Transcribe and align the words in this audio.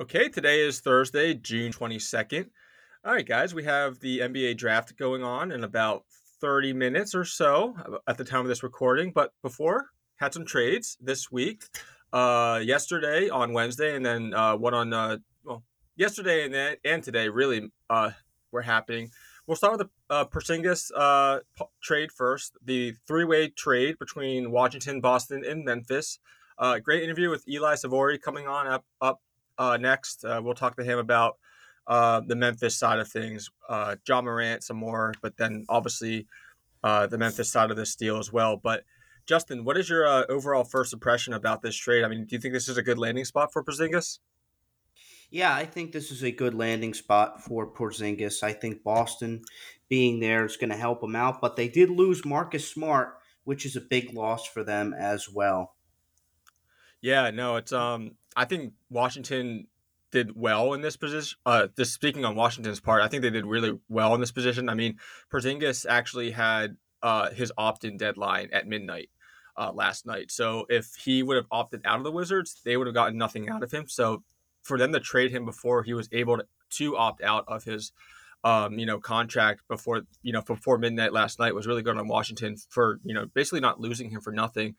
Okay, 0.00 0.30
today 0.30 0.60
is 0.60 0.80
Thursday, 0.80 1.34
June 1.34 1.70
22nd. 1.70 2.48
All 3.04 3.12
right, 3.12 3.26
guys, 3.26 3.54
we 3.54 3.64
have 3.64 4.00
the 4.00 4.20
NBA 4.20 4.56
draft 4.56 4.96
going 4.96 5.22
on 5.22 5.52
in 5.52 5.64
about 5.64 6.04
30 6.40 6.72
minutes 6.72 7.14
or 7.14 7.26
so 7.26 7.76
uh, 7.78 7.98
at 8.08 8.16
the 8.16 8.24
time 8.24 8.40
of 8.40 8.48
this 8.48 8.62
recording. 8.62 9.12
But 9.14 9.32
before, 9.42 9.90
had 10.16 10.32
some 10.32 10.46
trades 10.46 10.96
this 10.98 11.30
week. 11.30 11.64
Uh, 12.10 12.60
yesterday 12.64 13.28
on 13.28 13.52
Wednesday, 13.52 13.94
and 13.94 14.04
then 14.04 14.32
uh, 14.32 14.56
one 14.56 14.72
on 14.72 14.94
uh, 14.94 15.18
well, 15.44 15.62
yesterday 15.94 16.44
and 16.44 16.54
then 16.54 16.76
and 16.84 17.02
today 17.02 17.28
really 17.28 17.70
uh, 17.90 18.12
were 18.50 18.62
happening. 18.62 19.10
We'll 19.46 19.56
start 19.56 19.78
with 19.78 19.88
the 20.08 20.14
uh, 20.14 20.24
Porzingis 20.24 20.90
uh, 20.96 21.40
trade 21.82 22.10
first. 22.12 22.56
The 22.64 22.94
three-way 23.06 23.48
trade 23.48 23.98
between 23.98 24.50
Washington, 24.50 25.02
Boston, 25.02 25.44
and 25.46 25.66
Memphis. 25.66 26.18
Uh, 26.58 26.78
great 26.78 27.02
interview 27.02 27.28
with 27.28 27.46
Eli 27.46 27.74
Savoie 27.74 28.16
coming 28.18 28.46
on 28.46 28.66
up 28.66 28.84
up 29.00 29.20
uh, 29.58 29.76
next. 29.76 30.24
Uh, 30.24 30.40
we'll 30.42 30.54
talk 30.54 30.76
to 30.76 30.84
him 30.84 30.98
about 30.98 31.38
uh, 31.86 32.20
the 32.26 32.36
Memphis 32.36 32.76
side 32.76 32.98
of 32.98 33.08
things, 33.08 33.50
uh, 33.68 33.96
Ja 34.06 34.22
Morant 34.22 34.62
some 34.62 34.76
more, 34.76 35.14
but 35.20 35.36
then 35.36 35.64
obviously 35.68 36.26
uh, 36.84 37.06
the 37.06 37.18
Memphis 37.18 37.50
side 37.50 37.70
of 37.70 37.76
this 37.76 37.96
deal 37.96 38.18
as 38.18 38.32
well. 38.32 38.56
But 38.56 38.84
Justin, 39.26 39.64
what 39.64 39.76
is 39.76 39.88
your 39.88 40.06
uh, 40.06 40.24
overall 40.28 40.64
first 40.64 40.92
impression 40.92 41.32
about 41.32 41.62
this 41.62 41.76
trade? 41.76 42.04
I 42.04 42.08
mean, 42.08 42.24
do 42.24 42.34
you 42.36 42.40
think 42.40 42.54
this 42.54 42.68
is 42.68 42.76
a 42.76 42.82
good 42.82 42.98
landing 42.98 43.24
spot 43.24 43.52
for 43.52 43.64
Porzingis? 43.64 44.18
Yeah, 45.30 45.54
I 45.54 45.64
think 45.64 45.92
this 45.92 46.10
is 46.10 46.22
a 46.22 46.30
good 46.30 46.54
landing 46.54 46.92
spot 46.92 47.42
for 47.42 47.66
Porzingis. 47.66 48.42
I 48.42 48.52
think 48.52 48.84
Boston 48.84 49.42
being 49.88 50.20
there 50.20 50.44
is 50.44 50.56
going 50.56 50.70
to 50.70 50.76
help 50.76 51.02
him 51.02 51.16
out, 51.16 51.40
but 51.40 51.56
they 51.56 51.68
did 51.68 51.88
lose 51.88 52.24
Marcus 52.24 52.68
Smart, 52.68 53.16
which 53.44 53.64
is 53.64 53.74
a 53.74 53.80
big 53.80 54.12
loss 54.12 54.46
for 54.46 54.62
them 54.62 54.92
as 54.92 55.28
well. 55.30 55.74
Yeah, 57.00 57.30
no, 57.30 57.56
it's 57.56 57.72
um 57.72 58.12
I 58.36 58.44
think 58.44 58.72
Washington 58.90 59.66
did 60.10 60.36
well 60.36 60.74
in 60.74 60.80
this 60.82 60.96
position. 60.96 61.38
Uh 61.46 61.68
just 61.76 61.94
speaking 61.94 62.24
on 62.24 62.36
Washington's 62.36 62.80
part, 62.80 63.02
I 63.02 63.08
think 63.08 63.22
they 63.22 63.30
did 63.30 63.46
really 63.46 63.78
well 63.88 64.14
in 64.14 64.20
this 64.20 64.32
position. 64.32 64.68
I 64.68 64.74
mean, 64.74 64.98
Porzingis 65.32 65.86
actually 65.88 66.32
had 66.32 66.76
uh 67.02 67.30
his 67.30 67.52
opt-in 67.56 67.96
deadline 67.96 68.48
at 68.52 68.66
midnight 68.66 69.10
uh 69.56 69.72
last 69.72 70.06
night. 70.06 70.30
So 70.30 70.66
if 70.68 70.94
he 70.94 71.22
would 71.22 71.36
have 71.36 71.46
opted 71.50 71.82
out 71.84 71.98
of 71.98 72.04
the 72.04 72.12
Wizards, 72.12 72.60
they 72.64 72.76
would 72.76 72.86
have 72.86 72.94
gotten 72.94 73.16
nothing 73.16 73.48
out 73.48 73.62
of 73.62 73.72
him. 73.72 73.88
So 73.88 74.22
for 74.62 74.78
them 74.78 74.92
to 74.92 75.00
trade 75.00 75.30
him 75.30 75.44
before 75.44 75.82
he 75.82 75.92
was 75.92 76.08
able 76.12 76.38
to, 76.38 76.46
to 76.70 76.96
opt 76.96 77.22
out 77.22 77.44
of 77.48 77.64
his 77.64 77.92
um, 78.44 78.78
you 78.78 78.86
know, 78.86 78.98
contract 78.98 79.62
before 79.68 80.02
you 80.22 80.32
know 80.32 80.42
before 80.42 80.78
midnight 80.78 81.12
last 81.12 81.38
night 81.38 81.54
was 81.54 81.66
really 81.66 81.82
good 81.82 81.96
on 81.96 82.08
Washington 82.08 82.56
for 82.68 82.98
you 83.04 83.14
know 83.14 83.26
basically 83.34 83.60
not 83.60 83.80
losing 83.80 84.10
him 84.10 84.20
for 84.20 84.32
nothing. 84.32 84.74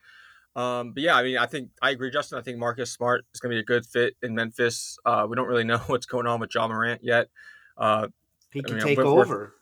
Um, 0.56 0.92
but 0.92 1.02
yeah, 1.02 1.16
I 1.16 1.22
mean, 1.22 1.36
I 1.36 1.46
think 1.46 1.70
I 1.82 1.90
agree, 1.90 2.10
Justin. 2.10 2.38
I 2.38 2.42
think 2.42 2.58
Marcus 2.58 2.90
Smart 2.92 3.24
is 3.34 3.40
going 3.40 3.50
to 3.50 3.56
be 3.56 3.60
a 3.60 3.64
good 3.64 3.84
fit 3.84 4.14
in 4.22 4.34
Memphis. 4.34 4.98
Uh, 5.04 5.26
we 5.28 5.36
don't 5.36 5.48
really 5.48 5.64
know 5.64 5.78
what's 5.86 6.06
going 6.06 6.26
on 6.26 6.40
with 6.40 6.54
Ja 6.54 6.68
Morant 6.68 7.02
yet. 7.02 7.28
Uh, 7.76 8.08
he 8.52 8.62
can 8.62 8.76
I 8.76 8.84
mean, 8.84 8.96
take 8.96 8.98
over. 8.98 9.54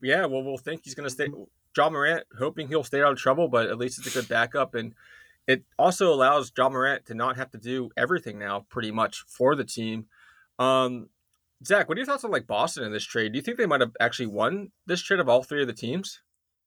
Yeah, 0.00 0.24
well, 0.26 0.42
we'll 0.42 0.56
think 0.56 0.82
he's 0.84 0.94
going 0.94 1.08
to 1.08 1.14
stay. 1.14 1.28
Ja 1.76 1.90
Morant, 1.90 2.24
hoping 2.38 2.68
he'll 2.68 2.84
stay 2.84 3.02
out 3.02 3.12
of 3.12 3.18
trouble, 3.18 3.48
but 3.48 3.66
at 3.66 3.76
least 3.76 3.98
it's 3.98 4.06
a 4.06 4.18
good 4.18 4.28
backup, 4.28 4.74
and 4.74 4.94
it 5.46 5.64
also 5.78 6.12
allows 6.12 6.52
Ja 6.56 6.68
Morant 6.70 7.04
to 7.06 7.14
not 7.14 7.36
have 7.36 7.50
to 7.50 7.58
do 7.58 7.90
everything 7.96 8.38
now, 8.38 8.64
pretty 8.70 8.90
much 8.90 9.24
for 9.26 9.54
the 9.54 9.64
team. 9.64 10.06
Um, 10.58 11.08
Zach, 11.66 11.88
what 11.88 11.96
are 11.96 12.00
your 12.00 12.06
thoughts 12.06 12.24
on 12.24 12.30
like 12.30 12.46
Boston 12.46 12.84
in 12.84 12.92
this 12.92 13.04
trade? 13.04 13.32
Do 13.32 13.38
you 13.38 13.42
think 13.42 13.58
they 13.58 13.66
might 13.66 13.80
have 13.80 13.96
actually 14.00 14.26
won 14.26 14.70
this 14.86 15.02
trade 15.02 15.20
of 15.20 15.28
all 15.28 15.42
three 15.42 15.60
of 15.60 15.66
the 15.66 15.74
teams? 15.74 16.20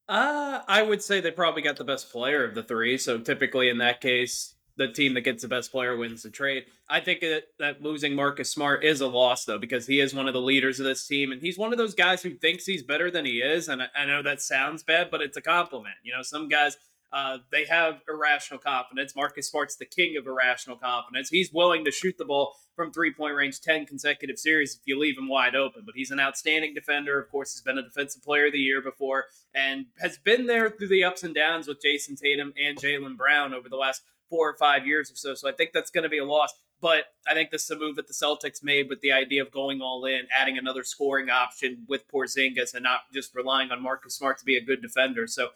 Uh, 0.07 0.61
I 0.67 0.81
would 0.81 1.01
say 1.01 1.19
they 1.19 1.31
probably 1.31 1.61
got 1.61 1.75
the 1.75 1.83
best 1.83 2.11
player 2.11 2.45
of 2.45 2.55
the 2.55 2.63
three. 2.63 2.97
So 2.97 3.17
typically, 3.19 3.69
in 3.69 3.77
that 3.79 3.99
case, 3.99 4.55
the 4.77 4.87
team 4.87 5.15
that 5.15 5.21
gets 5.21 5.41
the 5.41 5.47
best 5.47 5.71
player 5.71 5.97
wins 5.97 6.23
the 6.23 6.29
trade. 6.29 6.65
I 6.87 6.99
think 7.01 7.21
that 7.21 7.81
losing 7.81 8.15
Marcus 8.15 8.49
Smart 8.49 8.83
is 8.83 9.01
a 9.01 9.07
loss 9.07 9.43
though 9.43 9.57
because 9.57 9.87
he 9.87 9.99
is 9.99 10.13
one 10.13 10.27
of 10.27 10.33
the 10.33 10.41
leaders 10.41 10.79
of 10.79 10.85
this 10.85 11.05
team 11.05 11.31
and 11.31 11.41
he's 11.41 11.57
one 11.57 11.73
of 11.73 11.77
those 11.77 11.95
guys 11.95 12.21
who 12.21 12.35
thinks 12.35 12.65
he's 12.65 12.83
better 12.83 13.11
than 13.11 13.25
he 13.25 13.39
is. 13.39 13.67
And 13.67 13.81
I, 13.81 13.87
I 13.95 14.05
know 14.05 14.21
that 14.21 14.41
sounds 14.41 14.83
bad, 14.83 15.09
but 15.11 15.21
it's 15.21 15.35
a 15.35 15.41
compliment. 15.41 15.95
You 16.03 16.13
know, 16.13 16.21
some 16.21 16.47
guys 16.47 16.77
uh, 17.11 17.37
they 17.51 17.65
have 17.65 18.01
irrational 18.09 18.59
confidence. 18.59 19.15
Marcus 19.15 19.49
Smart's 19.49 19.75
the 19.75 19.85
king 19.85 20.17
of 20.17 20.27
irrational 20.27 20.77
confidence. 20.77 21.29
He's 21.29 21.51
willing 21.53 21.85
to 21.85 21.91
shoot 21.91 22.17
the 22.17 22.25
ball 22.25 22.55
from 22.75 22.91
three 22.91 23.13
point 23.13 23.35
range 23.35 23.61
10 23.61 23.85
consecutive 23.85 24.37
series 24.37 24.75
if 24.75 24.81
you 24.85 24.99
leave 24.99 25.17
him 25.17 25.29
wide 25.29 25.55
open. 25.55 25.83
But 25.85 25.95
he's 25.95 26.11
an 26.11 26.19
outstanding 26.19 26.73
defender. 26.73 27.19
Of 27.19 27.29
course, 27.29 27.53
he's 27.53 27.61
been 27.61 27.77
a 27.77 27.83
defensive 27.83 28.23
player 28.23 28.47
of 28.47 28.53
the 28.53 28.59
year 28.59 28.81
before 28.81 29.25
and 29.55 29.85
has 29.99 30.17
been 30.17 30.47
there 30.47 30.69
through 30.69 30.89
the 30.89 31.03
ups 31.03 31.23
and 31.23 31.33
downs 31.33 31.67
with 31.67 31.81
Jayson 31.81 32.15
Tatum 32.15 32.53
and 32.57 32.77
Jaylen 32.77 33.17
Brown 33.17 33.53
over 33.53 33.69
the 33.69 33.77
last 33.77 34.01
four 34.29 34.49
or 34.49 34.57
five 34.57 34.85
years 34.85 35.09
or 35.11 35.15
so. 35.15 35.33
So 35.33 35.49
I 35.49 35.53
think 35.53 35.71
that's 35.73 35.91
going 35.91 36.03
to 36.03 36.09
be 36.09 36.17
a 36.17 36.25
loss. 36.25 36.53
But 36.79 37.05
I 37.27 37.33
think 37.33 37.49
this 37.49 37.63
is 37.63 37.71
a 37.71 37.75
move 37.75 37.95
that 37.95 38.07
the 38.07 38.13
Celtics 38.13 38.63
made 38.63 38.87
with 38.87 39.01
the 39.01 39.11
idea 39.11 39.41
of 39.41 39.51
going 39.51 39.81
all 39.81 40.05
in, 40.05 40.27
adding 40.35 40.57
another 40.57 40.83
scoring 40.83 41.29
option 41.29 41.85
with 41.87 42.07
Porzingis, 42.07 42.75
and 42.75 42.83
not 42.83 43.01
just 43.11 43.33
relying 43.33 43.71
on 43.71 43.81
Marcus 43.81 44.15
Smart 44.15 44.37
to 44.39 44.45
be 44.45 44.57
a 44.57 44.63
good 44.63 44.81
defender. 44.81 45.25
So 45.25 45.49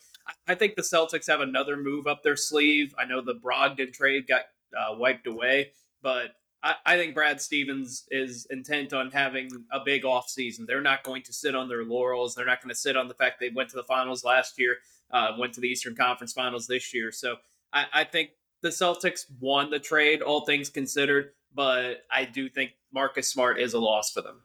I 0.48 0.56
think 0.56 0.76
the 0.76 0.82
Celtics 0.82 1.28
have 1.28 1.42
another 1.42 1.78
move 1.78 2.08
up 2.08 2.24
their 2.24 2.36
sleeve. 2.36 2.94
I 2.98 3.06
know 3.06 3.22
the 3.22 3.36
Brogdon 3.36 3.94
trade 3.94 4.28
got 4.28 4.44
uh, 4.76 4.96
wiped 4.96 5.28
away, 5.28 5.72
but 6.02 6.36
I, 6.64 6.76
I, 6.86 6.98
think 6.98 7.14
Brad 7.14 7.42
Stevens 7.42 8.06
is 8.10 8.48
intent 8.50 8.94
on 8.94 9.12
having 9.12 9.50
a 9.72 9.80
big 9.84 10.04
offseason. 10.04 10.66
They're 10.66 10.82
not 10.82 11.04
going 11.04 11.24
to 11.24 11.34
sit 11.34 11.56
on 11.56 11.68
their 11.68 11.84
laurels. 11.84 12.36
They're 12.36 12.46
not 12.46 12.62
going 12.62 12.70
to 12.70 12.76
sit 12.76 12.96
on 12.96 13.08
the 13.08 13.14
fact 13.14 13.40
they 13.40 13.50
went 13.50 13.70
to 13.70 13.76
the 13.76 13.84
finals 13.84 14.24
last 14.24 14.60
year, 14.60 14.78
uh, 15.12 15.32
went 15.38 15.54
to 15.54 15.62
the 15.62 15.68
Eastern 15.68 15.96
Conference 15.96 16.34
Finals 16.34 16.68
this 16.68 16.94
year. 16.94 17.12
So 17.12 17.36
I, 17.74 17.86
I 17.94 18.04
think 18.04 18.32
the 18.62 18.70
Celtics 18.70 19.26
won 19.40 19.70
the 19.70 19.80
trade, 19.80 20.22
all 20.22 20.46
things 20.46 20.70
considered, 20.70 21.32
but 21.54 22.06
I 22.12 22.26
do 22.26 22.50
think 22.50 22.72
Marcus 22.94 23.30
Smart 23.30 23.60
is 23.60 23.74
a 23.74 23.80
loss 23.80 24.12
for 24.12 24.22
them. 24.22 24.42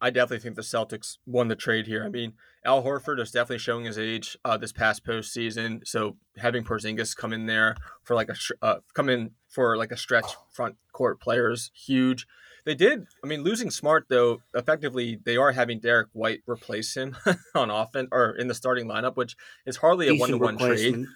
I 0.00 0.10
definitely 0.10 0.40
think 0.40 0.56
the 0.56 0.62
Celtics 0.62 1.16
won 1.24 1.48
the 1.48 1.56
trade 1.56 1.86
here. 1.86 2.04
I 2.04 2.08
mean, 2.08 2.34
Al 2.64 2.82
Horford 2.82 3.20
is 3.20 3.30
definitely 3.30 3.58
showing 3.58 3.84
his 3.84 3.98
age 3.98 4.36
uh, 4.44 4.56
this 4.56 4.72
past 4.72 5.04
postseason. 5.04 5.86
So 5.86 6.16
having 6.36 6.64
Porzingis 6.64 7.16
come 7.16 7.32
in 7.32 7.46
there 7.46 7.76
for 8.02 8.14
like 8.14 8.28
a 8.28 8.34
uh, 8.60 8.76
come 8.94 9.08
in 9.08 9.30
for 9.48 9.76
like 9.76 9.92
a 9.92 9.96
stretch 9.96 10.26
front 10.52 10.76
court 10.92 11.20
player 11.20 11.50
is 11.50 11.70
huge. 11.74 12.26
They 12.64 12.74
did. 12.74 13.04
I 13.22 13.26
mean, 13.26 13.42
losing 13.42 13.70
Smart 13.70 14.06
though, 14.08 14.40
effectively 14.54 15.18
they 15.24 15.36
are 15.36 15.52
having 15.52 15.80
Derrick 15.80 16.08
White 16.12 16.42
replace 16.46 16.94
him 16.94 17.16
on 17.54 17.70
offense 17.70 18.08
or 18.10 18.30
in 18.36 18.48
the 18.48 18.54
starting 18.54 18.86
lineup, 18.86 19.16
which 19.16 19.36
is 19.66 19.76
hardly 19.76 20.08
a 20.08 20.14
one 20.14 20.30
to 20.30 20.38
one 20.38 20.58
trade. 20.58 21.06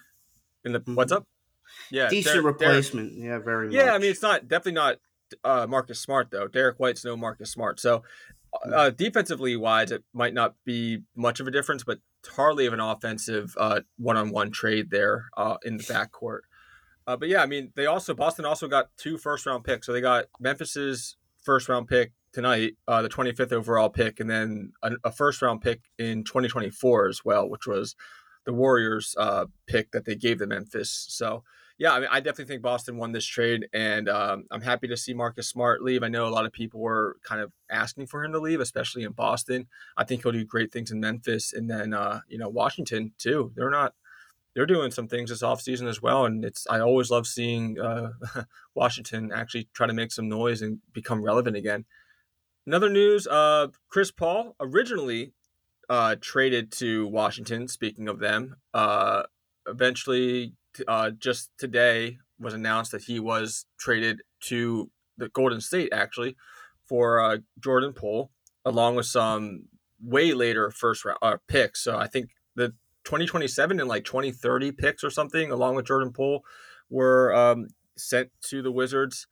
In 0.65 0.73
the 0.73 0.79
mm-hmm. 0.79 0.95
what's 0.95 1.11
up? 1.11 1.25
Yeah, 1.91 2.09
decent 2.09 2.43
replacement. 2.43 3.13
Yeah, 3.13 3.39
very. 3.39 3.73
Yeah, 3.73 3.85
much. 3.85 3.93
I 3.93 3.97
mean 3.99 4.11
it's 4.11 4.21
not 4.21 4.47
definitely 4.47 4.73
not 4.73 4.97
uh, 5.43 5.67
Marcus 5.67 5.99
Smart 5.99 6.31
though. 6.31 6.47
Derrick 6.47 6.79
White's 6.79 7.05
no 7.05 7.15
Marcus 7.15 7.51
Smart. 7.51 7.79
So 7.79 8.03
uh, 8.71 8.89
defensively 8.89 9.55
wise, 9.55 9.91
it 9.91 10.03
might 10.13 10.33
not 10.33 10.55
be 10.65 10.99
much 11.15 11.39
of 11.39 11.47
a 11.47 11.51
difference, 11.51 11.83
but 11.83 11.99
hardly 12.27 12.65
of 12.65 12.73
an 12.73 12.79
offensive 12.79 13.55
one 13.97 14.17
on 14.17 14.31
one 14.31 14.51
trade 14.51 14.89
there 14.89 15.25
uh, 15.37 15.57
in 15.63 15.77
the 15.77 15.83
backcourt. 15.83 16.41
Uh, 17.09 17.17
but 17.17 17.27
yeah, 17.27 17.41
I 17.41 17.47
mean 17.47 17.71
they 17.75 17.87
also 17.87 18.13
Boston 18.13 18.45
also 18.45 18.67
got 18.67 18.89
two 18.97 19.17
first 19.17 19.45
round 19.45 19.63
picks. 19.63 19.87
So 19.87 19.93
they 19.93 20.01
got 20.01 20.25
Memphis's 20.39 21.17
first 21.43 21.67
round 21.67 21.87
pick 21.87 22.11
tonight, 22.33 22.73
uh, 22.87 23.01
the 23.01 23.09
25th 23.09 23.51
overall 23.51 23.89
pick, 23.89 24.19
and 24.19 24.29
then 24.29 24.71
a, 24.83 24.91
a, 25.03 25.11
first 25.11 25.41
round 25.41 25.61
pick 25.61 25.81
in 25.97 26.23
2024 26.23 27.07
as 27.07 27.25
well, 27.25 27.49
which 27.49 27.65
was 27.65 27.95
the 28.45 28.53
Warriors 28.53 29.15
uh, 29.17 29.45
pick 29.65 29.91
that 29.91 30.05
they 30.05 30.15
gave 30.15 30.37
the 30.37 30.45
Memphis. 30.45 31.07
So 31.09 31.43
yeah, 31.79 31.93
I 31.93 31.99
mean, 32.01 32.09
I 32.11 32.19
definitely 32.19 32.45
think 32.45 32.61
Boston 32.61 32.97
won 32.97 33.13
this 33.13 33.25
trade, 33.25 33.69
and 33.71 34.09
um, 34.09 34.43
I'm 34.51 34.61
happy 34.61 34.89
to 34.89 34.97
see 34.97 35.13
Marcus 35.13 35.47
Smart 35.47 35.81
leave. 35.81 36.03
I 36.03 36.09
know 36.09 36.27
a 36.27 36.29
lot 36.29 36.45
of 36.45 36.51
people 36.51 36.81
were 36.81 37.15
kind 37.23 37.39
of 37.39 37.53
asking 37.71 38.07
for 38.07 38.21
him 38.21 38.33
to 38.33 38.39
leave, 38.39 38.59
especially 38.59 39.03
in 39.03 39.13
Boston. 39.13 39.65
I 39.95 40.03
think 40.03 40.21
he'll 40.21 40.33
do 40.33 40.43
great 40.43 40.73
things 40.73 40.91
in 40.91 40.99
Memphis, 40.99 41.53
and 41.53 41.69
then 41.69 41.93
uh, 41.93 42.19
you 42.27 42.37
know 42.37 42.49
Washington 42.49 43.13
too. 43.17 43.53
They're 43.55 43.69
not 43.69 43.93
they're 44.53 44.65
doing 44.65 44.91
some 44.91 45.07
things 45.07 45.29
this 45.29 45.41
offseason 45.41 45.87
as 45.87 46.01
well, 46.01 46.25
and 46.25 46.43
it's 46.43 46.67
I 46.69 46.81
always 46.81 47.09
love 47.09 47.25
seeing 47.25 47.79
uh, 47.79 48.09
Washington 48.75 49.31
actually 49.33 49.69
try 49.73 49.87
to 49.87 49.93
make 49.93 50.11
some 50.11 50.27
noise 50.27 50.61
and 50.61 50.79
become 50.91 51.23
relevant 51.23 51.55
again. 51.55 51.85
Another 52.67 52.89
news: 52.89 53.25
uh, 53.25 53.67
Chris 53.87 54.11
Paul 54.11 54.53
originally 54.59 55.31
uh, 55.87 56.17
traded 56.19 56.73
to 56.73 57.07
Washington. 57.07 57.69
Speaking 57.69 58.09
of 58.09 58.19
them, 58.19 58.57
uh, 58.73 59.23
eventually 59.65 60.55
uh, 60.87 61.11
just 61.11 61.51
today 61.57 62.17
was 62.39 62.53
announced 62.53 62.91
that 62.91 63.03
he 63.03 63.19
was 63.19 63.65
traded 63.77 64.21
to 64.41 64.89
the 65.17 65.29
Golden 65.29 65.61
State 65.61 65.89
actually 65.91 66.35
for 66.85 67.21
uh, 67.21 67.37
Jordan 67.59 67.93
Poole, 67.93 68.31
along 68.65 68.95
with 68.95 69.05
some 69.05 69.65
way 70.01 70.33
later 70.33 70.71
first 70.71 71.05
round 71.05 71.19
uh, 71.21 71.37
picks. 71.47 71.83
So 71.83 71.97
I 71.97 72.07
think 72.07 72.31
the 72.55 72.69
2027 73.03 73.79
and 73.79 73.89
like 73.89 74.05
2030 74.05 74.71
picks 74.71 75.03
or 75.03 75.09
something, 75.09 75.51
along 75.51 75.75
with 75.75 75.85
Jordan 75.85 76.11
Poole, 76.11 76.43
were 76.89 77.33
um, 77.33 77.67
sent 77.97 78.29
to 78.43 78.61
the 78.61 78.71
Wizards. 78.71 79.27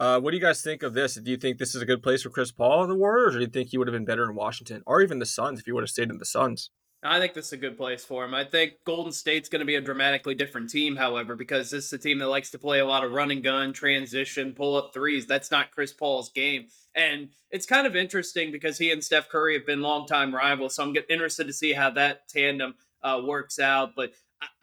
Uh, 0.00 0.20
what 0.20 0.30
do 0.30 0.36
you 0.36 0.42
guys 0.42 0.62
think 0.62 0.82
of 0.82 0.94
this? 0.94 1.14
Do 1.14 1.30
you 1.30 1.36
think 1.36 1.58
this 1.58 1.74
is 1.74 1.82
a 1.82 1.86
good 1.86 2.02
place 2.02 2.22
for 2.22 2.30
Chris 2.30 2.52
Paul 2.52 2.82
and 2.82 2.90
the 2.90 2.96
Warriors, 2.96 3.34
or 3.34 3.38
do 3.38 3.44
you 3.44 3.50
think 3.50 3.70
he 3.70 3.78
would 3.78 3.88
have 3.88 3.94
been 3.94 4.04
better 4.04 4.24
in 4.24 4.34
Washington, 4.34 4.82
or 4.86 5.02
even 5.02 5.18
the 5.18 5.26
Suns 5.26 5.58
if 5.58 5.66
he 5.66 5.72
would 5.72 5.82
have 5.82 5.90
stayed 5.90 6.10
in 6.10 6.18
the 6.18 6.24
Suns? 6.24 6.70
I 7.02 7.20
think 7.20 7.32
this 7.32 7.46
is 7.46 7.52
a 7.52 7.58
good 7.58 7.76
place 7.76 8.04
for 8.04 8.24
him. 8.24 8.34
I 8.34 8.42
think 8.42 8.72
Golden 8.84 9.12
State's 9.12 9.48
going 9.48 9.60
to 9.60 9.66
be 9.66 9.76
a 9.76 9.80
dramatically 9.80 10.34
different 10.34 10.68
team, 10.68 10.96
however, 10.96 11.36
because 11.36 11.70
this 11.70 11.86
is 11.86 11.92
a 11.92 11.98
team 11.98 12.18
that 12.18 12.26
likes 12.26 12.50
to 12.50 12.58
play 12.58 12.80
a 12.80 12.86
lot 12.86 13.04
of 13.04 13.12
run 13.12 13.30
and 13.30 13.42
gun, 13.42 13.72
transition, 13.72 14.52
pull 14.52 14.76
up 14.76 14.92
threes. 14.92 15.24
That's 15.24 15.52
not 15.52 15.70
Chris 15.70 15.92
Paul's 15.92 16.30
game. 16.30 16.66
And 16.96 17.28
it's 17.52 17.66
kind 17.66 17.86
of 17.86 17.94
interesting 17.94 18.50
because 18.50 18.78
he 18.78 18.90
and 18.90 19.02
Steph 19.02 19.28
Curry 19.28 19.54
have 19.54 19.66
been 19.66 19.80
longtime 19.80 20.34
rivals. 20.34 20.74
So 20.74 20.82
I'm 20.82 20.96
interested 21.08 21.46
to 21.46 21.52
see 21.52 21.72
how 21.72 21.90
that 21.90 22.28
tandem 22.28 22.74
uh, 23.02 23.20
works 23.24 23.60
out. 23.60 23.90
But 23.94 24.10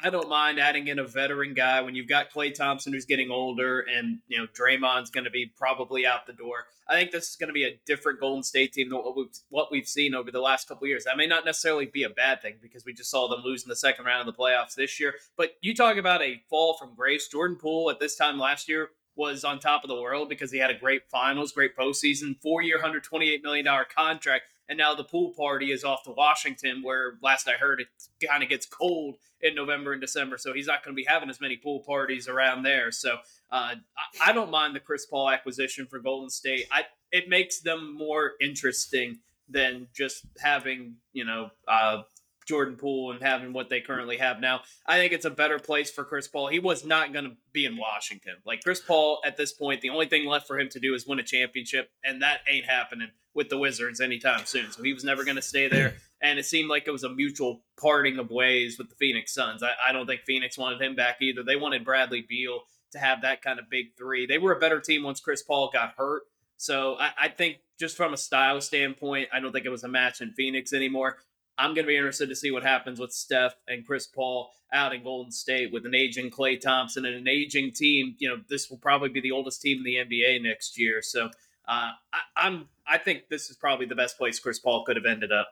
I 0.02 0.10
don't 0.10 0.30
mind 0.30 0.60
adding 0.60 0.88
in 0.88 1.00
a 1.00 1.04
veteran 1.04 1.54
guy 1.54 1.82
when 1.82 1.96
you've 1.96 2.08
got 2.08 2.32
Klay 2.32 2.54
Thompson 2.54 2.94
who's 2.94 3.06
getting 3.06 3.32
older 3.32 3.80
and 3.82 4.20
you 4.28 4.38
know 4.38 4.48
Draymond's 4.48 5.10
going 5.10 5.24
to 5.24 5.32
be 5.32 5.52
probably 5.58 6.06
out 6.06 6.28
the 6.28 6.34
door. 6.34 6.68
I 6.88 6.94
think 6.94 7.12
this 7.12 7.30
is 7.30 7.36
going 7.36 7.48
to 7.48 7.54
be 7.54 7.64
a 7.64 7.80
different 7.86 8.20
Golden 8.20 8.44
State 8.44 8.74
team 8.74 8.90
than 8.90 9.00
what 9.00 9.18
we've 9.18 9.36
what 9.50 9.72
we've 9.72 9.88
seen 9.88 10.14
over 10.14 10.32
the 10.32 10.40
last 10.40 10.68
couple 10.68 10.88
years. 10.88 11.06
That 11.06 11.18
may 11.18 11.28
not 11.28 11.46
necessarily 11.46 11.88
be 11.88 12.04
a 12.04 12.10
bad 12.10 12.42
thing 12.42 12.56
because 12.62 12.86
we 12.86 12.94
just 12.94 13.10
saw 13.10 13.28
them 13.28 13.42
lose 13.44 13.64
in 13.64 13.70
the 13.70 13.76
second 13.76 14.06
round 14.06 14.28
of 14.28 14.34
the 14.34 14.40
playoffs 14.40 14.76
this 14.76 15.00
year. 15.00 15.16
But 15.38 15.56
you 15.62 15.74
talk 15.74 15.98
about 15.98 16.22
a 16.22 16.42
fall 16.50 16.78
from 16.78 16.96
grace. 16.96 17.28
Jordan 17.28 17.58
Poole 17.58 17.90
at 17.90 18.00
this 18.00 18.16
time 18.16 18.38
last 18.38 18.70
year 18.70 18.90
was 19.16 19.44
on 19.44 19.60
top 19.60 19.84
of 19.84 19.88
the 19.88 20.00
world 20.00 20.30
because 20.30 20.52
he 20.52 20.60
had 20.60 20.70
a 20.70 20.78
great 20.78 21.10
finals, 21.10 21.52
great 21.52 21.76
postseason, 21.76 22.40
four 22.42 22.62
year, 22.62 22.82
hundred 22.82 23.04
twenty 23.04 23.30
eight 23.34 23.44
million 23.44 23.66
dollar 23.66 23.86
contract 23.86 24.44
and 24.68 24.78
now 24.78 24.96
the 24.96 25.04
pool 25.04 25.34
party 25.38 25.72
is 25.72 25.84
off 25.84 26.04
to 26.04 26.12
Washington, 26.12 26.82
where 26.82 27.18
last 27.22 27.48
I 27.48 27.54
heard 27.54 27.82
it 27.82 27.88
kind 28.28 28.44
of 28.44 28.50
gets 28.50 28.66
cold 28.66 29.16
in 29.42 29.54
November 29.56 29.92
and 29.92 30.02
December, 30.02 30.38
so 30.38 30.54
he's 30.54 30.68
not 30.68 30.84
going 30.84 30.96
to 30.96 31.00
be 31.00 31.06
having 31.08 31.30
as 31.30 31.40
many 31.40 31.58
pool 31.58 31.82
parties 31.82 32.28
around 32.28 32.64
there. 32.64 32.92
So 32.92 33.16
uh, 33.52 33.76
I, 33.76 34.30
I, 34.30 34.34
don't 34.34 34.50
mind 34.50 34.76
the 34.76 34.80
Chris 34.80 35.06
Paul 35.06 35.30
acquisition 35.30 35.86
for 35.86 36.00
Golden 36.00 36.30
State. 36.30 36.66
I 36.72 36.84
it 37.12 37.30
makes 37.30 37.60
them 37.60 37.96
more 37.96 38.34
interesting 38.42 39.20
than 39.48 39.88
just 39.94 40.26
having 40.40 40.96
you 41.14 41.26
know 41.26 41.50
uh, 41.68 42.02
Jordan 42.46 42.76
Poole 42.76 43.12
and 43.12 43.22
having 43.22 43.54
what 43.54 43.70
they 43.70 43.82
currently 43.82 44.18
have 44.18 44.40
now. 44.40 44.62
I 44.86 44.98
think 44.98 45.14
it's 45.14 45.26
a 45.26 45.32
better 45.32 45.60
place 45.60 45.92
for 45.92 46.04
Chris 46.04 46.28
Paul. 46.28 46.48
He 46.48 46.60
was 46.60 46.86
not 46.86 47.12
going 47.12 47.26
to 47.26 47.36
be 47.52 47.66
in 47.66 47.78
Washington. 47.78 48.36
Like 48.46 48.64
Chris 48.64 48.82
Paul 48.82 49.20
at 49.26 49.38
this 49.38 49.52
point, 49.52 49.82
the 49.82 49.90
only 49.90 50.06
thing 50.08 50.26
left 50.26 50.48
for 50.48 50.60
him 50.60 50.70
to 50.70 50.80
do 50.80 50.94
is 50.94 51.08
win 51.08 51.20
a 51.20 51.24
championship, 51.24 51.90
and 52.04 52.22
that 52.22 52.42
ain't 52.50 52.66
happening 52.66 53.10
with 53.34 53.50
the 53.50 53.58
Wizards 53.58 54.00
anytime 54.00 54.46
soon. 54.46 54.72
So 54.72 54.84
he 54.84 54.94
was 54.94 55.04
never 55.04 55.24
going 55.24 55.36
to 55.36 55.42
stay 55.42 55.68
there. 55.68 55.96
And 56.22 56.40
it 56.40 56.46
seemed 56.46 56.70
like 56.70 56.88
it 56.88 56.92
was 56.92 57.04
a 57.04 57.10
mutual 57.10 57.62
parting 57.80 58.18
of 58.18 58.32
ways 58.32 58.78
with 58.78 58.90
the 58.90 58.96
Phoenix 58.96 59.34
Suns. 59.34 59.62
I, 59.62 59.74
I 59.90 59.92
don't 59.92 60.08
think 60.08 60.22
Phoenix 60.22 60.58
wanted 60.58 60.82
him 60.82 60.96
back 60.96 61.18
either. 61.22 61.44
They 61.44 61.58
wanted 61.58 61.84
Bradley 61.84 62.26
Beal 62.28 62.62
to 62.94 63.00
have 63.00 63.22
that 63.22 63.42
kind 63.42 63.60
of 63.60 63.70
big 63.70 63.98
three. 63.98 64.26
They 64.26 64.38
were 64.38 64.54
a 64.54 64.60
better 64.60 64.80
team 64.80 65.04
once 65.04 65.20
Chris 65.20 65.44
Paul 65.44 65.70
got 65.72 65.94
hurt. 65.98 66.24
So 66.58 66.96
I, 66.98 67.12
I 67.24 67.28
think 67.28 67.58
just 67.78 67.98
from 67.98 68.14
a 68.14 68.18
style 68.18 68.62
standpoint, 68.62 69.30
I 69.34 69.42
don't 69.42 69.52
think 69.52 69.66
it 69.66 69.70
was 69.70 69.84
a 69.84 69.90
match 69.90 70.22
in 70.22 70.32
Phoenix 70.32 70.72
anymore. 70.72 71.18
I'm 71.58 71.74
going 71.74 71.86
to 71.86 71.88
be 71.88 71.96
interested 71.96 72.30
to 72.30 72.36
see 72.36 72.52
what 72.52 72.64
happens 72.64 73.00
with 73.00 73.12
Steph 73.12 73.56
and 73.68 73.86
Chris 73.86 74.08
Paul 74.08 74.52
out 74.74 74.94
in 74.94 75.04
Golden 75.04 75.32
State 75.32 75.72
with 75.72 75.86
an 75.86 75.96
aging 75.96 76.30
Klay 76.30 76.60
Thompson 76.60 77.06
and 77.06 77.16
an 77.16 77.28
aging 77.28 77.72
team. 77.72 78.16
You 78.20 78.30
know, 78.30 78.42
this 78.50 78.70
will 78.70 78.78
probably 78.78 79.10
be 79.10 79.22
the 79.22 79.32
oldest 79.32 79.62
team 79.62 79.78
in 79.78 79.84
the 79.84 79.96
NBA 79.96 80.42
next 80.44 80.78
year. 80.78 81.02
So 81.02 81.28
uh, 81.68 81.92
I, 82.38 82.48
am 82.48 82.68
I 82.88 82.98
think 82.98 83.30
this 83.30 83.50
is 83.50 83.56
probably 83.56 83.86
the 83.86 83.96
best 83.96 84.18
place 84.18 84.40
Chris 84.40 84.60
Paul 84.60 84.84
could 84.84 84.98
have 84.98 85.06
ended 85.06 85.32
up. 85.32 85.50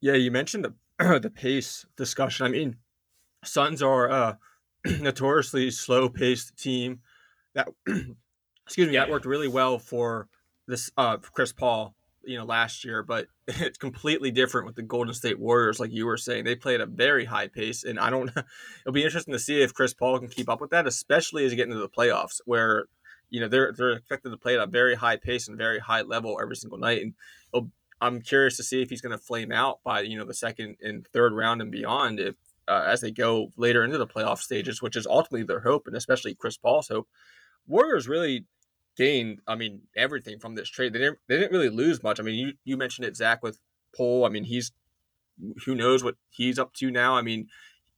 Yeah, 0.00 0.14
you 0.14 0.30
mentioned 0.30 0.64
the 0.64 0.74
the 1.20 1.30
pace 1.30 1.86
discussion. 1.96 2.46
I 2.46 2.50
mean, 2.50 2.76
Suns 3.44 3.82
are 3.82 4.08
a 4.08 4.38
notoriously 5.00 5.70
slow 5.70 6.08
paced 6.08 6.56
team. 6.56 7.00
That 7.54 7.68
excuse 8.66 8.88
me, 8.88 8.94
that 8.94 9.10
worked 9.10 9.26
really 9.26 9.48
well 9.48 9.78
for 9.78 10.28
this 10.66 10.90
uh, 10.96 11.16
Chris 11.18 11.52
Paul 11.52 11.94
you 12.24 12.36
know 12.36 12.44
last 12.44 12.84
year, 12.84 13.02
but 13.02 13.26
it's 13.48 13.78
completely 13.78 14.30
different 14.30 14.66
with 14.66 14.76
the 14.76 14.82
Golden 14.82 15.14
State 15.14 15.38
Warriors. 15.38 15.80
Like 15.80 15.92
you 15.92 16.06
were 16.06 16.16
saying, 16.16 16.44
they 16.44 16.56
play 16.56 16.74
at 16.74 16.80
a 16.80 16.86
very 16.86 17.24
high 17.24 17.48
pace, 17.48 17.84
and 17.84 17.98
I 17.98 18.10
don't. 18.10 18.30
It'll 18.82 18.92
be 18.92 19.04
interesting 19.04 19.32
to 19.32 19.38
see 19.38 19.62
if 19.62 19.74
Chris 19.74 19.94
Paul 19.94 20.18
can 20.18 20.28
keep 20.28 20.48
up 20.48 20.60
with 20.60 20.70
that, 20.70 20.86
especially 20.86 21.44
as 21.44 21.52
you 21.52 21.56
get 21.56 21.68
into 21.68 21.78
the 21.78 21.88
playoffs, 21.88 22.40
where 22.44 22.86
you 23.30 23.40
know 23.40 23.48
they're 23.48 23.72
they're 23.76 23.92
expected 23.92 24.30
to 24.30 24.36
play 24.36 24.54
at 24.54 24.60
a 24.60 24.66
very 24.66 24.94
high 24.94 25.16
pace 25.16 25.48
and 25.48 25.58
very 25.58 25.78
high 25.78 26.02
level 26.02 26.38
every 26.40 26.56
single 26.56 26.78
night. 26.78 27.02
And 27.02 27.14
I'm 28.00 28.20
curious 28.20 28.56
to 28.58 28.62
see 28.62 28.82
if 28.82 28.90
he's 28.90 29.00
going 29.00 29.16
to 29.16 29.22
flame 29.22 29.52
out 29.52 29.80
by 29.84 30.00
you 30.00 30.18
know 30.18 30.24
the 30.24 30.34
second 30.34 30.76
and 30.80 31.06
third 31.08 31.32
round 31.32 31.60
and 31.60 31.70
beyond 31.70 32.20
if 32.20 32.36
uh, 32.66 32.84
as 32.86 33.00
they 33.00 33.10
go 33.10 33.52
later 33.56 33.84
into 33.84 33.98
the 33.98 34.06
playoff 34.06 34.38
stages, 34.38 34.82
which 34.82 34.96
is 34.96 35.06
ultimately 35.06 35.44
their 35.44 35.60
hope, 35.60 35.86
and 35.86 35.96
especially 35.96 36.34
Chris 36.34 36.56
Paul's 36.56 36.88
hope. 36.88 37.08
Warriors 37.66 38.08
really 38.08 38.46
gained, 38.98 39.40
I 39.46 39.54
mean, 39.54 39.82
everything 39.96 40.40
from 40.40 40.56
this 40.56 40.68
trade. 40.68 40.92
They 40.92 40.98
didn't 40.98 41.18
they 41.28 41.38
didn't 41.38 41.52
really 41.52 41.70
lose 41.70 42.02
much. 42.02 42.20
I 42.20 42.22
mean, 42.22 42.34
you 42.34 42.52
you 42.64 42.76
mentioned 42.76 43.06
it, 43.06 43.16
Zach, 43.16 43.42
with 43.42 43.58
Poole. 43.96 44.24
I 44.24 44.28
mean, 44.28 44.44
he's 44.44 44.72
who 45.64 45.74
knows 45.74 46.02
what 46.02 46.16
he's 46.28 46.58
up 46.58 46.74
to 46.74 46.90
now. 46.90 47.16
I 47.16 47.22
mean, 47.22 47.46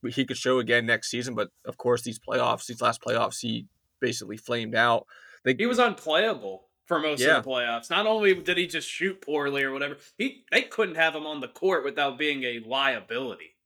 he 0.08 0.25
could 0.25 0.37
show 0.37 0.58
again 0.58 0.87
next 0.87 1.11
season, 1.11 1.35
but 1.35 1.49
of 1.64 1.79
course, 1.79 2.02
these 2.02 2.20
playoffs, 2.20 2.67
these 2.67 2.82
last 2.82 3.02
playoffs, 3.02 3.41
he 3.41 3.67
basically 4.00 4.37
flamed 4.37 4.75
out. 4.75 5.06
They, 5.44 5.55
he 5.58 5.67
was 5.67 5.79
unplayable 5.79 6.69
for 6.87 7.00
most 7.00 7.20
yeah. 7.20 7.38
of 7.38 7.44
the 7.44 7.50
playoffs. 7.50 7.88
Not 7.91 8.06
only 8.06 8.35
did 8.35 8.58
he 8.58 8.67
just 8.67 8.88
shoot 8.88 9.23
poorly 9.23 9.62
or 9.62 9.73
whatever, 9.73 9.96
he 10.19 10.44
they 10.53 10.62
couldn't 10.62 10.96
have 10.96 11.14
him 11.14 11.26
on 11.26 11.41
the 11.41 11.49
court 11.49 11.85
without 11.85 12.19
being 12.19 12.44
a 12.44 12.61
liability. 12.67 13.56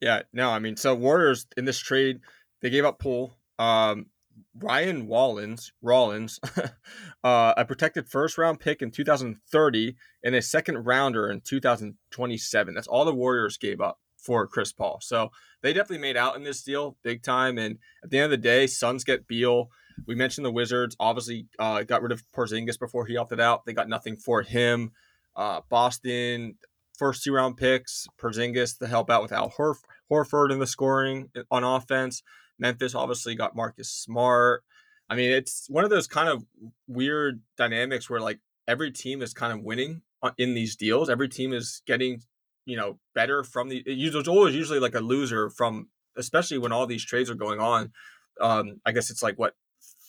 Yeah, 0.00 0.22
no, 0.32 0.50
I 0.50 0.58
mean, 0.58 0.76
so 0.76 0.94
Warriors 0.94 1.46
in 1.56 1.64
this 1.64 1.78
trade, 1.78 2.20
they 2.62 2.70
gave 2.70 2.84
up 2.84 2.98
Poole. 2.98 3.36
Um, 3.58 4.06
Ryan 4.58 5.06
Wallins, 5.06 5.72
Rollins, 5.82 6.40
uh, 7.24 7.54
a 7.56 7.64
protected 7.64 8.08
first 8.08 8.38
round 8.38 8.60
pick 8.60 8.82
in 8.82 8.90
2030 8.90 9.96
and 10.24 10.34
a 10.34 10.42
second 10.42 10.84
rounder 10.84 11.30
in 11.30 11.40
2027. 11.40 12.74
That's 12.74 12.86
all 12.86 13.04
the 13.04 13.14
Warriors 13.14 13.56
gave 13.56 13.80
up 13.80 13.98
for 14.16 14.46
Chris 14.46 14.72
Paul. 14.72 14.98
So 15.00 15.30
they 15.62 15.72
definitely 15.72 16.02
made 16.02 16.16
out 16.16 16.36
in 16.36 16.42
this 16.42 16.62
deal 16.62 16.96
big 17.02 17.22
time. 17.22 17.58
And 17.58 17.78
at 18.02 18.10
the 18.10 18.18
end 18.18 18.26
of 18.26 18.30
the 18.30 18.36
day, 18.36 18.66
Suns 18.66 19.04
get 19.04 19.26
Beal. 19.26 19.70
We 20.06 20.14
mentioned 20.14 20.44
the 20.44 20.52
Wizards 20.52 20.96
obviously 21.00 21.46
uh, 21.58 21.82
got 21.82 22.02
rid 22.02 22.12
of 22.12 22.22
Porzingis 22.32 22.78
before 22.78 23.06
he 23.06 23.16
opted 23.16 23.40
out. 23.40 23.64
They 23.64 23.72
got 23.72 23.88
nothing 23.88 24.16
for 24.16 24.42
him. 24.42 24.92
Uh, 25.34 25.60
Boston, 25.68 26.56
first 26.96 27.22
two 27.22 27.32
round 27.32 27.56
picks, 27.56 28.06
Porzingis 28.20 28.78
to 28.78 28.86
help 28.86 29.10
out 29.10 29.22
with 29.22 29.32
Al 29.32 29.50
Horf- 29.50 29.84
Horford 30.10 30.52
in 30.52 30.58
the 30.58 30.66
scoring 30.66 31.30
on 31.50 31.64
offense. 31.64 32.22
Memphis 32.58 32.94
obviously 32.94 33.34
got 33.34 33.56
Marcus 33.56 33.88
Smart. 33.88 34.62
I 35.08 35.14
mean, 35.14 35.30
it's 35.30 35.66
one 35.68 35.84
of 35.84 35.90
those 35.90 36.06
kind 36.06 36.28
of 36.28 36.44
weird 36.86 37.40
dynamics 37.56 38.10
where 38.10 38.20
like 38.20 38.40
every 38.66 38.90
team 38.90 39.22
is 39.22 39.32
kind 39.32 39.52
of 39.52 39.64
winning 39.64 40.02
in 40.36 40.54
these 40.54 40.76
deals. 40.76 41.08
Every 41.08 41.28
team 41.28 41.52
is 41.52 41.82
getting, 41.86 42.20
you 42.66 42.76
know, 42.76 42.98
better 43.14 43.42
from 43.42 43.68
the. 43.68 43.82
There's 43.86 44.28
always 44.28 44.54
usually 44.54 44.80
like 44.80 44.94
a 44.94 45.00
loser 45.00 45.48
from, 45.50 45.88
especially 46.16 46.58
when 46.58 46.72
all 46.72 46.86
these 46.86 47.04
trades 47.04 47.30
are 47.30 47.34
going 47.34 47.60
on. 47.60 47.92
Um, 48.40 48.80
I 48.84 48.92
guess 48.92 49.10
it's 49.10 49.22
like 49.22 49.38
what 49.38 49.54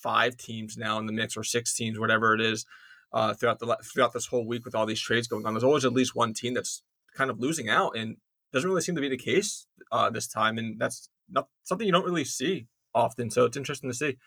five 0.01 0.37
teams 0.37 0.77
now 0.77 0.99
in 0.99 1.05
the 1.05 1.13
mix 1.13 1.37
or 1.37 1.43
six 1.43 1.73
teams, 1.73 1.99
whatever 1.99 2.33
it 2.33 2.41
is, 2.41 2.65
uh, 3.13 3.33
throughout 3.33 3.59
the 3.59 3.77
throughout 3.83 4.13
this 4.13 4.27
whole 4.27 4.45
week 4.45 4.65
with 4.65 4.75
all 4.75 4.85
these 4.85 5.01
trades 5.01 5.27
going 5.27 5.45
on. 5.45 5.53
There's 5.53 5.63
always 5.63 5.85
at 5.85 5.93
least 5.93 6.15
one 6.15 6.33
team 6.33 6.53
that's 6.53 6.83
kind 7.15 7.29
of 7.29 7.39
losing 7.39 7.69
out, 7.69 7.95
and 7.95 8.17
doesn't 8.51 8.69
really 8.69 8.81
seem 8.81 8.95
to 8.95 9.01
be 9.01 9.09
the 9.09 9.17
case 9.17 9.67
uh, 9.91 10.09
this 10.09 10.27
time, 10.27 10.57
and 10.57 10.79
that's 10.79 11.09
not 11.31 11.47
something 11.63 11.85
you 11.85 11.93
don't 11.93 12.05
really 12.05 12.25
see 12.25 12.67
often. 12.93 13.29
So 13.29 13.45
it's 13.45 13.57
interesting 13.57 13.89
to 13.89 13.95
see. 13.95 14.17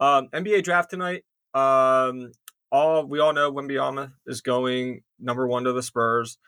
Um, 0.00 0.28
NBA 0.32 0.64
draft 0.64 0.90
tonight. 0.90 1.24
Um, 1.54 2.32
all 2.72 3.06
we 3.06 3.20
all 3.20 3.32
know 3.32 3.52
Wembanyama 3.52 4.12
is 4.26 4.40
going 4.40 5.02
number 5.20 5.46
one 5.46 5.64
to 5.64 5.72
the 5.72 5.82
Spurs, 5.82 6.38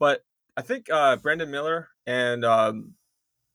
but 0.00 0.24
I 0.56 0.62
think 0.62 0.90
uh, 0.90 1.16
Brandon 1.16 1.50
Miller 1.50 1.88
and 2.06 2.44
um, 2.44 2.94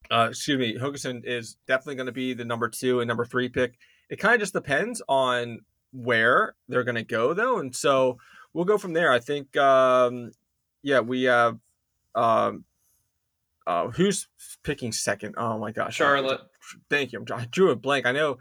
uh, 0.10 0.28
excuse 0.30 0.58
me, 0.58 0.78
Hookerson 0.78 1.26
is 1.26 1.58
definitely 1.68 1.96
going 1.96 2.08
to 2.08 2.14
be 2.14 2.34
the 2.34 2.46
number 2.46 2.70
two 2.70 3.02
and 3.02 3.08
number 3.08 3.26
three 3.26 3.50
pick. 3.50 3.76
It 4.10 4.18
kind 4.18 4.36
of 4.36 4.40
just 4.40 4.54
depends 4.54 5.02
on 5.10 5.60
where 5.92 6.56
they're 6.68 6.84
going 6.84 6.96
to 6.96 7.04
go, 7.04 7.34
though, 7.34 7.60
and 7.60 7.76
so 7.76 8.18
we'll 8.54 8.66
go 8.66 8.78
from 8.78 8.94
there. 8.94 9.12
I 9.12 9.20
think, 9.20 9.56
um, 9.58 10.32
yeah, 10.82 11.00
we 11.00 11.24
have 11.24 11.58
um, 12.16 12.66
uh, 13.67 13.88
who's 13.89 14.27
picking 14.63 14.91
second? 14.91 15.36
Oh 15.38 15.58
my 15.58 15.72
gosh, 15.72 15.96
Charlotte. 15.96 16.41
Thank 16.89 17.12
you. 17.12 17.25
I 17.34 17.46
drew 17.46 17.72
a 17.72 17.75
blank. 17.75 18.05
I 18.05 18.12
know, 18.12 18.38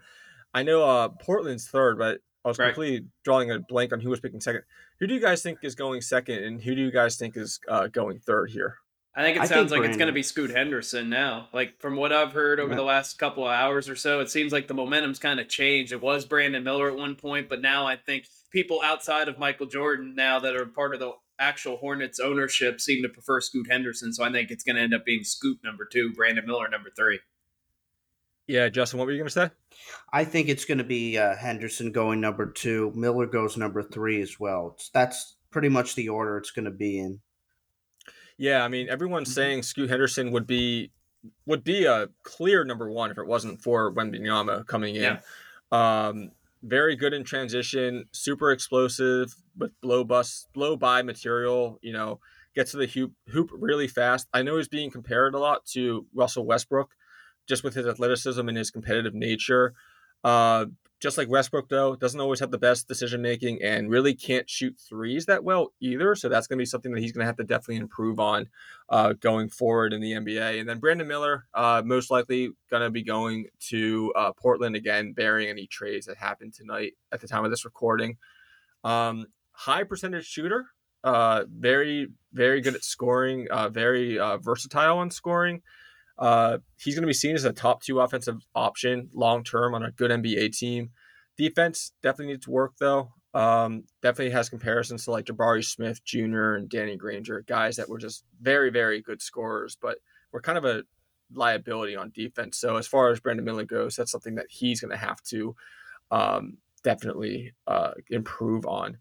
I 0.53 0.63
know. 0.63 0.83
Uh, 0.83 1.09
Portland's 1.09 1.67
third, 1.67 1.97
but 1.97 2.19
I 2.43 2.47
was 2.49 2.59
right. 2.59 2.67
completely 2.67 3.07
drawing 3.23 3.51
a 3.51 3.59
blank 3.59 3.93
on 3.93 3.99
who 3.99 4.09
was 4.09 4.19
picking 4.19 4.41
second. 4.41 4.63
Who 4.99 5.07
do 5.07 5.13
you 5.13 5.21
guys 5.21 5.41
think 5.41 5.59
is 5.63 5.75
going 5.75 6.01
second, 6.01 6.43
and 6.43 6.61
who 6.61 6.75
do 6.75 6.81
you 6.81 6.91
guys 6.91 7.17
think 7.17 7.37
is 7.37 7.59
uh, 7.67 7.87
going 7.87 8.19
third 8.19 8.51
here? 8.51 8.77
I 9.15 9.21
think 9.21 9.37
it 9.37 9.41
I 9.41 9.45
sounds 9.45 9.69
think 9.69 9.71
like 9.71 9.79
Brandon. 9.79 9.91
it's 9.91 9.97
going 9.97 10.07
to 10.07 10.13
be 10.13 10.23
Scoot 10.23 10.49
Henderson 10.49 11.09
now. 11.09 11.47
Like 11.53 11.79
from 11.79 11.95
what 11.95 12.11
I've 12.11 12.33
heard 12.33 12.59
over 12.59 12.71
yeah. 12.71 12.77
the 12.77 12.83
last 12.83 13.19
couple 13.19 13.45
of 13.45 13.51
hours 13.51 13.87
or 13.87 13.95
so, 13.95 14.21
it 14.21 14.29
seems 14.29 14.51
like 14.51 14.67
the 14.67 14.73
momentum's 14.73 15.19
kind 15.19 15.39
of 15.39 15.47
changed. 15.47 15.91
It 15.91 16.01
was 16.01 16.25
Brandon 16.25 16.63
Miller 16.63 16.89
at 16.89 16.97
one 16.97 17.15
point, 17.15 17.47
but 17.47 17.61
now 17.61 17.85
I 17.85 17.95
think 17.95 18.25
people 18.51 18.81
outside 18.83 19.27
of 19.27 19.37
Michael 19.37 19.67
Jordan 19.67 20.15
now 20.15 20.39
that 20.39 20.55
are 20.55 20.65
part 20.65 20.95
of 20.95 20.99
the 20.99 21.11
actual 21.43 21.77
Hornets 21.77 22.19
ownership 22.19 22.79
seem 22.81 23.03
to 23.03 23.09
prefer 23.09 23.41
Scoot 23.41 23.69
Henderson, 23.69 24.13
so 24.13 24.23
I 24.23 24.31
think 24.31 24.49
it's 24.49 24.63
going 24.63 24.77
to 24.77 24.81
end 24.81 24.93
up 24.93 25.05
being 25.05 25.23
Scoot 25.23 25.59
number 25.63 25.85
two, 25.85 26.13
Brandon 26.13 26.45
Miller 26.45 26.67
number 26.69 26.89
three. 26.95 27.19
Yeah, 28.47 28.67
Justin, 28.69 28.99
what 28.99 29.05
were 29.05 29.11
you 29.11 29.19
going 29.19 29.29
to 29.29 29.33
say? 29.33 29.49
I 30.11 30.25
think 30.25 30.49
it's 30.49 30.65
going 30.65 30.79
to 30.79 30.83
be 30.83 31.17
uh, 31.17 31.35
Henderson 31.35 31.91
going 31.91 32.19
number 32.19 32.45
two. 32.45 32.91
Miller 32.95 33.25
goes 33.25 33.55
number 33.55 33.83
three 33.83 34.21
as 34.21 34.39
well. 34.39 34.73
It's, 34.75 34.89
that's 34.89 35.35
pretty 35.49 35.69
much 35.69 35.95
the 35.95 36.09
order 36.09 36.37
it's 36.37 36.51
going 36.51 36.65
to 36.65 36.71
be 36.71 36.99
in. 36.99 37.19
Yeah, 38.37 38.63
I 38.63 38.67
mean, 38.67 38.89
everyone's 38.89 39.33
saying 39.33 39.63
Scoot 39.63 39.89
Henderson 39.89 40.31
would 40.31 40.47
be 40.47 40.91
would 41.45 41.63
be 41.63 41.85
a 41.85 42.09
clear 42.23 42.65
number 42.65 42.91
one 42.91 43.11
if 43.11 43.17
it 43.17 43.25
wasn't 43.25 43.61
for 43.61 43.93
Wembanyama 43.93 44.65
coming 44.67 44.95
in. 44.95 45.03
Yeah. 45.03 45.19
Um, 45.71 46.31
very 46.63 46.95
good 46.95 47.13
in 47.13 47.23
transition, 47.23 48.05
super 48.11 48.51
explosive 48.51 49.35
with 49.57 49.71
blow 49.81 50.03
bus, 50.03 50.47
blow 50.53 50.75
by 50.75 51.01
material. 51.01 51.77
You 51.81 51.93
know, 51.93 52.19
gets 52.55 52.71
to 52.71 52.77
the 52.77 52.87
hoop 52.87 53.13
hoop 53.27 53.49
really 53.53 53.87
fast. 53.87 54.27
I 54.33 54.41
know 54.41 54.57
he's 54.57 54.67
being 54.67 54.89
compared 54.89 55.35
a 55.35 55.39
lot 55.39 55.65
to 55.73 56.05
Russell 56.13 56.45
Westbrook, 56.45 56.91
just 57.47 57.63
with 57.63 57.75
his 57.75 57.85
athleticism 57.85 58.47
and 58.47 58.57
his 58.57 58.71
competitive 58.71 59.13
nature. 59.13 59.73
Uh, 60.23 60.65
just 61.03 61.17
like 61.17 61.27
Westbrook, 61.27 61.67
though, 61.67 61.97
doesn't 61.97 62.21
always 62.21 62.39
have 62.39 62.49
the 62.49 62.57
best 62.57 62.87
decision 62.87 63.21
making 63.21 63.61
and 63.61 63.89
really 63.89 64.13
can't 64.13 64.49
shoot 64.49 64.73
threes 64.79 65.25
that 65.25 65.43
well 65.43 65.73
either. 65.81 66.15
So 66.15 66.29
that's 66.29 66.47
going 66.47 66.57
to 66.57 66.61
be 66.61 66.65
something 66.65 66.93
that 66.93 67.01
he's 67.01 67.11
going 67.11 67.23
to 67.23 67.25
have 67.25 67.35
to 67.35 67.43
definitely 67.43 67.75
improve 67.75 68.21
on 68.21 68.47
uh, 68.87 69.11
going 69.11 69.49
forward 69.49 69.91
in 69.91 69.99
the 69.99 70.13
NBA. 70.13 70.61
And 70.61 70.69
then 70.69 70.79
Brandon 70.79 71.05
Miller, 71.05 71.45
uh, 71.53 71.81
most 71.85 72.09
likely 72.09 72.51
going 72.71 72.83
to 72.83 72.89
be 72.89 73.03
going 73.03 73.47
to 73.67 74.13
uh, 74.15 74.31
Portland 74.31 74.77
again, 74.77 75.11
bearing 75.11 75.49
any 75.49 75.67
trades 75.67 76.05
that 76.05 76.15
happened 76.15 76.53
tonight 76.53 76.93
at 77.11 77.19
the 77.19 77.27
time 77.27 77.43
of 77.43 77.51
this 77.51 77.65
recording. 77.65 78.15
Um, 78.85 79.25
high 79.51 79.83
percentage 79.83 80.25
shooter, 80.25 80.67
uh, 81.03 81.43
very, 81.53 82.07
very 82.31 82.61
good 82.61 82.75
at 82.75 82.83
scoring, 82.85 83.49
uh, 83.51 83.67
very 83.67 84.17
uh, 84.17 84.37
versatile 84.37 84.99
on 84.99 85.11
scoring. 85.11 85.63
Uh, 86.17 86.59
he's 86.77 86.95
going 86.95 87.03
to 87.03 87.07
be 87.07 87.13
seen 87.13 87.35
as 87.35 87.43
a 87.43 87.53
top 87.53 87.81
two 87.81 87.99
offensive 87.99 88.45
option 88.53 89.09
long 89.13 89.43
term 89.43 89.73
on 89.73 89.83
a 89.83 89.91
good 89.91 90.11
NBA 90.11 90.55
team. 90.57 90.91
Defense 91.37 91.93
definitely 92.01 92.33
needs 92.33 92.45
to 92.45 92.51
work 92.51 92.73
though. 92.79 93.11
Um, 93.33 93.85
definitely 94.03 94.31
has 94.31 94.49
comparisons 94.49 95.05
to 95.05 95.11
like 95.11 95.25
Jabari 95.25 95.65
Smith 95.65 96.03
Jr. 96.03 96.53
and 96.53 96.69
Danny 96.69 96.95
Granger, 96.95 97.43
guys 97.47 97.77
that 97.77 97.89
were 97.89 97.97
just 97.97 98.23
very, 98.39 98.69
very 98.69 99.01
good 99.01 99.21
scorers, 99.21 99.75
but 99.81 99.97
were 100.31 100.41
kind 100.41 100.57
of 100.57 100.65
a 100.65 100.83
liability 101.33 101.95
on 101.95 102.11
defense. 102.13 102.59
So 102.59 102.77
as 102.77 102.85
far 102.85 103.09
as 103.09 103.19
Brandon 103.19 103.45
Miller 103.45 103.65
goes, 103.65 103.95
that's 103.95 104.11
something 104.11 104.35
that 104.35 104.47
he's 104.49 104.81
going 104.81 104.91
to 104.91 104.97
have 104.97 105.21
to 105.23 105.55
um, 106.11 106.57
definitely 106.83 107.53
uh, 107.65 107.91
improve 108.09 108.65
on. 108.67 108.97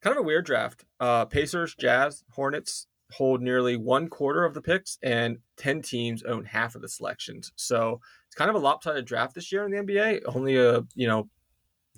Kind 0.00 0.16
of 0.16 0.22
a 0.22 0.26
weird 0.26 0.46
draft. 0.46 0.84
Uh, 0.98 1.26
Pacers, 1.26 1.74
Jazz, 1.74 2.24
Hornets, 2.32 2.86
hold 3.12 3.40
nearly 3.40 3.76
one 3.76 4.08
quarter 4.08 4.44
of 4.44 4.54
the 4.54 4.60
picks, 4.60 4.98
and 5.02 5.38
10 5.56 5.82
teams 5.82 6.22
own 6.22 6.44
half 6.44 6.74
of 6.74 6.82
the 6.82 6.88
selections. 6.88 7.52
So 7.56 8.00
it's 8.26 8.34
kind 8.34 8.50
of 8.50 8.56
a 8.56 8.60
lopsided 8.60 9.04
draft 9.04 9.34
this 9.34 9.52
year 9.52 9.64
in 9.64 9.70
the 9.70 9.78
NBA. 9.78 10.22
Only 10.26 10.56
a, 10.56 10.84
you 10.94 11.06
know, 11.06 11.28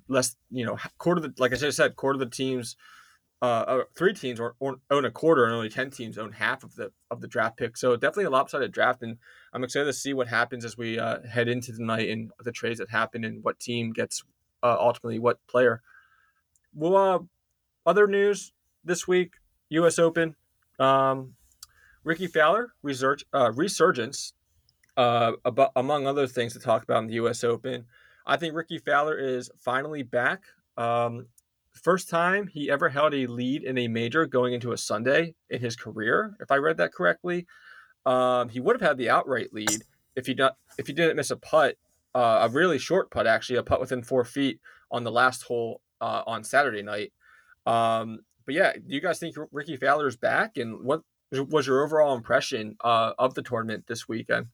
less, 0.09 0.37
you 0.51 0.65
know, 0.65 0.77
quarter 0.99 1.25
of 1.25 1.35
the, 1.35 1.41
like 1.41 1.53
I 1.53 1.57
just 1.57 1.77
said, 1.77 1.97
quarter 1.97 2.17
of 2.17 2.31
the 2.31 2.35
teams, 2.35 2.77
uh, 3.41 3.45
uh 3.45 3.83
three 3.97 4.13
teams 4.13 4.41
or, 4.41 4.55
or 4.59 4.77
own 4.91 5.05
a 5.05 5.11
quarter, 5.11 5.45
and 5.45 5.55
only 5.55 5.69
10 5.69 5.91
teams 5.91 6.19
own 6.19 6.33
half 6.33 6.65
of 6.65 6.75
the 6.75 6.93
of 7.11 7.21
the 7.21 7.29
draft 7.29 7.57
pick. 7.57 7.77
So 7.77 7.97
definitely 7.97 8.25
a 8.25 8.31
lopsided 8.31 8.73
draft. 8.73 9.03
And 9.03 9.17
I'm 9.53 9.65
excited 9.65 9.87
to 9.87 9.93
see 9.93 10.13
what 10.13 10.29
happens 10.29 10.65
as 10.65 10.77
we 10.77 10.99
uh, 10.99 11.23
head 11.23 11.49
into 11.49 11.73
the 11.73 11.85
night 11.85 12.11
and 12.11 12.31
the 12.41 12.53
trades 12.53 12.79
that 12.81 12.91
happen 12.91 13.25
and 13.25 13.43
what 13.43 13.61
team 13.61 13.93
gets 13.93 14.23
uh, 14.63 14.77
ultimately 14.79 15.19
what 15.19 15.39
player. 15.47 15.83
Well, 16.75 16.97
uh, 16.97 17.19
other 17.87 18.07
news 18.07 18.53
this 18.85 19.09
week, 19.09 19.33
U.S. 19.71 19.99
Open. 19.99 20.37
Um, 20.79 21.35
Rickie 22.05 22.27
Fowler 22.27 22.73
research, 22.83 23.25
uh, 23.35 23.53
resurgence, 23.53 24.35
uh, 24.97 25.33
about, 25.45 25.73
among 25.77 26.07
other 26.07 26.27
things 26.27 26.53
to 26.55 26.59
talk 26.59 26.83
about 26.83 27.03
in 27.03 27.07
the 27.07 27.15
U.S. 27.15 27.45
Open. 27.45 27.85
I 28.27 28.37
think 28.37 28.55
Rickie 28.55 28.79
Fowler 28.79 29.17
is 29.17 29.51
finally 29.59 30.03
back. 30.03 30.43
Um, 30.77 31.27
first 31.73 32.09
time 32.09 32.47
he 32.47 32.71
ever 32.71 32.89
held 32.89 33.15
a 33.15 33.27
lead 33.27 33.63
in 33.63 33.79
a 33.79 33.89
major 33.89 34.27
going 34.27 34.55
into 34.55 34.73
a 34.73 34.79
Sunday 34.79 35.35
in 35.51 35.61
his 35.61 35.77
career, 35.77 36.37
if 36.41 36.51
I 36.51 36.57
read 36.57 36.77
that 36.79 36.93
correctly. 36.93 37.47
Um, 38.07 38.49
he 38.49 38.61
would 38.61 38.81
have 38.81 38.87
had 38.87 38.99
the 38.99 39.11
outright 39.11 39.53
lead 39.53 39.85
if 40.17 40.27
he 40.27 40.35
not 40.35 40.57
if 40.79 40.87
he 40.87 40.93
didn't 40.93 41.17
miss 41.17 41.31
a 41.31 41.37
putt, 41.37 41.77
uh, 42.15 42.41
a 42.43 42.49
really 42.49 42.79
short 42.79 43.11
putt 43.11 43.27
actually, 43.27 43.59
a 43.59 43.63
putt 43.63 43.81
within 43.81 44.03
four 44.03 44.25
feet 44.25 44.61
on 44.91 45.05
the 45.05 45.13
last 45.13 45.43
hole 45.43 45.81
uh, 46.01 46.23
on 46.27 46.43
Saturday 46.43 46.83
night. 46.83 47.13
Um, 47.67 48.21
but 48.49 48.55
yeah, 48.55 48.73
do 48.73 48.81
you 48.87 49.03
guys 49.03 49.19
think 49.19 49.37
Rickie 49.53 49.77
Fowler's 49.77 50.17
back? 50.17 50.57
And 50.57 50.81
what 50.81 51.03
was 51.31 51.67
your 51.67 51.85
overall 51.85 52.17
impression 52.17 52.79
uh, 52.83 53.13
of 53.19 53.35
the 53.35 53.43
tournament 53.43 53.85
this 53.87 54.09
weekend? 54.09 54.47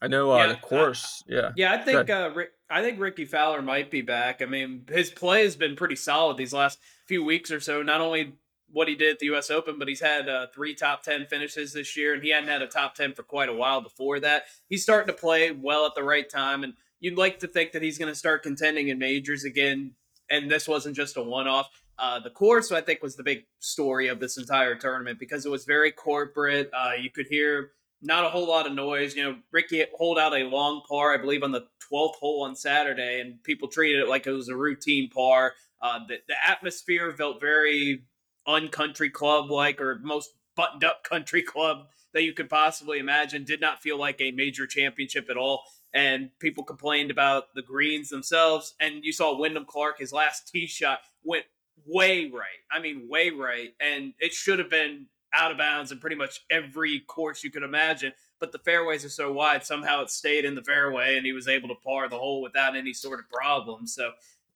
I 0.00 0.06
know 0.06 0.30
uh, 0.30 0.36
yeah, 0.36 0.46
the 0.46 0.54
course. 0.54 1.24
yeah, 1.26 1.50
yeah. 1.56 1.72
I 1.72 1.78
think 1.78 2.08
uh, 2.08 2.30
I 2.70 2.80
think 2.80 3.00
Rickie 3.00 3.24
Fowler 3.24 3.60
might 3.60 3.90
be 3.90 4.02
back. 4.02 4.40
I 4.40 4.44
mean, 4.44 4.84
his 4.88 5.10
play 5.10 5.42
has 5.42 5.56
been 5.56 5.74
pretty 5.74 5.96
solid 5.96 6.36
these 6.36 6.52
last 6.52 6.78
few 7.06 7.24
weeks 7.24 7.50
or 7.50 7.58
so. 7.58 7.82
Not 7.82 8.00
only 8.00 8.34
what 8.70 8.86
he 8.86 8.94
did 8.94 9.14
at 9.14 9.18
the 9.18 9.26
U.S. 9.26 9.50
Open, 9.50 9.80
but 9.80 9.88
he's 9.88 10.00
had 10.00 10.28
uh, 10.28 10.46
three 10.54 10.76
top 10.76 11.02
ten 11.02 11.26
finishes 11.26 11.72
this 11.72 11.96
year, 11.96 12.14
and 12.14 12.22
he 12.22 12.30
hadn't 12.30 12.48
had 12.48 12.62
a 12.62 12.68
top 12.68 12.94
ten 12.94 13.14
for 13.14 13.24
quite 13.24 13.48
a 13.48 13.52
while 13.52 13.80
before 13.80 14.20
that. 14.20 14.44
He's 14.68 14.84
starting 14.84 15.12
to 15.12 15.20
play 15.20 15.50
well 15.50 15.86
at 15.86 15.96
the 15.96 16.04
right 16.04 16.30
time, 16.30 16.62
and 16.62 16.74
you'd 17.00 17.18
like 17.18 17.40
to 17.40 17.48
think 17.48 17.72
that 17.72 17.82
he's 17.82 17.98
going 17.98 18.12
to 18.12 18.16
start 18.16 18.44
contending 18.44 18.86
in 18.86 18.98
majors 19.00 19.42
again 19.42 19.96
and 20.30 20.50
this 20.50 20.68
wasn't 20.68 20.96
just 20.96 21.16
a 21.16 21.22
one 21.22 21.48
off. 21.48 21.68
Uh, 21.98 22.18
the 22.18 22.30
course, 22.30 22.72
I 22.72 22.80
think, 22.80 23.02
was 23.02 23.16
the 23.16 23.22
big 23.22 23.44
story 23.60 24.08
of 24.08 24.18
this 24.18 24.36
entire 24.36 24.74
tournament 24.74 25.18
because 25.18 25.46
it 25.46 25.50
was 25.50 25.64
very 25.64 25.92
corporate. 25.92 26.70
Uh, 26.72 26.92
you 27.00 27.10
could 27.10 27.26
hear 27.28 27.70
not 28.02 28.24
a 28.24 28.28
whole 28.28 28.48
lot 28.48 28.66
of 28.66 28.72
noise. 28.72 29.14
You 29.14 29.24
know, 29.24 29.36
Rickie 29.52 29.84
hold 29.96 30.18
out 30.18 30.34
a 30.34 30.44
long 30.44 30.82
par, 30.88 31.14
I 31.14 31.18
believe, 31.18 31.42
on 31.42 31.52
the 31.52 31.66
12th 31.92 32.16
hole 32.16 32.44
on 32.44 32.56
Saturday, 32.56 33.20
and 33.20 33.42
people 33.42 33.68
treated 33.68 34.02
it 34.02 34.08
like 34.08 34.26
it 34.26 34.32
was 34.32 34.48
a 34.48 34.56
routine 34.56 35.08
par. 35.08 35.54
Uh, 35.80 36.00
the, 36.08 36.16
the 36.28 36.34
atmosphere 36.46 37.12
felt 37.12 37.40
very 37.40 38.02
uncountry 38.46 39.10
club 39.10 39.50
like, 39.50 39.80
or 39.80 40.00
most 40.02 40.30
buttoned 40.56 40.84
up 40.84 41.04
country 41.08 41.42
club 41.42 41.86
that 42.12 42.22
you 42.22 42.32
could 42.32 42.50
possibly 42.50 42.98
imagine. 42.98 43.44
Did 43.44 43.60
not 43.60 43.82
feel 43.82 43.98
like 43.98 44.20
a 44.20 44.32
major 44.32 44.66
championship 44.66 45.28
at 45.30 45.36
all 45.36 45.64
and 45.94 46.30
people 46.40 46.64
complained 46.64 47.12
about 47.12 47.54
the 47.54 47.62
greens 47.62 48.08
themselves. 48.08 48.74
And 48.80 49.04
you 49.04 49.12
saw 49.12 49.38
Wyndham 49.38 49.64
Clark, 49.64 49.98
his 50.00 50.12
last 50.12 50.48
tee 50.48 50.66
shot 50.66 50.98
went 51.22 51.44
way 51.86 52.30
right. 52.30 52.60
I 52.70 52.80
mean, 52.80 53.08
way 53.08 53.30
right. 53.30 53.72
And 53.80 54.12
it 54.18 54.32
should 54.32 54.58
have 54.58 54.68
been 54.68 55.06
out 55.32 55.52
of 55.52 55.58
bounds 55.58 55.92
in 55.92 55.98
pretty 55.98 56.16
much 56.16 56.40
every 56.50 57.00
course 57.00 57.44
you 57.44 57.50
could 57.50 57.62
imagine. 57.62 58.12
But 58.40 58.50
the 58.50 58.58
fairways 58.58 59.04
are 59.04 59.10
so 59.10 59.32
wide, 59.32 59.64
somehow 59.64 60.02
it 60.02 60.10
stayed 60.10 60.44
in 60.44 60.56
the 60.56 60.62
fairway 60.62 61.16
and 61.16 61.24
he 61.24 61.32
was 61.32 61.48
able 61.48 61.68
to 61.68 61.74
par 61.76 62.08
the 62.08 62.18
hole 62.18 62.42
without 62.42 62.76
any 62.76 62.92
sort 62.92 63.20
of 63.20 63.30
problem. 63.30 63.86
So 63.86 64.10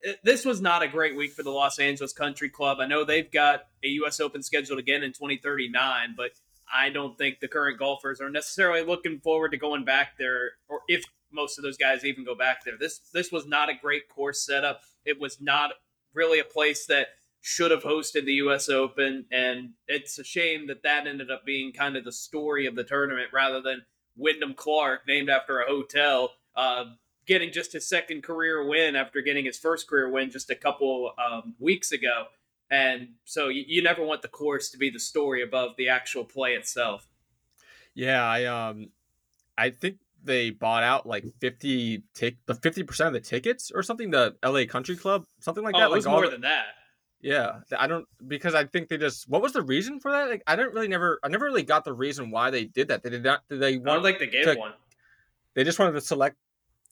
eh, 0.04 0.14
this 0.24 0.44
was 0.44 0.60
not 0.60 0.82
a 0.82 0.88
great 0.88 1.16
week 1.16 1.32
for 1.32 1.44
the 1.44 1.50
Los 1.50 1.78
Angeles 1.78 2.12
Country 2.12 2.48
Club. 2.48 2.78
I 2.80 2.86
know 2.86 3.04
they've 3.04 3.30
got 3.30 3.66
a 3.84 3.88
U.S. 3.88 4.18
Open 4.18 4.42
scheduled 4.42 4.80
again 4.80 5.04
in 5.04 5.12
2039, 5.12 6.14
but 6.16 6.32
I 6.72 6.90
don't 6.90 7.16
think 7.16 7.40
the 7.40 7.48
current 7.48 7.78
golfers 7.78 8.20
are 8.20 8.28
necessarily 8.28 8.82
looking 8.82 9.20
forward 9.20 9.52
to 9.52 9.56
going 9.56 9.84
back 9.84 10.18
there, 10.18 10.50
or 10.68 10.80
if 10.86 11.04
most 11.32 11.58
of 11.58 11.64
those 11.64 11.76
guys 11.76 12.04
even 12.04 12.24
go 12.24 12.34
back 12.34 12.64
there. 12.64 12.76
This 12.78 12.98
this 13.12 13.32
was 13.32 13.46
not 13.46 13.68
a 13.68 13.74
great 13.74 14.08
course 14.08 14.44
setup. 14.44 14.82
It 15.04 15.20
was 15.20 15.40
not 15.40 15.72
really 16.14 16.38
a 16.38 16.44
place 16.44 16.86
that 16.86 17.08
should 17.40 17.70
have 17.70 17.84
hosted 17.84 18.24
the 18.24 18.34
U.S. 18.34 18.68
Open, 18.68 19.26
and 19.30 19.70
it's 19.86 20.18
a 20.18 20.24
shame 20.24 20.66
that 20.66 20.82
that 20.82 21.06
ended 21.06 21.30
up 21.30 21.44
being 21.44 21.72
kind 21.72 21.96
of 21.96 22.04
the 22.04 22.12
story 22.12 22.66
of 22.66 22.74
the 22.74 22.84
tournament 22.84 23.28
rather 23.32 23.60
than 23.60 23.84
Wyndham 24.16 24.54
Clark, 24.54 25.02
named 25.06 25.30
after 25.30 25.60
a 25.60 25.66
hotel, 25.66 26.32
uh, 26.56 26.84
getting 27.26 27.52
just 27.52 27.72
his 27.72 27.88
second 27.88 28.22
career 28.22 28.66
win 28.66 28.96
after 28.96 29.20
getting 29.22 29.44
his 29.44 29.58
first 29.58 29.88
career 29.88 30.10
win 30.10 30.30
just 30.30 30.50
a 30.50 30.54
couple 30.54 31.12
um, 31.24 31.54
weeks 31.58 31.92
ago. 31.92 32.26
And 32.70 33.10
so 33.24 33.48
you, 33.48 33.64
you 33.66 33.82
never 33.82 34.04
want 34.04 34.22
the 34.22 34.28
course 34.28 34.70
to 34.70 34.78
be 34.78 34.90
the 34.90 34.98
story 34.98 35.42
above 35.42 35.76
the 35.76 35.88
actual 35.88 36.24
play 36.24 36.54
itself. 36.54 37.06
Yeah, 37.94 38.22
I 38.22 38.44
um, 38.44 38.90
I 39.56 39.70
think 39.70 39.98
they 40.24 40.50
bought 40.50 40.82
out 40.82 41.06
like 41.06 41.24
50 41.40 42.02
tick 42.14 42.36
the 42.46 42.54
50% 42.54 43.06
of 43.06 43.12
the 43.12 43.20
tickets 43.20 43.70
or 43.74 43.82
something 43.82 44.10
the 44.10 44.34
LA 44.44 44.64
Country 44.66 44.96
Club 44.96 45.24
something 45.40 45.64
like 45.64 45.74
oh, 45.74 45.80
that 45.80 45.86
it 45.86 45.90
was 45.90 46.06
like 46.06 46.12
more 46.12 46.24
the, 46.26 46.32
than 46.32 46.40
that 46.42 46.66
yeah 47.20 47.60
I 47.76 47.86
don't 47.86 48.06
because 48.26 48.54
I 48.54 48.64
think 48.64 48.88
they 48.88 48.98
just 48.98 49.28
what 49.28 49.42
was 49.42 49.52
the 49.52 49.62
reason 49.62 50.00
for 50.00 50.10
that 50.12 50.28
like 50.28 50.42
I 50.46 50.56
didn't 50.56 50.74
really 50.74 50.88
never 50.88 51.18
I 51.22 51.28
never 51.28 51.46
really 51.46 51.62
got 51.62 51.84
the 51.84 51.92
reason 51.92 52.30
why 52.30 52.50
they 52.50 52.64
did 52.64 52.88
that 52.88 53.02
they 53.02 53.10
did 53.10 53.24
not 53.24 53.42
did 53.48 53.60
they 53.60 53.78
want 53.78 54.02
like 54.02 54.18
don't 54.18 54.30
they 54.30 54.36
gave 54.38 54.54
to, 54.54 54.58
one 54.58 54.72
they 55.54 55.64
just 55.64 55.78
wanted 55.78 55.92
to 55.92 56.00
select 56.00 56.36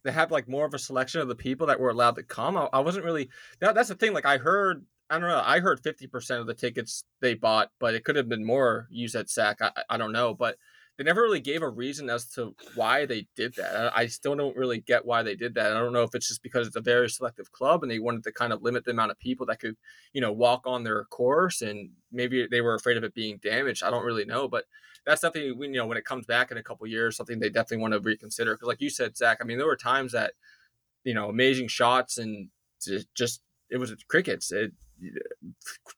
they 0.04 0.12
have 0.12 0.30
like 0.30 0.48
more 0.48 0.66
of 0.66 0.74
a 0.74 0.78
selection 0.78 1.20
of 1.20 1.28
the 1.28 1.34
people 1.34 1.66
that 1.66 1.80
were 1.80 1.90
allowed 1.90 2.16
to 2.16 2.22
come 2.22 2.56
I, 2.56 2.68
I 2.72 2.80
wasn't 2.80 3.04
really 3.04 3.28
that, 3.60 3.74
that's 3.74 3.88
the 3.88 3.94
thing 3.94 4.12
like 4.12 4.26
I 4.26 4.38
heard 4.38 4.84
I 5.08 5.18
don't 5.18 5.28
know. 5.28 5.42
I 5.44 5.60
heard 5.60 5.80
fifty 5.80 6.06
percent 6.06 6.40
of 6.40 6.46
the 6.46 6.54
tickets 6.54 7.04
they 7.20 7.34
bought, 7.34 7.70
but 7.78 7.94
it 7.94 8.04
could 8.04 8.16
have 8.16 8.28
been 8.28 8.44
more. 8.44 8.88
used 8.90 9.14
at 9.14 9.30
SAC 9.30 9.62
I, 9.62 9.70
I 9.88 9.96
don't 9.96 10.12
know, 10.12 10.34
but 10.34 10.56
they 10.96 11.04
never 11.04 11.20
really 11.20 11.40
gave 11.40 11.62
a 11.62 11.68
reason 11.68 12.08
as 12.08 12.26
to 12.30 12.54
why 12.74 13.04
they 13.04 13.26
did 13.36 13.54
that. 13.56 13.92
I 13.94 14.06
still 14.06 14.34
don't 14.34 14.56
really 14.56 14.80
get 14.80 15.04
why 15.04 15.22
they 15.22 15.36
did 15.36 15.54
that. 15.54 15.72
I 15.72 15.78
don't 15.78 15.92
know 15.92 16.04
if 16.04 16.14
it's 16.14 16.28
just 16.28 16.42
because 16.42 16.66
it's 16.66 16.76
a 16.76 16.80
very 16.80 17.10
selective 17.10 17.52
club 17.52 17.82
and 17.82 17.90
they 17.90 17.98
wanted 17.98 18.24
to 18.24 18.32
kind 18.32 18.52
of 18.52 18.62
limit 18.62 18.84
the 18.84 18.92
amount 18.92 19.10
of 19.10 19.18
people 19.18 19.44
that 19.46 19.60
could, 19.60 19.76
you 20.14 20.22
know, 20.22 20.32
walk 20.32 20.62
on 20.64 20.84
their 20.84 21.04
course 21.04 21.60
and 21.60 21.90
maybe 22.10 22.46
they 22.50 22.62
were 22.62 22.74
afraid 22.74 22.96
of 22.96 23.04
it 23.04 23.14
being 23.14 23.38
damaged. 23.42 23.82
I 23.82 23.90
don't 23.90 24.06
really 24.06 24.24
know, 24.24 24.48
but 24.48 24.64
that's 25.04 25.20
something 25.20 25.42
you 25.42 25.68
know 25.68 25.86
when 25.86 25.98
it 25.98 26.04
comes 26.04 26.24
back 26.24 26.50
in 26.50 26.56
a 26.56 26.62
couple 26.62 26.86
years, 26.86 27.16
something 27.16 27.38
they 27.38 27.50
definitely 27.50 27.82
want 27.82 27.92
to 27.92 28.00
reconsider. 28.00 28.54
Because 28.54 28.68
like 28.68 28.80
you 28.80 28.90
said, 28.90 29.16
Zach, 29.16 29.38
I 29.40 29.44
mean 29.44 29.58
there 29.58 29.66
were 29.66 29.76
times 29.76 30.12
that, 30.12 30.32
you 31.04 31.14
know, 31.14 31.28
amazing 31.28 31.68
shots 31.68 32.16
and 32.16 32.48
just 33.14 33.42
it 33.68 33.76
was 33.76 33.94
crickets. 34.08 34.50
It 34.50 34.72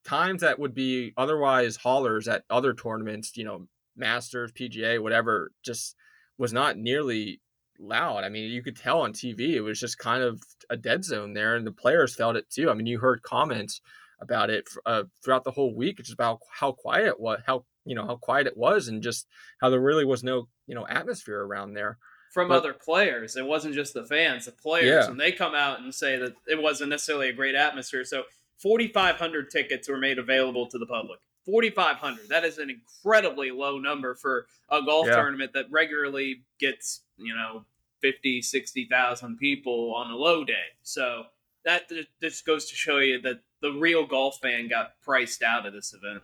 times 0.05 0.41
that 0.41 0.59
would 0.59 0.75
be 0.75 1.13
otherwise 1.17 1.77
haulers 1.77 2.27
at 2.27 2.43
other 2.51 2.75
tournaments, 2.75 3.37
you 3.37 3.45
know, 3.45 3.69
Masters, 3.99 4.53
PGA, 4.53 5.03
whatever, 5.03 5.53
just 5.65 5.95
was 6.39 6.53
not 6.53 6.77
nearly 6.77 7.41
loud. 7.79 8.25
I 8.25 8.29
mean, 8.29 8.51
you 8.51 8.63
could 8.63 8.77
tell 8.77 9.01
on 9.01 9.13
TV 9.13 9.55
it 9.55 9.61
was 9.61 9.81
just 9.81 9.99
kind 9.99 10.23
of 10.23 10.43
a 10.71 10.77
dead 10.77 11.05
zone 11.05 11.35
there, 11.35 11.57
and 11.57 11.67
the 11.67 11.73
players 11.73 12.15
felt 12.15 12.37
it 12.37 12.51
too. 12.51 12.71
I 12.71 12.75
mean, 12.75 12.87
you 12.87 12.99
heard 12.99 13.23
comments 13.23 13.81
about 14.21 14.51
it 14.51 14.69
uh, 14.85 15.05
throughout 15.25 15.45
the 15.45 15.51
whole 15.51 15.75
week, 15.75 15.99
just 15.99 16.13
about 16.13 16.41
how 16.51 16.73
quiet 16.73 17.07
it 17.07 17.21
was, 17.21 17.41
how 17.47 17.65
you 17.85 17.95
know 17.95 18.07
how 18.07 18.17
quiet 18.17 18.47
it 18.47 18.57
was, 18.57 18.89
and 18.89 19.03
just 19.03 19.27
how 19.61 19.71
there 19.71 19.81
really 19.81 20.05
was 20.05 20.25
no 20.25 20.49
you 20.67 20.75
know 20.75 20.87
atmosphere 20.89 21.43
around 21.43 21.75
there 21.75 21.99
from 22.33 22.49
but, 22.49 22.59
other 22.59 22.75
players. 22.75 23.37
It 23.37 23.47
wasn't 23.47 23.75
just 23.75 23.95
the 23.95 24.05
fans, 24.05 24.47
the 24.47 24.53
players, 24.53 25.05
yeah. 25.05 25.11
and 25.11 25.19
they 25.19 25.33
come 25.33 25.55
out 25.55 25.81
and 25.81 25.95
say 25.95 26.19
that 26.19 26.35
it 26.47 26.61
wasn't 26.61 26.91
necessarily 26.91 27.29
a 27.29 27.33
great 27.33 27.55
atmosphere. 27.55 28.05
So 28.05 28.25
4,500 28.63 29.51
tickets 29.51 29.89
were 29.89 29.99
made 29.99 30.19
available 30.19 30.69
to 30.69 30.79
the 30.79 30.87
public. 30.87 31.21
4,500. 31.49 32.29
That 32.29 32.45
is 32.45 32.59
an 32.59 32.69
incredibly 32.69 33.51
low 33.51 33.79
number 33.79 34.15
for 34.15 34.47
a 34.71 34.83
golf 34.83 35.07
yeah. 35.07 35.17
tournament 35.17 35.53
that 35.55 35.65
regularly 35.71 36.43
gets, 36.61 37.05
you 37.17 37.35
know, 37.35 37.65
50, 38.03 38.43
60,000 38.43 39.39
people 39.39 39.95
on 39.97 40.11
a 40.11 40.15
low 40.15 40.45
day. 40.45 40.77
So 40.83 41.25
that 41.65 41.91
just 42.21 42.45
goes 42.45 42.67
to 42.67 42.77
show 42.77 42.99
you 42.99 43.23
that 43.23 43.41
the 43.63 43.73
real 43.73 44.07
golf 44.07 44.39
fan 44.43 44.69
got 44.69 45.01
priced 45.03 45.43
out 45.43 45.65
of 45.65 45.73
this 45.73 45.95
event. 45.95 46.23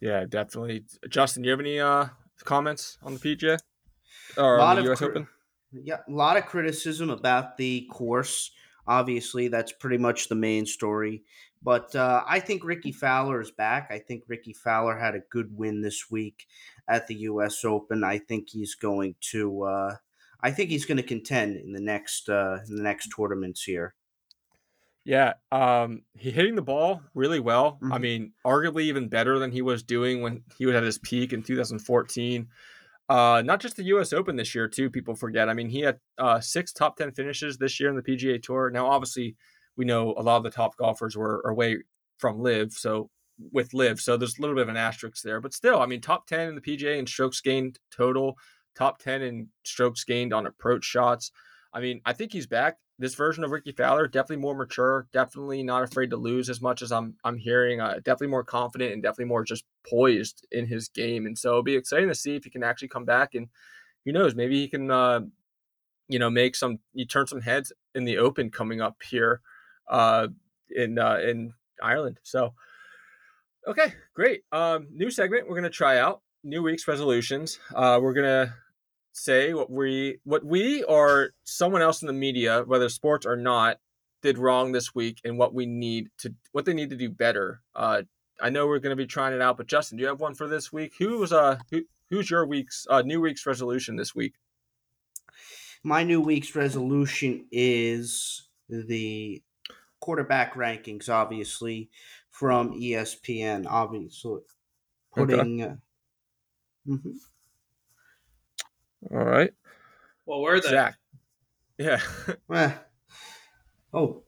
Yeah, 0.00 0.24
definitely. 0.28 0.84
Justin, 1.08 1.42
do 1.42 1.46
you 1.46 1.52
have 1.52 1.60
any 1.60 1.78
uh, 1.78 2.06
comments 2.42 2.98
on 3.04 3.14
the 3.14 3.20
PGA 3.20 3.56
or 4.36 4.58
on 4.58 4.82
the 4.82 4.92
US 4.92 4.98
cri- 4.98 5.08
Open? 5.08 5.28
Yeah, 5.72 5.98
a 6.08 6.10
lot 6.10 6.36
of 6.36 6.46
criticism 6.46 7.08
about 7.08 7.56
the 7.56 7.86
course. 7.88 8.50
Obviously, 8.88 9.46
that's 9.46 9.70
pretty 9.70 9.98
much 9.98 10.28
the 10.28 10.34
main 10.34 10.66
story. 10.66 11.22
But 11.62 11.94
uh, 11.94 12.24
I 12.26 12.40
think 12.40 12.64
Rickie 12.64 12.92
Fowler 12.92 13.40
is 13.40 13.50
back. 13.50 13.88
I 13.90 13.98
think 13.98 14.24
Rickie 14.28 14.54
Fowler 14.54 14.98
had 14.98 15.14
a 15.14 15.20
good 15.30 15.56
win 15.56 15.82
this 15.82 16.10
week 16.10 16.46
at 16.88 17.06
the 17.06 17.14
U.S. 17.16 17.64
Open. 17.64 18.02
I 18.02 18.18
think 18.18 18.48
he's 18.50 18.74
going 18.74 19.14
to. 19.32 19.62
Uh, 19.64 19.96
I 20.42 20.50
think 20.52 20.70
he's 20.70 20.86
going 20.86 20.96
to 20.96 21.02
contend 21.02 21.56
in 21.56 21.72
the 21.72 21.80
next 21.80 22.28
uh, 22.28 22.58
in 22.68 22.76
the 22.76 22.82
next 22.82 23.10
tournaments 23.14 23.62
here. 23.62 23.94
Yeah, 25.04 25.34
um, 25.50 26.02
he 26.16 26.30
hitting 26.30 26.54
the 26.54 26.62
ball 26.62 27.02
really 27.14 27.40
well. 27.40 27.72
Mm-hmm. 27.72 27.92
I 27.92 27.98
mean, 27.98 28.32
arguably 28.44 28.82
even 28.82 29.08
better 29.08 29.38
than 29.38 29.50
he 29.50 29.62
was 29.62 29.82
doing 29.82 30.22
when 30.22 30.42
he 30.58 30.66
was 30.66 30.74
at 30.74 30.82
his 30.82 30.98
peak 30.98 31.32
in 31.32 31.42
2014. 31.42 32.48
Uh, 33.08 33.42
not 33.44 33.60
just 33.60 33.76
the 33.76 33.84
U.S. 33.84 34.12
Open 34.12 34.36
this 34.36 34.54
year, 34.54 34.68
too. 34.68 34.88
People 34.88 35.16
forget. 35.16 35.48
I 35.48 35.54
mean, 35.54 35.68
he 35.68 35.80
had 35.80 35.98
uh, 36.18 36.40
six 36.40 36.72
top 36.72 36.96
ten 36.96 37.12
finishes 37.12 37.58
this 37.58 37.80
year 37.80 37.90
in 37.90 37.96
the 37.96 38.02
PGA 38.02 38.42
Tour. 38.42 38.70
Now, 38.70 38.86
obviously, 38.86 39.36
we 39.76 39.84
know 39.84 40.14
a 40.16 40.22
lot 40.22 40.36
of 40.36 40.42
the 40.42 40.50
top 40.50 40.76
golfers 40.76 41.16
were 41.16 41.40
away 41.42 41.78
from 42.18 42.40
LIV 42.40 42.72
so 42.72 43.10
with 43.52 43.72
LIV 43.74 44.00
so 44.00 44.16
there's 44.16 44.38
a 44.38 44.40
little 44.40 44.56
bit 44.56 44.62
of 44.62 44.68
an 44.68 44.76
asterisk 44.76 45.22
there. 45.22 45.40
But 45.40 45.54
still, 45.54 45.80
I 45.80 45.86
mean, 45.86 46.00
top 46.00 46.26
ten 46.26 46.48
in 46.48 46.54
the 46.54 46.60
PGA 46.60 46.98
and 46.98 47.08
strokes 47.08 47.40
gained 47.40 47.78
total, 47.90 48.36
top 48.76 48.98
ten 48.98 49.22
in 49.22 49.48
strokes 49.64 50.04
gained 50.04 50.32
on 50.32 50.46
approach 50.46 50.84
shots. 50.84 51.32
I 51.72 51.80
mean, 51.80 52.00
I 52.04 52.12
think 52.12 52.32
he's 52.32 52.46
back. 52.46 52.78
This 52.98 53.14
version 53.14 53.44
of 53.44 53.50
Rickie 53.50 53.72
Fowler 53.72 54.06
definitely 54.06 54.42
more 54.42 54.54
mature, 54.54 55.06
definitely 55.12 55.62
not 55.62 55.82
afraid 55.82 56.10
to 56.10 56.16
lose 56.16 56.50
as 56.50 56.60
much 56.60 56.82
as 56.82 56.92
I'm 56.92 57.14
I'm 57.24 57.38
hearing. 57.38 57.80
Uh, 57.80 57.94
definitely 57.96 58.28
more 58.28 58.44
confident 58.44 58.92
and 58.92 59.02
definitely 59.02 59.26
more 59.26 59.44
just 59.44 59.64
poised 59.88 60.46
in 60.52 60.66
his 60.66 60.88
game. 60.88 61.26
And 61.26 61.38
so 61.38 61.50
it'll 61.50 61.62
be 61.62 61.76
exciting 61.76 62.08
to 62.08 62.14
see 62.14 62.36
if 62.36 62.44
he 62.44 62.50
can 62.50 62.62
actually 62.62 62.88
come 62.88 63.04
back 63.04 63.34
and 63.34 63.48
who 64.04 64.12
knows, 64.12 64.34
maybe 64.34 64.58
he 64.58 64.68
can 64.68 64.90
uh, 64.90 65.20
you 66.08 66.18
know 66.18 66.30
make 66.30 66.56
some 66.56 66.78
you 66.92 67.06
turn 67.06 67.26
some 67.26 67.40
heads 67.40 67.72
in 67.94 68.04
the 68.04 68.18
Open 68.18 68.50
coming 68.50 68.80
up 68.80 68.96
here 69.08 69.40
uh, 69.90 70.28
in 70.74 70.98
uh, 70.98 71.18
in 71.18 71.52
Ireland. 71.82 72.18
So, 72.22 72.54
okay, 73.66 73.92
great. 74.14 74.44
Um, 74.52 74.86
new 74.90 75.10
segment 75.10 75.48
we're 75.48 75.56
gonna 75.56 75.68
try 75.68 75.98
out. 75.98 76.22
New 76.42 76.62
week's 76.62 76.88
resolutions. 76.88 77.58
Uh, 77.74 77.98
we're 78.00 78.14
gonna 78.14 78.54
say 79.12 79.52
what 79.52 79.70
we 79.70 80.18
what 80.24 80.44
we 80.44 80.82
or 80.84 81.32
someone 81.44 81.82
else 81.82 82.00
in 82.00 82.06
the 82.06 82.14
media, 82.14 82.62
whether 82.66 82.88
sports 82.88 83.26
or 83.26 83.36
not, 83.36 83.78
did 84.22 84.38
wrong 84.38 84.72
this 84.72 84.94
week 84.94 85.20
and 85.24 85.38
what 85.38 85.52
we 85.52 85.66
need 85.66 86.08
to 86.18 86.34
what 86.52 86.64
they 86.64 86.74
need 86.74 86.90
to 86.90 86.96
do 86.96 87.10
better. 87.10 87.60
Uh, 87.74 88.02
I 88.40 88.50
know 88.50 88.66
we're 88.66 88.78
going 88.78 88.96
to 88.96 88.96
be 88.96 89.06
trying 89.06 89.34
it 89.34 89.42
out, 89.42 89.56
but 89.58 89.66
Justin, 89.66 89.98
do 89.98 90.02
you 90.02 90.08
have 90.08 90.20
one 90.20 90.34
for 90.34 90.48
this 90.48 90.72
week? 90.72 90.94
Who 90.98 91.18
was 91.18 91.32
uh 91.32 91.58
who, 91.70 91.82
who's 92.10 92.30
your 92.30 92.46
week's 92.46 92.86
uh, 92.88 93.02
new 93.02 93.20
week's 93.20 93.46
resolution 93.46 93.96
this 93.96 94.14
week? 94.14 94.34
My 95.82 96.04
new 96.04 96.20
week's 96.20 96.54
resolution 96.54 97.46
is 97.50 98.48
the 98.68 99.42
quarterback 100.00 100.54
rankings, 100.54 101.08
obviously 101.08 101.90
from 102.30 102.80
ESPN, 102.80 103.66
obviously 103.68 104.40
putting. 105.14 105.62
Okay. 105.62 105.72
Uh, 105.72 106.92
mm-hmm. 106.92 107.10
All 109.16 109.24
right. 109.24 109.50
Well, 110.26 110.40
where 110.40 110.54
are 110.54 110.60
they? 110.60 110.68
Zach. 110.68 110.96
Yeah. 111.78 112.00
Oh. 113.92 114.22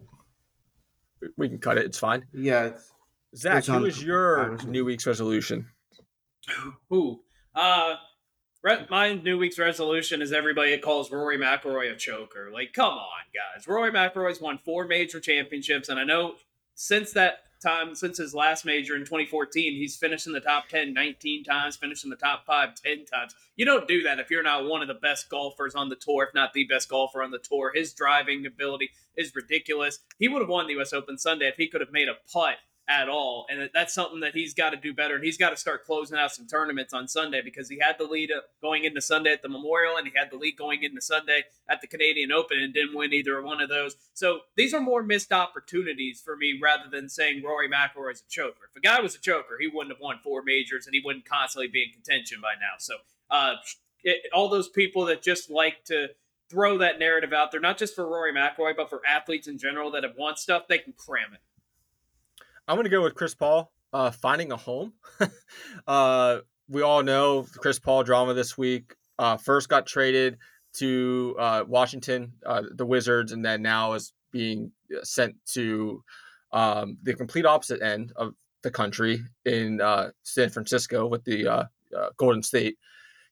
We 1.37 1.48
can 1.48 1.58
cut 1.58 1.78
it. 1.78 1.87
It's 1.87 1.98
fine. 2.00 2.24
Yeah. 2.32 2.64
It's, 2.64 2.90
Zach, 3.37 3.58
it's 3.58 3.68
who 3.68 3.85
is 3.85 4.02
your 4.02 4.58
new 4.66 4.85
week's 4.85 5.06
resolution? 5.06 5.68
Who? 6.88 7.20
Uh, 7.54 7.94
my 8.90 9.14
new 9.14 9.38
week's 9.38 9.59
resolution 9.59 10.22
is 10.22 10.33
everybody 10.33 10.77
calls 10.79 11.11
Rory 11.11 11.38
McIlroy 11.38 11.92
a 11.92 11.96
choker. 11.96 12.51
Like, 12.53 12.72
come 12.72 12.94
on, 12.94 13.22
guys. 13.35 13.66
Rory 13.66 13.90
McIlroy's 13.90 14.40
won 14.40 14.59
four 14.64 14.87
major 14.87 15.20
championships, 15.20 15.88
and 15.88 15.98
I 15.98 16.05
know 16.05 16.35
since 16.75 17.12
that 17.12 17.38
time, 17.62 17.94
since 17.94 18.18
his 18.18 18.35
last 18.35 18.64
major 18.64 18.94
in 18.94 19.03
2014, 19.03 19.75
he's 19.75 19.96
finished 19.96 20.27
in 20.27 20.33
the 20.33 20.40
top 20.40 20.68
10 20.68 20.92
19 20.92 21.44
times, 21.44 21.77
finished 21.77 22.05
in 22.05 22.11
the 22.11 22.16
top 22.16 22.44
5 22.46 22.75
10 22.75 23.05
times. 23.05 23.35
You 23.57 23.64
don't 23.64 23.88
do 23.88 24.03
that 24.03 24.18
if 24.18 24.31
you're 24.31 24.42
not 24.42 24.66
one 24.66 24.83
of 24.83 24.88
the 24.88 24.94
best 24.94 25.29
golfers 25.29 25.75
on 25.75 25.88
the 25.88 25.96
tour, 25.96 26.25
if 26.25 26.35
not 26.35 26.53
the 26.53 26.64
best 26.64 26.88
golfer 26.88 27.22
on 27.22 27.31
the 27.31 27.38
tour. 27.38 27.72
His 27.75 27.92
driving 27.92 28.46
ability 28.46 28.90
is 29.16 29.35
ridiculous. 29.35 30.01
He 30.18 30.29
would 30.29 30.42
have 30.42 30.48
won 30.48 30.66
the 30.66 30.75
U.S. 30.75 30.92
Open 30.92 31.18
Sunday 31.18 31.48
if 31.48 31.57
he 31.57 31.68
could 31.68 31.81
have 31.81 31.92
made 31.92 32.09
a 32.09 32.16
putt 32.33 32.57
at 32.88 33.09
all. 33.09 33.47
And 33.49 33.71
that's 33.73 33.95
something 33.95 34.21
that 34.21 34.35
he's 34.35 34.55
got 34.55 34.71
to 34.71 34.77
do 34.77 34.92
better. 34.92 35.14
And 35.14 35.25
he's 35.25 35.38
got 35.38 35.51
to 35.51 35.57
start 35.57 35.85
closing 35.85 36.18
out 36.18 36.33
some 36.33 36.47
tournaments 36.47 36.92
on 36.92 37.07
Sunday 37.07 37.40
because 37.42 37.68
he 37.68 37.79
had 37.79 37.97
the 37.99 38.05
lead 38.05 38.31
going 38.61 38.85
into 38.85 39.01
Sunday 39.01 39.33
at 39.33 39.42
the 39.42 39.49
Memorial 39.49 39.97
and 39.97 40.07
he 40.07 40.12
had 40.16 40.31
the 40.31 40.37
lead 40.37 40.57
going 40.57 40.83
into 40.83 41.01
Sunday 41.01 41.45
at 41.68 41.81
the 41.81 41.87
Canadian 41.87 42.33
Open 42.33 42.59
and 42.59 42.75
didn't 42.75 42.97
win 42.97 43.12
either 43.12 43.40
one 43.42 43.61
of 43.61 43.68
those. 43.68 43.97
So 44.14 44.40
these 44.57 44.75
are 44.75 44.81
more 44.81 45.03
missed 45.03 45.33
opportunities 45.33 46.21
for 46.21 46.37
me 46.37 46.59
rather 46.61 46.90
than 46.90 47.09
saying 47.09 47.42
Rory 47.45 47.68
McIlroy 47.68 48.12
is 48.12 48.23
a 48.27 48.31
choker. 48.31 48.68
If 48.71 48.77
a 48.77 48.81
guy 48.81 49.01
was 49.01 49.14
a 49.14 49.21
choker, 49.21 49.59
he 49.61 49.68
wouldn't 49.68 49.95
have 49.95 50.03
won 50.03 50.18
four 50.23 50.42
majors 50.42 50.87
and 50.87 50.95
he 50.95 51.03
wouldn't 51.05 51.25
constantly 51.25 51.68
be 51.68 51.85
in 51.85 51.92
contention 51.92 52.40
by 52.42 52.55
now. 52.55 52.75
So 52.79 52.95
uh, 53.31 53.55
it, 54.03 54.27
all 54.33 54.49
those 54.49 54.68
people 54.68 55.07
that 55.07 55.23
just 55.23 55.51
like 55.51 55.85
to 55.85 56.09
throw 56.51 56.79
that 56.79 56.99
narrative 56.99 57.33
out 57.33 57.51
there, 57.51 57.61
not 57.61 57.79
just 57.79 57.95
for 57.95 58.07
Rory 58.07 58.33
McIlroy, 58.33 58.77
but 58.77 58.90
for 58.90 59.01
athletes 59.09 59.49
in 59.49 59.57
general 59.57 59.90
that 59.92 60.03
have 60.03 60.16
won 60.18 60.37
stuff, 60.37 60.64
they 60.68 60.79
can 60.79 60.92
cram 60.92 61.33
it. 61.33 61.40
I'm 62.72 62.76
going 62.76 62.85
to 62.85 62.90
go 62.90 63.02
with 63.02 63.14
Chris 63.14 63.35
Paul 63.35 63.70
uh, 63.92 64.11
finding 64.11 64.50
a 64.50 64.56
home. 64.56 64.94
uh, 65.87 66.38
we 66.70 66.80
all 66.80 67.02
know 67.02 67.44
Chris 67.58 67.78
Paul 67.78 68.02
drama 68.02 68.32
this 68.32 68.56
week. 68.56 68.94
Uh, 69.18 69.37
first 69.37 69.68
got 69.68 69.87
traded 69.87 70.38
to 70.76 71.37
uh, 71.38 71.64
Washington, 71.68 72.32
uh, 72.46 72.62
the 72.74 72.87
Wizards, 72.87 73.32
and 73.32 73.44
then 73.44 73.61
now 73.61 73.92
is 73.92 74.14
being 74.30 74.72
sent 75.02 75.35
to 75.48 76.02
um, 76.52 76.96
the 77.02 77.12
complete 77.12 77.44
opposite 77.44 77.82
end 77.82 78.14
of 78.16 78.32
the 78.62 78.70
country 78.70 79.22
in 79.44 79.82
uh, 79.82 80.08
San 80.22 80.48
Francisco 80.48 81.06
with 81.06 81.24
the 81.24 81.68
Golden 82.16 82.42
State. 82.42 82.78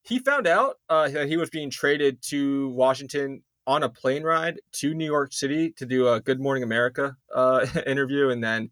He 0.02 0.18
found 0.18 0.46
out 0.48 0.76
that 0.90 1.28
he 1.28 1.38
was 1.38 1.48
being 1.48 1.70
traded 1.70 2.20
to 2.24 2.68
Washington 2.72 3.42
on 3.66 3.84
a 3.84 3.88
plane 3.88 4.22
ride 4.22 4.60
to 4.72 4.92
New 4.92 5.06
York 5.06 5.32
City 5.32 5.70
to 5.78 5.86
do 5.86 6.08
a 6.08 6.20
Good 6.20 6.40
Morning 6.40 6.62
America 6.62 7.16
interview, 7.86 8.28
and 8.28 8.44
then 8.44 8.68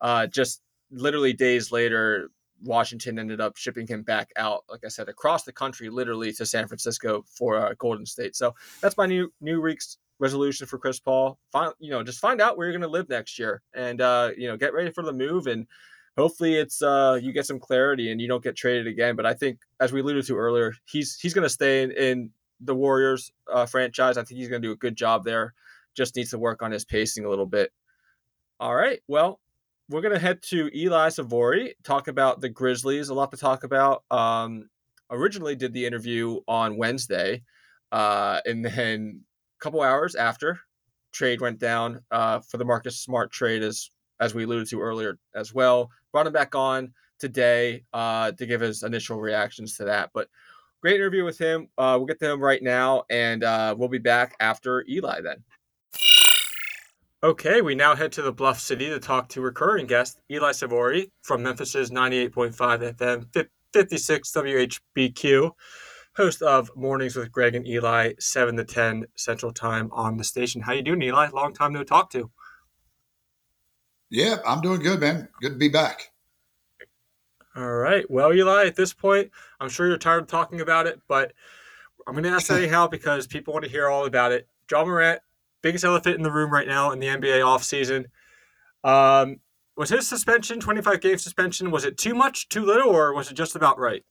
uh, 0.00 0.26
just 0.26 0.62
literally 0.90 1.32
days 1.32 1.72
later, 1.72 2.30
Washington 2.62 3.18
ended 3.18 3.40
up 3.40 3.56
shipping 3.56 3.86
him 3.86 4.02
back 4.02 4.30
out, 4.36 4.64
like 4.68 4.84
I 4.84 4.88
said, 4.88 5.08
across 5.08 5.44
the 5.44 5.52
country, 5.52 5.88
literally 5.90 6.32
to 6.32 6.46
San 6.46 6.66
Francisco 6.66 7.24
for 7.28 7.56
uh, 7.56 7.74
Golden 7.78 8.06
State. 8.06 8.36
So 8.36 8.54
that's 8.80 8.96
my 8.96 9.06
new 9.06 9.32
new 9.40 9.60
week's 9.60 9.98
resolution 10.18 10.66
for 10.66 10.78
Chris 10.78 10.98
Paul. 10.98 11.38
Find 11.52 11.72
you 11.78 11.90
know 11.90 12.02
just 12.02 12.18
find 12.18 12.40
out 12.40 12.56
where 12.56 12.66
you're 12.66 12.78
going 12.78 12.88
to 12.88 12.92
live 12.92 13.08
next 13.08 13.38
year, 13.38 13.62
and 13.74 14.00
uh, 14.00 14.30
you 14.36 14.48
know 14.48 14.56
get 14.56 14.72
ready 14.72 14.90
for 14.90 15.04
the 15.04 15.12
move, 15.12 15.46
and 15.46 15.66
hopefully 16.16 16.56
it's 16.56 16.82
uh, 16.82 17.18
you 17.20 17.32
get 17.32 17.46
some 17.46 17.60
clarity 17.60 18.10
and 18.10 18.20
you 18.20 18.28
don't 18.28 18.42
get 18.42 18.56
traded 18.56 18.86
again. 18.86 19.16
But 19.16 19.26
I 19.26 19.34
think, 19.34 19.60
as 19.80 19.92
we 19.92 20.00
alluded 20.00 20.26
to 20.26 20.36
earlier, 20.36 20.74
he's 20.84 21.18
he's 21.18 21.34
going 21.34 21.44
to 21.44 21.50
stay 21.50 21.82
in, 21.82 21.92
in 21.92 22.30
the 22.60 22.74
Warriors 22.74 23.32
uh, 23.52 23.66
franchise. 23.66 24.18
I 24.18 24.24
think 24.24 24.38
he's 24.38 24.48
going 24.48 24.62
to 24.62 24.68
do 24.68 24.72
a 24.72 24.76
good 24.76 24.96
job 24.96 25.24
there. 25.24 25.54
Just 25.94 26.16
needs 26.16 26.30
to 26.30 26.38
work 26.38 26.62
on 26.62 26.70
his 26.70 26.84
pacing 26.84 27.24
a 27.24 27.30
little 27.30 27.46
bit. 27.46 27.72
All 28.60 28.74
right, 28.74 29.00
well 29.06 29.40
we're 29.88 30.02
gonna 30.02 30.18
head 30.18 30.42
to 30.42 30.70
Eli 30.76 31.08
Savoie, 31.08 31.72
talk 31.82 32.08
about 32.08 32.40
the 32.40 32.48
Grizzlies. 32.48 33.08
A 33.08 33.14
lot 33.14 33.30
to 33.30 33.36
talk 33.36 33.64
about. 33.64 34.04
Um, 34.10 34.68
originally 35.10 35.56
did 35.56 35.72
the 35.72 35.86
interview 35.86 36.40
on 36.46 36.76
Wednesday, 36.76 37.42
uh, 37.92 38.40
and 38.44 38.64
then 38.64 39.22
a 39.58 39.62
couple 39.62 39.80
hours 39.82 40.14
after 40.14 40.60
trade 41.12 41.40
went 41.40 41.58
down 41.58 42.02
uh, 42.10 42.40
for 42.40 42.58
the 42.58 42.64
Marcus 42.64 42.98
Smart 42.98 43.32
trade, 43.32 43.62
as 43.62 43.90
as 44.20 44.34
we 44.34 44.44
alluded 44.44 44.68
to 44.68 44.80
earlier 44.80 45.18
as 45.34 45.54
well. 45.54 45.90
Brought 46.12 46.26
him 46.26 46.32
back 46.32 46.54
on 46.54 46.92
today 47.18 47.84
uh, 47.92 48.32
to 48.32 48.46
give 48.46 48.60
his 48.60 48.82
initial 48.82 49.20
reactions 49.20 49.76
to 49.76 49.84
that. 49.84 50.10
But 50.12 50.28
great 50.82 50.96
interview 50.96 51.24
with 51.24 51.38
him. 51.38 51.68
Uh, 51.78 51.94
we'll 51.98 52.06
get 52.06 52.18
to 52.20 52.30
him 52.30 52.40
right 52.40 52.62
now, 52.62 53.04
and 53.10 53.42
uh, 53.42 53.74
we'll 53.76 53.88
be 53.88 53.98
back 53.98 54.36
after 54.40 54.84
Eli 54.88 55.20
then. 55.22 55.42
Okay, 57.20 57.62
we 57.62 57.74
now 57.74 57.96
head 57.96 58.12
to 58.12 58.22
the 58.22 58.30
Bluff 58.30 58.60
City 58.60 58.88
to 58.90 59.00
talk 59.00 59.28
to 59.30 59.40
recurring 59.40 59.88
guest 59.88 60.20
Eli 60.30 60.52
Savoie 60.52 61.06
from 61.22 61.42
Memphis's 61.42 61.90
98.5 61.90 62.94
FM 62.94 63.48
56 63.72 64.30
WHBQ, 64.30 65.50
host 66.16 66.42
of 66.42 66.70
Mornings 66.76 67.16
with 67.16 67.32
Greg 67.32 67.56
and 67.56 67.66
Eli, 67.66 68.12
7 68.20 68.56
to 68.56 68.64
10 68.64 69.06
Central 69.16 69.52
Time 69.52 69.90
on 69.90 70.16
the 70.16 70.22
station. 70.22 70.62
How 70.62 70.74
you 70.74 70.82
doing, 70.82 71.02
Eli? 71.02 71.30
Long 71.32 71.52
time 71.52 71.72
no 71.72 71.82
talk 71.82 72.08
to. 72.10 72.30
Yeah, 74.10 74.36
I'm 74.46 74.60
doing 74.60 74.80
good, 74.80 75.00
man. 75.00 75.28
Good 75.40 75.54
to 75.54 75.58
be 75.58 75.68
back. 75.68 76.12
All 77.56 77.74
right. 77.74 78.08
Well, 78.08 78.32
Eli, 78.32 78.66
at 78.66 78.76
this 78.76 78.92
point, 78.92 79.32
I'm 79.58 79.68
sure 79.68 79.88
you're 79.88 79.98
tired 79.98 80.22
of 80.22 80.28
talking 80.28 80.60
about 80.60 80.86
it, 80.86 81.00
but 81.08 81.32
I'm 82.06 82.14
going 82.14 82.22
to 82.22 82.30
ask 82.30 82.48
anyhow 82.52 82.86
because 82.86 83.26
people 83.26 83.54
want 83.54 83.64
to 83.64 83.70
hear 83.70 83.88
all 83.88 84.06
about 84.06 84.30
it. 84.30 84.46
Ja 84.70 84.84
Morant, 84.84 85.20
biggest 85.62 85.84
elephant 85.84 86.16
in 86.16 86.22
the 86.22 86.30
room 86.30 86.52
right 86.52 86.66
now 86.66 86.90
in 86.90 86.98
the 86.98 87.06
NBA 87.06 87.40
offseason. 87.40 88.06
Um, 88.84 89.40
was 89.76 89.90
his 89.90 90.08
suspension, 90.08 90.60
25 90.60 91.00
game 91.00 91.18
suspension, 91.18 91.70
was 91.70 91.84
it 91.84 91.96
too 91.96 92.14
much, 92.14 92.48
too 92.48 92.64
little, 92.64 92.90
or 92.90 93.14
was 93.14 93.30
it 93.30 93.34
just 93.34 93.54
about 93.54 93.78
right? 93.78 94.04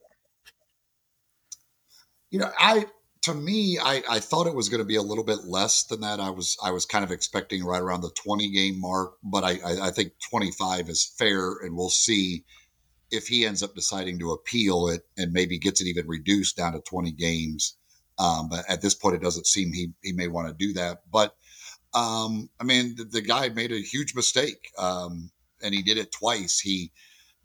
You 2.29 2.39
know, 2.39 2.51
I 2.57 2.85
to 3.23 3.33
me, 3.33 3.77
I, 3.77 4.01
I 4.09 4.19
thought 4.19 4.47
it 4.47 4.55
was 4.55 4.69
going 4.69 4.79
to 4.79 4.85
be 4.85 4.95
a 4.95 5.01
little 5.01 5.23
bit 5.23 5.39
less 5.45 5.83
than 5.83 6.01
that. 6.01 6.21
I 6.21 6.29
was 6.29 6.57
I 6.63 6.71
was 6.71 6.85
kind 6.85 7.03
of 7.03 7.11
expecting 7.11 7.63
right 7.63 7.81
around 7.81 8.01
the 8.01 8.11
20 8.11 8.49
game 8.51 8.79
mark, 8.79 9.15
but 9.21 9.43
I, 9.43 9.59
I, 9.65 9.87
I 9.87 9.91
think 9.91 10.13
25 10.29 10.89
is 10.89 11.13
fair, 11.17 11.57
and 11.63 11.75
we'll 11.75 11.89
see 11.89 12.45
if 13.11 13.27
he 13.27 13.45
ends 13.45 13.63
up 13.63 13.75
deciding 13.75 14.19
to 14.19 14.31
appeal 14.31 14.87
it 14.87 15.01
and 15.17 15.33
maybe 15.33 15.57
gets 15.57 15.81
it 15.81 15.87
even 15.87 16.07
reduced 16.07 16.57
down 16.57 16.73
to 16.73 16.81
20 16.81 17.11
games. 17.11 17.77
Um, 18.19 18.49
but 18.49 18.65
at 18.69 18.81
this 18.81 18.95
point, 18.95 19.15
it 19.15 19.21
doesn't 19.21 19.47
seem 19.47 19.71
he 19.71 19.91
he 20.01 20.11
may 20.11 20.27
want 20.27 20.47
to 20.47 20.53
do 20.53 20.73
that. 20.73 21.01
But 21.11 21.35
um, 21.93 22.49
I 22.59 22.63
mean, 22.63 22.95
the, 22.95 23.05
the, 23.05 23.21
guy 23.21 23.49
made 23.49 23.71
a 23.71 23.79
huge 23.79 24.13
mistake, 24.15 24.69
um, 24.77 25.31
and 25.63 25.73
he 25.73 25.81
did 25.81 25.97
it 25.97 26.11
twice. 26.11 26.59
He 26.59 26.91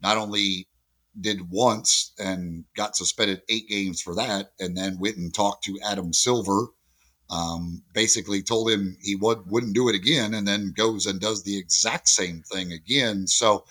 not 0.01 0.17
only 0.17 0.67
did 1.19 1.49
once 1.49 2.11
and 2.19 2.65
got 2.75 2.95
suspended 2.95 3.41
eight 3.49 3.67
games 3.69 4.01
for 4.01 4.15
that, 4.15 4.51
and 4.59 4.75
then 4.75 4.99
went 4.99 5.17
and 5.17 5.33
talked 5.33 5.63
to 5.65 5.79
Adam 5.83 6.13
Silver. 6.13 6.67
Um, 7.29 7.83
basically 7.93 8.43
told 8.43 8.69
him 8.69 8.97
he 9.01 9.15
would, 9.15 9.49
wouldn't 9.49 9.73
do 9.73 9.89
it 9.89 9.95
again, 9.95 10.33
and 10.33 10.47
then 10.47 10.73
goes 10.75 11.05
and 11.05 11.19
does 11.19 11.43
the 11.43 11.57
exact 11.57 12.09
same 12.09 12.43
thing 12.51 12.71
again. 12.71 13.27
So, 13.27 13.65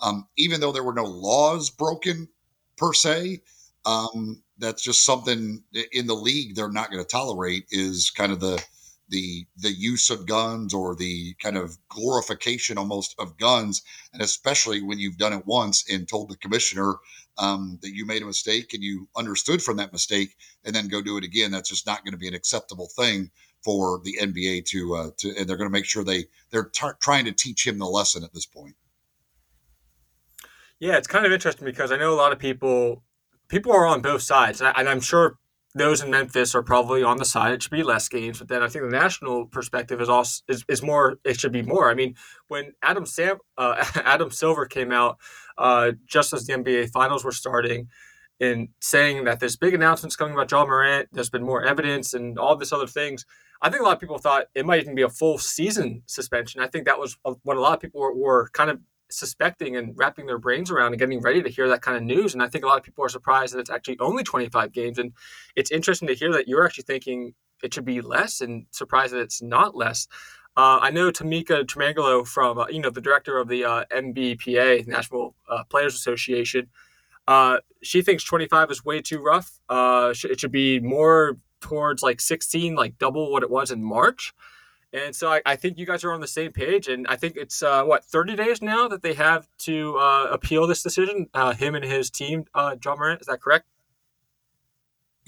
um, 0.00 0.28
even 0.36 0.60
though 0.60 0.72
there 0.72 0.84
were 0.84 0.92
no 0.92 1.04
laws 1.04 1.70
broken 1.70 2.28
per 2.76 2.92
se, 2.92 3.40
um, 3.84 4.42
that's 4.58 4.82
just 4.82 5.04
something 5.04 5.62
in 5.92 6.06
the 6.06 6.14
league 6.14 6.54
they're 6.54 6.70
not 6.70 6.90
going 6.90 7.02
to 7.02 7.08
tolerate. 7.08 7.66
Is 7.70 8.10
kind 8.10 8.32
of 8.32 8.40
the 8.40 8.62
the 9.08 9.46
the 9.56 9.72
use 9.72 10.10
of 10.10 10.26
guns 10.26 10.74
or 10.74 10.94
the 10.94 11.34
kind 11.42 11.56
of 11.56 11.78
glorification 11.88 12.78
almost 12.78 13.14
of 13.18 13.38
guns, 13.38 13.82
and 14.12 14.22
especially 14.22 14.82
when 14.82 14.98
you've 14.98 15.18
done 15.18 15.32
it 15.32 15.46
once 15.46 15.84
and 15.90 16.08
told 16.08 16.28
the 16.28 16.36
commissioner 16.36 16.96
um, 17.38 17.78
that 17.82 17.94
you 17.94 18.04
made 18.04 18.22
a 18.22 18.26
mistake 18.26 18.74
and 18.74 18.82
you 18.82 19.08
understood 19.16 19.62
from 19.62 19.76
that 19.76 19.92
mistake, 19.92 20.36
and 20.64 20.74
then 20.74 20.88
go 20.88 21.00
do 21.00 21.16
it 21.16 21.24
again. 21.24 21.50
That's 21.50 21.70
just 21.70 21.86
not 21.86 22.04
going 22.04 22.12
to 22.12 22.18
be 22.18 22.28
an 22.28 22.34
acceptable 22.34 22.88
thing 22.96 23.30
for 23.64 24.00
the 24.04 24.18
NBA 24.20 24.66
to 24.66 24.94
uh, 24.94 25.10
to, 25.18 25.34
and 25.36 25.48
they're 25.48 25.56
going 25.56 25.70
to 25.70 25.72
make 25.72 25.84
sure 25.84 26.04
they 26.04 26.26
they're 26.50 26.70
trying 27.00 27.24
to 27.24 27.32
teach 27.32 27.66
him 27.66 27.78
the 27.78 27.86
lesson 27.86 28.24
at 28.24 28.34
this 28.34 28.46
point. 28.46 28.74
Yeah, 30.80 30.96
it's 30.96 31.08
kind 31.08 31.26
of 31.26 31.32
interesting 31.32 31.64
because 31.64 31.90
I 31.90 31.96
know 31.96 32.14
a 32.14 32.14
lot 32.14 32.32
of 32.32 32.38
people 32.38 33.02
people 33.48 33.72
are 33.72 33.86
on 33.86 34.00
both 34.00 34.22
sides, 34.22 34.60
and, 34.60 34.72
I, 34.74 34.90
am 34.90 35.00
sure 35.00 35.38
those 35.74 36.02
in 36.02 36.10
Memphis 36.10 36.54
are 36.54 36.62
probably 36.62 37.02
on 37.02 37.18
the 37.18 37.24
side 37.24 37.52
it 37.52 37.62
should 37.62 37.70
be 37.70 37.82
less 37.82 38.08
games. 38.08 38.38
But 38.38 38.48
then 38.48 38.62
I 38.62 38.68
think 38.68 38.84
the 38.84 38.90
national 38.90 39.46
perspective 39.46 40.00
is 40.00 40.08
also 40.08 40.42
is, 40.48 40.64
is 40.68 40.82
more. 40.82 41.18
It 41.24 41.38
should 41.38 41.52
be 41.52 41.62
more. 41.62 41.90
I 41.90 41.94
mean, 41.94 42.14
when 42.48 42.72
Adam 42.82 43.06
Sam 43.06 43.38
uh, 43.56 43.84
Adam 44.04 44.30
Silver 44.30 44.66
came 44.66 44.92
out 44.92 45.18
uh, 45.58 45.92
just 46.06 46.32
as 46.32 46.46
the 46.46 46.54
NBA 46.54 46.90
Finals 46.90 47.24
were 47.24 47.32
starting. 47.32 47.88
In 48.40 48.68
saying 48.80 49.24
that 49.24 49.40
there's 49.40 49.56
big 49.56 49.74
announcements 49.74 50.14
coming 50.14 50.32
about 50.32 50.48
Ja 50.48 50.64
Morant, 50.64 51.08
there's 51.10 51.28
been 51.28 51.42
more 51.42 51.64
evidence 51.64 52.14
and 52.14 52.38
all 52.38 52.54
this 52.54 52.72
other 52.72 52.86
things. 52.86 53.26
I 53.60 53.68
think 53.68 53.82
a 53.82 53.84
lot 53.84 53.94
of 53.94 54.00
people 54.00 54.18
thought 54.18 54.44
it 54.54 54.64
might 54.64 54.80
even 54.80 54.94
be 54.94 55.02
a 55.02 55.08
full 55.08 55.38
season 55.38 56.04
suspension. 56.06 56.60
I 56.60 56.68
think 56.68 56.84
that 56.84 57.00
was 57.00 57.16
what 57.42 57.56
a 57.56 57.60
lot 57.60 57.74
of 57.74 57.80
people 57.80 58.00
were, 58.00 58.14
were 58.14 58.48
kind 58.52 58.70
of 58.70 58.78
suspecting 59.10 59.76
and 59.76 59.94
wrapping 59.96 60.26
their 60.26 60.38
brains 60.38 60.70
around 60.70 60.92
and 60.92 60.98
getting 60.98 61.20
ready 61.20 61.42
to 61.42 61.48
hear 61.48 61.68
that 61.68 61.82
kind 61.82 61.96
of 61.96 62.02
news. 62.02 62.34
And 62.34 62.42
I 62.42 62.48
think 62.48 62.64
a 62.64 62.66
lot 62.66 62.78
of 62.78 62.84
people 62.84 63.04
are 63.04 63.08
surprised 63.08 63.54
that 63.54 63.60
it's 63.60 63.70
actually 63.70 63.98
only 64.00 64.22
25 64.22 64.72
games. 64.72 64.98
And 64.98 65.12
it's 65.56 65.70
interesting 65.70 66.08
to 66.08 66.14
hear 66.14 66.32
that 66.32 66.48
you're 66.48 66.64
actually 66.64 66.84
thinking 66.84 67.34
it 67.62 67.74
should 67.74 67.84
be 67.84 68.00
less 68.00 68.40
and 68.40 68.66
surprised 68.70 69.12
that 69.12 69.20
it's 69.20 69.42
not 69.42 69.76
less. 69.76 70.06
Uh, 70.56 70.78
I 70.82 70.90
know 70.90 71.10
Tamika 71.10 71.64
Tremaglio 71.64 72.26
from, 72.26 72.58
uh, 72.58 72.66
you 72.68 72.80
know, 72.80 72.90
the 72.90 73.00
director 73.00 73.38
of 73.38 73.48
the 73.48 73.64
uh, 73.64 73.84
NBPA, 73.92 74.86
National 74.86 75.34
uh, 75.48 75.64
Players 75.64 75.94
Association. 75.94 76.68
Uh, 77.28 77.58
she 77.82 78.02
thinks 78.02 78.24
25 78.24 78.70
is 78.70 78.84
way 78.84 79.00
too 79.00 79.20
rough. 79.20 79.60
Uh, 79.68 80.12
it 80.24 80.40
should 80.40 80.50
be 80.50 80.80
more 80.80 81.36
towards 81.60 82.02
like 82.02 82.20
16, 82.20 82.74
like 82.74 82.98
double 82.98 83.30
what 83.30 83.42
it 83.42 83.50
was 83.50 83.70
in 83.70 83.84
March. 83.84 84.32
And 84.92 85.14
so 85.14 85.30
I, 85.30 85.42
I, 85.44 85.56
think 85.56 85.76
you 85.76 85.84
guys 85.84 86.02
are 86.02 86.12
on 86.12 86.20
the 86.20 86.26
same 86.26 86.50
page. 86.50 86.88
And 86.88 87.06
I 87.08 87.16
think 87.16 87.36
it's, 87.36 87.62
uh, 87.62 87.84
what, 87.84 88.04
30 88.04 88.36
days 88.36 88.62
now 88.62 88.88
that 88.88 89.02
they 89.02 89.12
have 89.14 89.46
to 89.58 89.98
uh, 89.98 90.28
appeal 90.30 90.66
this 90.66 90.82
decision, 90.82 91.28
uh, 91.34 91.52
him 91.52 91.74
and 91.74 91.84
his 91.84 92.10
team, 92.10 92.46
uh, 92.54 92.76
Ja 92.82 92.96
Morant. 92.96 93.20
Is 93.20 93.26
that 93.26 93.42
correct? 93.42 93.66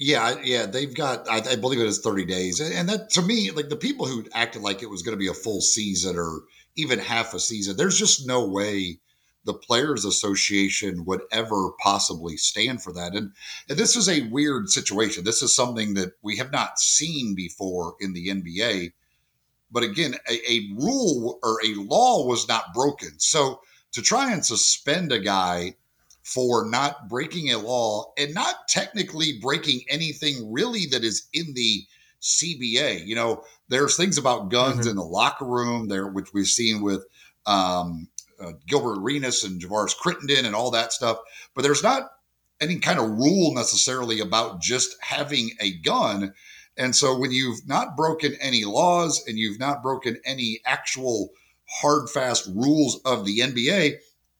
Yeah, 0.03 0.37
yeah, 0.43 0.65
they've 0.65 0.95
got. 0.95 1.29
I, 1.29 1.51
I, 1.51 1.55
believe 1.57 1.79
it 1.79 1.85
is 1.85 1.99
thirty 1.99 2.25
days, 2.25 2.59
and 2.59 2.89
that 2.89 3.11
to 3.11 3.21
me, 3.21 3.51
like 3.51 3.69
the 3.69 3.75
people 3.75 4.07
who 4.07 4.25
acted 4.33 4.63
like 4.63 4.81
it 4.81 4.89
was 4.89 5.03
going 5.03 5.15
to 5.15 5.19
be 5.19 5.27
a 5.27 5.33
full 5.35 5.61
season 5.61 6.17
or 6.17 6.39
even 6.75 6.97
half 6.97 7.35
a 7.35 7.39
season, 7.39 7.77
there's 7.77 7.99
just 7.99 8.25
no 8.25 8.47
way 8.47 8.97
the 9.43 9.53
Players 9.53 10.05
Association 10.05 11.05
would 11.05 11.21
ever 11.31 11.71
possibly 11.83 12.37
stand 12.37 12.81
for 12.81 12.93
that. 12.93 13.13
And, 13.13 13.31
and 13.69 13.77
this 13.77 13.95
is 13.95 14.07
a 14.07 14.27
weird 14.29 14.69
situation. 14.69 15.23
This 15.23 15.41
is 15.41 15.55
something 15.55 15.93
that 15.95 16.13
we 16.21 16.37
have 16.37 16.51
not 16.51 16.79
seen 16.79 17.35
before 17.35 17.95
in 17.99 18.13
the 18.13 18.27
NBA 18.29 18.93
but 19.71 19.83
again, 19.83 20.15
a, 20.29 20.51
a 20.51 20.69
rule 20.77 21.39
or 21.43 21.59
a 21.65 21.75
law 21.75 22.25
was 22.25 22.47
not 22.47 22.73
broken. 22.73 23.11
So 23.17 23.61
to 23.93 24.01
try 24.01 24.31
and 24.31 24.45
suspend 24.45 25.11
a 25.11 25.19
guy 25.19 25.75
for 26.23 26.65
not 26.67 27.09
breaking 27.09 27.51
a 27.51 27.57
law 27.57 28.13
and 28.17 28.33
not 28.33 28.67
technically 28.67 29.39
breaking 29.41 29.81
anything 29.89 30.51
really 30.51 30.85
that 30.87 31.03
is 31.03 31.27
in 31.33 31.53
the 31.53 31.83
CBA. 32.21 33.05
You 33.05 33.15
know, 33.15 33.43
there's 33.69 33.97
things 33.97 34.17
about 34.17 34.49
guns 34.49 34.81
mm-hmm. 34.81 34.89
in 34.89 34.95
the 34.95 35.03
locker 35.03 35.45
room 35.45 35.87
there, 35.87 36.07
which 36.07 36.33
we've 36.33 36.47
seen 36.47 36.81
with 36.81 37.03
um, 37.45 38.07
uh, 38.39 38.51
Gilbert 38.67 38.99
Arenas 38.99 39.43
and 39.43 39.59
Javaris 39.59 39.95
Crittenton 39.97 40.45
and 40.45 40.55
all 40.55 40.71
that 40.71 40.93
stuff. 40.93 41.17
But 41.55 41.63
there's 41.63 41.83
not 41.83 42.11
any 42.59 42.77
kind 42.77 42.99
of 42.99 43.09
rule 43.09 43.53
necessarily 43.55 44.19
about 44.19 44.61
just 44.61 44.95
having 45.01 45.49
a 45.59 45.73
gun. 45.79 46.33
And 46.77 46.95
so 46.95 47.17
when 47.17 47.31
you've 47.31 47.67
not 47.67 47.97
broken 47.97 48.35
any 48.39 48.63
laws 48.63 49.23
and 49.27 49.37
you've 49.37 49.59
not 49.59 49.83
broken 49.83 50.19
any 50.25 50.61
actual 50.65 51.29
hard, 51.69 52.09
fast 52.09 52.49
rules 52.53 52.99
of 53.05 53.25
the 53.25 53.39
NBA, 53.39 53.97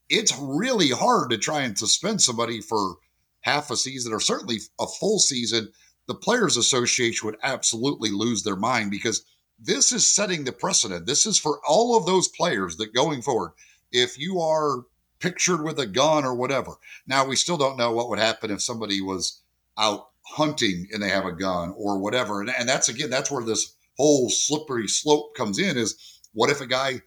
it's 0.10 0.38
really 0.40 0.90
hard 0.90 1.30
to 1.32 1.38
try 1.38 1.62
and 1.62 1.78
suspend 1.78 2.22
somebody 2.22 2.62
for 2.62 2.96
half 3.42 3.72
a 3.72 3.78
season 3.78 4.14
or 4.14 4.20
certainly 4.20 4.60
a 4.80 4.88
full 4.88 5.20
season. 5.20 5.72
The 6.08 6.16
Players 6.16 6.58
Association 6.58 7.26
would 7.26 7.38
absolutely 7.44 8.10
lose 8.12 8.44
their 8.44 8.56
mind 8.56 8.92
because 8.92 9.26
this 9.60 9.92
is 9.92 10.10
setting 10.10 10.44
the 10.44 10.52
precedent. 10.52 11.06
This 11.06 11.26
is 11.26 11.38
for 11.38 11.60
all 11.68 11.96
of 11.96 12.06
those 12.06 12.28
players 12.28 12.78
that 12.78 12.94
going 12.94 13.22
forward, 13.22 13.52
if 13.92 14.18
you 14.18 14.40
are 14.40 14.86
pictured 15.20 15.64
with 15.64 15.80
a 15.80 15.86
gun 15.86 16.26
or 16.26 16.34
whatever. 16.34 16.74
Now, 17.08 17.26
we 17.26 17.36
still 17.36 17.58
don't 17.58 17.78
know 17.78 17.92
what 17.92 18.10
would 18.10 18.20
happen 18.20 18.52
if 18.52 18.62
somebody 18.62 19.02
was 19.02 19.42
out 19.78 20.11
hunting 20.24 20.88
and 20.92 21.02
they 21.02 21.10
have 21.10 21.26
a 21.26 21.32
gun 21.32 21.74
or 21.78 22.00
whatever. 22.00 22.42
And, 22.42 22.52
and 22.58 22.68
that's 22.68 22.90
again, 22.90 23.10
that's 23.10 23.32
where 23.32 23.44
this 23.44 23.76
whole 23.98 24.30
slippery 24.30 24.88
slope 24.88 25.36
comes 25.36 25.60
in 25.60 25.78
is 25.78 26.20
what 26.34 26.50
if 26.50 26.62
a 26.62 26.68
guy 26.68 27.02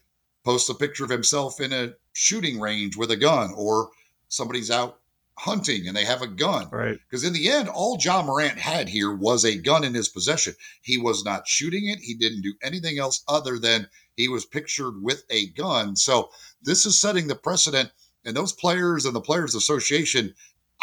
posts 0.44 0.68
a 0.68 0.74
picture 0.74 1.04
of 1.04 1.10
himself 1.10 1.60
in 1.60 1.72
a 1.72 1.94
shooting 2.12 2.60
range 2.60 2.96
with 2.96 3.10
a 3.10 3.16
gun 3.16 3.52
or 3.56 3.90
somebody's 4.28 4.70
out 4.70 5.00
hunting 5.36 5.88
and 5.88 5.96
they 5.96 6.04
have 6.04 6.22
a 6.22 6.28
gun. 6.28 6.68
Right. 6.70 6.98
Because 7.08 7.24
in 7.24 7.32
the 7.32 7.50
end, 7.50 7.68
all 7.68 7.98
Ja 8.00 8.22
Morant 8.22 8.58
had 8.58 8.88
here 8.88 9.14
was 9.14 9.44
a 9.44 9.58
gun 9.58 9.84
in 9.84 9.94
his 9.94 10.08
possession. 10.08 10.54
He 10.82 10.98
was 10.98 11.24
not 11.24 11.48
shooting 11.48 11.88
it. 11.88 11.98
He 11.98 12.14
didn't 12.14 12.42
do 12.42 12.54
anything 12.62 12.98
else 12.98 13.24
other 13.26 13.58
than 13.58 13.88
he 14.16 14.28
was 14.28 14.46
pictured 14.46 15.02
with 15.02 15.24
a 15.30 15.48
gun. 15.48 15.96
So 15.96 16.30
this 16.62 16.86
is 16.86 17.00
setting 17.00 17.26
the 17.26 17.34
precedent. 17.34 17.90
And 18.24 18.36
those 18.36 18.52
players 18.52 19.04
and 19.04 19.14
the 19.14 19.20
Players 19.20 19.54
Association 19.54 20.34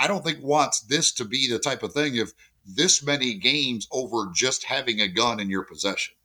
I 0.02 0.08
don't 0.08 0.26
think 0.26 0.40
wants 0.42 0.82
this 0.82 1.12
to 1.14 1.26
be 1.26 1.48
the 1.48 1.60
type 1.60 1.84
of 1.84 1.94
thing 1.94 2.20
of 2.20 2.34
this 2.66 3.04
many 3.04 3.36
games 3.36 3.88
over 3.92 4.32
just 4.34 4.64
having 4.64 5.00
a 5.00 5.08
gun 5.08 5.40
in 5.40 5.48
your 5.48 5.64
possession. 5.64 6.16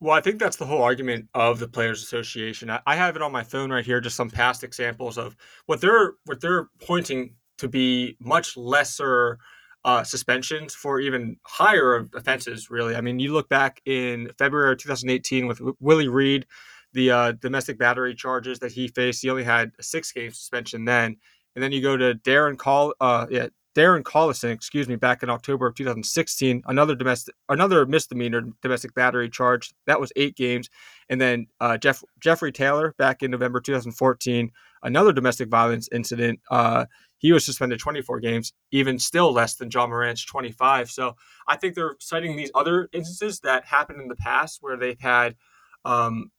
Well, 0.00 0.12
I 0.12 0.20
think 0.20 0.40
that's 0.40 0.56
the 0.56 0.66
whole 0.66 0.82
argument 0.82 1.28
of 1.34 1.60
the 1.60 1.68
Players 1.68 2.02
Association. 2.02 2.68
I, 2.68 2.96
have 2.96 3.14
it 3.14 3.22
on 3.22 3.30
my 3.30 3.44
phone 3.44 3.70
right 3.70 3.86
here, 3.86 4.00
just 4.00 4.16
some 4.16 4.28
past 4.28 4.64
examples 4.64 5.18
of 5.18 5.36
what 5.66 5.80
they're 5.80 6.14
what 6.24 6.40
they're 6.40 6.68
pointing 6.84 7.36
to 7.58 7.68
be 7.68 8.16
much 8.18 8.56
lesser 8.56 9.38
uh, 9.84 10.02
suspensions 10.02 10.74
for 10.74 10.98
even 10.98 11.36
higher 11.44 12.08
offenses. 12.16 12.68
Really, 12.68 12.96
I 12.96 13.00
mean, 13.02 13.20
you 13.20 13.32
look 13.32 13.48
back 13.48 13.80
in 13.86 14.30
February 14.36 14.76
2018 14.76 15.46
with 15.46 15.60
Willie 15.78 16.08
Reed, 16.08 16.46
the 16.92 17.12
uh, 17.12 17.32
domestic 17.32 17.78
battery 17.78 18.16
charges 18.16 18.58
that 18.58 18.72
he 18.72 18.88
faced. 18.88 19.22
He 19.22 19.30
only 19.30 19.44
had 19.44 19.70
a 19.78 19.84
six 19.84 20.10
game 20.10 20.32
suspension 20.32 20.84
then, 20.84 21.18
and 21.54 21.62
then 21.62 21.72
you 21.72 21.82
go 21.82 21.96
to 21.96 22.14
Darren 22.14 22.56
Call, 22.56 22.94
uh, 23.00 23.26
yeah, 23.30 23.48
Darren 23.74 24.02
Collison, 24.02 24.50
excuse 24.50 24.86
me, 24.86 24.96
back 24.96 25.22
in 25.22 25.30
October 25.30 25.66
of 25.66 25.74
2016, 25.74 26.62
another 26.66 26.94
domestic, 26.94 27.34
another 27.48 27.86
misdemeanor 27.86 28.42
domestic 28.60 28.94
battery 28.94 29.30
charge. 29.30 29.72
That 29.86 30.00
was 30.00 30.12
eight 30.16 30.36
games, 30.36 30.68
and 31.08 31.20
then 31.20 31.46
uh, 31.60 31.78
Jeff 31.78 32.02
Jeffrey 32.20 32.52
Taylor 32.52 32.94
back 32.98 33.22
in 33.22 33.30
November 33.30 33.60
2014, 33.60 34.50
another 34.82 35.12
domestic 35.12 35.48
violence 35.48 35.88
incident. 35.90 36.40
Uh, 36.50 36.86
he 37.22 37.32
was 37.32 37.44
suspended 37.46 37.78
24 37.78 38.18
games, 38.20 38.52
even 38.72 38.98
still 38.98 39.32
less 39.32 39.54
than 39.54 39.70
Ja 39.72 39.86
Morant's 39.86 40.24
25. 40.24 40.90
So 40.90 41.14
I 41.46 41.56
think 41.56 41.74
they're 41.74 41.94
citing 42.00 42.36
these 42.36 42.50
other 42.54 42.88
instances 42.92 43.40
that 43.40 43.64
happened 43.64 44.00
in 44.00 44.08
the 44.08 44.16
past 44.16 44.58
where 44.60 44.76
they've 44.76 44.98
had, 44.98 45.36
um, 45.84 46.32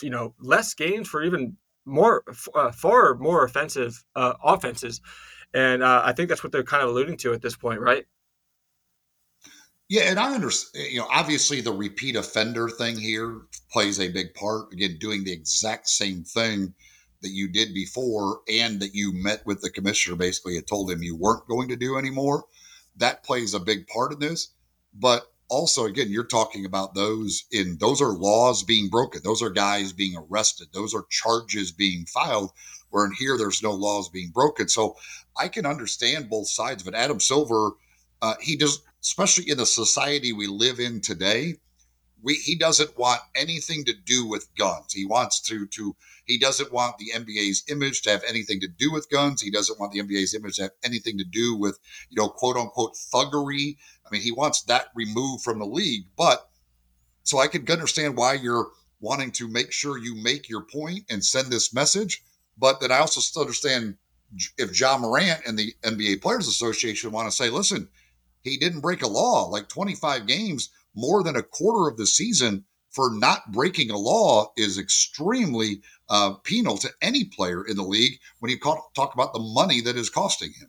you 0.00 0.08
know, 0.08 0.34
less 0.40 0.72
games 0.72 1.08
for 1.08 1.22
even 1.22 1.58
more, 1.84 2.22
uh, 2.54 2.72
far 2.72 3.14
more 3.14 3.44
offensive 3.44 4.04
uh, 4.14 4.34
offenses 4.42 5.00
and 5.52 5.82
uh, 5.82 6.02
I 6.04 6.12
think 6.12 6.28
that's 6.28 6.44
what 6.44 6.52
they're 6.52 6.62
kind 6.62 6.82
of 6.82 6.90
alluding 6.90 7.16
to 7.18 7.32
at 7.32 7.42
this 7.42 7.56
point, 7.56 7.80
right? 7.80 8.06
Yeah, 9.88 10.02
and 10.02 10.20
I 10.20 10.34
understand. 10.34 10.86
You 10.92 11.00
know, 11.00 11.08
obviously 11.10 11.60
the 11.60 11.72
repeat 11.72 12.14
offender 12.14 12.68
thing 12.68 12.96
here 12.96 13.42
plays 13.72 13.98
a 13.98 14.08
big 14.08 14.34
part. 14.34 14.72
Again, 14.72 14.98
doing 15.00 15.24
the 15.24 15.32
exact 15.32 15.88
same 15.88 16.22
thing 16.22 16.74
that 17.22 17.30
you 17.30 17.48
did 17.48 17.74
before, 17.74 18.40
and 18.48 18.80
that 18.80 18.94
you 18.94 19.12
met 19.12 19.44
with 19.44 19.60
the 19.60 19.70
commissioner 19.70 20.16
basically 20.16 20.56
and 20.56 20.66
told 20.66 20.90
him 20.90 21.02
you 21.02 21.16
weren't 21.16 21.48
going 21.48 21.68
to 21.68 21.76
do 21.76 21.98
anymore. 21.98 22.44
That 22.96 23.24
plays 23.24 23.52
a 23.52 23.60
big 23.60 23.88
part 23.88 24.12
in 24.12 24.20
this. 24.20 24.52
But 24.94 25.24
also, 25.50 25.84
again, 25.84 26.10
you're 26.10 26.24
talking 26.24 26.64
about 26.64 26.94
those 26.94 27.44
in 27.50 27.76
those 27.78 28.00
are 28.00 28.12
laws 28.12 28.62
being 28.62 28.88
broken. 28.88 29.20
Those 29.22 29.42
are 29.42 29.50
guys 29.50 29.92
being 29.92 30.16
arrested. 30.16 30.68
Those 30.72 30.94
are 30.94 31.04
charges 31.10 31.72
being 31.72 32.06
filed. 32.06 32.52
Where 32.90 33.04
in 33.04 33.12
here, 33.12 33.36
there's 33.36 33.62
no 33.62 33.72
laws 33.72 34.08
being 34.08 34.30
broken. 34.30 34.68
So 34.68 34.96
I 35.38 35.48
can 35.48 35.66
understand 35.66 36.30
both 36.30 36.48
sides 36.48 36.82
of 36.82 36.88
it. 36.88 36.94
Adam 36.94 37.20
Silver, 37.20 37.72
uh, 38.22 38.34
he 38.40 38.56
does, 38.56 38.80
especially 39.02 39.50
in 39.50 39.58
the 39.58 39.66
society 39.66 40.32
we 40.32 40.46
live 40.46 40.80
in 40.80 41.00
today. 41.00 41.56
We, 42.22 42.34
he 42.34 42.56
doesn't 42.56 42.98
want 42.98 43.20
anything 43.34 43.84
to 43.84 43.94
do 43.94 44.26
with 44.26 44.48
guns. 44.56 44.92
He 44.92 45.06
wants 45.06 45.40
to 45.42 45.66
to 45.66 45.96
he 46.24 46.38
doesn't 46.38 46.72
want 46.72 46.98
the 46.98 47.10
NBA's 47.14 47.64
image 47.68 48.02
to 48.02 48.10
have 48.10 48.22
anything 48.28 48.60
to 48.60 48.68
do 48.68 48.92
with 48.92 49.10
guns. 49.10 49.40
He 49.40 49.50
doesn't 49.50 49.80
want 49.80 49.92
the 49.92 50.00
NBA's 50.00 50.34
image 50.34 50.56
to 50.56 50.62
have 50.62 50.72
anything 50.84 51.18
to 51.18 51.24
do 51.24 51.56
with 51.56 51.78
you 52.08 52.20
know 52.20 52.28
quote 52.28 52.56
unquote 52.56 52.94
thuggery. 52.94 53.76
I 54.06 54.10
mean, 54.10 54.22
he 54.22 54.32
wants 54.32 54.62
that 54.62 54.86
removed 54.94 55.42
from 55.42 55.58
the 55.58 55.66
league. 55.66 56.04
But 56.16 56.48
so 57.22 57.38
I 57.38 57.46
can 57.46 57.70
understand 57.70 58.16
why 58.16 58.34
you're 58.34 58.70
wanting 59.00 59.32
to 59.32 59.48
make 59.48 59.72
sure 59.72 59.98
you 59.98 60.14
make 60.14 60.48
your 60.48 60.62
point 60.62 61.04
and 61.10 61.24
send 61.24 61.48
this 61.48 61.72
message. 61.72 62.22
But 62.58 62.80
then 62.80 62.92
I 62.92 62.98
also 62.98 63.20
still 63.20 63.42
understand 63.42 63.96
if 64.58 64.78
Ja 64.78 64.98
Morant 64.98 65.40
and 65.46 65.58
the 65.58 65.74
NBA 65.82 66.22
Players 66.22 66.46
Association 66.46 67.10
want 67.10 67.28
to 67.28 67.36
say, 67.36 67.50
listen, 67.50 67.88
he 68.42 68.56
didn't 68.56 68.80
break 68.80 69.02
a 69.02 69.08
law, 69.08 69.46
like 69.46 69.68
25 69.68 70.26
games, 70.26 70.70
more 70.94 71.22
than 71.22 71.36
a 71.36 71.42
quarter 71.42 71.90
of 71.90 71.96
the 71.96 72.06
season 72.06 72.64
for 72.90 73.10
not 73.14 73.52
breaking 73.52 73.90
a 73.90 73.96
law 73.96 74.50
is 74.56 74.78
extremely 74.78 75.80
uh, 76.08 76.34
penal 76.42 76.76
to 76.78 76.90
any 77.00 77.24
player 77.24 77.64
in 77.64 77.76
the 77.76 77.82
league 77.82 78.18
when 78.40 78.50
you 78.50 78.58
talk 78.58 79.14
about 79.14 79.32
the 79.32 79.38
money 79.40 79.80
that 79.80 79.96
is 79.96 80.10
costing 80.10 80.52
him. 80.60 80.68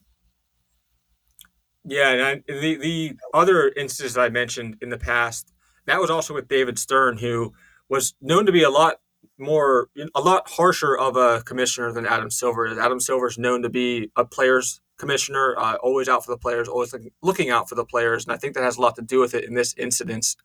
Yeah, 1.83 2.11
and 2.11 2.21
I, 2.21 2.35
the 2.47 2.75
the 2.75 3.13
other 3.33 3.69
instances 3.69 4.17
I 4.17 4.29
mentioned 4.29 4.77
in 4.81 4.89
the 4.89 4.99
past, 4.99 5.51
that 5.87 5.99
was 5.99 6.11
also 6.11 6.33
with 6.35 6.47
David 6.47 6.77
Stern, 6.77 7.17
who 7.17 7.53
was 7.89 8.13
known 8.21 8.45
to 8.45 8.51
be 8.51 8.61
a 8.61 8.69
lot 8.69 8.97
more 9.39 9.89
a 10.13 10.21
lot 10.21 10.47
harsher 10.47 10.95
of 10.95 11.15
a 11.15 11.41
commissioner 11.41 11.91
than 11.91 12.05
Adam 12.05 12.29
Silver. 12.29 12.67
Adam 12.79 12.99
Silver 12.99 13.27
is 13.27 13.39
known 13.39 13.63
to 13.63 13.69
be 13.69 14.11
a 14.15 14.23
players 14.23 14.79
commissioner, 15.01 15.55
uh, 15.57 15.75
always 15.81 16.07
out 16.07 16.23
for 16.23 16.31
the 16.31 16.37
players, 16.37 16.69
always 16.69 16.95
looking 17.21 17.49
out 17.49 17.67
for 17.67 17.75
the 17.75 17.83
players, 17.83 18.23
and 18.23 18.31
I 18.31 18.37
think 18.37 18.53
that 18.53 18.63
has 18.63 18.77
a 18.77 18.81
lot 18.81 18.95
to 18.95 19.01
do 19.01 19.19
with 19.19 19.33
it 19.33 19.43
in 19.43 19.55
this 19.55 19.73
incident 19.77 20.35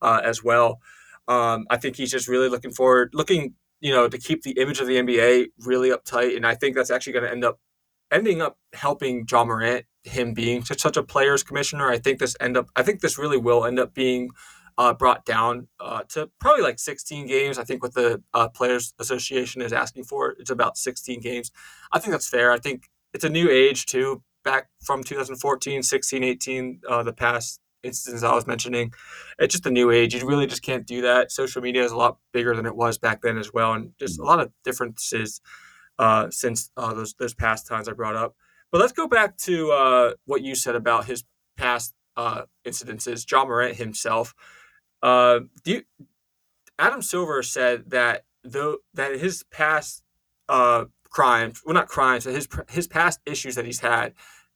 uh, 0.00 0.20
as 0.22 0.44
well. 0.44 0.80
Um, 1.26 1.66
I 1.70 1.78
think 1.78 1.96
he's 1.96 2.10
just 2.10 2.28
really 2.28 2.48
looking 2.48 2.72
forward, 2.72 3.10
looking 3.14 3.54
you 3.80 3.90
know 3.90 4.08
to 4.08 4.18
keep 4.18 4.42
the 4.42 4.52
image 4.52 4.80
of 4.80 4.86
the 4.86 4.96
NBA 4.96 5.48
really 5.58 5.90
uptight, 5.90 6.36
and 6.36 6.46
I 6.46 6.54
think 6.54 6.76
that's 6.76 6.90
actually 6.90 7.14
going 7.14 7.24
to 7.24 7.32
end 7.32 7.44
up 7.44 7.58
ending 8.12 8.42
up 8.42 8.58
helping 8.74 9.26
Ja 9.28 9.44
Morant, 9.44 9.86
him 10.04 10.34
being 10.34 10.62
such, 10.62 10.80
such 10.80 10.96
a 10.96 11.02
players 11.02 11.42
commissioner. 11.42 11.88
I 11.90 11.98
think 11.98 12.18
this 12.18 12.36
end 12.38 12.56
up, 12.56 12.68
I 12.76 12.82
think 12.82 13.00
this 13.00 13.18
really 13.18 13.38
will 13.38 13.64
end 13.64 13.80
up 13.80 13.94
being 13.94 14.28
uh, 14.78 14.92
brought 14.92 15.24
down 15.24 15.68
uh, 15.80 16.02
to 16.10 16.30
probably 16.38 16.62
like 16.62 16.78
16 16.78 17.26
games. 17.26 17.58
I 17.58 17.64
think 17.64 17.82
what 17.82 17.94
the 17.94 18.22
uh, 18.34 18.48
Players 18.48 18.94
Association 18.98 19.62
is 19.62 19.72
asking 19.72 20.04
for, 20.04 20.34
it's 20.38 20.50
about 20.50 20.76
16 20.76 21.20
games. 21.20 21.50
I 21.92 21.98
think 21.98 22.12
that's 22.12 22.28
fair. 22.28 22.52
I 22.52 22.58
think 22.58 22.88
it's 23.14 23.24
a 23.24 23.28
new 23.28 23.50
age 23.50 23.86
too. 23.86 24.22
Back 24.44 24.68
from 24.82 25.04
2014, 25.04 25.82
16, 25.82 26.24
18, 26.24 26.80
uh, 26.88 27.02
the 27.02 27.12
past 27.12 27.60
instances 27.84 28.24
I 28.24 28.34
was 28.34 28.46
mentioning, 28.46 28.92
it's 29.38 29.52
just 29.52 29.66
a 29.66 29.70
new 29.70 29.90
age. 29.90 30.14
You 30.14 30.26
really 30.26 30.46
just 30.46 30.62
can't 30.62 30.86
do 30.86 31.02
that. 31.02 31.30
Social 31.30 31.62
media 31.62 31.84
is 31.84 31.92
a 31.92 31.96
lot 31.96 32.18
bigger 32.32 32.56
than 32.56 32.66
it 32.66 32.74
was 32.74 32.98
back 32.98 33.22
then 33.22 33.38
as 33.38 33.52
well, 33.52 33.72
and 33.72 33.92
just 33.98 34.18
a 34.18 34.24
lot 34.24 34.40
of 34.40 34.50
differences 34.64 35.40
uh, 35.98 36.28
since 36.30 36.70
uh, 36.76 36.92
those 36.92 37.14
those 37.14 37.34
past 37.34 37.66
times 37.66 37.88
I 37.88 37.92
brought 37.92 38.16
up. 38.16 38.34
But 38.72 38.80
let's 38.80 38.92
go 38.92 39.06
back 39.06 39.36
to 39.38 40.14
what 40.24 40.42
you 40.42 40.54
said 40.54 40.74
about 40.74 41.04
his 41.04 41.24
past 41.56 41.94
incidences. 42.16 43.30
Ja 43.30 43.44
Morant 43.44 43.76
himself. 43.76 44.34
Uh, 45.02 45.40
do 45.64 45.72
you, 45.72 45.82
Adam 46.78 47.02
Silver 47.02 47.42
said 47.42 47.90
that 47.90 48.24
though 48.44 48.78
that 48.94 49.18
his 49.18 49.44
past 49.50 50.02
uh, 50.48 50.84
crimes, 51.12 51.62
well, 51.64 51.74
not 51.74 51.88
crimes, 51.88 52.24
his 52.24 52.48
his 52.70 52.88
past 52.88 53.20
issues 53.26 53.54
that 53.54 53.66
he's 53.66 53.80
had 53.80 54.14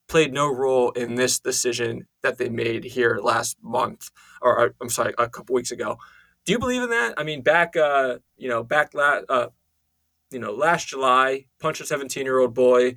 played 0.09 0.33
no 0.33 0.53
role 0.53 0.91
in 0.93 1.17
this 1.17 1.39
decision 1.39 2.07
that 2.23 2.39
they 2.39 2.49
made 2.49 2.85
here 2.85 3.19
last 3.23 3.57
month, 3.63 4.11
or 4.41 4.67
uh, 4.67 4.69
I'm 4.81 4.89
sorry, 4.89 5.15
a 5.19 5.29
couple 5.29 5.55
weeks 5.55 5.71
ago. 5.71 5.99
Do 6.45 6.53
you 6.53 6.59
believe 6.59 6.83
in 6.83 6.91
that? 6.91 7.15
I 7.17 7.25
mean, 7.25 7.43
back, 7.43 7.77
uh, 7.77 8.19
you 8.37 8.49
know, 8.49 8.63
back, 8.63 8.95
la- 8.95 9.23
uh, 9.29 9.49
you 10.31 10.39
know, 10.39 10.53
last 10.53 10.89
July, 10.89 11.47
punched 11.61 11.81
a 11.81 11.87
17 11.87 12.25
year 12.25 12.39
old 12.39 12.55
boy, 12.55 12.97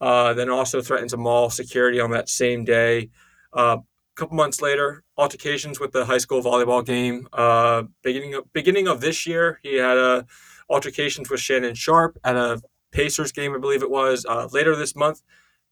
uh, 0.00 0.32
then 0.34 0.48
also 0.48 0.80
threatened 0.80 1.12
a 1.12 1.16
mall 1.16 1.50
security 1.50 2.00
on 2.00 2.10
that 2.12 2.28
same 2.28 2.64
day. 2.64 3.10
Uh, 3.52 3.78
a 3.78 4.20
couple 4.20 4.36
months 4.36 4.62
later, 4.62 5.02
altercations 5.18 5.80
with 5.80 5.90
the 5.90 6.04
high 6.04 6.18
school 6.18 6.40
volleyball 6.40 6.84
game. 6.84 7.26
Uh, 7.32 7.82
beginning 8.02 8.34
of, 8.34 8.52
beginning 8.52 8.86
of 8.86 9.00
this 9.00 9.26
year, 9.26 9.58
he 9.62 9.76
had 9.76 9.98
uh, 9.98 10.22
altercations 10.70 11.28
with 11.28 11.40
Shannon 11.40 11.74
Sharpe 11.74 12.16
at 12.22 12.36
a 12.36 12.62
Pacers 12.94 13.32
game, 13.32 13.54
I 13.54 13.58
believe 13.58 13.82
it 13.82 13.90
was. 13.90 14.24
Uh, 14.26 14.48
later 14.52 14.74
this 14.74 14.96
month, 14.96 15.22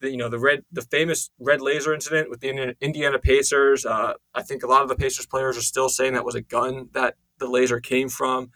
the, 0.01 0.11
you 0.11 0.17
know 0.17 0.29
the 0.29 0.39
red, 0.39 0.65
the 0.71 0.83
famous 0.83 1.31
red 1.39 1.61
laser 1.61 1.95
incident 1.95 2.29
with 2.29 2.41
the 2.41 2.75
Indiana 2.81 3.19
Pacers. 3.19 3.87
Uh, 3.87 4.15
I 4.35 4.43
think 4.43 4.63
a 4.63 4.67
lot 4.67 4.83
of 4.83 4.89
the 4.89 4.97
Pacers 4.97 5.27
players 5.27 5.57
are 5.57 5.63
still 5.63 5.89
saying 5.89 6.13
that 6.15 6.25
was 6.25 6.35
a 6.35 6.43
gun 6.43 6.89
that 6.93 7.15
the 7.39 7.49
laser 7.49 7.81
came 7.81 8.09
from. 8.09 8.51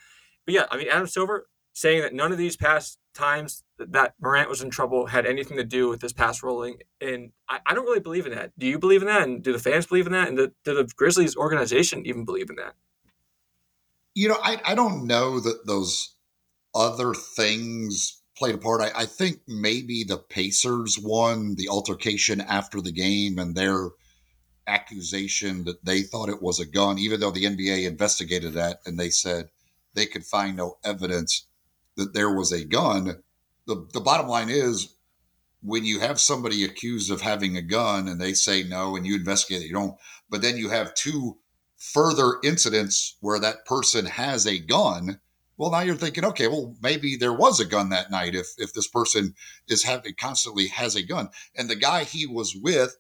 But 0.45 0.55
yeah, 0.55 0.67
I 0.71 0.77
mean 0.77 0.89
Adam 0.91 1.07
Silver 1.07 1.47
saying 1.73 2.01
that 2.01 2.15
none 2.15 2.33
of 2.33 2.39
these 2.39 2.57
past 2.57 2.99
times 3.15 3.63
that 3.79 4.15
Morant 4.19 4.49
was 4.49 4.63
in 4.63 4.71
trouble 4.71 5.07
had 5.07 5.27
anything 5.27 5.59
to 5.59 5.65
do 5.65 5.89
with 5.89 6.01
this 6.01 6.13
pass 6.13 6.43
rolling. 6.43 6.79
And 7.03 7.33
I, 7.51 7.61
I, 7.67 7.75
don't 7.75 7.85
really 7.85 8.01
believe 8.01 8.25
in 8.25 8.35
that. 8.35 8.59
Do 8.59 8.67
you 8.67 8.79
believe 8.79 9.03
in 9.03 9.09
that? 9.09 9.25
And 9.25 9.43
do 9.43 9.53
the 9.53 9.59
fans 9.59 9.85
believe 9.85 10.07
in 10.07 10.13
that? 10.13 10.29
And 10.29 10.39
do, 10.39 10.51
do 10.65 10.75
the 10.75 10.91
Grizzlies 10.97 11.37
organization 11.37 12.07
even 12.07 12.25
believe 12.25 12.49
in 12.49 12.57
that? 12.57 12.75
You 14.15 14.29
know, 14.29 14.39
I, 14.43 14.59
I 14.65 14.75
don't 14.75 15.07
know 15.07 15.39
that 15.41 15.67
those 15.67 16.15
other 16.75 17.13
things 17.13 18.16
played 18.37 18.55
a 18.55 18.59
part. 18.59 18.83
I, 18.83 19.03
I 19.03 19.07
think 19.07 19.41
maybe 19.47 20.05
the 20.05 20.19
Pacers 20.19 20.99
won 20.99 21.55
the 21.57 21.69
altercation 21.69 22.41
after 22.41 22.81
the 22.81 22.93
game 22.93 23.39
and 23.39 23.55
their 23.55 23.91
accusation 24.67 25.65
that 25.65 25.85
they 25.85 26.03
thought 26.03 26.29
it 26.29 26.43
was 26.43 26.59
a 26.61 26.67
gun, 26.67 26.99
even 26.99 27.21
though 27.21 27.31
the 27.31 27.45
NBA 27.45 27.87
investigated 27.87 28.55
that 28.55 28.79
and 28.85 28.99
they 28.99 29.11
said 29.11 29.49
they 29.95 30.07
could 30.07 30.25
find 30.25 30.57
no 30.57 30.79
evidence 30.85 31.47
that 31.97 32.13
there 32.13 32.35
was 32.35 32.53
a 32.53 32.65
gun 32.65 33.23
the, 33.67 33.87
the 33.93 34.01
bottom 34.01 34.29
line 34.29 34.49
is 34.49 34.95
when 35.63 35.85
you 35.85 36.01
have 36.01 36.21
somebody 36.21 36.65
accused 36.65 37.11
of 37.11 37.21
having 37.21 37.57
a 37.57 37.63
gun 37.63 38.09
and 38.09 38.21
they 38.21 38.33
say 38.33 38.63
no 38.63 38.97
and 38.97 39.07
you 39.07 39.17
investigate 39.17 39.63
it, 39.63 39.67
you 39.67 39.75
don't, 39.75 39.97
but 40.31 40.43
then 40.43 40.57
you 40.57 40.71
have 40.71 40.95
two 40.95 41.39
further 41.77 42.35
incidents 42.45 43.17
where 43.21 43.41
that 43.41 43.67
person 43.67 44.07
has 44.07 44.47
a 44.47 44.59
gun. 44.59 45.21
Well, 45.59 45.71
now 45.71 45.81
you're 45.81 45.97
thinking, 45.97 46.25
okay, 46.25 46.49
well, 46.49 46.75
maybe 46.83 47.17
there 47.17 47.33
was 47.33 47.61
a 47.61 47.65
gun 47.65 47.89
that 47.91 48.11
night 48.11 48.35
if 48.35 48.49
if 48.59 48.73
this 48.75 48.89
person 48.89 49.35
is 49.69 49.83
having 49.83 50.15
constantly 50.19 50.69
has 50.69 50.95
a 50.97 51.03
gun. 51.03 51.31
And 51.57 51.71
the 51.71 51.77
guy 51.77 52.05
he 52.05 52.27
was 52.27 52.55
with, 52.55 52.97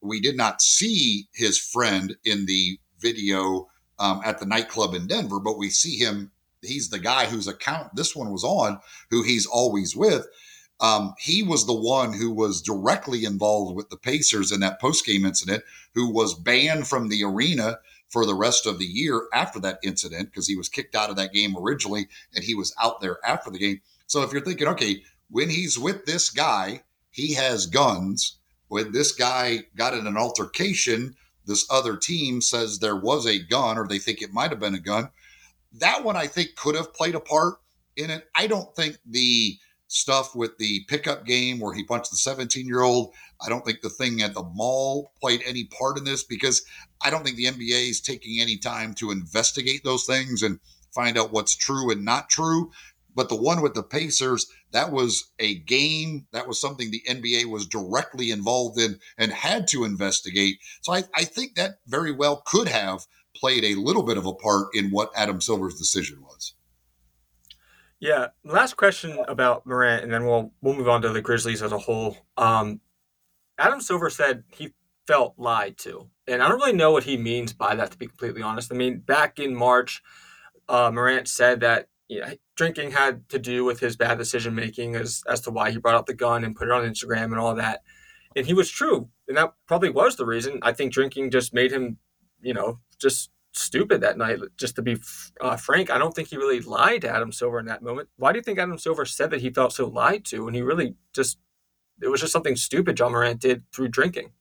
we 0.00 0.20
did 0.20 0.36
not 0.36 0.62
see 0.62 1.28
his 1.34 1.58
friend 1.58 2.16
in 2.24 2.46
the 2.46 2.78
video 2.98 3.68
um, 3.98 4.22
at 4.24 4.38
the 4.38 4.46
nightclub 4.46 4.94
in 4.94 5.06
Denver, 5.06 5.40
but 5.40 5.58
we 5.58 5.70
see 5.70 5.96
him. 5.96 6.30
He's 6.62 6.88
the 6.88 6.98
guy 6.98 7.26
whose 7.26 7.46
account 7.46 7.94
this 7.94 8.16
one 8.16 8.32
was 8.32 8.42
on, 8.42 8.80
who 9.10 9.22
he's 9.22 9.46
always 9.46 9.94
with. 9.94 10.26
Um, 10.80 11.14
he 11.18 11.42
was 11.42 11.66
the 11.66 11.74
one 11.74 12.12
who 12.12 12.30
was 12.30 12.62
directly 12.62 13.24
involved 13.24 13.76
with 13.76 13.90
the 13.90 13.96
Pacers 13.96 14.52
in 14.52 14.60
that 14.60 14.80
post 14.80 15.04
game 15.04 15.24
incident, 15.24 15.64
who 15.94 16.10
was 16.10 16.34
banned 16.34 16.86
from 16.86 17.08
the 17.08 17.24
arena 17.24 17.78
for 18.08 18.24
the 18.24 18.34
rest 18.34 18.66
of 18.66 18.78
the 18.78 18.86
year 18.86 19.28
after 19.34 19.60
that 19.60 19.78
incident 19.82 20.30
because 20.30 20.46
he 20.46 20.56
was 20.56 20.68
kicked 20.68 20.94
out 20.94 21.10
of 21.10 21.16
that 21.16 21.32
game 21.32 21.56
originally 21.56 22.08
and 22.34 22.44
he 22.44 22.54
was 22.54 22.74
out 22.80 23.00
there 23.00 23.18
after 23.24 23.50
the 23.50 23.58
game. 23.58 23.80
So 24.06 24.22
if 24.22 24.32
you're 24.32 24.44
thinking, 24.44 24.68
okay, 24.68 25.02
when 25.30 25.50
he's 25.50 25.78
with 25.78 26.06
this 26.06 26.30
guy, 26.30 26.82
he 27.10 27.34
has 27.34 27.66
guns. 27.66 28.38
When 28.68 28.92
this 28.92 29.12
guy 29.12 29.64
got 29.76 29.94
in 29.94 30.06
an 30.06 30.16
altercation, 30.16 31.14
this 31.44 31.66
other 31.70 31.96
team 31.96 32.40
says 32.40 32.78
there 32.78 32.96
was 32.96 33.26
a 33.26 33.38
gun 33.38 33.78
or 33.78 33.86
they 33.86 33.98
think 33.98 34.22
it 34.22 34.32
might 34.32 34.50
have 34.50 34.60
been 34.60 34.74
a 34.74 34.80
gun. 34.80 35.10
That 35.72 36.04
one 36.04 36.16
I 36.16 36.26
think 36.26 36.56
could 36.56 36.74
have 36.74 36.94
played 36.94 37.14
a 37.14 37.20
part 37.20 37.56
in 37.96 38.10
it. 38.10 38.26
I 38.34 38.46
don't 38.46 38.74
think 38.74 38.98
the 39.06 39.58
stuff 39.88 40.36
with 40.36 40.56
the 40.58 40.84
pickup 40.88 41.24
game 41.24 41.58
where 41.58 41.74
he 41.74 41.82
punched 41.82 42.10
the 42.10 42.16
17 42.16 42.66
year 42.66 42.82
old. 42.82 43.12
I 43.40 43.48
don't 43.48 43.64
think 43.64 43.80
the 43.80 43.90
thing 43.90 44.22
at 44.22 44.34
the 44.34 44.42
mall 44.42 45.12
played 45.20 45.42
any 45.44 45.64
part 45.64 45.98
in 45.98 46.04
this 46.04 46.22
because 46.22 46.64
I 47.02 47.10
don't 47.10 47.24
think 47.24 47.36
the 47.36 47.46
NBA 47.46 47.90
is 47.90 48.00
taking 48.00 48.40
any 48.40 48.56
time 48.56 48.94
to 48.94 49.10
investigate 49.10 49.84
those 49.84 50.04
things 50.04 50.42
and 50.42 50.58
find 50.94 51.16
out 51.18 51.32
what's 51.32 51.56
true 51.56 51.90
and 51.90 52.04
not 52.04 52.28
true. 52.28 52.70
But 53.14 53.28
the 53.28 53.36
one 53.36 53.62
with 53.62 53.74
the 53.74 53.82
Pacers, 53.82 54.46
that 54.72 54.92
was 54.92 55.32
a 55.38 55.56
game. 55.60 56.26
That 56.32 56.46
was 56.46 56.60
something 56.60 56.90
the 56.90 57.02
NBA 57.08 57.46
was 57.46 57.66
directly 57.66 58.30
involved 58.30 58.78
in 58.78 58.98
and 59.16 59.32
had 59.32 59.66
to 59.68 59.84
investigate. 59.84 60.58
So 60.82 60.92
I, 60.92 61.02
I 61.14 61.24
think 61.24 61.54
that 61.54 61.78
very 61.86 62.12
well 62.12 62.42
could 62.46 62.68
have 62.68 63.06
played 63.34 63.64
a 63.64 63.74
little 63.74 64.02
bit 64.02 64.18
of 64.18 64.26
a 64.26 64.34
part 64.34 64.68
in 64.74 64.90
what 64.90 65.10
Adam 65.16 65.40
Silver's 65.40 65.76
decision 65.76 66.22
was. 66.22 66.54
Yeah. 68.00 68.28
Last 68.44 68.76
question 68.76 69.18
about 69.26 69.66
Morant, 69.66 70.04
and 70.04 70.12
then 70.12 70.24
we'll 70.24 70.52
we'll 70.60 70.74
move 70.74 70.88
on 70.88 71.02
to 71.02 71.08
the 71.08 71.22
Grizzlies 71.22 71.62
as 71.62 71.72
a 71.72 71.78
whole. 71.78 72.16
Um, 72.36 72.80
Adam 73.58 73.80
Silver 73.80 74.10
said 74.10 74.44
he 74.48 74.72
felt 75.08 75.34
lied 75.38 75.78
to, 75.78 76.10
and 76.26 76.42
I 76.42 76.48
don't 76.48 76.58
really 76.58 76.76
know 76.76 76.92
what 76.92 77.04
he 77.04 77.16
means 77.16 77.54
by 77.54 77.74
that. 77.74 77.90
To 77.92 77.98
be 77.98 78.06
completely 78.06 78.42
honest, 78.42 78.70
I 78.70 78.76
mean 78.76 78.98
back 78.98 79.38
in 79.38 79.56
March, 79.56 80.02
uh, 80.68 80.90
Morant 80.92 81.26
said 81.26 81.60
that 81.60 81.88
you 82.08 82.20
know, 82.20 82.34
drinking 82.56 82.90
had 82.90 83.26
to 83.30 83.38
do 83.38 83.64
with 83.64 83.80
his 83.80 83.96
bad 83.96 84.18
decision 84.18 84.54
making 84.54 84.96
as 84.96 85.22
as 85.26 85.40
to 85.42 85.50
why 85.50 85.70
he 85.70 85.78
brought 85.78 85.94
out 85.94 86.06
the 86.06 86.14
gun 86.14 86.44
and 86.44 86.54
put 86.54 86.68
it 86.68 86.72
on 86.72 86.84
Instagram 86.84 87.24
and 87.24 87.38
all 87.38 87.54
that. 87.54 87.80
And 88.36 88.44
he 88.44 88.52
was 88.52 88.70
true, 88.70 89.08
and 89.26 89.36
that 89.38 89.54
probably 89.66 89.90
was 89.90 90.16
the 90.16 90.26
reason. 90.26 90.58
I 90.62 90.72
think 90.72 90.92
drinking 90.92 91.30
just 91.30 91.54
made 91.54 91.72
him, 91.72 91.96
you 92.42 92.52
know, 92.52 92.80
just 93.00 93.30
stupid 93.52 94.02
that 94.02 94.18
night. 94.18 94.38
Just 94.58 94.76
to 94.76 94.82
be 94.82 94.98
uh, 95.40 95.56
frank, 95.56 95.90
I 95.90 95.98
don't 95.98 96.14
think 96.14 96.28
he 96.28 96.36
really 96.36 96.60
lied 96.60 97.00
to 97.02 97.10
Adam 97.10 97.32
Silver 97.32 97.58
in 97.58 97.66
that 97.66 97.82
moment. 97.82 98.10
Why 98.16 98.32
do 98.32 98.38
you 98.38 98.42
think 98.42 98.58
Adam 98.58 98.78
Silver 98.78 99.06
said 99.06 99.30
that 99.30 99.40
he 99.40 99.50
felt 99.50 99.72
so 99.72 99.86
lied 99.86 100.26
to? 100.26 100.44
when 100.44 100.54
he 100.54 100.62
really 100.62 100.96
just, 101.14 101.38
it 102.02 102.08
was 102.08 102.20
just 102.20 102.32
something 102.32 102.56
stupid 102.56 102.98
Ja 102.98 103.08
Morant 103.08 103.40
did 103.40 103.64
through 103.72 103.88
drinking. 103.88 104.32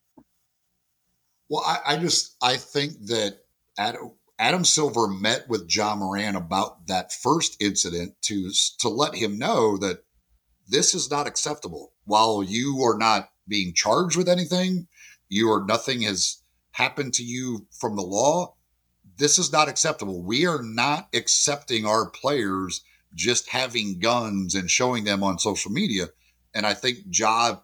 Well, 1.50 1.64
I, 1.66 1.94
I 1.94 1.98
just, 1.98 2.36
I 2.42 2.58
think 2.58 2.94
that 3.08 3.40
Adam, 3.78 4.12
Adam 4.40 4.66
Silver 4.66 5.08
met 5.08 5.48
with 5.48 5.74
Ja 5.74 5.96
Morant 5.96 6.38
about 6.38 6.88
that 6.88 7.14
first 7.14 7.62
incident 7.62 8.14
to 8.24 8.52
to 8.80 8.90
let 8.90 9.16
him 9.16 9.40
know 9.40 9.78
that 9.78 10.04
this 10.68 10.94
is 10.94 11.10
not 11.10 11.28
acceptable. 11.28 11.94
While 12.06 12.44
you 12.44 12.82
are 12.84 12.98
not 12.98 13.30
being 13.48 13.74
charged 13.74 14.18
with 14.18 14.30
anything, 14.30 14.88
you 15.30 15.50
are 15.50 15.66
nothing 15.66 16.02
has 16.02 16.44
happened 16.72 17.14
to 17.16 17.24
you 17.24 17.66
from 17.80 17.96
the 17.96 18.04
law 18.04 18.58
this 19.18 19.40
is 19.40 19.52
not 19.52 19.68
acceptable. 19.68 20.24
We 20.24 20.46
are 20.46 20.62
not 20.62 21.10
accepting 21.14 21.86
our 21.86 22.10
players 22.10 22.84
just 23.14 23.50
having 23.50 24.00
guns 24.00 24.54
and 24.54 24.70
showing 24.70 25.04
them 25.04 25.24
on 25.24 25.40
social 25.40 25.72
media. 25.72 26.08
And 26.54 26.66
I 26.66 26.74
think 26.74 27.00
Ja 27.12 27.58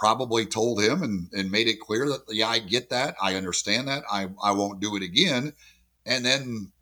probably 0.00 0.46
told 0.46 0.82
him 0.82 1.02
and, 1.02 1.28
and 1.34 1.50
made 1.50 1.68
it 1.68 1.78
clear 1.78 2.08
that, 2.08 2.22
yeah, 2.30 2.48
I 2.48 2.58
get 2.58 2.88
that. 2.88 3.14
I 3.22 3.34
understand 3.34 3.86
that. 3.88 4.02
I, 4.10 4.28
I 4.42 4.52
won't 4.52 4.80
do 4.80 4.96
it 4.96 5.02
again. 5.02 5.52
And 6.06 6.24
then, 6.24 6.72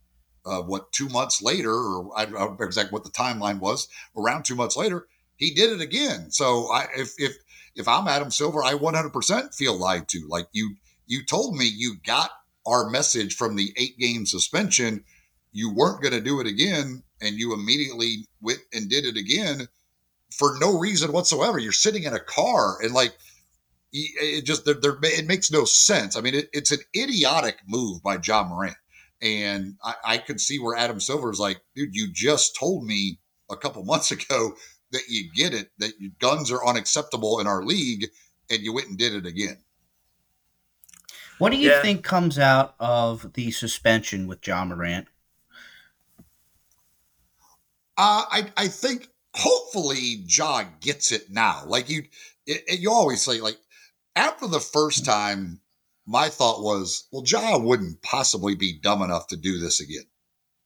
uh, 0.47 0.63
what, 0.63 0.93
two 0.93 1.09
months 1.09 1.43
later, 1.43 1.73
or 1.73 2.13
I 2.17 2.27
don't 2.27 2.59
know 2.59 2.65
exactly 2.65 2.93
what 2.93 3.03
the 3.03 3.11
timeline 3.11 3.59
was, 3.59 3.89
around 4.17 4.45
two 4.45 4.55
months 4.55 4.77
later, 4.77 5.09
he 5.35 5.53
did 5.53 5.73
it 5.73 5.81
again. 5.81 6.31
So 6.31 6.71
I, 6.73 6.87
if, 6.97 7.15
if, 7.19 7.35
if 7.75 7.89
I'm 7.89 8.07
Adam 8.07 8.31
Silver, 8.31 8.63
I 8.63 8.75
100% 8.75 9.53
feel 9.53 9.77
lied 9.77 10.09
to. 10.11 10.25
Like 10.29 10.47
you, 10.53 10.77
you 11.09 11.27
told 11.27 11.57
me 11.57 11.65
you 11.65 11.97
got 12.07 12.31
our 12.67 12.89
message 12.89 13.35
from 13.35 13.57
the 13.57 13.75
eight 13.77 13.99
game 13.99 14.27
suspension, 14.27 15.05
you 15.51 15.75
weren't 15.75 16.03
going 16.03 16.15
to 16.15 16.21
do 16.21 16.39
it 16.39 16.47
again, 16.47 17.03
and 17.21 17.35
you 17.35 17.53
immediately 17.53 18.29
went 18.41 18.61
and 18.73 18.89
did 18.89 19.05
it 19.05 19.17
again 19.17 19.67
for 20.31 20.57
no 20.61 20.79
reason 20.79 21.13
whatsoever. 21.13 21.59
You're 21.59 21.73
sitting 21.73 22.05
in 22.05 22.15
a 22.15 22.21
car 22.21 22.79
and 22.83 22.93
like 22.93 23.17
it 23.93 24.45
just 24.45 24.65
there, 24.65 24.75
there 24.75 24.97
it 25.03 25.27
makes 25.27 25.51
no 25.51 25.65
sense. 25.65 26.17
I 26.17 26.21
mean, 26.21 26.35
it, 26.35 26.49
it's 26.53 26.71
an 26.71 26.81
idiotic 26.95 27.59
move 27.67 28.03
by 28.03 28.19
Ja 28.23 28.45
Morant, 28.45 28.77
and 29.23 29.77
I, 29.83 29.95
I 30.05 30.19
could 30.19 30.41
see 30.41 30.59
where 30.59 30.77
Adam 30.77 31.01
Silver 31.01 31.31
is 31.31 31.39
like, 31.39 31.61
dude, 31.75 31.95
you 31.95 32.09
just 32.13 32.57
told 32.57 32.85
me 32.85 33.19
a 33.51 33.57
couple 33.57 33.85
months 33.85 34.11
ago 34.11 34.53
that 34.93 35.03
you 35.09 35.31
get 35.35 35.55
it 35.55 35.71
that 35.79 35.93
guns 36.19 36.51
are 36.51 36.67
unacceptable 36.67 37.41
in 37.41 37.47
our 37.47 37.65
league, 37.65 38.07
and 38.51 38.61
you 38.61 38.73
went 38.73 38.89
and 38.89 38.99
did 38.99 39.15
it 39.15 39.27
again. 39.27 39.59
What 41.39 41.51
do 41.51 41.57
you 41.57 41.71
yeah. 41.71 41.83
think 41.83 42.03
comes 42.03 42.39
out 42.39 42.75
of 42.81 43.33
the 43.35 43.53
suspension 43.53 44.27
with 44.27 44.47
Ja 44.47 44.65
Morant? 44.65 45.07
Uh, 47.97 48.25
I 48.31 48.53
I 48.57 48.69
think 48.69 49.09
hopefully 49.35 50.25
Ja 50.27 50.65
gets 50.81 51.13
it 51.13 51.31
now. 51.31 51.63
Like 51.67 51.89
you, 51.89 52.03
it, 52.47 52.63
it, 52.67 52.81
you 52.81 52.91
always 52.91 53.23
say 53.23 53.41
like 53.41 53.59
after 54.17 54.47
the 54.47 54.61
first 54.61 55.05
time, 55.05 55.61
my 56.07 56.29
thought 56.29 56.63
was, 56.63 57.07
well, 57.13 57.23
Ja 57.27 57.59
wouldn't 57.59 58.03
possibly 58.03 58.55
be 58.55 58.79
dumb 58.81 59.03
enough 59.03 59.27
to 59.29 59.37
do 59.37 59.59
this 59.59 59.81
again. 59.81 60.05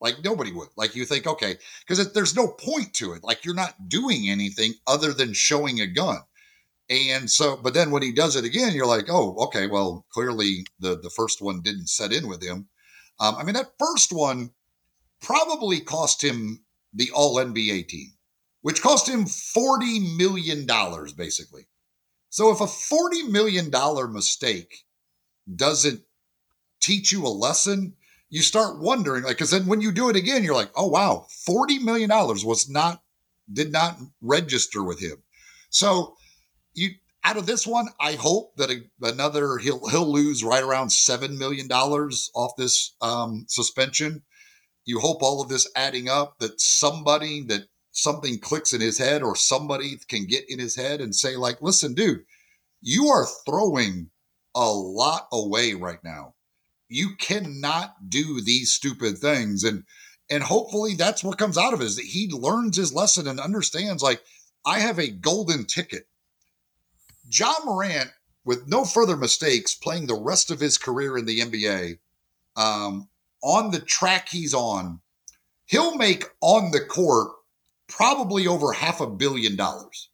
Like 0.00 0.24
nobody 0.24 0.52
would. 0.52 0.68
Like 0.76 0.96
you 0.96 1.04
think, 1.04 1.26
okay, 1.26 1.56
because 1.86 2.12
there's 2.12 2.36
no 2.36 2.48
point 2.48 2.94
to 2.94 3.12
it. 3.12 3.22
Like 3.22 3.44
you're 3.44 3.54
not 3.54 3.88
doing 3.88 4.28
anything 4.28 4.74
other 4.86 5.12
than 5.12 5.32
showing 5.32 5.80
a 5.80 5.86
gun. 5.86 6.18
And 6.90 7.30
so, 7.30 7.56
but 7.56 7.74
then 7.74 7.90
when 7.90 8.02
he 8.02 8.12
does 8.12 8.36
it 8.36 8.44
again, 8.44 8.72
you're 8.74 8.86
like, 8.86 9.06
oh, 9.08 9.36
okay, 9.44 9.66
well, 9.66 10.04
clearly 10.12 10.66
the 10.80 10.98
the 10.98 11.10
first 11.10 11.40
one 11.40 11.62
didn't 11.62 11.88
set 11.88 12.12
in 12.12 12.28
with 12.28 12.42
him. 12.42 12.68
Um, 13.20 13.36
I 13.36 13.44
mean, 13.44 13.54
that 13.54 13.74
first 13.78 14.12
one 14.12 14.50
probably 15.20 15.80
cost 15.80 16.22
him 16.22 16.64
the 16.92 17.10
All 17.12 17.36
NBA 17.36 17.88
team, 17.88 18.12
which 18.62 18.82
cost 18.82 19.08
him 19.08 19.26
forty 19.26 20.00
million 20.16 20.66
dollars, 20.66 21.12
basically. 21.12 21.66
So 22.30 22.50
if 22.50 22.60
a 22.60 22.66
forty 22.66 23.24
million 23.24 23.70
dollar 23.70 24.08
mistake 24.08 24.84
doesn't 25.54 26.00
teach 26.80 27.12
you 27.12 27.26
a 27.26 27.28
lesson, 27.28 27.94
you 28.30 28.40
start 28.42 28.80
wondering, 28.80 29.24
like, 29.24 29.36
because 29.36 29.50
then 29.50 29.66
when 29.66 29.80
you 29.80 29.92
do 29.92 30.08
it 30.08 30.16
again, 30.16 30.42
you're 30.42 30.54
like, 30.54 30.70
oh 30.74 30.88
wow, 30.88 31.26
forty 31.44 31.78
million 31.78 32.08
dollars 32.08 32.44
was 32.44 32.68
not 32.70 33.02
did 33.52 33.70
not 33.70 33.98
register 34.20 34.82
with 34.82 35.00
him. 35.00 35.22
So 35.68 36.16
you 36.74 36.90
out 37.24 37.36
of 37.36 37.46
this 37.46 37.66
one, 37.66 37.88
I 38.00 38.14
hope 38.14 38.56
that 38.56 38.70
a, 38.70 38.82
another 39.02 39.58
he'll 39.58 39.86
he'll 39.88 40.10
lose 40.10 40.42
right 40.42 40.62
around 40.62 40.90
seven 40.90 41.38
million 41.38 41.68
dollars 41.68 42.30
off 42.34 42.52
this 42.56 42.94
um, 43.00 43.44
suspension. 43.48 44.22
You 44.84 44.98
hope 44.98 45.22
all 45.22 45.40
of 45.40 45.48
this 45.48 45.70
adding 45.76 46.08
up 46.08 46.38
that 46.38 46.60
somebody 46.60 47.42
that 47.44 47.68
something 47.92 48.38
clicks 48.38 48.72
in 48.72 48.80
his 48.80 48.98
head 48.98 49.22
or 49.22 49.36
somebody 49.36 49.96
can 50.08 50.26
get 50.26 50.48
in 50.50 50.58
his 50.58 50.74
head 50.74 51.00
and 51.00 51.14
say 51.14 51.36
like, 51.36 51.62
listen, 51.62 51.94
dude, 51.94 52.24
you 52.80 53.06
are 53.06 53.26
throwing 53.46 54.10
a 54.54 54.70
lot 54.70 55.28
away 55.32 55.74
right 55.74 56.02
now. 56.02 56.34
You 56.88 57.16
cannot 57.16 58.10
do 58.10 58.40
these 58.40 58.72
stupid 58.72 59.18
things 59.18 59.64
and 59.64 59.84
and 60.30 60.42
hopefully 60.42 60.94
that's 60.94 61.22
what 61.22 61.36
comes 61.36 61.58
out 61.58 61.74
of 61.74 61.80
it 61.82 61.84
is 61.84 61.96
that 61.96 62.06
he 62.06 62.28
learns 62.30 62.76
his 62.76 62.94
lesson 62.94 63.26
and 63.26 63.38
understands 63.38 64.02
like 64.02 64.22
I 64.64 64.78
have 64.78 64.98
a 64.98 65.08
golden 65.08 65.66
ticket 65.66 66.06
Ja 67.32 67.54
Morant, 67.64 68.10
with 68.44 68.66
no 68.66 68.84
further 68.84 69.16
mistakes, 69.16 69.74
playing 69.74 70.06
the 70.06 70.20
rest 70.20 70.50
of 70.50 70.60
his 70.60 70.76
career 70.76 71.16
in 71.16 71.24
the 71.24 71.40
NBA, 71.40 71.98
um, 72.56 73.08
on 73.42 73.70
the 73.70 73.80
track 73.80 74.28
he's 74.28 74.52
on, 74.52 75.00
he'll 75.66 75.96
make 75.96 76.24
on 76.40 76.70
the 76.72 76.84
court 76.84 77.30
probably 77.92 78.46
over 78.46 78.72
half 78.72 79.00
a 79.00 79.06
billion 79.06 79.54
dollars. 79.54 80.08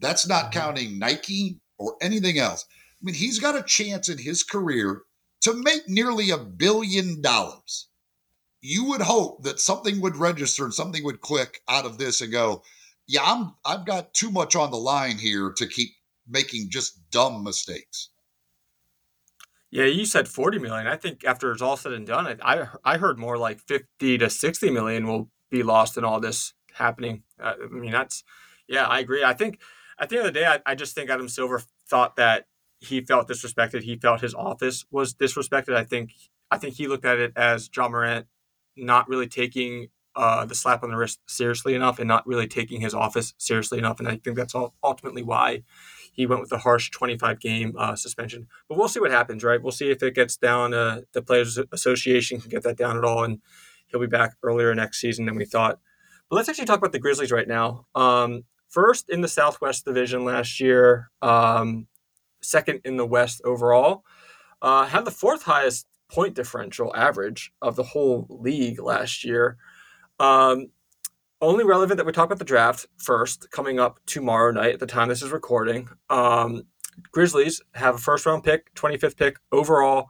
That's 0.00 0.26
not 0.26 0.44
mm-hmm. 0.44 0.58
counting 0.58 0.98
Nike 0.98 1.60
or 1.78 1.96
anything 2.00 2.38
else. 2.38 2.64
I 2.70 3.04
mean, 3.04 3.14
he's 3.14 3.38
got 3.38 3.58
a 3.58 3.62
chance 3.62 4.08
in 4.08 4.18
his 4.18 4.42
career 4.42 5.02
to 5.42 5.52
make 5.52 5.88
nearly 5.88 6.30
a 6.30 6.38
billion 6.38 7.20
dollars. 7.20 7.88
You 8.60 8.84
would 8.86 9.02
hope 9.02 9.42
that 9.42 9.60
something 9.60 10.00
would 10.00 10.16
register 10.16 10.64
and 10.64 10.72
something 10.72 11.04
would 11.04 11.20
click 11.20 11.60
out 11.68 11.84
of 11.84 11.98
this 11.98 12.20
and 12.20 12.32
go, 12.32 12.62
yeah, 13.06 13.22
I'm 13.24 13.54
I've 13.64 13.84
got 13.84 14.14
too 14.14 14.30
much 14.30 14.56
on 14.56 14.70
the 14.70 14.76
line 14.76 15.18
here 15.18 15.52
to 15.56 15.66
keep 15.66 15.90
making 16.28 16.70
just 16.70 16.98
dumb 17.10 17.42
mistakes. 17.42 18.08
Yeah, 19.70 19.86
you 19.86 20.04
said 20.06 20.28
40 20.28 20.58
million. 20.60 20.86
I 20.86 20.96
think 20.96 21.24
after 21.24 21.50
it's 21.50 21.62
all 21.62 21.76
said 21.76 21.92
and 21.92 22.06
done, 22.06 22.38
I 22.42 22.68
I 22.84 22.98
heard 22.98 23.18
more 23.18 23.36
like 23.36 23.58
50 23.60 24.18
to 24.18 24.30
60 24.30 24.70
million 24.70 25.06
will 25.06 25.28
be 25.50 25.62
lost 25.64 25.98
in 25.98 26.04
all 26.04 26.20
this 26.20 26.54
happening. 26.74 27.22
Uh, 27.40 27.54
I 27.64 27.68
mean, 27.68 27.92
that's 27.92 28.24
yeah, 28.68 28.86
I 28.86 29.00
agree. 29.00 29.24
I 29.24 29.34
think 29.34 29.60
at 29.98 30.08
the 30.08 30.16
end 30.16 30.26
of 30.26 30.34
the 30.34 30.40
day, 30.40 30.46
I, 30.46 30.60
I 30.64 30.74
just 30.74 30.94
think 30.94 31.10
Adam 31.10 31.28
Silver 31.28 31.62
thought 31.88 32.16
that 32.16 32.46
he 32.80 33.00
felt 33.00 33.28
disrespected. 33.28 33.82
He 33.82 33.96
felt 33.96 34.20
his 34.20 34.34
office 34.34 34.84
was 34.90 35.14
disrespected. 35.14 35.74
I 35.74 35.84
think 35.84 36.12
I 36.50 36.58
think 36.58 36.74
he 36.74 36.86
looked 36.86 37.04
at 37.04 37.18
it 37.18 37.32
as 37.36 37.70
Ja 37.74 37.88
Morant 37.88 38.26
not 38.76 39.08
really 39.08 39.28
taking 39.28 39.88
uh, 40.14 40.44
the 40.44 40.54
slap 40.54 40.82
on 40.82 40.90
the 40.90 40.96
wrist 40.96 41.20
seriously 41.26 41.74
enough 41.74 41.98
and 41.98 42.08
not 42.08 42.26
really 42.26 42.46
taking 42.46 42.80
his 42.80 42.94
office 42.94 43.34
seriously 43.38 43.78
enough. 43.78 43.98
And 43.98 44.08
I 44.08 44.16
think 44.16 44.36
that's 44.36 44.54
all 44.54 44.74
ultimately 44.82 45.22
why 45.22 45.62
he 46.12 46.26
went 46.26 46.40
with 46.40 46.50
the 46.50 46.58
harsh 46.58 46.90
25 46.90 47.40
game 47.40 47.74
uh, 47.78 47.96
suspension. 47.96 48.46
But 48.68 48.76
we'll 48.76 48.88
see 48.88 49.00
what 49.00 49.10
happens, 49.10 49.42
right? 49.42 49.62
We'll 49.62 49.72
see 49.72 49.90
if 49.90 50.02
it 50.02 50.14
gets 50.14 50.36
down. 50.36 50.74
Uh, 50.74 51.02
the 51.12 51.22
Players 51.22 51.58
Association 51.72 52.40
can 52.40 52.50
get 52.50 52.62
that 52.64 52.76
down 52.76 52.98
at 52.98 53.04
all, 53.04 53.24
and 53.24 53.40
he'll 53.86 54.00
be 54.00 54.06
back 54.06 54.34
earlier 54.42 54.74
next 54.74 55.00
season 55.00 55.24
than 55.24 55.36
we 55.36 55.46
thought. 55.46 55.80
But 56.32 56.36
let's 56.36 56.48
actually 56.48 56.64
talk 56.64 56.78
about 56.78 56.92
the 56.92 56.98
Grizzlies 56.98 57.30
right 57.30 57.46
now. 57.46 57.84
Um, 57.94 58.44
first 58.70 59.10
in 59.10 59.20
the 59.20 59.28
Southwest 59.28 59.84
Division 59.84 60.24
last 60.24 60.60
year, 60.60 61.10
um, 61.20 61.88
second 62.40 62.80
in 62.86 62.96
the 62.96 63.04
West 63.04 63.42
overall. 63.44 64.02
Uh, 64.62 64.86
had 64.86 65.04
the 65.04 65.10
fourth 65.10 65.42
highest 65.42 65.86
point 66.08 66.34
differential 66.34 66.90
average 66.96 67.52
of 67.60 67.76
the 67.76 67.82
whole 67.82 68.26
league 68.30 68.80
last 68.80 69.24
year. 69.24 69.58
Um, 70.18 70.68
only 71.42 71.64
relevant 71.64 71.98
that 71.98 72.06
we 72.06 72.12
talk 72.12 72.24
about 72.24 72.38
the 72.38 72.46
draft 72.46 72.86
first, 72.96 73.50
coming 73.50 73.78
up 73.78 74.00
tomorrow 74.06 74.52
night 74.52 74.72
at 74.72 74.80
the 74.80 74.86
time 74.86 75.10
this 75.10 75.20
is 75.20 75.32
recording. 75.32 75.86
Um, 76.08 76.62
Grizzlies 77.10 77.60
have 77.74 77.96
a 77.96 77.98
first 77.98 78.24
round 78.24 78.42
pick, 78.42 78.74
25th 78.74 79.18
pick 79.18 79.36
overall. 79.52 80.06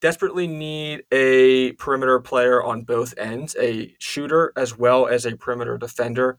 Desperately 0.00 0.46
need 0.46 1.04
a 1.12 1.72
perimeter 1.72 2.18
player 2.20 2.62
on 2.62 2.82
both 2.82 3.12
ends, 3.18 3.54
a 3.60 3.94
shooter 3.98 4.52
as 4.56 4.78
well 4.78 5.06
as 5.06 5.26
a 5.26 5.36
perimeter 5.36 5.76
defender. 5.76 6.38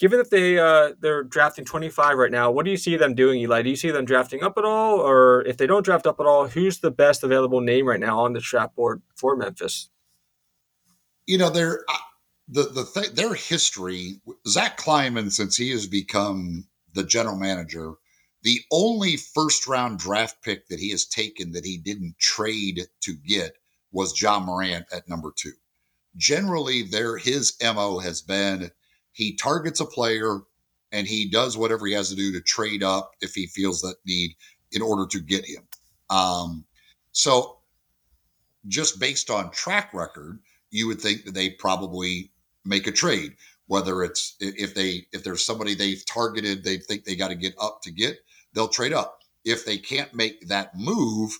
Given 0.00 0.18
that 0.18 0.30
they 0.30 0.58
uh, 0.58 0.94
they're 0.98 1.22
drafting 1.22 1.64
25 1.64 2.18
right 2.18 2.30
now, 2.30 2.50
what 2.50 2.64
do 2.64 2.72
you 2.72 2.76
see 2.76 2.96
them 2.96 3.14
doing, 3.14 3.40
Eli? 3.40 3.62
Do 3.62 3.70
you 3.70 3.76
see 3.76 3.92
them 3.92 4.04
drafting 4.04 4.42
up 4.42 4.58
at 4.58 4.64
all, 4.64 4.98
or 4.98 5.42
if 5.46 5.58
they 5.58 5.66
don't 5.68 5.84
draft 5.84 6.08
up 6.08 6.18
at 6.18 6.26
all, 6.26 6.48
who's 6.48 6.80
the 6.80 6.90
best 6.90 7.22
available 7.22 7.60
name 7.60 7.86
right 7.86 8.00
now 8.00 8.18
on 8.18 8.32
the 8.32 8.40
draft 8.40 8.74
board 8.74 9.00
for 9.14 9.36
Memphis? 9.36 9.88
You 11.26 11.38
know, 11.38 11.50
they're 11.50 11.84
the 12.48 12.64
the 12.64 12.84
th- 12.84 13.14
their 13.14 13.34
history. 13.34 14.20
Zach 14.48 14.76
Kleiman, 14.76 15.30
since 15.30 15.56
he 15.56 15.70
has 15.70 15.86
become 15.86 16.66
the 16.94 17.04
general 17.04 17.36
manager, 17.36 17.94
the 18.42 18.60
only 18.70 19.16
first 19.16 19.66
round 19.66 19.98
draft 19.98 20.42
pick 20.42 20.68
that 20.68 20.80
he 20.80 20.90
has 20.90 21.04
taken 21.06 21.52
that 21.52 21.64
he 21.64 21.78
didn't 21.78 22.18
trade 22.18 22.86
to 23.00 23.14
get 23.14 23.56
was 23.92 24.20
Ja 24.20 24.40
Morant 24.40 24.86
at 24.92 25.08
number 25.08 25.32
two. 25.36 25.52
Generally, 26.16 26.82
there 26.84 27.16
his 27.16 27.54
mo 27.62 27.98
has 27.98 28.20
been 28.20 28.70
he 29.12 29.36
targets 29.36 29.80
a 29.80 29.86
player 29.86 30.40
and 30.90 31.06
he 31.06 31.28
does 31.28 31.56
whatever 31.56 31.86
he 31.86 31.94
has 31.94 32.10
to 32.10 32.16
do 32.16 32.32
to 32.32 32.40
trade 32.40 32.82
up 32.82 33.12
if 33.20 33.34
he 33.34 33.46
feels 33.46 33.80
that 33.80 33.96
need 34.04 34.34
in 34.72 34.82
order 34.82 35.06
to 35.06 35.20
get 35.20 35.44
him. 35.44 35.62
Um, 36.10 36.64
so, 37.12 37.58
just 38.68 39.00
based 39.00 39.30
on 39.30 39.50
track 39.50 39.92
record, 39.94 40.38
you 40.70 40.86
would 40.86 41.00
think 41.00 41.24
that 41.24 41.34
they 41.34 41.50
probably 41.50 42.30
make 42.64 42.86
a 42.86 42.92
trade. 42.92 43.36
Whether 43.66 44.02
it's 44.02 44.36
if 44.40 44.74
they 44.74 45.06
if 45.12 45.24
there's 45.24 45.44
somebody 45.46 45.74
they've 45.74 46.04
targeted, 46.04 46.62
they 46.62 46.76
think 46.76 47.04
they 47.04 47.16
got 47.16 47.28
to 47.28 47.34
get 47.34 47.54
up 47.60 47.80
to 47.82 47.90
get, 47.90 48.18
they'll 48.54 48.68
trade 48.68 48.92
up. 48.92 49.18
If 49.44 49.64
they 49.64 49.78
can't 49.78 50.14
make 50.14 50.48
that 50.48 50.76
move 50.76 51.32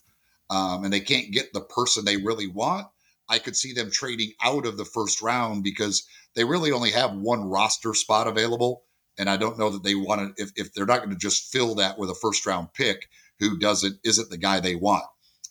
um, 0.50 0.84
and 0.84 0.92
they 0.92 1.00
can't 1.00 1.32
get 1.32 1.52
the 1.52 1.60
person 1.60 2.04
they 2.04 2.16
really 2.16 2.48
want, 2.48 2.86
I 3.28 3.38
could 3.38 3.56
see 3.56 3.72
them 3.72 3.90
trading 3.90 4.32
out 4.42 4.66
of 4.66 4.76
the 4.76 4.84
first 4.84 5.22
round 5.22 5.62
because 5.62 6.06
they 6.34 6.44
really 6.44 6.72
only 6.72 6.90
have 6.90 7.14
one 7.14 7.48
roster 7.48 7.94
spot 7.94 8.26
available. 8.26 8.84
And 9.18 9.30
I 9.30 9.36
don't 9.36 9.58
know 9.58 9.70
that 9.70 9.84
they 9.84 9.94
want 9.94 10.36
to, 10.36 10.42
if, 10.42 10.50
if 10.56 10.72
they're 10.72 10.86
not 10.86 10.98
going 10.98 11.10
to 11.10 11.16
just 11.16 11.52
fill 11.52 11.76
that 11.76 11.98
with 11.98 12.10
a 12.10 12.14
first 12.14 12.44
round 12.46 12.72
pick 12.74 13.08
who 13.38 13.58
doesn't, 13.58 13.98
isn't 14.04 14.30
the 14.30 14.36
guy 14.36 14.60
they 14.60 14.74
want. 14.74 15.04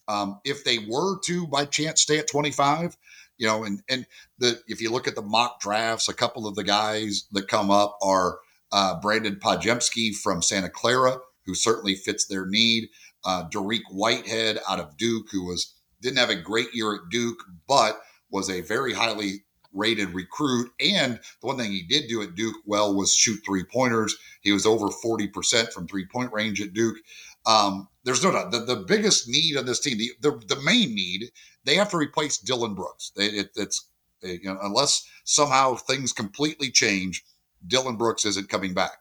Um, 0.08 0.40
if 0.44 0.64
they 0.64 0.80
were 0.80 1.20
to 1.26 1.48
by 1.48 1.66
chance 1.66 2.02
stay 2.02 2.18
at 2.18 2.28
25, 2.28 2.98
you 3.38 3.48
know, 3.48 3.64
and, 3.64 3.82
and 3.90 4.06
the, 4.40 4.60
if 4.68 4.82
you 4.82 4.92
look 4.92 5.08
at 5.08 5.16
the 5.16 5.22
mock 5.22 5.62
drafts, 5.62 6.10
a 6.10 6.14
couple 6.14 6.48
of 6.48 6.56
the 6.56 6.64
guys 6.64 7.26
that 7.32 7.48
come 7.48 7.72
up 7.72 7.98
are 8.02 8.40
uh, 8.72 9.00
Brandon 9.00 9.36
Podziemski 9.36 10.16
from 10.16 10.42
Santa 10.42 10.70
Clara, 10.70 11.18
who 11.46 11.56
certainly 11.56 11.96
fits 11.96 12.26
their 12.26 12.46
need. 12.46 12.90
Uh, 13.24 13.48
Dariq 13.50 13.82
Whitehead 13.92 14.60
out 14.68 14.80
of 14.80 14.98
Duke, 14.98 15.28
who 15.32 15.46
was 15.46 15.74
didn't 16.02 16.18
have 16.18 16.30
a 16.30 16.36
great 16.36 16.74
year 16.74 16.96
at 16.96 17.10
Duke, 17.12 17.44
but 17.68 18.02
was 18.32 18.50
a 18.50 18.62
very 18.62 18.94
highly 18.94 19.44
rated 19.74 20.14
recruit. 20.14 20.72
And 20.80 21.20
the 21.42 21.48
one 21.48 21.58
thing 21.58 21.72
he 21.72 21.84
did 21.84 22.10
do 22.10 22.22
at 22.22 22.36
Duke 22.36 22.56
well 22.66 22.96
was 22.96 23.14
shoot 23.14 23.40
three 23.46 23.64
pointers. 23.64 24.16
He 24.42 24.52
was 24.52 24.66
over 24.66 24.88
40% 24.88 25.72
from 25.72 25.88
three 25.88 26.06
point 26.06 26.34
range 26.34 26.62
at 26.62 26.74
Duke. 26.74 26.98
Um, 27.46 27.88
there's 28.04 28.24
no 28.24 28.32
doubt 28.32 28.52
the, 28.52 28.60
the 28.60 28.84
biggest 28.88 29.28
need 29.28 29.58
on 29.58 29.66
this 29.66 29.80
team, 29.80 29.98
the, 29.98 30.12
the, 30.22 30.56
the 30.56 30.62
main 30.62 30.94
need, 30.94 31.32
they 31.64 31.76
have 31.76 31.90
to 31.92 31.98
replace 31.98 32.38
Dillon 32.38 32.76
Brooks. 32.76 33.12
They, 33.16 33.26
it, 33.26 33.50
it's 33.56 33.88
you 34.22 34.40
know, 34.44 34.60
unless 34.62 35.08
somehow 35.24 35.76
things 35.76 36.14
completely 36.14 36.70
change, 36.70 37.24
Dillon 37.66 37.96
Brooks 37.96 38.26
isn't 38.26 38.50
coming 38.50 38.74
back. 38.74 38.98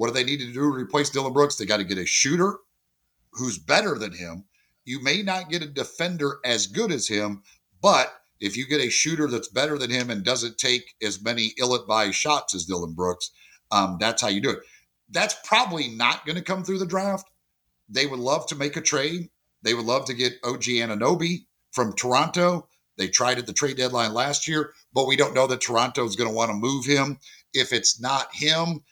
What 0.00 0.06
do 0.06 0.14
they 0.14 0.24
need 0.24 0.40
to 0.40 0.46
do 0.46 0.54
to 0.54 0.78
replace 0.78 1.10
Dillon 1.10 1.34
Brooks? 1.34 1.56
They 1.56 1.66
got 1.66 1.76
to 1.76 1.84
get 1.84 1.98
a 1.98 2.06
shooter 2.06 2.56
who's 3.32 3.58
better 3.58 3.98
than 3.98 4.14
him. 4.14 4.46
You 4.86 5.02
may 5.02 5.20
not 5.20 5.50
get 5.50 5.60
a 5.60 5.66
defender 5.66 6.40
as 6.42 6.68
good 6.68 6.90
as 6.90 7.06
him, 7.06 7.42
but 7.82 8.10
if 8.40 8.56
you 8.56 8.66
get 8.66 8.80
a 8.80 8.88
shooter 8.88 9.26
that's 9.26 9.48
better 9.48 9.76
than 9.76 9.90
him 9.90 10.08
and 10.08 10.24
doesn't 10.24 10.56
take 10.56 10.94
as 11.02 11.22
many 11.22 11.52
ill-advised 11.58 12.14
shots 12.14 12.54
as 12.54 12.64
Dillon 12.64 12.94
Brooks, 12.94 13.30
um, 13.72 13.98
that's 14.00 14.22
how 14.22 14.28
you 14.28 14.40
do 14.40 14.48
it. 14.48 14.60
That's 15.10 15.36
probably 15.44 15.88
not 15.88 16.24
going 16.24 16.36
to 16.36 16.42
come 16.42 16.64
through 16.64 16.78
the 16.78 16.86
draft. 16.86 17.28
They 17.90 18.06
would 18.06 18.20
love 18.20 18.46
to 18.46 18.56
make 18.56 18.78
a 18.78 18.80
trade. 18.80 19.28
They 19.60 19.74
would 19.74 19.84
love 19.84 20.06
to 20.06 20.14
get 20.14 20.40
OG 20.42 20.62
Anunoby 20.62 21.44
from 21.72 21.92
Toronto. 21.92 22.66
They 22.96 23.08
tried 23.08 23.36
at 23.36 23.46
the 23.46 23.52
trade 23.52 23.76
deadline 23.76 24.14
last 24.14 24.48
year, 24.48 24.72
but 24.94 25.06
we 25.06 25.16
don't 25.16 25.34
know 25.34 25.46
that 25.48 25.60
Toronto 25.60 26.06
is 26.06 26.16
going 26.16 26.30
to 26.30 26.34
want 26.34 26.48
to 26.48 26.54
move 26.54 26.86
him. 26.86 27.18
If 27.52 27.74
it's 27.74 28.00
not 28.00 28.34
him, 28.34 28.82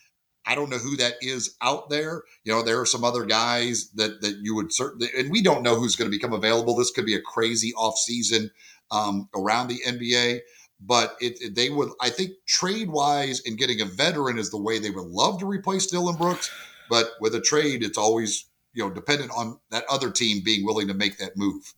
I 0.46 0.54
don't 0.54 0.70
know 0.70 0.78
who 0.78 0.96
that 0.96 1.14
is 1.20 1.56
out 1.60 1.90
there. 1.90 2.22
You 2.44 2.52
know, 2.52 2.62
there 2.62 2.80
are 2.80 2.86
some 2.86 3.04
other 3.04 3.24
guys 3.24 3.90
that 3.96 4.22
that 4.22 4.38
you 4.42 4.54
would 4.54 4.72
certainly, 4.72 5.08
and 5.16 5.30
we 5.30 5.42
don't 5.42 5.62
know 5.62 5.76
who's 5.76 5.96
going 5.96 6.10
to 6.10 6.16
become 6.16 6.32
available. 6.32 6.76
This 6.76 6.90
could 6.90 7.06
be 7.06 7.14
a 7.14 7.20
crazy 7.20 7.72
offseason 7.74 8.50
um, 8.90 9.28
around 9.34 9.68
the 9.68 9.80
NBA. 9.86 10.40
But 10.80 11.16
it, 11.20 11.42
it, 11.42 11.54
they 11.56 11.70
would, 11.70 11.90
I 12.00 12.08
think, 12.08 12.34
trade 12.46 12.88
wise 12.88 13.42
and 13.44 13.58
getting 13.58 13.80
a 13.80 13.84
veteran 13.84 14.38
is 14.38 14.50
the 14.50 14.62
way 14.62 14.78
they 14.78 14.90
would 14.90 15.06
love 15.06 15.40
to 15.40 15.46
replace 15.46 15.86
Dillon 15.86 16.16
Brooks. 16.16 16.50
But 16.88 17.10
with 17.20 17.34
a 17.34 17.40
trade, 17.40 17.82
it's 17.82 17.98
always 17.98 18.46
you 18.74 18.84
know 18.84 18.94
dependent 18.94 19.32
on 19.36 19.58
that 19.70 19.84
other 19.90 20.10
team 20.10 20.42
being 20.44 20.64
willing 20.64 20.88
to 20.88 20.94
make 20.94 21.18
that 21.18 21.36
move. 21.36 21.74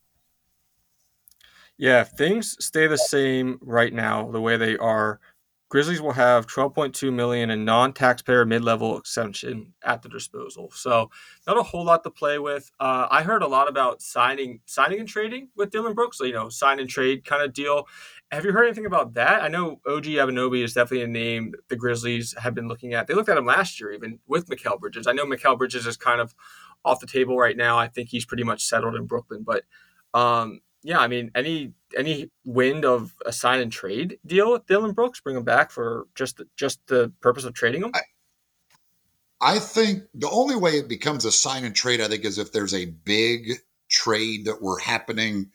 Yeah, 1.78 2.02
if 2.02 2.10
things 2.10 2.62
stay 2.62 2.86
the 2.86 2.98
same 2.98 3.58
right 3.62 3.92
now, 3.92 4.30
the 4.30 4.40
way 4.40 4.58
they 4.58 4.76
are, 4.76 5.18
Grizzlies 5.70 6.02
will 6.02 6.12
have 6.12 6.48
12.2 6.48 7.12
million 7.12 7.48
in 7.48 7.64
non-taxpayer 7.64 8.44
mid-level 8.44 8.98
exemption 8.98 9.72
at 9.84 10.02
their 10.02 10.10
disposal. 10.10 10.68
So 10.74 11.10
not 11.46 11.56
a 11.56 11.62
whole 11.62 11.84
lot 11.84 12.02
to 12.02 12.10
play 12.10 12.40
with. 12.40 12.72
Uh, 12.80 13.06
I 13.08 13.22
heard 13.22 13.44
a 13.44 13.46
lot 13.46 13.68
about 13.68 14.02
signing, 14.02 14.60
signing 14.66 14.98
and 14.98 15.08
trading 15.08 15.50
with 15.54 15.70
Dillon 15.70 15.94
Brooks. 15.94 16.18
You 16.18 16.32
know, 16.32 16.48
sign 16.48 16.80
and 16.80 16.90
trade 16.90 17.24
kind 17.24 17.44
of 17.44 17.52
deal. 17.52 17.86
Have 18.32 18.44
you 18.44 18.50
heard 18.50 18.64
anything 18.64 18.84
about 18.84 19.14
that? 19.14 19.42
I 19.42 19.48
know 19.48 19.80
OG 19.86 20.04
Anunoby 20.04 20.64
is 20.64 20.74
definitely 20.74 21.04
a 21.04 21.06
name 21.06 21.54
the 21.68 21.76
Grizzlies 21.76 22.34
have 22.36 22.54
been 22.54 22.66
looking 22.66 22.92
at. 22.92 23.06
They 23.06 23.14
looked 23.14 23.28
at 23.28 23.38
him 23.38 23.46
last 23.46 23.80
year, 23.80 23.92
even 23.92 24.18
with 24.26 24.48
Mikal 24.48 24.80
Bridges. 24.80 25.06
I 25.06 25.12
know 25.12 25.24
Mikal 25.24 25.56
Bridges 25.56 25.86
is 25.86 25.96
kind 25.96 26.20
of 26.20 26.34
off 26.84 26.98
the 26.98 27.06
table 27.06 27.38
right 27.38 27.56
now. 27.56 27.78
I 27.78 27.86
think 27.86 28.08
he's 28.08 28.26
pretty 28.26 28.44
much 28.44 28.64
settled 28.64 28.96
in 28.96 29.06
Brooklyn, 29.06 29.44
but 29.44 29.62
um, 30.14 30.62
yeah, 30.82 30.98
I 30.98 31.08
mean, 31.08 31.30
any 31.34 31.72
any 31.96 32.30
wind 32.44 32.84
of 32.84 33.14
a 33.26 33.32
sign 33.32 33.60
and 33.60 33.72
trade 33.72 34.18
deal 34.24 34.52
with 34.52 34.66
Dillon 34.66 34.92
Brooks, 34.92 35.20
bring 35.20 35.36
him 35.36 35.44
back 35.44 35.70
for 35.70 36.06
just 36.14 36.40
just 36.56 36.86
the 36.86 37.12
purpose 37.20 37.44
of 37.44 37.54
trading 37.54 37.82
him? 37.82 37.92
I, 37.94 38.00
I 39.40 39.58
think 39.58 40.04
the 40.14 40.30
only 40.30 40.56
way 40.56 40.72
it 40.72 40.88
becomes 40.88 41.24
a 41.24 41.32
sign 41.32 41.64
and 41.64 41.74
trade, 41.74 42.00
I 42.00 42.08
think, 42.08 42.24
is 42.24 42.38
if 42.38 42.52
there's 42.52 42.74
a 42.74 42.86
big 42.86 43.52
trade 43.88 44.46
that 44.46 44.62
were 44.62 44.78
happening 44.78 45.50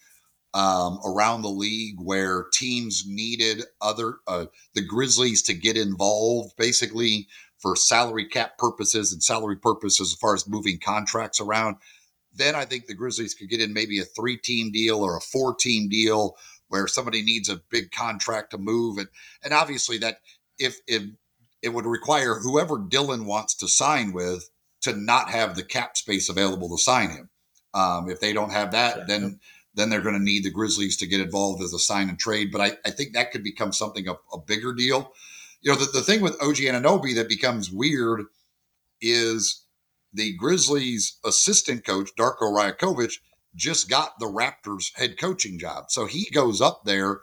um, 0.53 0.99
around 1.05 1.41
the 1.41 1.49
league 1.49 1.97
where 1.99 2.45
teams 2.53 3.03
needed 3.07 3.63
other 3.81 4.15
uh, 4.27 4.45
the 4.73 4.85
Grizzlies 4.85 5.41
to 5.43 5.53
get 5.53 5.77
involved, 5.77 6.55
basically 6.57 7.27
for 7.57 7.75
salary 7.75 8.27
cap 8.27 8.57
purposes 8.57 9.11
and 9.11 9.23
salary 9.23 9.55
purposes 9.55 10.13
as 10.13 10.19
far 10.19 10.33
as 10.33 10.47
moving 10.47 10.79
contracts 10.79 11.39
around 11.39 11.77
then 12.35 12.55
I 12.55 12.65
think 12.65 12.85
the 12.85 12.93
Grizzlies 12.93 13.33
could 13.33 13.49
get 13.49 13.61
in 13.61 13.73
maybe 13.73 13.99
a 13.99 14.05
three 14.05 14.37
team 14.37 14.71
deal 14.71 15.03
or 15.03 15.17
a 15.17 15.21
four 15.21 15.55
team 15.55 15.89
deal 15.89 16.35
where 16.67 16.87
somebody 16.87 17.21
needs 17.21 17.49
a 17.49 17.61
big 17.69 17.91
contract 17.91 18.51
to 18.51 18.57
move. 18.57 18.97
And, 18.97 19.07
and 19.43 19.53
obviously, 19.53 19.97
that 19.99 20.19
if 20.57 20.77
it, 20.87 21.03
it 21.61 21.69
would 21.69 21.85
require 21.85 22.35
whoever 22.35 22.77
Dillon 22.77 23.25
wants 23.25 23.55
to 23.55 23.67
sign 23.67 24.13
with 24.13 24.49
to 24.81 24.95
not 24.95 25.29
have 25.29 25.55
the 25.55 25.63
cap 25.63 25.97
space 25.97 26.29
available 26.29 26.69
to 26.69 26.81
sign 26.81 27.09
him. 27.09 27.29
Um, 27.73 28.09
if 28.09 28.19
they 28.19 28.33
don't 28.33 28.51
have 28.51 28.71
that, 28.71 29.07
then 29.07 29.39
then 29.73 29.89
they're 29.89 30.01
going 30.01 30.15
to 30.15 30.23
need 30.23 30.45
the 30.45 30.51
Grizzlies 30.51 30.95
to 30.97 31.07
get 31.07 31.19
involved 31.19 31.61
as 31.61 31.73
a 31.73 31.79
sign 31.79 32.07
and 32.07 32.17
trade. 32.17 32.49
But 32.51 32.61
I, 32.61 32.71
I 32.85 32.91
think 32.91 33.13
that 33.13 33.31
could 33.31 33.43
become 33.43 33.73
something 33.73 34.07
of 34.07 34.17
a 34.31 34.37
bigger 34.37 34.73
deal. 34.73 35.11
You 35.61 35.71
know, 35.71 35.77
the, 35.77 35.91
the 35.91 36.01
thing 36.01 36.21
with 36.21 36.41
OG 36.41 36.57
Anunoby 36.57 37.15
that 37.15 37.27
becomes 37.27 37.69
weird 37.69 38.21
is 39.01 39.64
the 40.15 40.33
Grizzlies 40.33 41.17
assistant 41.25 41.85
coach, 41.85 42.09
Darko 42.17 42.43
Rajakovic, 42.43 43.19
just 43.55 43.89
got 43.89 44.19
the 44.19 44.25
Raptors 44.25 44.95
head 44.95 45.17
coaching 45.19 45.59
job. 45.59 45.85
So 45.89 46.05
he 46.05 46.29
goes 46.31 46.61
up 46.61 46.83
there 46.85 47.21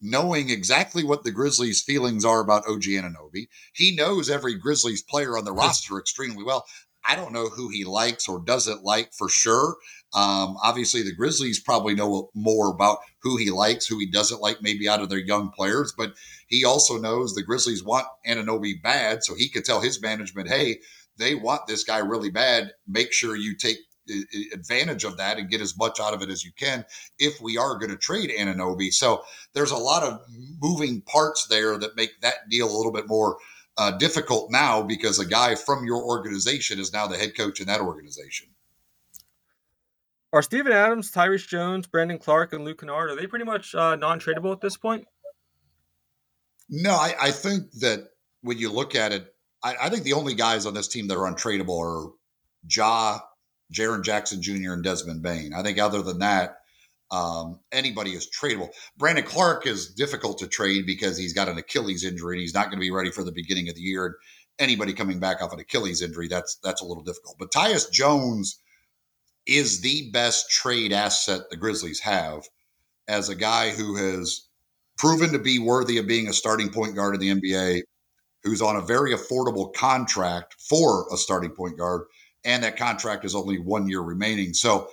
knowing 0.00 0.50
exactly 0.50 1.02
what 1.04 1.24
the 1.24 1.30
Grizzlies' 1.30 1.82
feelings 1.82 2.24
are 2.24 2.40
about 2.40 2.68
OG 2.68 2.82
Anunoby. 2.82 3.48
He 3.72 3.96
knows 3.96 4.28
every 4.28 4.54
Grizzlies 4.54 5.02
player 5.02 5.36
on 5.36 5.44
the 5.44 5.52
roster 5.52 5.98
extremely 5.98 6.44
well. 6.44 6.66
I 7.06 7.16
don't 7.16 7.32
know 7.32 7.48
who 7.48 7.68
he 7.68 7.84
likes 7.84 8.28
or 8.28 8.40
doesn't 8.40 8.82
like 8.82 9.12
for 9.12 9.28
sure. 9.28 9.76
Um, 10.14 10.56
obviously, 10.62 11.02
the 11.02 11.14
Grizzlies 11.14 11.60
probably 11.60 11.94
know 11.94 12.30
more 12.34 12.70
about 12.70 12.98
who 13.20 13.36
he 13.36 13.50
likes, 13.50 13.86
who 13.86 13.98
he 13.98 14.06
doesn't 14.06 14.40
like, 14.40 14.62
maybe 14.62 14.88
out 14.88 15.02
of 15.02 15.10
their 15.10 15.18
young 15.18 15.50
players. 15.50 15.92
But 15.96 16.14
he 16.46 16.64
also 16.64 16.98
knows 16.98 17.34
the 17.34 17.42
Grizzlies 17.42 17.84
want 17.84 18.06
Anunoby 18.26 18.80
bad, 18.82 19.22
so 19.22 19.34
he 19.34 19.48
could 19.50 19.64
tell 19.64 19.80
his 19.80 20.00
management, 20.00 20.48
"Hey, 20.48 20.80
they 21.16 21.34
want 21.34 21.66
this 21.66 21.84
guy 21.84 21.98
really 21.98 22.30
bad. 22.30 22.72
Make 22.86 23.12
sure 23.12 23.36
you 23.36 23.56
take 23.56 23.78
advantage 24.52 25.04
of 25.04 25.16
that 25.16 25.38
and 25.38 25.48
get 25.48 25.60
as 25.60 25.76
much 25.78 25.98
out 25.98 26.12
of 26.12 26.20
it 26.22 26.28
as 26.28 26.44
you 26.44 26.52
can 26.58 26.84
if 27.18 27.40
we 27.40 27.56
are 27.56 27.78
going 27.78 27.90
to 27.90 27.96
trade 27.96 28.30
Anunoby. 28.30 28.92
So 28.92 29.22
there's 29.54 29.70
a 29.70 29.76
lot 29.76 30.02
of 30.02 30.20
moving 30.60 31.00
parts 31.02 31.46
there 31.48 31.78
that 31.78 31.96
make 31.96 32.20
that 32.20 32.48
deal 32.50 32.68
a 32.68 32.76
little 32.76 32.92
bit 32.92 33.08
more 33.08 33.38
uh, 33.76 33.92
difficult 33.92 34.50
now 34.50 34.82
because 34.82 35.18
a 35.18 35.26
guy 35.26 35.54
from 35.54 35.84
your 35.84 36.02
organization 36.02 36.78
is 36.78 36.92
now 36.92 37.06
the 37.06 37.16
head 37.16 37.36
coach 37.36 37.60
in 37.60 37.66
that 37.66 37.80
organization. 37.80 38.48
Are 40.32 40.42
Steven 40.42 40.72
Adams, 40.72 41.12
Tyus 41.12 41.46
Jones, 41.46 41.86
Brandon 41.86 42.18
Clarke, 42.18 42.52
and 42.52 42.64
Luke 42.64 42.80
Kennard, 42.80 43.10
are 43.10 43.16
they 43.16 43.26
pretty 43.26 43.44
much 43.44 43.74
uh, 43.74 43.94
non-tradable 43.94 44.52
at 44.52 44.60
this 44.60 44.76
point? 44.76 45.06
No, 46.68 46.90
I, 46.90 47.14
I, 47.20 47.30
think 47.30 47.70
that 47.80 48.08
when 48.40 48.58
you 48.58 48.72
look 48.72 48.94
at 48.96 49.12
it, 49.12 49.33
I, 49.64 49.74
I, 49.82 49.88
think 49.88 50.04
the 50.04 50.12
only 50.12 50.34
guys 50.34 50.66
on 50.66 50.74
this 50.74 50.88
team 50.88 51.08
that 51.08 51.16
are 51.16 51.32
untradeable 51.32 51.80
are 51.80 52.12
Ja, 52.68 53.20
Jaren 53.72 54.04
Jackson 54.04 54.42
Jr., 54.42 54.72
and 54.72 54.84
Desmond 54.84 55.22
Bane. 55.22 55.52
I 55.54 55.62
think 55.62 55.78
other 55.78 56.02
than 56.02 56.18
that, 56.20 56.58
um, 57.10 57.60
anybody 57.72 58.10
is 58.12 58.28
tradable. 58.30 58.68
Brandon 58.96 59.24
Clarke 59.24 59.66
is 59.66 59.92
difficult 59.92 60.38
to 60.38 60.46
trade 60.46 60.86
because 60.86 61.16
he's 61.16 61.32
got 61.32 61.48
an 61.48 61.58
Achilles 61.58 62.04
injury 62.04 62.36
and 62.36 62.40
he's 62.42 62.54
not 62.54 62.66
going 62.66 62.78
to 62.78 62.80
be 62.80 62.90
ready 62.90 63.10
for 63.10 63.24
the 63.24 63.32
beginning 63.32 63.68
of 63.68 63.74
the 63.74 63.80
year. 63.80 64.06
And 64.06 64.14
anybody 64.58 64.92
coming 64.92 65.18
back 65.18 65.42
off 65.42 65.52
an 65.52 65.60
Achilles 65.60 66.02
injury, 66.02 66.28
that's 66.28 66.56
that's 66.62 66.82
a 66.82 66.84
little 66.84 67.02
difficult. 67.02 67.36
But 67.38 67.52
Tyus 67.52 67.90
Jones 67.90 68.60
is 69.46 69.80
the 69.80 70.10
best 70.10 70.50
trade 70.50 70.92
asset 70.92 71.42
the 71.50 71.56
Grizzlies 71.56 72.00
have 72.00 72.44
as 73.08 73.28
a 73.28 73.34
guy 73.34 73.70
who 73.70 73.96
has 73.96 74.48
proven 74.96 75.32
to 75.32 75.38
be 75.38 75.58
worthy 75.58 75.98
of 75.98 76.06
being 76.06 76.28
a 76.28 76.32
starting 76.32 76.70
point 76.70 76.94
guard 76.94 77.14
in 77.14 77.20
the 77.20 77.40
NBA, 77.40 77.82
who's 78.44 78.62
on 78.62 78.76
a 78.76 78.80
very 78.80 79.14
affordable 79.14 79.72
contract 79.74 80.54
for 80.68 81.06
a 81.12 81.16
starting 81.16 81.50
point 81.50 81.78
guard 81.78 82.02
and 82.44 82.62
that 82.62 82.76
contract 82.76 83.24
is 83.24 83.34
only 83.34 83.58
one 83.58 83.88
year 83.88 84.00
remaining. 84.00 84.54
So, 84.54 84.88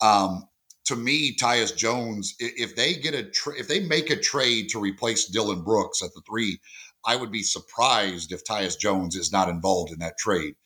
um, 0.00 0.48
to 0.86 0.96
me, 0.96 1.34
Tyus 1.36 1.74
Jones, 1.74 2.34
if 2.38 2.76
they 2.76 2.94
get 2.94 3.14
a 3.14 3.24
tra- 3.24 3.58
if 3.58 3.68
they 3.68 3.80
make 3.80 4.10
a 4.10 4.20
trade 4.20 4.68
to 4.70 4.80
replace 4.80 5.26
Dillon 5.26 5.62
Brooks 5.62 6.02
at 6.02 6.12
the 6.14 6.20
three, 6.28 6.60
I 7.06 7.16
would 7.16 7.30
be 7.30 7.42
surprised 7.42 8.32
if 8.32 8.44
Tyus 8.44 8.78
Jones 8.78 9.16
is 9.16 9.32
not 9.32 9.48
involved 9.48 9.92
in 9.92 9.98
that 10.00 10.18
trade. 10.18 10.56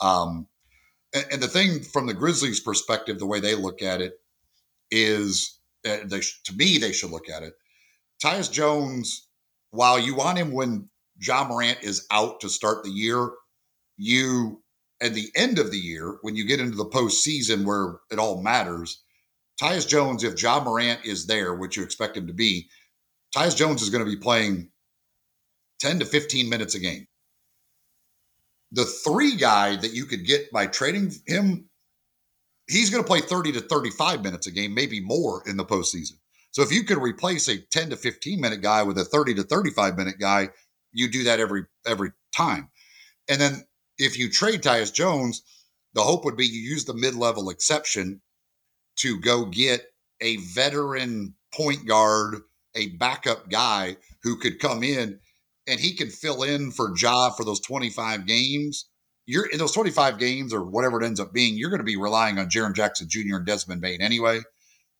Um, 0.00 0.46
and, 1.14 1.26
and, 1.32 1.42
the 1.42 1.48
thing 1.48 1.82
from 1.82 2.06
the 2.06 2.14
Grizzlies' 2.14 2.60
perspective, 2.60 3.18
the 3.18 3.26
way 3.26 3.40
they 3.40 3.54
look 3.54 3.82
at 3.82 4.00
it 4.00 4.14
is, 4.90 5.58
uh, 5.86 5.98
they 6.04 6.20
to 6.44 6.54
me 6.54 6.78
they 6.78 6.92
should 6.92 7.10
look 7.10 7.28
at 7.28 7.42
it. 7.42 7.54
Tyus 8.22 8.50
Jones, 8.50 9.28
while 9.70 9.98
you 9.98 10.14
want 10.14 10.38
him 10.38 10.52
when 10.52 10.88
Ja 11.20 11.46
Morant 11.46 11.78
is 11.82 12.06
out 12.10 12.40
to 12.40 12.48
start 12.48 12.84
the 12.84 12.90
year, 12.90 13.30
you 13.96 14.62
at 15.00 15.14
the 15.14 15.30
end 15.34 15.58
of 15.58 15.70
the 15.70 15.78
year, 15.78 16.18
when 16.22 16.36
you 16.36 16.46
get 16.46 16.60
into 16.60 16.76
the 16.76 16.84
postseason 16.84 17.64
where 17.64 17.96
it 18.10 18.18
all 18.18 18.42
matters, 18.42 19.02
Tyus 19.60 19.86
Jones, 19.86 20.24
if 20.24 20.40
Ja 20.40 20.62
Morant 20.62 21.04
is 21.04 21.26
there, 21.26 21.54
which 21.54 21.76
you 21.76 21.82
expect 21.82 22.16
him 22.16 22.26
to 22.26 22.32
be, 22.32 22.68
Tyus 23.34 23.56
Jones 23.56 23.82
is 23.82 23.90
going 23.90 24.04
to 24.04 24.10
be 24.10 24.16
playing 24.16 24.70
10 25.80 25.98
to 26.00 26.04
15 26.04 26.48
minutes 26.48 26.74
a 26.74 26.78
game. 26.78 27.06
The 28.72 28.84
three 28.84 29.36
guy 29.36 29.76
that 29.76 29.92
you 29.92 30.06
could 30.06 30.26
get 30.26 30.50
by 30.50 30.66
trading 30.66 31.12
him, 31.26 31.68
he's 32.68 32.90
going 32.90 33.02
to 33.02 33.06
play 33.06 33.20
30 33.20 33.52
to 33.52 33.60
35 33.60 34.22
minutes 34.22 34.46
a 34.46 34.50
game, 34.50 34.74
maybe 34.74 35.00
more 35.00 35.42
in 35.46 35.56
the 35.56 35.64
postseason. 35.64 36.14
So 36.50 36.62
if 36.62 36.72
you 36.72 36.84
could 36.84 36.98
replace 36.98 37.48
a 37.48 37.58
10 37.58 37.90
to 37.90 37.96
15 37.96 38.40
minute 38.40 38.62
guy 38.62 38.82
with 38.82 38.98
a 38.98 39.04
30 39.04 39.34
to 39.34 39.42
35 39.42 39.96
minute 39.96 40.18
guy, 40.18 40.48
you 40.92 41.10
do 41.10 41.24
that 41.24 41.40
every 41.40 41.64
every 41.86 42.12
time. 42.34 42.70
And 43.28 43.40
then 43.40 43.66
if 43.98 44.18
you 44.18 44.30
trade 44.30 44.62
Tyus 44.62 44.92
Jones, 44.92 45.42
the 45.94 46.02
hope 46.02 46.24
would 46.24 46.36
be 46.36 46.46
you 46.46 46.60
use 46.60 46.84
the 46.84 46.94
mid 46.94 47.14
level 47.14 47.50
exception 47.50 48.20
to 48.96 49.20
go 49.20 49.46
get 49.46 49.86
a 50.20 50.36
veteran 50.36 51.34
point 51.54 51.86
guard, 51.86 52.42
a 52.74 52.88
backup 52.96 53.48
guy 53.50 53.96
who 54.22 54.36
could 54.36 54.58
come 54.58 54.82
in 54.82 55.18
and 55.66 55.80
he 55.80 55.94
can 55.94 56.10
fill 56.10 56.42
in 56.42 56.70
for 56.70 56.94
Ja 56.96 57.30
for 57.30 57.44
those 57.44 57.60
25 57.60 58.26
games. 58.26 58.88
You're 59.26 59.46
in 59.46 59.58
those 59.58 59.72
25 59.72 60.18
games 60.18 60.54
or 60.54 60.64
whatever 60.64 61.00
it 61.00 61.04
ends 61.06 61.18
up 61.18 61.32
being, 61.32 61.56
you're 61.56 61.70
going 61.70 61.80
to 61.80 61.84
be 61.84 61.96
relying 61.96 62.38
on 62.38 62.48
Jaren 62.48 62.74
Jackson 62.74 63.08
Jr. 63.08 63.36
and 63.36 63.46
Desmond 63.46 63.80
Bane 63.80 64.00
anyway. 64.00 64.40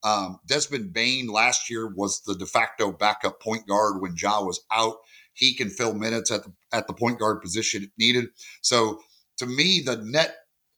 Um, 0.02 0.40
Desmond 0.46 0.92
Bane 0.92 1.28
last 1.28 1.70
year 1.70 1.88
was 1.88 2.22
the 2.22 2.34
de 2.34 2.46
facto 2.46 2.92
backup 2.92 3.40
point 3.40 3.66
guard 3.66 4.00
when 4.00 4.16
Ja 4.16 4.42
was 4.42 4.60
out. 4.72 4.96
He 5.36 5.54
can 5.54 5.70
fill 5.70 5.94
minutes 5.94 6.30
at 6.30 6.42
the, 6.42 6.52
at 6.72 6.86
the 6.86 6.94
point 6.94 7.20
guard 7.20 7.40
position 7.40 7.84
if 7.84 7.90
needed. 7.98 8.26
So 8.62 8.98
to 9.38 9.46
me, 9.46 9.82
the 9.84 9.96
net 9.96 10.34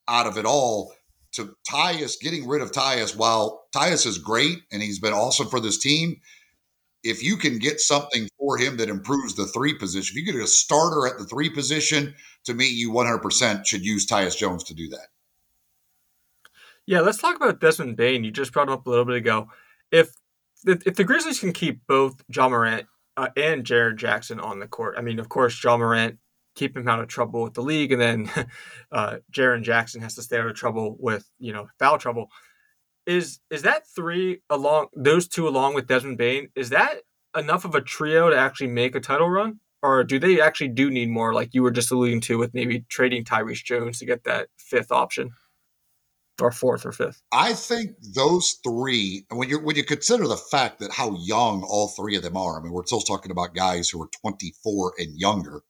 out 0.09 0.27
of 0.27 0.37
it 0.37 0.45
all 0.45 0.93
to 1.33 1.55
Tyus, 1.71 2.21
getting 2.21 2.49
rid 2.49 2.61
of 2.61 2.73
Tyus, 2.73 3.17
while 3.17 3.67
Tyus 3.75 4.07
is 4.07 4.19
great 4.19 4.59
and 4.73 4.83
he's 4.83 4.99
been 4.99 5.13
awesome 5.13 5.47
for 5.47 5.61
this 5.61 5.79
team, 5.79 6.17
if 7.05 7.23
you 7.23 7.37
can 7.37 7.59
get 7.59 7.81
something 7.81 8.29
for 8.39 8.59
him 8.59 8.77
that 8.79 8.89
improves 8.89 9.35
the 9.35 9.47
three 9.47 9.75
position, 9.75 10.17
if 10.17 10.27
you 10.27 10.33
get 10.33 10.41
a 10.43 10.47
starter 10.47 11.07
at 11.07 11.19
the 11.19 11.25
three 11.25 11.49
position, 11.49 12.15
to 12.45 12.55
me, 12.55 12.67
you 12.67 12.91
100% 12.91 13.67
should 13.67 13.85
use 13.85 14.07
Tyus 14.07 14.37
Jones 14.37 14.65
to 14.65 14.75
do 14.75 14.89
that. 14.89 15.09
Yeah, 16.87 17.01
let's 17.01 17.19
talk 17.19 17.37
about 17.37 17.61
Desmond 17.61 17.97
Bane. 17.97 18.25
You 18.25 18.31
just 18.31 18.53
brought 18.53 18.69
him 18.69 18.75
up 18.75 18.87
a 18.87 18.91
little 18.91 19.05
bit 19.05 19.17
ago. 19.17 19.49
If 19.93 20.15
if 20.67 20.97
the 20.97 21.05
Grizzlies 21.05 21.39
can 21.39 21.53
keep 21.53 21.87
both 21.87 22.25
Ja 22.35 22.49
Morant 22.49 22.87
uh, 23.19 23.29
and 23.37 23.65
Jaren 23.65 23.97
Jackson 23.97 24.39
on 24.39 24.61
the 24.61 24.69
court, 24.69 24.95
I 24.97 25.01
mean, 25.01 25.19
of 25.19 25.29
course, 25.29 25.63
Ja 25.63 25.77
Morant 25.77 26.19
keep 26.55 26.77
him 26.77 26.89
out 26.89 27.01
of 27.01 27.09
trouble 27.09 27.43
with 27.43 27.55
the 27.55 27.63
league, 27.63 27.91
and 27.91 28.01
then 28.01 28.31
uh, 28.93 29.17
Jaren 29.33 29.63
Jackson 29.63 30.01
has 30.03 30.15
to 30.15 30.23
stay 30.23 30.39
out 30.39 30.47
of 30.47 30.55
trouble 30.55 30.97
with 31.01 31.29
you 31.39 31.53
know 31.53 31.69
foul 31.81 31.99
trouble. 31.99 32.29
Is 33.07 33.41
is 33.51 33.63
that 33.63 33.89
three 33.89 34.43
along 34.49 34.89
those 34.95 35.27
two 35.27 35.49
along 35.49 35.75
with 35.75 35.89
Desmond 35.89 36.17
Bane? 36.17 36.49
Is 36.55 36.71
that 36.71 36.99
enough 37.37 37.65
of 37.65 37.75
a 37.75 37.81
trio 37.81 38.31
to 38.31 38.37
actually 38.37 38.69
make 38.69 38.95
a 38.95 39.01
title 39.01 39.29
run, 39.29 39.59
or 39.83 40.05
do 40.05 40.21
they 40.21 40.41
actually 40.41 40.69
do 40.69 40.89
need 40.89 41.09
more, 41.11 41.35
like 41.35 41.55
you 41.55 41.65
were 41.65 41.73
just 41.73 41.91
alluding 41.91 42.21
to, 42.23 42.39
with 42.39 42.55
maybe 42.55 42.85
trading 42.89 43.25
Tyrese 43.25 43.65
Jones 43.65 43.99
to 43.99 44.07
get 44.07 44.23
that 44.25 44.49
fifth 44.59 44.93
option? 44.93 45.31
Or 46.41 46.53
fourth 46.53 46.87
or 46.87 46.93
fifth. 46.93 47.23
I 47.33 47.53
think 47.53 47.93
those 48.15 48.59
three, 48.65 49.27
when 49.31 49.49
you 49.49 49.59
when 49.59 49.77
you 49.77 49.85
consider 49.85 50.27
the 50.27 50.37
fact 50.37 50.79
that 50.81 50.93
how 50.93 51.17
young 51.19 51.63
all 51.63 51.89
three 51.89 52.17
of 52.17 52.23
them 52.23 52.37
are, 52.37 52.59
I 52.59 52.63
mean, 52.63 52.73
we're 52.73 52.87
still 52.87 53.01
talking 53.01 53.31
about 53.31 53.55
guys 53.55 53.89
who 53.89 54.03
are 54.03 54.09
24 54.23 54.95
and 54.99 55.19
younger 55.19 55.63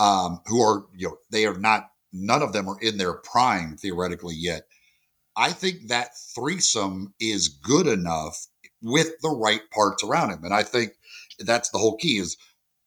um, 0.00 0.40
who 0.46 0.62
are, 0.62 0.86
you 0.96 1.08
know, 1.08 1.16
they 1.30 1.46
are 1.46 1.58
not, 1.58 1.90
none 2.12 2.42
of 2.42 2.52
them 2.52 2.68
are 2.68 2.78
in 2.80 2.96
their 2.96 3.12
prime 3.12 3.76
theoretically 3.76 4.34
yet. 4.34 4.62
I 5.36 5.52
think 5.52 5.88
that 5.88 6.16
threesome 6.34 7.14
is 7.20 7.48
good 7.48 7.86
enough 7.86 8.46
with 8.82 9.12
the 9.20 9.28
right 9.28 9.60
parts 9.70 10.02
around 10.02 10.30
him. 10.30 10.42
And 10.42 10.54
I 10.54 10.62
think 10.62 10.92
that's 11.38 11.68
the 11.70 11.78
whole 11.78 11.98
key 11.98 12.16
is 12.16 12.36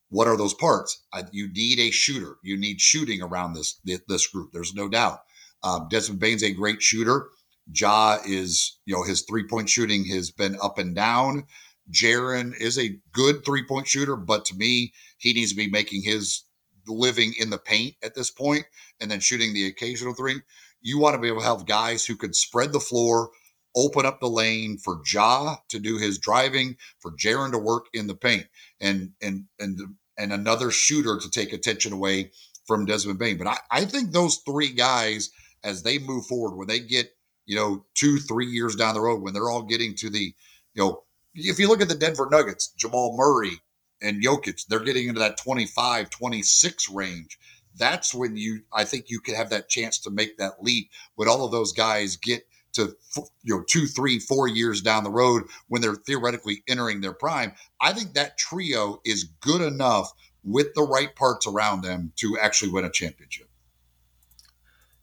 what 0.09 0.27
are 0.27 0.37
those 0.37 0.55
parts? 0.55 1.03
you 1.31 1.51
need 1.53 1.79
a 1.79 1.91
shooter. 1.91 2.35
You 2.43 2.57
need 2.57 2.81
shooting 2.81 3.21
around 3.21 3.53
this 3.53 3.79
this 4.07 4.27
group. 4.27 4.51
There's 4.51 4.73
no 4.73 4.89
doubt. 4.89 5.21
Um, 5.63 5.87
Desmond 5.89 6.19
Bane's 6.19 6.43
a 6.43 6.53
great 6.53 6.81
shooter. 6.81 7.27
Ja 7.73 8.17
is, 8.25 8.79
you 8.85 8.93
know, 8.93 9.03
his 9.03 9.21
three 9.21 9.47
point 9.47 9.69
shooting 9.69 10.05
has 10.05 10.31
been 10.31 10.57
up 10.61 10.77
and 10.77 10.95
down. 10.95 11.45
Jaren 11.91 12.53
is 12.59 12.77
a 12.77 12.97
good 13.11 13.45
three 13.45 13.65
point 13.65 13.87
shooter, 13.87 14.15
but 14.15 14.45
to 14.45 14.55
me, 14.55 14.93
he 15.17 15.33
needs 15.33 15.51
to 15.51 15.57
be 15.57 15.69
making 15.69 16.03
his 16.03 16.43
living 16.87 17.33
in 17.39 17.49
the 17.49 17.57
paint 17.57 17.95
at 18.03 18.15
this 18.15 18.29
point 18.29 18.65
and 18.99 19.09
then 19.09 19.19
shooting 19.19 19.53
the 19.53 19.67
occasional 19.67 20.13
three. 20.13 20.41
You 20.81 20.99
want 20.99 21.15
to 21.15 21.21
be 21.21 21.29
able 21.29 21.39
to 21.39 21.45
have 21.45 21.65
guys 21.65 22.05
who 22.05 22.15
can 22.15 22.33
spread 22.33 22.73
the 22.73 22.79
floor, 22.79 23.29
open 23.75 24.05
up 24.05 24.19
the 24.19 24.29
lane 24.29 24.77
for 24.77 25.01
Ja 25.11 25.55
to 25.69 25.79
do 25.79 25.97
his 25.97 26.17
driving, 26.17 26.75
for 26.99 27.11
Jaren 27.11 27.51
to 27.51 27.57
work 27.57 27.85
in 27.93 28.07
the 28.07 28.15
paint, 28.15 28.47
and 28.81 29.11
and 29.21 29.45
and 29.59 29.79
and 30.17 30.33
another 30.33 30.71
shooter 30.71 31.17
to 31.19 31.29
take 31.29 31.53
attention 31.53 31.93
away 31.93 32.31
from 32.65 32.85
Desmond 32.85 33.19
Bane. 33.19 33.37
But 33.37 33.47
I, 33.47 33.57
I 33.71 33.85
think 33.85 34.11
those 34.11 34.41
three 34.45 34.71
guys, 34.71 35.31
as 35.63 35.83
they 35.83 35.99
move 35.99 36.25
forward, 36.25 36.55
when 36.55 36.67
they 36.67 36.79
get 36.79 37.13
you 37.45 37.55
know, 37.55 37.85
two, 37.93 38.19
three 38.19 38.47
years 38.47 38.75
down 38.75 38.93
the 38.93 39.01
road 39.01 39.21
when 39.21 39.33
they're 39.33 39.49
all 39.49 39.63
getting 39.63 39.95
to 39.95 40.09
the, 40.09 40.33
you 40.73 40.83
know, 40.83 41.03
if 41.35 41.59
you 41.59 41.67
look 41.67 41.81
at 41.81 41.89
the 41.89 41.95
Denver 41.95 42.27
Nuggets, 42.29 42.69
Jamal 42.77 43.15
Murray 43.17 43.59
and 44.01 44.23
Jokic, 44.23 44.67
they're 44.67 44.79
getting 44.79 45.07
into 45.07 45.19
that 45.19 45.37
25, 45.37 46.09
26 46.09 46.89
range. 46.89 47.37
That's 47.75 48.13
when 48.13 48.37
you, 48.37 48.61
I 48.71 48.83
think 48.83 49.09
you 49.09 49.19
could 49.19 49.35
have 49.35 49.49
that 49.49 49.67
chance 49.67 49.97
to 49.99 50.11
make 50.11 50.37
that 50.37 50.61
leap 50.61 50.89
when 51.15 51.27
all 51.27 51.43
of 51.43 51.51
those 51.51 51.73
guys 51.73 52.17
get 52.17 52.47
to, 52.73 52.95
you 53.43 53.55
know, 53.55 53.63
two, 53.67 53.87
three, 53.87 54.19
four 54.19 54.47
years 54.47 54.81
down 54.81 55.03
the 55.03 55.09
road 55.09 55.43
when 55.67 55.81
they're 55.81 55.95
theoretically 55.95 56.63
entering 56.67 57.01
their 57.01 57.13
prime. 57.13 57.53
I 57.81 57.93
think 57.93 58.13
that 58.13 58.37
trio 58.37 59.01
is 59.05 59.25
good 59.41 59.61
enough 59.61 60.11
with 60.43 60.73
the 60.75 60.83
right 60.83 61.15
parts 61.15 61.47
around 61.47 61.81
them 61.81 62.13
to 62.17 62.37
actually 62.39 62.71
win 62.71 62.85
a 62.85 62.91
championship. 62.91 63.49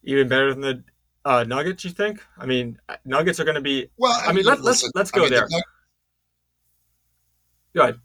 Even 0.04 0.28
better 0.28 0.54
than 0.54 0.60
the 0.60 0.84
uh, 1.24 1.44
Nuggets, 1.44 1.84
you 1.84 1.90
think? 1.90 2.22
I 2.38 2.46
mean, 2.46 2.78
Nuggets 3.04 3.40
are 3.40 3.44
going 3.44 3.56
to 3.56 3.60
be. 3.60 3.88
Well, 3.98 4.12
I, 4.12 4.30
I 4.30 4.32
mean, 4.32 4.44
let, 4.44 4.60
us 4.60 4.88
let's 4.94 5.10
go 5.10 5.20
I 5.20 5.24
mean, 5.24 5.32
there. 5.32 5.46
The, 5.48 5.62
go 7.74 7.82
ahead. 7.82 8.00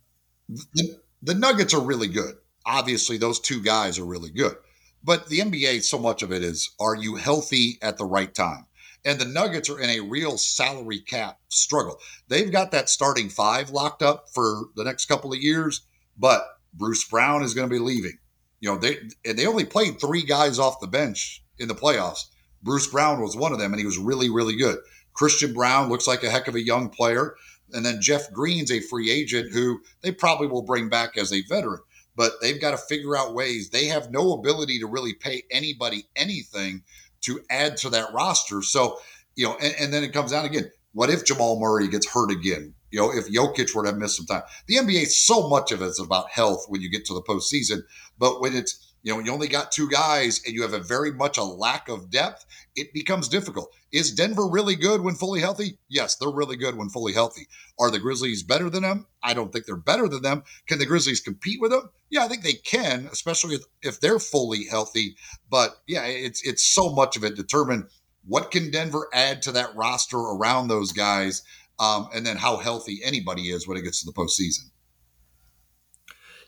The, 0.49 0.99
the 1.23 1.33
Nuggets 1.33 1.73
are 1.73 1.81
really 1.81 2.07
good. 2.07 2.35
Obviously, 2.65 3.17
those 3.17 3.39
two 3.39 3.61
guys 3.61 3.99
are 3.99 4.05
really 4.05 4.31
good. 4.31 4.55
But 5.03 5.27
the 5.27 5.39
NBA, 5.39 5.83
so 5.83 5.99
much 5.99 6.23
of 6.23 6.31
it 6.31 6.43
is 6.43 6.71
are 6.79 6.95
you 6.95 7.15
healthy 7.15 7.77
at 7.81 7.97
the 7.97 8.05
right 8.05 8.33
time? 8.33 8.65
And 9.05 9.19
the 9.19 9.25
Nuggets 9.25 9.69
are 9.69 9.79
in 9.79 9.91
a 9.91 9.99
real 9.99 10.37
salary 10.37 10.99
cap 10.99 11.37
struggle. 11.47 11.99
They've 12.27 12.51
got 12.51 12.71
that 12.71 12.89
starting 12.89 13.29
five 13.29 13.69
locked 13.69 14.01
up 14.01 14.25
for 14.33 14.69
the 14.75 14.83
next 14.83 15.05
couple 15.05 15.31
of 15.31 15.39
years, 15.39 15.81
but 16.17 16.43
Bruce 16.73 17.07
Brown 17.07 17.43
is 17.43 17.53
going 17.53 17.69
to 17.69 17.73
be 17.73 17.79
leaving. 17.79 18.17
You 18.59 18.71
know, 18.71 18.77
they 18.79 18.97
and 19.23 19.37
they 19.37 19.45
only 19.45 19.65
played 19.65 20.01
three 20.01 20.23
guys 20.23 20.57
off 20.57 20.79
the 20.79 20.87
bench 20.87 21.44
in 21.59 21.67
the 21.67 21.75
playoffs. 21.75 22.25
Bruce 22.61 22.87
Brown 22.87 23.21
was 23.21 23.35
one 23.35 23.53
of 23.53 23.59
them, 23.59 23.71
and 23.71 23.79
he 23.79 23.85
was 23.85 23.97
really, 23.97 24.29
really 24.29 24.55
good. 24.55 24.77
Christian 25.13 25.53
Braun 25.53 25.89
looks 25.89 26.07
like 26.07 26.23
a 26.23 26.29
heck 26.29 26.47
of 26.47 26.55
a 26.55 26.65
young 26.65 26.89
player. 26.89 27.35
And 27.73 27.85
then 27.85 28.01
Jeff 28.01 28.31
Green's 28.31 28.71
a 28.71 28.79
free 28.79 29.09
agent 29.09 29.51
who 29.51 29.81
they 30.01 30.11
probably 30.11 30.47
will 30.47 30.61
bring 30.61 30.89
back 30.89 31.17
as 31.17 31.33
a 31.33 31.41
veteran, 31.49 31.81
but 32.15 32.33
they've 32.41 32.61
got 32.61 32.71
to 32.71 32.77
figure 32.77 33.17
out 33.17 33.33
ways. 33.33 33.69
They 33.69 33.85
have 33.85 34.11
no 34.11 34.33
ability 34.33 34.79
to 34.79 34.87
really 34.87 35.13
pay 35.13 35.43
anybody 35.51 36.07
anything 36.15 36.83
to 37.21 37.41
add 37.49 37.77
to 37.77 37.89
that 37.89 38.13
roster. 38.13 38.61
So, 38.61 38.99
you 39.35 39.45
know, 39.45 39.57
and, 39.61 39.73
and 39.79 39.93
then 39.93 40.03
it 40.03 40.13
comes 40.13 40.31
down 40.31 40.45
again. 40.45 40.69
What 40.93 41.09
if 41.09 41.25
Jamal 41.25 41.59
Murray 41.59 41.87
gets 41.87 42.09
hurt 42.09 42.31
again? 42.31 42.73
You 42.91 42.99
know, 42.99 43.11
if 43.11 43.27
Jokic 43.27 43.75
were 43.75 43.83
to 43.83 43.91
miss 43.93 44.15
some 44.15 44.27
time, 44.27 44.43
the 44.67 44.75
NBA, 44.75 45.07
so 45.07 45.49
much 45.49 45.71
of 45.73 45.81
it 45.81 45.85
is 45.85 45.99
about 45.99 46.29
health 46.29 46.65
when 46.69 46.81
you 46.81 46.89
get 46.89 47.03
to 47.05 47.13
the 47.13 47.21
postseason. 47.23 47.81
But 48.17 48.39
when 48.39 48.55
it's 48.55 48.93
you 49.05 49.11
know, 49.11 49.17
when 49.17 49.27
you 49.27 49.31
only 49.31 49.47
got 49.47 49.71
two 49.71 49.87
guys 49.87 50.41
and 50.47 50.55
you 50.55 50.63
have 50.63 50.73
a 50.73 50.79
very 50.79 51.11
much 51.11 51.37
a 51.37 51.43
lack 51.43 51.89
of 51.89 52.09
depth, 52.09 52.43
it 52.75 52.91
becomes 52.91 53.29
difficult. 53.29 53.71
Is 53.91 54.11
Denver 54.11 54.47
really 54.49 54.75
good 54.75 55.01
when 55.01 55.13
fully 55.13 55.41
healthy? 55.41 55.77
Yes, 55.87 56.15
they're 56.15 56.31
really 56.31 56.57
good 56.57 56.75
when 56.75 56.89
fully 56.89 57.13
healthy. 57.13 57.45
Are 57.79 57.91
the 57.91 57.99
Grizzlies 57.99 58.41
better 58.41 58.67
than 58.67 58.81
them? 58.81 59.05
I 59.21 59.35
don't 59.35 59.53
think 59.53 59.67
they're 59.67 59.75
better 59.75 60.07
than 60.07 60.23
them. 60.23 60.41
Can 60.67 60.79
the 60.79 60.87
Grizzlies 60.87 61.19
compete 61.19 61.61
with 61.61 61.69
them? 61.69 61.91
Yeah, 62.09 62.23
I 62.23 62.27
think 62.27 62.41
they 62.41 62.53
can, 62.53 63.07
especially 63.11 63.53
if, 63.53 63.61
if 63.83 63.99
they're 63.99 64.17
fully 64.17 64.65
healthy. 64.65 65.15
But 65.51 65.75
yeah, 65.85 66.05
it's 66.05 66.41
it's 66.41 66.65
so 66.65 66.91
much 66.91 67.15
of 67.15 67.23
it 67.23 67.35
determined 67.35 67.83
what 68.25 68.49
can 68.49 68.71
Denver 68.71 69.07
add 69.13 69.43
to 69.43 69.51
that 69.51 69.75
roster 69.75 70.17
around 70.17 70.67
those 70.67 70.91
guys, 70.91 71.43
um, 71.77 72.09
and 72.11 72.25
then 72.25 72.37
how 72.37 72.57
healthy 72.57 73.01
anybody 73.03 73.49
is 73.49 73.67
when 73.67 73.77
it 73.77 73.83
gets 73.83 74.03
to 74.03 74.07
the 74.07 74.19
postseason. 74.19 74.71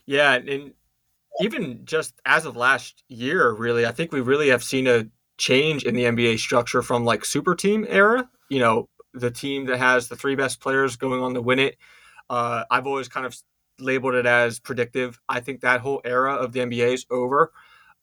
Yeah, 0.06 0.32
and 0.32 0.72
even 1.40 1.84
just 1.84 2.14
as 2.24 2.44
of 2.44 2.56
last 2.56 3.04
year, 3.08 3.52
really, 3.52 3.86
I 3.86 3.92
think 3.92 4.12
we 4.12 4.20
really 4.20 4.48
have 4.48 4.64
seen 4.64 4.86
a 4.86 5.06
change 5.36 5.84
in 5.84 5.94
the 5.94 6.04
NBA 6.04 6.38
structure 6.38 6.82
from 6.82 7.04
like 7.04 7.24
super 7.24 7.54
team 7.54 7.86
era. 7.88 8.28
You 8.48 8.58
know, 8.58 8.88
the 9.14 9.30
team 9.30 9.66
that 9.66 9.78
has 9.78 10.08
the 10.08 10.16
three 10.16 10.34
best 10.34 10.60
players 10.60 10.96
going 10.96 11.22
on 11.22 11.34
to 11.34 11.42
win 11.42 11.58
it. 11.58 11.76
Uh, 12.28 12.64
I've 12.70 12.86
always 12.86 13.08
kind 13.08 13.24
of 13.24 13.36
labeled 13.78 14.14
it 14.14 14.26
as 14.26 14.58
predictive. 14.58 15.20
I 15.28 15.40
think 15.40 15.60
that 15.60 15.80
whole 15.80 16.00
era 16.04 16.34
of 16.34 16.52
the 16.52 16.60
NBA 16.60 16.94
is 16.94 17.06
over. 17.10 17.52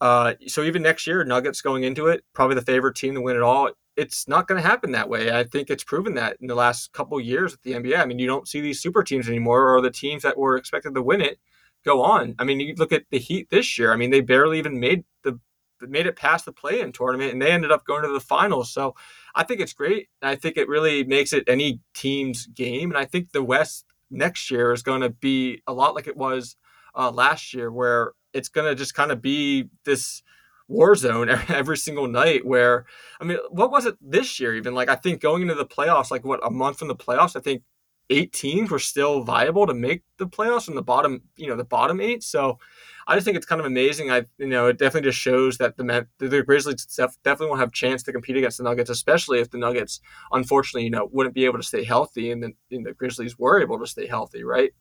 Uh, 0.02 0.34
so 0.48 0.64
even 0.64 0.82
next 0.82 1.08
year, 1.08 1.24
Nuggets 1.24 1.62
going 1.62 1.84
into 1.84 2.08
it, 2.08 2.24
probably 2.34 2.56
the 2.56 2.62
favorite 2.62 2.96
team 2.96 3.16
to 3.16 3.22
win 3.22 3.36
it 3.36 3.42
all. 3.42 3.70
It's 3.96 4.28
not 4.28 4.48
going 4.48 4.62
to 4.62 4.68
happen 4.68 4.92
that 4.92 5.08
way. 5.08 5.32
I 5.32 5.46
think 5.46 5.70
it's 5.70 5.84
proven 5.84 6.16
that 6.16 6.38
in 6.42 6.48
the 6.48 6.56
last 6.56 6.92
couple 6.92 7.20
years 7.22 7.54
at 7.54 7.62
the 7.64 7.74
NBA. 7.74 7.98
I 7.98 8.06
mean, 8.06 8.20
you 8.20 8.28
don't 8.28 8.48
see 8.48 8.60
these 8.60 8.82
super 8.82 9.04
teams 9.04 9.30
anymore, 9.30 9.74
or 9.74 9.82
the 9.82 9.92
teams 9.92 10.24
that 10.24 10.38
were 10.38 10.58
expected 10.58 10.96
to 10.96 11.02
win 11.02 11.22
it 11.22 11.40
go 11.86 12.02
on. 12.02 12.36
I 12.40 12.44
mean, 12.44 12.60
you 12.60 12.74
look 12.76 12.92
at 12.92 13.06
the 13.12 13.20
Heat 13.20 13.50
this 13.50 13.78
year. 13.78 13.94
I 13.94 13.96
mean, 13.96 14.10
they 14.10 14.22
barely 14.22 14.60
even 14.60 14.80
made 14.80 15.06
the 15.24 15.40
made 15.82 16.08
it 16.08 16.16
past 16.16 16.46
the 16.46 16.52
play-in 16.52 16.92
tournament, 16.92 17.32
and 17.32 17.42
they 17.42 17.52
ended 17.52 17.72
up 17.72 17.86
going 17.86 18.04
to 18.04 18.12
the 18.12 18.20
finals. 18.20 18.72
So 18.72 18.96
I 19.36 19.44
think 19.44 19.62
it's 19.62 19.74
great. 19.74 20.10
I 20.22 20.36
think 20.36 20.58
it 20.58 20.68
really 20.68 21.04
makes 21.04 21.32
it 21.32 21.44
any 21.48 21.82
team's 21.94 22.48
game, 22.48 22.90
and 22.90 22.98
I 22.98 23.06
think 23.06 23.32
the 23.32 23.44
West 23.44 23.86
next 24.10 24.50
year 24.50 24.72
is 24.72 24.84
going 24.84 25.02
to 25.02 25.10
be 25.10 25.62
a 25.68 25.74
lot 25.74 25.96
like 25.96 26.08
it 26.08 26.18
was 26.18 26.56
uh, 26.96 27.12
last 27.12 27.54
year, 27.54 27.72
where 27.72 28.14
it's 28.34 28.50
going 28.50 28.68
to 28.68 28.76
just 28.76 28.96
kind 28.96 29.12
of 29.12 29.22
be 29.22 29.70
this 29.86 30.24
war 30.68 30.96
zone 30.96 31.30
every 31.50 31.78
single 31.78 32.08
night 32.08 32.46
where 32.46 32.86
i 33.22 33.24
mean 33.24 33.38
what 33.50 33.72
was 33.72 33.86
it 33.86 33.96
this 34.02 34.40
year 34.40 34.56
even 34.56 34.74
like 34.74 34.90
i 34.90 34.96
think 34.96 35.22
going 35.22 35.44
into 35.44 35.54
the 35.54 35.66
playoffs 35.66 36.10
like 36.10 36.26
what 36.26 36.40
a 36.44 36.50
month 36.50 36.80
from 36.80 36.88
the 36.88 36.96
playoffs 36.96 37.36
i 37.36 37.40
think 37.40 37.62
eight 38.10 38.34
teams 38.34 38.70
were 38.70 38.80
still 38.80 39.22
viable 39.22 39.66
to 39.68 39.74
make 39.74 40.04
the 40.18 40.28
playoffs 40.28 40.68
in 40.68 40.76
the 40.76 40.82
bottom, 40.82 41.24
you 41.36 41.48
know, 41.48 41.56
the 41.56 41.64
bottom 41.64 42.00
eight. 42.00 42.24
So 42.24 42.60
I 43.08 43.16
just 43.16 43.26
think 43.26 43.38
it's 43.38 43.46
kind 43.46 43.60
of 43.60 43.68
amazing. 43.68 44.12
I, 44.12 44.26
you 44.38 44.48
know, 44.48 44.68
it 44.68 44.78
definitely 44.78 45.10
just 45.10 45.20
shows 45.20 45.58
that 45.58 45.78
the 45.78 46.08
the 46.18 46.44
Grizzlies 46.44 46.86
definitely 47.24 47.48
won't 47.48 47.60
have 47.60 47.70
a 47.70 47.74
chance 47.74 48.04
to 48.04 48.12
compete 48.12 48.38
against 48.38 48.58
the 48.58 48.64
Nuggets, 48.64 48.90
especially 48.90 49.40
if 49.40 49.52
the 49.52 49.58
Nuggets, 49.58 50.00
unfortunately, 50.32 50.86
you 50.86 50.90
know, 50.90 51.10
wouldn't 51.12 51.36
be 51.36 51.46
able 51.46 51.60
to 51.60 51.64
stay 51.64 51.84
healthy, 51.84 52.32
and 52.32 52.42
the, 52.42 52.54
and 52.72 52.86
the 52.86 52.94
Grizzlies 52.94 53.38
were 53.38 53.62
able 53.62 53.80
to 53.80 53.88
stay 53.88 54.08
healthy, 54.08 54.44
right? 54.44 54.72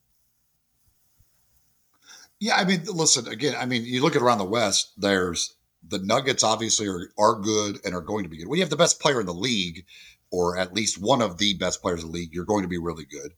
Yeah, 2.40 2.56
I 2.56 2.64
mean, 2.64 2.84
listen 2.84 3.28
again. 3.28 3.54
I 3.58 3.66
mean, 3.66 3.84
you 3.84 4.02
look 4.02 4.16
at 4.16 4.22
around 4.22 4.38
the 4.38 4.44
West. 4.44 4.92
There's 4.96 5.54
the 5.86 5.98
Nuggets 5.98 6.42
obviously 6.42 6.88
are 6.88 7.10
are 7.18 7.40
good 7.40 7.78
and 7.84 7.94
are 7.94 8.00
going 8.00 8.24
to 8.24 8.30
be 8.30 8.38
good. 8.38 8.48
We 8.48 8.60
have 8.60 8.70
the 8.70 8.76
best 8.76 9.00
player 9.00 9.20
in 9.20 9.26
the 9.26 9.34
league 9.34 9.84
or 10.34 10.58
at 10.58 10.74
least 10.74 11.00
one 11.00 11.22
of 11.22 11.38
the 11.38 11.54
best 11.54 11.80
players 11.80 12.02
in 12.02 12.10
the 12.10 12.12
league, 12.12 12.34
you're 12.34 12.44
going 12.44 12.62
to 12.62 12.68
be 12.68 12.78
really 12.78 13.04
good. 13.04 13.32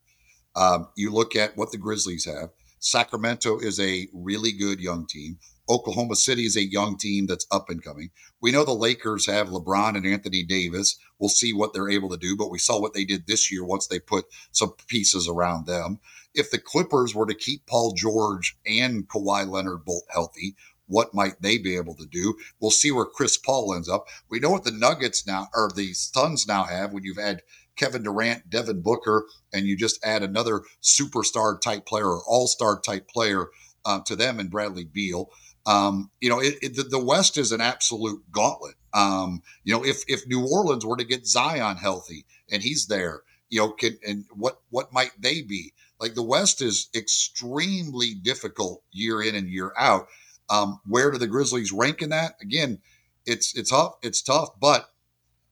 Um, 0.55 0.89
you 0.97 1.11
look 1.11 1.37
at 1.37 1.55
what 1.55 1.71
the 1.71 1.77
Grizzlies 1.77 2.25
have. 2.25 2.49
Sacramento 2.79 3.59
is 3.59 3.79
a 3.79 4.09
really 4.15 4.51
good 4.51 4.81
young 4.81 5.07
team. 5.07 5.39
Oklahoma 5.69 6.17
City 6.17 6.47
is 6.47 6.57
a 6.57 6.65
young 6.65 6.97
team 6.97 7.27
that's 7.27 7.47
up 7.51 7.69
and 7.69 7.85
coming. 7.85 8.11
We 8.41 8.51
know 8.51 8.65
the 8.65 8.73
Lakers 8.73 9.27
have 9.27 9.49
LeBron 9.49 9.97
and 9.97 10.07
Anthony 10.07 10.43
Davis. 10.43 10.99
We'll 11.19 11.29
see 11.29 11.53
what 11.53 11.75
they're 11.75 11.91
able 11.91 12.09
to 12.11 12.17
do, 12.17 12.35
but 12.35 12.51
we 12.51 12.59
saw 12.59 12.81
what 12.81 12.95
they 12.95 13.05
did 13.05 13.27
this 13.27 13.53
year 13.53 13.65
once 13.65 13.87
they 13.87 13.99
put 13.99 14.25
some 14.53 14.73
pieces 14.87 15.29
around 15.29 15.67
them. 15.67 15.99
If 16.35 16.51
the 16.51 16.59
Clippers 16.59 17.15
were 17.15 17.27
to 17.27 17.35
keep 17.35 17.67
Paul 17.67 17.93
George 17.93 18.57
and 18.67 19.07
Kawhi 19.09 19.47
Leonard 19.47 19.85
both 19.85 20.05
healthy, 20.11 20.57
what 20.87 21.15
might 21.15 21.41
they 21.43 21.59
be 21.59 21.77
able 21.77 21.95
to 21.95 22.07
do? 22.07 22.37
We'll 22.61 22.71
see 22.71 22.91
where 22.91 23.05
Chris 23.05 23.37
Paul 23.37 23.75
ends 23.75 23.89
up. 23.89 24.07
We 24.29 24.41
know 24.41 24.51
what 24.51 24.65
the 24.65 24.71
Nuggets 24.71 25.27
now 25.27 25.49
or 25.55 25.71
the 25.75 25.93
Suns 25.95 26.47
now 26.47 26.65
have 26.65 26.93
when 26.93 27.05
you've 27.05 27.17
had 27.17 27.43
Kevin 27.77 28.03
Durant, 28.03 28.49
Devin 28.49 28.81
Booker, 28.81 29.27
and 29.53 29.67
you 29.67 29.77
just 29.77 30.05
add 30.05 30.23
another 30.23 30.63
superstar 30.83 31.61
type 31.61 31.87
player 31.87 32.09
or 32.09 32.23
all 32.27 32.47
star 32.47 32.81
type 32.81 33.09
player 33.09 33.49
uh, 33.85 34.01
to 34.07 34.17
them 34.17 34.41
and 34.41 34.51
Bradley 34.51 34.85
Beal. 34.85 35.31
Um, 35.67 36.11
you 36.21 36.29
know, 36.29 36.41
it, 36.41 36.55
it, 36.63 36.91
the, 36.91 37.03
West 37.03 37.37
is 37.37 37.53
an 37.53 37.61
absolute 37.61 38.23
gauntlet. 38.31 38.77
Um, 38.95 39.43
you 39.65 39.75
know, 39.75 39.85
if 39.85 40.05
if 40.09 40.27
New 40.27 40.47
Orleans 40.47 40.87
were 40.87 40.97
to 40.97 41.05
get 41.05 41.27
Zion 41.27 41.77
healthy 41.77 42.25
and 42.51 42.63
he's 42.63 42.87
there, 42.87 43.23
you 43.49 43.61
know, 43.61 43.71
can 43.71 43.99
and 44.07 44.25
what 44.31 44.61
what 44.71 44.93
might 44.93 45.11
they 45.19 45.43
be? 45.43 45.73
Like 46.01 46.15
the 46.15 46.23
West 46.23 46.63
is 46.63 46.89
extremely 46.95 48.15
difficult 48.15 48.83
year 48.93 49.23
in 49.23 49.35
and 49.35 49.49
year 49.49 49.73
out. 49.77 50.07
Um, 50.49 50.81
where 50.87 51.11
do 51.11 51.19
the 51.19 51.27
Grizzlies 51.27 51.73
rank 51.73 52.03
in 52.03 52.11
that? 52.11 52.35
Again, 52.41 52.79
it's 53.25 53.57
it's 53.57 53.71
tough. 53.71 53.97
It's 54.03 54.23
tough, 54.23 54.51
but 54.61 54.91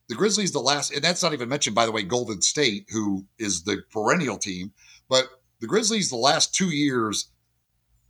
the 0.07 0.15
Grizzlies 0.15 0.51
the 0.51 0.59
last, 0.59 0.91
and 0.91 1.03
that's 1.03 1.23
not 1.23 1.33
even 1.33 1.49
mentioned 1.49 1.75
by 1.75 1.85
the 1.85 1.91
way. 1.91 2.03
Golden 2.03 2.41
State, 2.41 2.87
who 2.91 3.25
is 3.37 3.63
the 3.63 3.83
perennial 3.91 4.37
team, 4.37 4.71
but 5.09 5.27
the 5.59 5.67
Grizzlies 5.67 6.09
the 6.09 6.15
last 6.15 6.53
two 6.53 6.69
years 6.69 7.29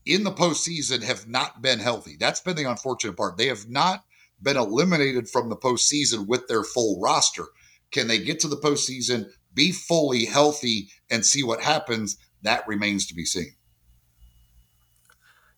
in 0.06 0.24
the 0.24 0.32
postseason 0.32 1.04
have 1.04 1.28
not 1.28 1.62
been 1.62 1.80
healthy. 1.80 2.16
That's 2.20 2.42
been 2.42 2.56
the 2.56 2.70
unfortunate 2.70 3.18
part. 3.18 3.38
They 3.38 3.48
have 3.48 3.70
not 3.70 4.04
been 4.42 4.58
eliminated 4.58 5.30
from 5.30 5.50
the 5.50 5.56
postseason 5.56 6.28
with 6.28 6.48
their 6.48 6.64
full 6.64 7.00
roster. 7.02 7.46
Can 7.92 8.08
they 8.08 8.20
get 8.20 8.40
to 8.42 8.48
the 8.48 8.58
postseason, 8.58 9.30
be 9.54 9.72
fully 9.72 10.26
healthy, 10.26 10.90
and 11.10 11.26
see 11.26 11.44
what 11.44 11.62
happens? 11.62 12.18
That 12.42 12.68
remains 12.68 13.08
to 13.08 13.16
be 13.16 13.26
seen. 13.26 13.56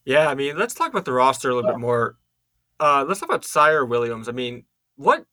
Yeah, 0.08 0.30
I 0.30 0.36
mean, 0.36 0.58
let's 0.58 0.74
talk 0.74 0.89
about 0.89 1.03
the 1.03 1.12
roster 1.12 1.49
a 1.49 1.53
little 1.55 1.70
bit 1.70 1.82
more. 1.82 2.16
Uh, 2.80 3.03
let's 3.05 3.20
talk 3.20 3.28
about 3.28 3.41
Ziaire 3.41 3.86
Williams. 3.86 4.30
I 4.30 4.32
mean, 4.32 4.64
what 4.95 5.26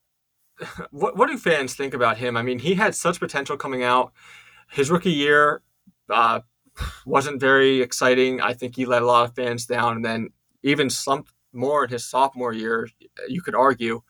what 0.91 1.17
what 1.17 1.29
do 1.29 1.39
fans 1.39 1.77
think 1.77 1.95
about 1.95 2.19
him? 2.19 2.37
I 2.37 2.43
mean, 2.43 2.59
he 2.59 2.75
had 2.75 2.97
such 2.97 3.21
potential 3.21 3.57
coming 3.57 3.85
out. 3.85 4.13
His 4.73 4.91
rookie 4.91 5.13
year 5.13 5.63
uh, 6.11 6.41
wasn't 7.07 7.41
very 7.41 7.83
exciting. 7.83 8.41
I 8.41 8.53
think 8.53 8.75
he 8.75 8.85
let 8.85 9.03
a 9.03 9.07
lot 9.07 9.29
of 9.29 9.37
fans 9.37 9.65
down, 9.65 9.95
and 9.95 10.05
then 10.05 10.31
even 10.65 10.91
slumped 10.91 11.33
more 11.53 11.85
in 11.85 11.91
his 11.91 12.05
sophomore 12.05 12.53
year. 12.53 12.89
You 13.29 13.43
could 13.43 13.55
argue. 13.55 14.03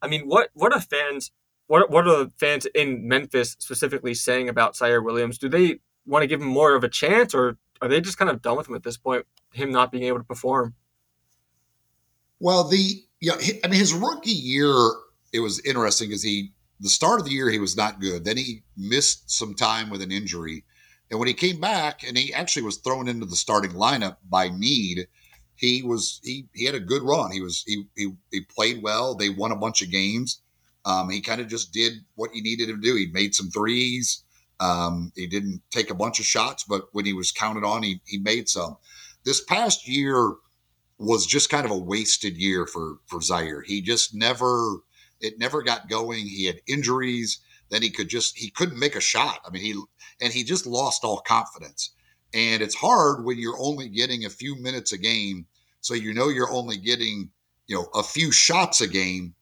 I 0.00 0.06
mean, 0.06 0.28
what 0.28 0.50
what 0.54 0.72
are 0.72 0.80
fans 0.80 1.32
what 1.66 1.90
what 1.90 2.06
are 2.06 2.24
the 2.26 2.30
fans 2.38 2.64
in 2.76 3.08
Memphis 3.08 3.56
specifically 3.58 4.14
saying 4.14 4.48
about 4.48 4.74
Ziaire 4.74 5.04
Williams? 5.04 5.36
Do 5.36 5.48
they 5.48 5.80
want 6.06 6.22
to 6.22 6.28
give 6.28 6.40
him 6.40 6.46
more 6.46 6.76
of 6.76 6.84
a 6.84 6.88
chance, 6.88 7.34
or 7.34 7.58
are 7.82 7.88
they 7.88 8.00
just 8.00 8.16
kind 8.16 8.30
of 8.30 8.40
done 8.40 8.56
with 8.56 8.68
him 8.68 8.74
at 8.76 8.84
this 8.84 8.96
point? 8.96 9.26
Him 9.52 9.72
not 9.72 9.90
being 9.90 10.04
able 10.04 10.18
to 10.18 10.24
perform. 10.24 10.74
Well, 12.38 12.64
the 12.68 13.04
yeah, 13.20 13.34
I 13.62 13.68
mean, 13.68 13.78
his 13.78 13.92
rookie 13.92 14.30
year 14.30 14.74
it 15.32 15.40
was 15.40 15.60
interesting 15.66 16.08
because 16.08 16.22
he 16.22 16.52
the 16.80 16.88
start 16.88 17.20
of 17.20 17.26
the 17.26 17.32
year 17.32 17.50
he 17.50 17.58
was 17.58 17.76
not 17.76 18.00
good. 18.00 18.24
Then 18.24 18.36
he 18.36 18.62
missed 18.76 19.30
some 19.30 19.54
time 19.54 19.90
with 19.90 20.00
an 20.00 20.12
injury, 20.12 20.64
and 21.10 21.18
when 21.18 21.28
he 21.28 21.34
came 21.34 21.60
back, 21.60 22.02
and 22.06 22.16
he 22.16 22.32
actually 22.32 22.62
was 22.62 22.78
thrown 22.78 23.08
into 23.08 23.26
the 23.26 23.36
starting 23.36 23.72
lineup 23.72 24.16
by 24.28 24.48
need, 24.48 25.06
he 25.56 25.82
was 25.82 26.20
he 26.24 26.46
he 26.54 26.64
had 26.64 26.74
a 26.74 26.80
good 26.80 27.02
run. 27.02 27.32
He 27.32 27.40
was 27.40 27.64
he 27.66 27.84
he, 27.96 28.12
he 28.30 28.40
played 28.42 28.82
well. 28.82 29.14
They 29.14 29.28
won 29.28 29.52
a 29.52 29.56
bunch 29.56 29.82
of 29.82 29.90
games. 29.90 30.40
Um, 30.84 31.10
he 31.10 31.20
kind 31.20 31.40
of 31.40 31.48
just 31.48 31.72
did 31.72 31.92
what 32.14 32.30
he 32.32 32.40
needed 32.40 32.66
to 32.68 32.76
do. 32.76 32.96
He 32.96 33.06
made 33.12 33.34
some 33.34 33.50
threes. 33.50 34.24
Um, 34.60 35.12
he 35.16 35.26
didn't 35.26 35.62
take 35.70 35.90
a 35.90 35.94
bunch 35.94 36.20
of 36.20 36.26
shots, 36.26 36.64
but 36.64 36.86
when 36.92 37.04
he 37.04 37.12
was 37.12 37.32
counted 37.32 37.64
on, 37.64 37.82
he 37.82 38.00
he 38.06 38.18
made 38.18 38.48
some. 38.48 38.76
This 39.24 39.42
past 39.42 39.88
year 39.88 40.34
was 40.98 41.26
just 41.26 41.50
kind 41.50 41.64
of 41.64 41.72
a 41.72 41.78
wasted 41.78 42.36
year 42.36 42.66
for 42.66 42.98
for 43.06 43.20
Ziaire. 43.20 43.64
He 43.64 43.82
just 43.82 44.14
never 44.14 44.78
it 45.20 45.38
never 45.38 45.62
got 45.62 45.88
going. 45.88 46.26
He 46.26 46.46
had 46.46 46.60
injuries. 46.66 47.40
Then 47.70 47.82
he 47.82 47.90
could 47.90 48.08
just 48.08 48.36
he 48.36 48.50
couldn't 48.50 48.78
make 48.78 48.96
a 48.96 49.00
shot. 49.00 49.40
I 49.46 49.50
mean, 49.50 49.62
he 49.62 49.82
and 50.20 50.32
he 50.32 50.44
just 50.44 50.66
lost 50.66 51.04
all 51.04 51.20
confidence. 51.20 51.90
And 52.34 52.62
it's 52.62 52.74
hard 52.74 53.24
when 53.24 53.38
you're 53.38 53.58
only 53.58 53.88
getting 53.88 54.24
a 54.24 54.30
few 54.30 54.56
minutes 54.56 54.92
a 54.92 54.98
game, 54.98 55.46
so 55.80 55.94
you 55.94 56.14
know 56.14 56.28
you're 56.28 56.50
only 56.50 56.76
getting 56.76 57.30
you 57.66 57.76
know 57.76 57.88
a 57.94 58.02
few 58.02 58.30
shots 58.30 58.80
a 58.80 58.86
game. 58.86 59.34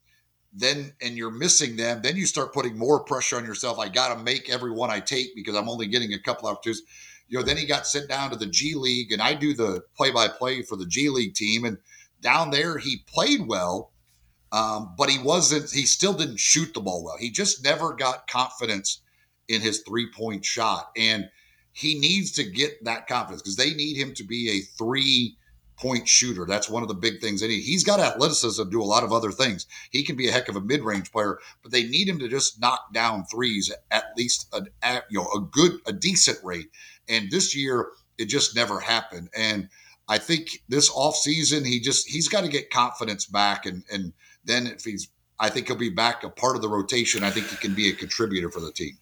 Then 0.53 0.92
and 1.01 1.16
you're 1.16 1.30
missing 1.30 1.76
them. 1.76 2.03
Then 2.03 2.16
you 2.16 2.26
start 2.26 2.53
putting 2.53 2.76
more 2.76 3.05
pressure 3.05 3.36
on 3.36 3.44
yourself. 3.44 3.78
I 3.78 3.88
got 3.88 4.16
to 4.16 4.22
make 4.22 4.51
every 4.51 4.72
one 4.72 4.90
I 4.90 5.01
take 5.01 5.34
because 5.36 5.55
I'm 5.55 5.68
only 5.68 5.86
getting 5.86 6.12
a 6.12 6.18
couple 6.18 6.48
opportunities. 6.48 6.82
You 7.28 7.38
know, 7.38 7.44
then 7.44 7.57
he 7.57 7.66
got 7.66 7.86
sent 7.86 8.09
down 8.09 8.30
to 8.30 8.36
the 8.36 8.46
G 8.46 8.74
League, 8.74 9.12
and 9.12 9.22
I 9.22 9.34
do 9.34 9.55
the 9.55 9.82
play-by-play 9.96 10.62
for 10.62 10.74
the 10.74 10.86
G 10.86 11.09
League 11.09 11.34
team. 11.34 11.64
And 11.64 11.78
down 12.20 12.51
there, 12.51 12.78
he 12.78 13.05
played 13.07 13.46
well, 13.46 13.92
um, 14.51 14.94
but 14.98 15.09
he 15.09 15.18
wasn't. 15.22 15.70
He 15.70 15.86
still 15.86 16.12
didn't 16.12 16.40
shoot 16.40 16.74
the 16.74 16.80
ball 16.80 17.05
well. 17.05 17.16
He 17.16 17.30
just 17.30 17.62
never 17.62 17.94
got 17.94 18.26
confidence 18.26 19.01
in 19.46 19.61
his 19.61 19.82
three-point 19.86 20.44
shot, 20.44 20.90
and 20.96 21.30
he 21.72 21.98
needs 21.98 22.32
to 22.32 22.44
get 22.44 22.84
that 22.84 23.07
confidence 23.07 23.42
because 23.42 23.57
they 23.57 23.74
need 23.74 23.96
him 23.96 24.12
to 24.14 24.24
be 24.24 24.51
a 24.51 24.61
three 24.76 25.36
point 25.81 26.07
shooter. 26.07 26.45
That's 26.47 26.68
one 26.68 26.83
of 26.83 26.89
the 26.89 26.95
big 26.95 27.20
things. 27.20 27.41
He's 27.41 27.85
got 27.85 28.01
athleticism 28.01 28.62
to 28.62 28.70
do 28.70 28.83
a 28.83 28.85
lot 28.85 29.03
of 29.03 29.12
other 29.12 29.33
things. 29.33 29.66
He 29.91 30.05
can 30.05 30.14
be 30.14 30.28
a 30.28 30.33
heck 30.33 30.49
of 30.49 30.57
a 30.57 30.61
mid 30.61 30.83
range 30.83 31.11
player, 31.11 31.39
but 31.62 31.72
they 31.72 31.85
need 31.85 32.09
him 32.09 32.18
to 32.18 32.28
just 32.28 32.61
knock 32.61 32.93
down 32.93 33.24
threes 33.24 33.72
at 33.91 34.05
least 34.16 34.53
a, 34.53 35.03
you 35.09 35.18
know 35.18 35.28
a 35.35 35.41
good 35.41 35.72
a 35.87 35.93
decent 35.93 36.39
rate. 36.45 36.68
And 37.09 37.31
this 37.31 37.57
year 37.57 37.89
it 38.18 38.26
just 38.26 38.55
never 38.55 38.78
happened. 38.78 39.31
And 39.35 39.68
I 40.09 40.18
think 40.18 40.62
this 40.68 40.91
offseason 40.91 41.66
he 41.66 41.81
just 41.81 42.09
he's 42.09 42.28
got 42.28 42.43
to 42.43 42.49
get 42.49 42.70
confidence 42.70 43.24
back 43.24 43.64
and 43.64 43.83
and 43.91 44.12
then 44.45 44.66
if 44.66 44.85
he's 44.85 45.09
I 45.39 45.49
think 45.49 45.68
he'll 45.68 45.76
be 45.76 45.89
back 45.89 46.22
a 46.22 46.28
part 46.28 46.57
of 46.57 46.62
the 46.62 46.68
rotation. 46.68 47.24
I 47.24 47.31
think 47.31 47.49
he 47.49 47.57
can 47.57 47.74
be 47.74 47.89
a 47.89 47.95
contributor 47.95 48.51
for 48.51 48.61
the 48.61 48.70
team. 48.70 48.99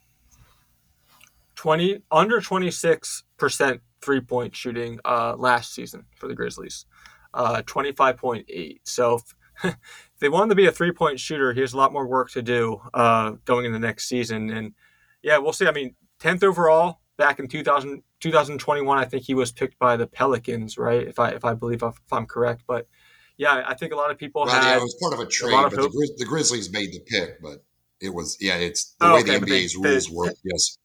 20 1.56 2.02
under 2.12 2.40
26% 2.40 3.80
three 4.00 4.20
point 4.20 4.54
shooting 4.54 4.98
uh, 5.04 5.34
last 5.36 5.74
season 5.74 6.04
for 6.16 6.28
the 6.28 6.34
Grizzlies, 6.34 6.86
uh, 7.34 7.62
25.8. 7.62 8.80
So 8.84 9.16
if, 9.16 9.34
if, 9.64 9.76
they 10.20 10.28
want 10.28 10.50
to 10.50 10.54
be 10.54 10.66
a 10.66 10.72
three 10.72 10.92
point 10.92 11.20
shooter, 11.20 11.52
he 11.52 11.60
has 11.60 11.72
a 11.72 11.76
lot 11.76 11.92
more 11.92 12.06
work 12.06 12.30
to 12.32 12.42
do 12.42 12.80
uh, 12.94 13.32
going 13.44 13.64
in 13.66 13.72
the 13.72 13.78
next 13.78 14.08
season. 14.08 14.50
And 14.50 14.74
yeah, 15.22 15.38
we'll 15.38 15.52
see. 15.52 15.66
I 15.66 15.72
mean, 15.72 15.94
10th 16.20 16.42
overall 16.42 17.00
back 17.16 17.38
in 17.38 17.48
2000, 17.48 18.02
2021, 18.20 18.98
I 18.98 19.04
think 19.04 19.24
he 19.24 19.34
was 19.34 19.52
picked 19.52 19.78
by 19.78 19.96
the 19.96 20.06
Pelicans, 20.06 20.78
right? 20.78 21.06
If 21.06 21.18
I 21.18 21.30
if 21.30 21.44
I 21.44 21.54
believe 21.54 21.82
if 21.82 21.94
I'm 22.10 22.26
correct, 22.26 22.62
but 22.66 22.88
yeah, 23.36 23.62
I 23.66 23.74
think 23.74 23.92
a 23.92 23.96
lot 23.96 24.10
of 24.10 24.18
people 24.18 24.44
well, 24.44 24.54
had. 24.54 24.68
Yeah, 24.68 24.76
it 24.76 24.82
was 24.82 24.96
part 25.00 25.14
of 25.14 25.20
a 25.20 25.26
trade, 25.26 25.54
a 25.54 25.62
but 25.62 25.70
the, 25.70 25.88
Grizz- 25.88 26.18
the, 26.18 26.24
Grizzlies 26.24 26.72
made 26.72 26.92
the 26.92 27.00
pick, 27.06 27.40
but 27.40 27.64
it 28.00 28.12
was 28.12 28.36
yeah, 28.40 28.56
it's 28.56 28.96
the 28.98 29.06
oh, 29.06 29.14
way 29.14 29.20
okay, 29.20 29.38
the 29.38 29.46
NBA's 29.46 29.74
they, 29.74 29.88
rules 29.88 30.06
they, 30.06 30.14
work. 30.14 30.34
Yes, 30.44 30.78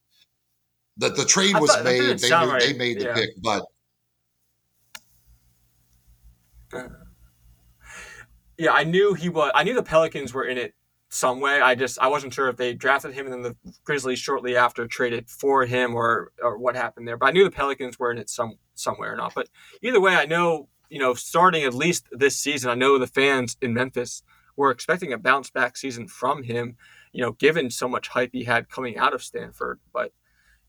that 0.98 1.16
the 1.16 1.26
trade 1.26 1.56
was 1.60 1.72
thought, 1.72 1.84
made. 1.84 2.20
They, 2.20 2.30
made, 2.30 2.32
right. 2.32 2.62
they 2.62 2.74
made 2.74 3.00
the 3.00 3.06
yeah. 3.06 3.14
pick, 3.14 3.30
but 3.42 3.64
yeah, 8.58 8.72
I 8.72 8.84
knew 8.84 9.14
he 9.14 9.30
was. 9.30 9.52
I 9.56 9.64
knew 9.64 9.74
the 9.74 9.84
Pelicans 9.84 10.34
were 10.34 10.46
in 10.46 10.58
it 10.58 10.74
some 11.10 11.40
way. 11.40 11.62
I 11.62 11.76
just 11.76 12.00
I 12.00 12.08
wasn't 12.08 12.34
sure 12.34 12.50
if 12.50 12.58
they 12.58 12.74
drafted 12.74 13.14
him 13.14 13.26
and 13.26 13.34
then 13.34 13.42
the 13.42 13.74
Grizzlies 13.84 14.20
shortly 14.20 14.56
after 14.56 14.88
traded 14.88 15.30
for 15.30 15.66
him 15.66 15.96
or 15.96 16.32
or 16.42 16.58
what 16.58 16.76
happened 16.76 17.08
there. 17.08 17.18
But 17.18 17.28
I 17.28 17.32
knew 17.32 17.44
the 17.44 17.52
Pelicans 17.52 18.00
were 18.00 18.12
in 18.12 18.18
it 18.18 18.30
some 18.30 18.58
somewhere 18.76 19.14
or 19.14 19.18
not. 19.18 19.34
But 19.34 19.50
either 19.82 20.02
way, 20.02 20.16
I 20.16 20.26
know 20.26 20.70
you 20.90 21.00
know 21.00 21.14
starting 21.14 21.64
at 21.64 21.74
least 21.74 22.08
this 22.12 22.38
season, 22.38 22.70
I 22.70 22.76
know 22.76 22.98
the 22.98 23.08
fans 23.08 23.58
in 23.62 23.74
Memphis 23.74 24.24
were 24.56 24.72
expecting 24.72 25.14
a 25.14 25.18
bounce 25.18 25.50
back 25.50 25.78
season 25.78 26.08
from 26.08 26.44
him. 26.44 26.78
You 27.12 27.22
know, 27.22 27.34
given 27.34 27.70
so 27.70 27.88
much 27.88 28.08
hype 28.08 28.32
he 28.34 28.44
had 28.44 28.70
coming 28.70 28.98
out 28.98 29.14
of 29.14 29.24
Stanford, 29.24 29.80
but 29.94 30.12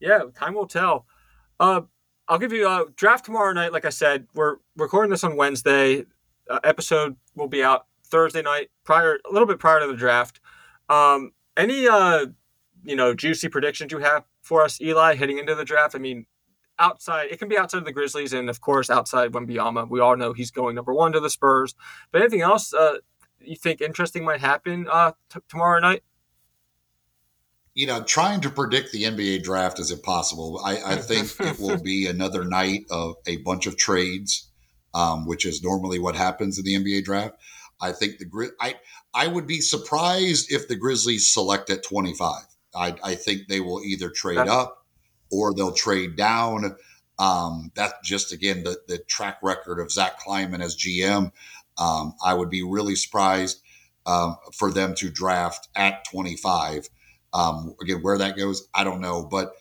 yeah, 0.01 0.20
time 0.34 0.55
will 0.55 0.66
tell. 0.66 1.07
Uh, 1.59 1.82
I'll 2.28 2.38
give 2.38 2.53
you 2.53 2.66
a 2.66 2.86
draft 2.97 3.24
tomorrow 3.24 3.53
night. 3.53 3.72
Like 3.72 3.84
I 3.84 3.90
said, 3.90 4.26
we're 4.34 4.57
recording 4.76 5.11
this 5.11 5.24
on 5.24 5.36
Wednesday. 5.36 6.07
Uh, 6.49 6.61
episode 6.64 7.16
will 7.34 7.49
be 7.49 7.62
out 7.62 7.86
Thursday 8.07 8.42
night, 8.42 8.70
prior 8.84 9.18
a 9.28 9.32
little 9.32 9.47
bit 9.47 9.59
prior 9.59 9.80
to 9.80 9.86
the 9.86 9.97
draft. 9.97 10.40
Um, 10.88 11.32
any 11.57 11.86
uh, 11.86 12.26
you 12.84 12.97
know 12.97 13.14
juicy 13.14 13.49
predictions 13.49 13.92
you 13.92 13.99
have 13.99 14.24
for 14.42 14.62
us, 14.62 14.80
Eli, 14.80 15.14
heading 15.14 15.38
into 15.38 15.55
the 15.55 15.64
draft? 15.64 15.95
I 15.95 15.99
mean, 15.99 16.26
outside 16.78 17.28
it 17.30 17.38
can 17.38 17.49
be 17.49 17.59
outside 17.59 17.78
of 17.78 17.84
the 17.84 17.92
Grizzlies 17.92 18.32
and 18.32 18.49
of 18.49 18.61
course 18.61 18.90
outside 18.90 19.32
Wembanyama. 19.32 19.88
We 19.88 20.01
all 20.01 20.16
know 20.16 20.32
he's 20.32 20.51
going 20.51 20.74
number 20.74 20.92
one 20.92 21.12
to 21.12 21.20
the 21.20 21.30
Spurs. 21.30 21.74
But 22.11 22.22
anything 22.22 22.42
else 22.42 22.72
uh, 22.72 22.99
you 23.40 23.57
think 23.57 23.80
interesting 23.80 24.24
might 24.24 24.40
happen 24.40 24.86
uh, 24.90 25.12
t- 25.30 25.40
tomorrow 25.49 25.80
night? 25.80 26.03
You 27.75 27.87
know, 27.87 28.03
trying 28.03 28.41
to 28.43 28.51
predict 28.51 28.93
the 28.93 29.05
NBA 29.05 29.43
draft 29.43 29.81
is 29.81 29.91
impossible. 29.91 30.61
I, 30.64 30.79
I 30.93 30.97
think 30.97 31.35
it 31.41 31.59
will 31.59 31.81
be 31.81 32.07
another 32.07 32.45
night 32.45 32.87
of 32.91 33.16
a 33.27 33.39
bunch 33.39 33.66
of 33.66 33.77
trades, 33.77 34.49
um, 34.95 35.27
which 35.27 35.45
is 35.45 35.62
normally 35.62 35.99
what 35.99 36.16
happens 36.16 36.59
in 36.59 36.64
the 36.64 36.75
NBA 36.75 37.05
draft. 37.05 37.37
I 37.81 37.93
think 37.93 38.18
the 38.18 38.51
I 38.61 38.77
I 39.12 39.27
would 39.27 39.47
be 39.47 39.61
surprised 39.61 40.53
if 40.53 40.68
the 40.68 40.77
Grizzlies 40.77 41.33
select 41.33 41.70
at 41.70 41.83
25. 41.83 42.43
I, 42.75 42.97
I 43.05 43.14
think 43.14 43.49
they 43.49 43.61
will 43.61 43.83
either 43.83 44.11
trade 44.11 44.39
up 44.39 44.85
or 45.31 45.55
they'll 45.55 45.72
trade 45.72 46.16
down. 46.16 46.77
Um, 47.18 47.70
that's 47.75 47.95
just 48.09 48.33
again 48.33 48.64
the 48.64 48.79
the 48.89 48.99
track 48.99 49.39
record 49.43 49.81
of 49.81 49.91
Zach 49.91 50.18
Kleiman 50.20 50.62
as 50.62 50.77
GM. 50.77 51.33
Um, 51.77 52.14
I 52.25 52.35
would 52.35 52.51
be 52.51 52.62
really 52.62 52.95
surprised 52.95 53.61
um, 54.07 54.37
for 54.53 54.70
them 54.70 54.95
to 54.97 55.11
draft 55.11 55.68
at 55.75 56.05
25. 56.05 56.89
Um, 57.35 57.74
again, 57.82 57.99
where 58.01 58.16
that 58.18 58.37
goes, 58.37 58.68
I 58.72 58.85
don't 58.85 59.01
know. 59.01 59.26
But 59.28 59.55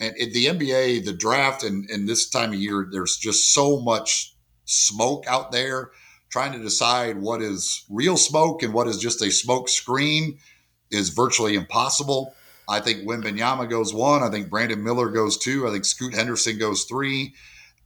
and 0.00 0.14
the 0.16 0.46
NBA, 0.46 1.04
the 1.04 1.12
draft, 1.12 1.62
and, 1.62 1.88
and 1.90 2.08
this 2.08 2.28
time 2.28 2.50
of 2.50 2.58
year, 2.58 2.88
there's 2.90 3.16
just 3.16 3.52
so 3.52 3.80
much 3.80 4.34
smoke 4.64 5.24
out 5.28 5.52
there. 5.52 5.90
Trying 6.30 6.52
to 6.52 6.58
decide 6.58 7.18
what 7.18 7.42
is 7.42 7.84
real 7.90 8.16
smoke 8.16 8.62
and 8.62 8.72
what 8.72 8.86
is 8.86 8.98
just 8.98 9.20
a 9.20 9.30
smoke 9.30 9.68
screen 9.68 10.38
is 10.90 11.10
virtually 11.10 11.54
impossible. 11.54 12.34
I 12.68 12.78
think 12.80 13.02
Wembanyama 13.02 13.68
goes 13.68 13.92
one. 13.92 14.22
I 14.22 14.30
think 14.30 14.48
Brandon 14.48 14.82
Miller 14.82 15.08
goes 15.10 15.36
two. 15.36 15.66
I 15.66 15.72
think 15.72 15.84
Scoot 15.84 16.14
Henderson 16.14 16.56
goes 16.56 16.84
three. 16.84 17.34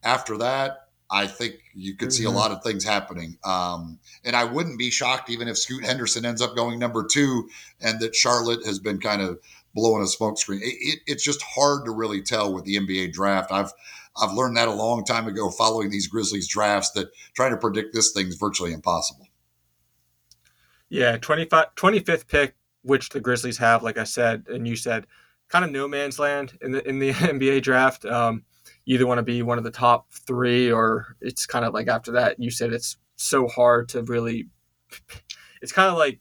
After 0.03 0.36
that, 0.38 0.84
I 1.11 1.26
think 1.26 1.57
you 1.74 1.96
could 1.96 2.09
mm-hmm. 2.09 2.12
see 2.12 2.24
a 2.24 2.28
mm-hmm. 2.28 2.36
lot 2.36 2.50
of 2.50 2.62
things 2.62 2.84
happening. 2.84 3.36
Um, 3.44 3.98
and 4.24 4.34
I 4.34 4.44
wouldn't 4.44 4.78
be 4.78 4.90
shocked 4.90 5.30
even 5.30 5.48
if 5.48 5.59
Scoot 5.59 5.84
Henderson 5.84 6.24
ends 6.24 6.42
up 6.42 6.57
going 6.57 6.78
number 6.78 7.07
two 7.07 7.48
and 7.80 8.00
that 8.00 8.14
Charlotte 8.14 8.64
has 8.64 8.78
been 8.78 8.98
kind 8.98 9.22
of 9.22 9.38
blowing 9.74 10.02
a 10.02 10.07
smokescreen. 10.07 10.61
It, 10.61 10.74
it, 10.80 10.98
it's 11.07 11.24
just 11.24 11.42
hard 11.42 11.84
to 11.84 11.90
really 11.90 12.22
tell 12.22 12.52
with 12.52 12.64
the 12.64 12.76
NBA 12.76 13.12
draft. 13.12 13.52
I've 13.52 13.72
I've 14.16 14.32
learned 14.32 14.57
that 14.57 14.68
a 14.68 14.72
long 14.72 15.05
time 15.05 15.26
ago 15.26 15.50
following 15.50 15.90
these 15.90 16.07
Grizzlies 16.07 16.46
drafts 16.46 16.92
that 16.92 17.09
trying 17.34 17.50
to 17.50 17.57
predict 17.57 17.94
this 17.94 18.12
thing 18.12 18.28
is 18.28 18.36
virtually 18.36 18.72
impossible. 18.72 19.26
Yeah, 20.88 21.16
25, 21.16 21.74
25th 21.74 22.28
pick, 22.28 22.55
which 22.82 23.09
the 23.09 23.18
Grizzlies 23.18 23.59
have, 23.59 23.82
like 23.82 23.98
I 23.98 24.05
said, 24.05 24.44
and 24.48 24.68
you 24.68 24.76
said, 24.76 25.09
kind 25.48 25.64
of 25.64 25.72
no 25.72 25.88
man's 25.88 26.20
land 26.20 26.57
in 26.62 26.72
the 26.72 26.88
in 26.88 26.98
the 26.98 27.11
NBA 27.12 27.62
draft. 27.62 28.05
Um, 28.05 28.44
you 28.85 28.95
either 28.95 29.07
want 29.07 29.18
to 29.18 29.22
be 29.22 29.43
one 29.43 29.59
of 29.59 29.64
the 29.64 29.70
top 29.70 30.11
three 30.12 30.70
or 30.70 31.16
it's 31.20 31.47
kind 31.47 31.64
of 31.64 31.72
like 31.72 31.89
after 31.89 32.12
that 32.12 32.39
you 32.39 32.51
said 32.51 32.72
it's 32.72 32.97
so 33.16 33.47
hard 33.47 33.89
to 33.89 34.03
really 34.03 34.49
it's 35.62 35.72
kind 35.72 35.91
of 35.91 35.97
like 35.97 36.20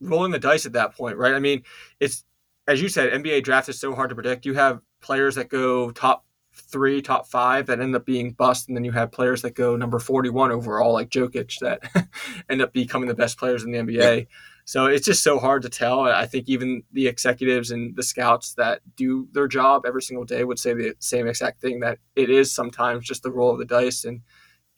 rolling 0.00 0.32
the 0.32 0.38
dice 0.38 0.66
at 0.66 0.72
that 0.72 0.96
point 0.96 1.16
right? 1.16 1.34
I 1.34 1.38
mean 1.38 1.62
it's 2.00 2.24
as 2.66 2.80
you 2.80 2.88
said 2.88 3.12
nba 3.12 3.42
draft 3.42 3.68
is 3.68 3.78
so 3.78 3.94
hard 3.94 4.10
to 4.10 4.14
predict. 4.14 4.46
You 4.46 4.54
have 4.54 4.80
players 5.00 5.34
that 5.34 5.48
go 5.48 5.90
top 5.90 6.24
three 6.54 7.00
top 7.00 7.26
five 7.26 7.66
that 7.66 7.80
end 7.80 7.96
up 7.96 8.04
being 8.04 8.32
bust 8.32 8.68
and 8.68 8.76
then 8.76 8.84
you 8.84 8.92
have 8.92 9.10
players 9.10 9.42
that 9.42 9.54
go 9.54 9.74
number 9.74 9.98
41 9.98 10.52
overall 10.52 10.92
like 10.92 11.08
Jokic 11.08 11.58
that 11.60 12.08
end 12.50 12.60
up 12.60 12.72
becoming 12.72 13.08
the 13.08 13.14
best 13.14 13.38
players 13.38 13.64
in 13.64 13.72
the 13.72 13.78
nba 13.78 14.26
So 14.64 14.86
it's 14.86 15.06
just 15.06 15.22
so 15.22 15.38
hard 15.38 15.62
to 15.62 15.68
tell. 15.68 16.00
I 16.02 16.26
think 16.26 16.48
even 16.48 16.84
the 16.92 17.08
executives 17.08 17.70
and 17.70 17.96
the 17.96 18.02
scouts 18.02 18.54
that 18.54 18.80
do 18.96 19.28
their 19.32 19.48
job 19.48 19.84
every 19.86 20.02
single 20.02 20.24
day 20.24 20.44
would 20.44 20.58
say 20.58 20.72
the 20.72 20.94
same 20.98 21.26
exact 21.26 21.60
thing 21.60 21.80
that 21.80 21.98
it 22.14 22.30
is 22.30 22.54
sometimes 22.54 23.06
just 23.06 23.22
the 23.22 23.32
roll 23.32 23.50
of 23.50 23.58
the 23.58 23.64
dice 23.64 24.04
and 24.04 24.20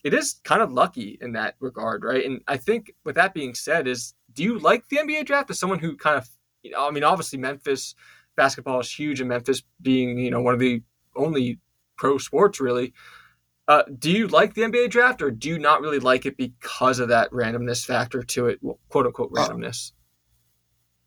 it 0.03 0.13
is 0.13 0.41
kind 0.45 0.61
of 0.63 0.73
lucky 0.73 1.19
in 1.21 1.33
that 1.33 1.55
regard, 1.61 2.05
right? 2.05 2.25
And 2.25 2.43
I 2.47 2.59
think 2.59 2.95
with 3.05 3.15
that 3.15 3.35
being 3.35 3.55
said, 3.55 3.87
is 3.87 4.15
do 4.33 4.43
you 4.43 4.59
like 4.59 4.89
the 4.89 4.99
NBA 4.99 5.25
draft 5.27 5.51
as 5.51 5.59
someone 5.59 5.79
who 5.79 5.97
kind 5.97 6.19
of, 6.19 6.29
you 6.63 6.73
know, 6.73 6.87
I 6.87 6.91
mean, 6.91 7.05
obviously 7.05 7.39
Memphis 7.39 7.95
basketball 8.37 8.81
is 8.81 8.91
huge, 8.91 9.21
and 9.21 9.29
Memphis 9.29 9.63
being 9.81 10.19
you 10.19 10.31
know 10.31 10.41
one 10.41 10.55
of 10.55 10.61
the 10.61 10.83
only 11.17 11.59
pro 11.97 12.19
sports 12.19 12.61
really. 12.61 12.93
Uh, 13.67 13.83
do 13.99 14.11
you 14.11 14.29
like 14.29 14.55
the 14.55 14.63
NBA 14.63 14.91
draft, 14.91 15.23
or 15.23 15.31
do 15.31 15.49
you 15.49 15.59
not 15.59 15.81
really 15.81 15.99
like 15.99 16.27
it 16.27 16.37
because 16.37 16.99
of 16.99 17.09
that 17.09 17.31
randomness 17.31 17.85
factor 17.85 18.23
to 18.23 18.49
it, 18.49 18.61
quote 18.89 19.07
unquote 19.07 19.33
randomness? 19.33 19.93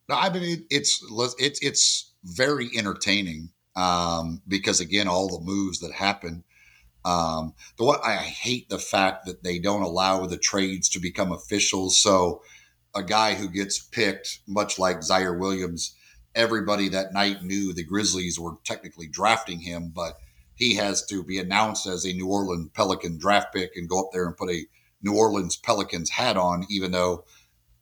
No, 0.10 0.16
I 0.16 0.30
mean 0.30 0.66
it's 0.70 1.04
it's 1.38 1.60
it's 1.62 2.14
very 2.24 2.70
entertaining 2.76 3.50
um, 3.76 4.42
because 4.48 4.80
again, 4.80 5.08
all 5.08 5.28
the 5.28 5.46
moves 5.46 5.80
that 5.80 5.94
happen. 5.94 6.44
Um, 7.06 7.54
the 7.78 7.86
what 7.86 8.04
I 8.04 8.16
hate 8.16 8.70
the 8.70 8.80
fact 8.80 9.26
that 9.28 9.44
they 9.44 9.60
don't 9.60 9.84
allow 9.84 10.26
the 10.26 10.38
trades 10.38 10.90
to 10.90 11.00
become 11.00 11.32
official. 11.32 11.90
So 11.90 12.42
a 12.96 13.04
guy 13.04 13.36
who 13.36 13.48
gets 13.48 13.80
picked, 13.80 14.40
much 14.48 14.80
like 14.80 15.00
Ziaire 15.00 15.38
Williams, 15.38 15.96
everybody 16.36 16.90
that 16.90 17.14
night 17.14 17.44
knew 17.44 17.72
the 17.72 17.84
Grizzlies 17.84 18.40
were 18.40 18.56
technically 18.66 19.08
drafting 19.08 19.60
him, 19.60 19.92
but 19.94 20.18
he 20.58 20.76
has 20.76 21.06
to 21.06 21.24
be 21.24 21.40
announced 21.40 21.86
as 21.86 22.04
a 22.04 22.14
New 22.14 22.28
Orleans 22.28 22.72
Pelican 22.74 23.18
draft 23.18 23.54
pick 23.54 23.76
and 23.76 23.88
go 23.88 24.02
up 24.02 24.10
there 24.12 24.26
and 24.26 24.36
put 24.36 24.50
a 24.50 24.66
New 25.04 25.16
Orleans 25.16 25.56
Pelicans 25.56 26.10
hat 26.10 26.36
on, 26.36 26.66
even 26.70 26.92
though 26.92 27.24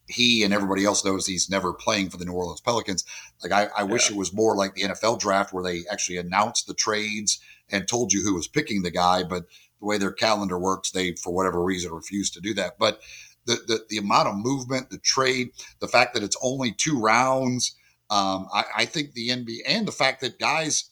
he 0.08 0.44
and 0.44 0.52
everybody 0.52 0.84
else 0.84 1.04
knows 1.04 1.26
he's 1.26 1.50
never 1.50 1.72
playing 1.72 2.10
for 2.10 2.18
the 2.18 2.26
New 2.26 2.34
Orleans 2.34 2.60
Pelicans. 2.60 3.04
Like 3.42 3.50
I, 3.50 3.64
I 3.76 3.80
yeah. 3.80 3.84
wish 3.84 4.10
it 4.10 4.16
was 4.16 4.34
more 4.34 4.54
like 4.54 4.74
the 4.74 4.82
NFL 4.82 5.18
draft 5.18 5.54
where 5.54 5.64
they 5.64 5.84
actually 5.90 6.18
announced 6.18 6.66
the 6.66 6.74
trades 6.74 7.40
and 7.70 7.88
told 7.88 8.12
you 8.12 8.22
who 8.22 8.34
was 8.34 8.46
picking 8.46 8.82
the 8.82 8.90
guy, 8.90 9.22
but 9.22 9.46
the 9.80 9.86
way 9.86 9.96
their 9.96 10.12
calendar 10.12 10.58
works, 10.58 10.90
they 10.90 11.14
for 11.14 11.32
whatever 11.32 11.62
reason 11.64 11.92
refuse 11.92 12.30
to 12.30 12.40
do 12.40 12.52
that. 12.54 12.78
But 12.78 13.00
the 13.46 13.54
the, 13.66 13.86
the 13.88 13.98
amount 13.98 14.28
of 14.28 14.36
movement, 14.36 14.90
the 14.90 14.98
trade, 14.98 15.50
the 15.80 15.88
fact 15.88 16.12
that 16.12 16.22
it's 16.22 16.36
only 16.42 16.72
two 16.72 17.00
rounds, 17.00 17.74
um, 18.10 18.48
I, 18.52 18.64
I 18.76 18.84
think 18.84 19.12
the 19.12 19.30
NBA 19.30 19.60
and 19.66 19.88
the 19.88 19.92
fact 19.92 20.20
that 20.20 20.38
guys 20.38 20.90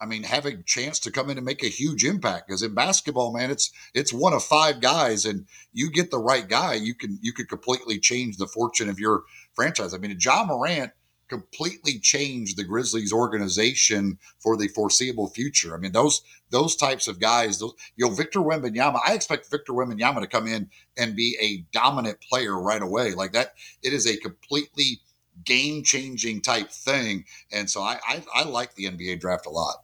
I 0.00 0.06
mean, 0.06 0.22
have 0.22 0.46
a 0.46 0.62
chance 0.62 0.98
to 1.00 1.10
come 1.10 1.28
in 1.28 1.36
and 1.36 1.44
make 1.44 1.62
a 1.62 1.68
huge 1.68 2.04
impact. 2.04 2.48
Because 2.48 2.62
in 2.62 2.74
basketball, 2.74 3.32
man, 3.32 3.50
it's 3.50 3.70
it's 3.94 4.12
one 4.12 4.32
of 4.32 4.42
five 4.42 4.80
guys, 4.80 5.26
and 5.26 5.46
you 5.72 5.90
get 5.90 6.10
the 6.10 6.18
right 6.18 6.48
guy, 6.48 6.74
you 6.74 6.94
can 6.94 7.18
you 7.20 7.32
could 7.32 7.48
completely 7.48 7.98
change 7.98 8.36
the 8.36 8.46
fortune 8.46 8.88
of 8.88 8.98
your 8.98 9.24
franchise. 9.54 9.92
I 9.92 9.98
mean, 9.98 10.16
Ja 10.18 10.44
Morant 10.44 10.92
completely 11.28 11.98
changed 11.98 12.56
the 12.56 12.64
Grizzlies 12.64 13.12
organization 13.12 14.18
for 14.40 14.56
the 14.56 14.68
foreseeable 14.68 15.28
future. 15.28 15.74
I 15.74 15.78
mean, 15.78 15.92
those 15.92 16.22
those 16.50 16.76
types 16.76 17.06
of 17.06 17.20
guys, 17.20 17.58
those 17.58 17.74
you 17.96 18.06
know, 18.06 18.14
Victor 18.14 18.40
Wembanyama, 18.40 19.00
I 19.06 19.14
expect 19.14 19.50
Victor 19.50 19.74
Wembanyama 19.74 20.22
to 20.22 20.26
come 20.26 20.46
in 20.46 20.70
and 20.96 21.14
be 21.14 21.36
a 21.40 21.64
dominant 21.72 22.20
player 22.20 22.58
right 22.58 22.82
away. 22.82 23.12
Like 23.12 23.32
that, 23.32 23.54
it 23.82 23.92
is 23.92 24.06
a 24.06 24.16
completely 24.16 25.02
game 25.44 25.84
changing 25.84 26.40
type 26.40 26.70
thing. 26.70 27.24
And 27.52 27.70
so 27.70 27.82
I, 27.82 27.98
I 28.06 28.22
I 28.34 28.44
like 28.44 28.74
the 28.74 28.86
NBA 28.86 29.20
draft 29.20 29.46
a 29.46 29.50
lot. 29.50 29.76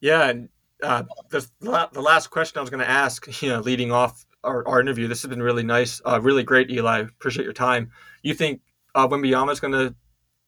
Yeah, 0.00 0.28
and 0.28 0.48
uh, 0.82 1.04
the 1.30 1.48
the 1.60 2.02
last 2.02 2.28
question 2.28 2.58
I 2.58 2.60
was 2.60 2.70
going 2.70 2.84
to 2.84 2.90
ask, 2.90 3.26
you 3.42 3.48
know, 3.50 3.60
leading 3.60 3.92
off 3.92 4.24
our, 4.44 4.66
our 4.68 4.80
interview, 4.80 5.08
this 5.08 5.22
has 5.22 5.28
been 5.28 5.42
really 5.42 5.62
nice, 5.62 6.00
uh, 6.04 6.20
really 6.20 6.42
great, 6.42 6.70
Eli. 6.70 7.00
Appreciate 7.00 7.44
your 7.44 7.52
time. 7.52 7.90
You 8.22 8.34
think 8.34 8.60
uh, 8.94 9.08
Wembanyama 9.08 9.52
is 9.52 9.60
going 9.60 9.72
to 9.72 9.94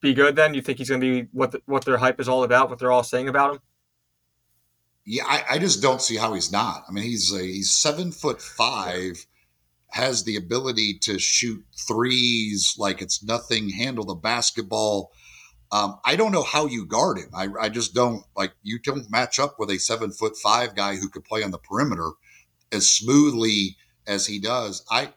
be 0.00 0.14
good? 0.14 0.36
Then 0.36 0.54
you 0.54 0.62
think 0.62 0.78
he's 0.78 0.88
going 0.88 1.00
to 1.00 1.22
be 1.22 1.28
what 1.32 1.52
the, 1.52 1.62
what 1.66 1.84
their 1.84 1.98
hype 1.98 2.20
is 2.20 2.28
all 2.28 2.44
about, 2.44 2.70
what 2.70 2.78
they're 2.78 2.92
all 2.92 3.02
saying 3.02 3.28
about 3.28 3.54
him? 3.54 3.60
Yeah, 5.04 5.24
I, 5.26 5.44
I 5.52 5.58
just 5.58 5.80
don't 5.80 6.02
see 6.02 6.16
how 6.16 6.34
he's 6.34 6.52
not. 6.52 6.84
I 6.88 6.92
mean, 6.92 7.04
he's 7.04 7.32
a, 7.32 7.42
he's 7.42 7.72
seven 7.72 8.12
foot 8.12 8.42
five, 8.42 9.26
has 9.90 10.24
the 10.24 10.36
ability 10.36 10.98
to 10.98 11.18
shoot 11.18 11.64
threes 11.76 12.74
like 12.78 13.00
it's 13.00 13.22
nothing, 13.22 13.70
handle 13.70 14.04
the 14.04 14.14
basketball 14.14 15.10
um, 15.70 15.98
I 16.04 16.16
don't 16.16 16.32
know 16.32 16.42
how 16.42 16.66
you 16.66 16.86
guard 16.86 17.18
him. 17.18 17.30
I, 17.34 17.48
I 17.60 17.68
just 17.68 17.94
don't 17.94 18.24
like 18.36 18.52
you 18.62 18.78
don't 18.78 19.10
match 19.10 19.38
up 19.38 19.56
with 19.58 19.70
a 19.70 19.78
seven 19.78 20.10
foot 20.10 20.36
five 20.36 20.74
guy 20.74 20.96
who 20.96 21.08
could 21.08 21.24
play 21.24 21.42
on 21.42 21.50
the 21.50 21.58
perimeter 21.58 22.10
as 22.72 22.90
smoothly 22.90 23.76
as 24.06 24.26
he 24.26 24.38
does. 24.38 24.84
I, 24.90 25.12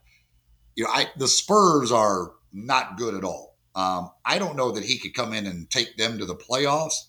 you 0.76 0.84
know, 0.84 0.90
I 0.90 1.08
the 1.18 1.28
Spurs 1.28 1.92
are 1.92 2.34
not 2.52 2.98
good 2.98 3.16
at 3.16 3.24
all. 3.24 3.56
Um, 3.76 4.12
I 4.26 4.38
don't 4.38 4.58
know 4.58 4.72
that 4.72 4.84
he 4.84 4.98
could 4.98 5.14
come 5.14 5.34
in 5.34 5.46
and 5.46 5.70
take 5.70 5.96
them 5.96 6.18
to 6.18 6.26
the 6.26 6.36
playoffs, 6.36 7.08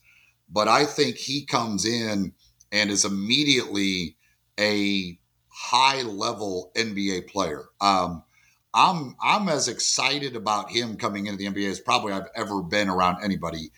but 0.48 0.68
I 0.68 0.84
think 0.84 1.16
he 1.16 1.44
comes 1.44 1.84
in 1.84 2.34
and 2.70 2.90
is 2.90 3.04
immediately 3.04 4.16
a 4.60 5.18
high 5.48 6.02
level 6.02 6.70
NBA 6.76 7.28
player. 7.28 7.64
Um, 7.80 8.22
I'm 8.74 9.16
I'm 9.22 9.48
as 9.48 9.68
excited 9.68 10.34
about 10.34 10.70
him 10.70 10.96
coming 10.96 11.26
into 11.26 11.38
the 11.38 11.46
NBA 11.46 11.70
as 11.70 11.80
probably 11.80 12.12
I've 12.12 12.28
ever 12.34 12.62
been 12.62 12.88
around 12.88 13.22
anybody, 13.22 13.70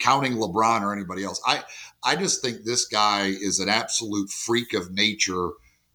counting 0.00 0.34
LeBron 0.34 0.82
or 0.82 0.92
anybody 0.92 1.24
else. 1.24 1.40
I 1.46 1.62
I 2.02 2.16
just 2.16 2.42
think 2.42 2.64
this 2.64 2.84
guy 2.86 3.26
is 3.26 3.60
an 3.60 3.68
absolute 3.68 4.30
freak 4.30 4.74
of 4.74 4.92
nature 4.92 5.50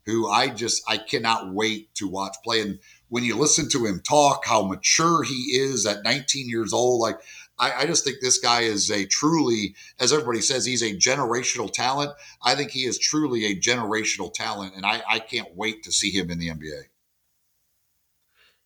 who 0.05 0.29
I 0.29 0.47
just 0.47 0.83
I 0.87 0.97
cannot 0.97 1.53
wait 1.53 1.93
to 1.95 2.07
watch 2.07 2.35
play. 2.43 2.61
And 2.61 2.79
when 3.09 3.23
you 3.23 3.35
listen 3.35 3.67
to 3.69 3.85
him 3.85 4.01
talk, 4.07 4.45
how 4.45 4.63
mature 4.63 5.23
he 5.23 5.57
is 5.57 5.85
at 5.85 6.03
19 6.03 6.47
years 6.47 6.71
old, 6.71 7.01
like 7.01 7.19
I, 7.59 7.81
I 7.81 7.85
just 7.85 8.05
think 8.05 8.21
this 8.21 8.39
guy 8.39 8.61
is 8.61 8.89
a 8.89 9.05
truly, 9.05 9.75
as 9.99 10.13
everybody 10.13 10.41
says, 10.41 10.65
he's 10.65 10.81
a 10.81 10.95
generational 10.95 11.71
talent. 11.71 12.13
I 12.41 12.55
think 12.55 12.71
he 12.71 12.85
is 12.85 12.97
truly 12.97 13.45
a 13.45 13.55
generational 13.55 14.33
talent, 14.33 14.75
and 14.75 14.85
I, 14.85 15.03
I 15.09 15.19
can't 15.19 15.55
wait 15.55 15.83
to 15.83 15.91
see 15.91 16.09
him 16.09 16.31
in 16.31 16.39
the 16.39 16.49
NBA. 16.49 16.83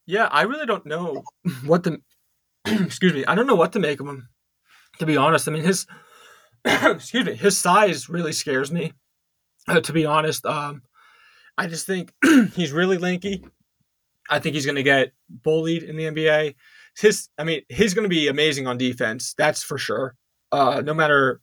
Yeah, 0.06 0.28
I 0.32 0.44
really 0.44 0.66
don't 0.66 0.86
know 0.86 1.24
what 1.66 1.84
the 1.84 2.00
excuse 2.66 3.14
me. 3.14 3.26
I 3.26 3.36
don't 3.36 3.48
know 3.48 3.56
what 3.56 3.74
to 3.74 3.80
make 3.80 4.00
of 4.00 4.08
him. 4.08 4.30
To 5.00 5.06
be 5.06 5.18
honest, 5.18 5.48
I 5.48 5.52
mean 5.52 5.64
his 5.64 5.88
excuse 6.66 7.26
me, 7.26 7.36
his 7.36 7.58
size 7.58 8.10
really 8.10 8.34
scares 8.34 8.72
me. 8.72 8.94
Uh, 9.68 9.82
to 9.82 9.94
be 9.94 10.06
honest, 10.06 10.46
um, 10.46 10.82
I 11.58 11.68
just 11.68 11.86
think 11.86 12.14
he's 12.54 12.72
really 12.72 12.98
lanky. 12.98 13.46
I 14.30 14.40
think 14.40 14.56
he's 14.56 14.66
going 14.66 14.76
to 14.76 14.84
get 14.84 15.14
bullied 15.30 15.84
in 15.84 15.96
the 15.96 16.04
NBA. 16.04 16.56
His, 16.98 17.30
I 17.38 17.44
mean, 17.44 17.62
he's 17.70 17.94
going 17.94 18.04
to 18.04 18.10
be 18.10 18.28
amazing 18.28 18.68
on 18.68 18.78
defense. 18.78 19.34
That's 19.38 19.64
for 19.64 19.78
sure. 19.78 20.16
Uh, 20.52 20.82
no 20.84 20.94
matter 20.94 21.42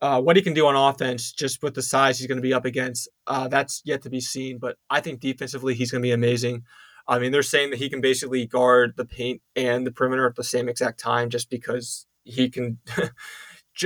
uh, 0.00 0.20
what 0.20 0.36
he 0.36 0.42
can 0.42 0.54
do 0.54 0.66
on 0.66 0.74
offense, 0.74 1.32
just 1.32 1.62
with 1.62 1.74
the 1.74 1.82
size 1.82 2.18
he's 2.18 2.26
going 2.26 2.38
to 2.38 2.42
be 2.42 2.54
up 2.54 2.64
against, 2.64 3.08
uh, 3.26 3.48
that's 3.48 3.82
yet 3.84 4.02
to 4.02 4.10
be 4.10 4.20
seen. 4.20 4.58
But 4.58 4.76
I 4.90 5.00
think 5.00 5.20
defensively, 5.20 5.74
he's 5.74 5.90
going 5.90 6.02
to 6.02 6.06
be 6.06 6.12
amazing. 6.12 6.64
I 7.08 7.18
mean, 7.18 7.32
they're 7.32 7.42
saying 7.42 7.70
that 7.70 7.78
he 7.78 7.88
can 7.88 8.00
basically 8.00 8.46
guard 8.46 8.94
the 8.96 9.04
paint 9.04 9.40
and 9.54 9.86
the 9.86 9.92
perimeter 9.92 10.26
at 10.26 10.34
the 10.34 10.44
same 10.44 10.68
exact 10.68 10.98
time 10.98 11.30
just 11.30 11.50
because 11.50 12.06
he 12.24 12.50
can, 12.50 12.78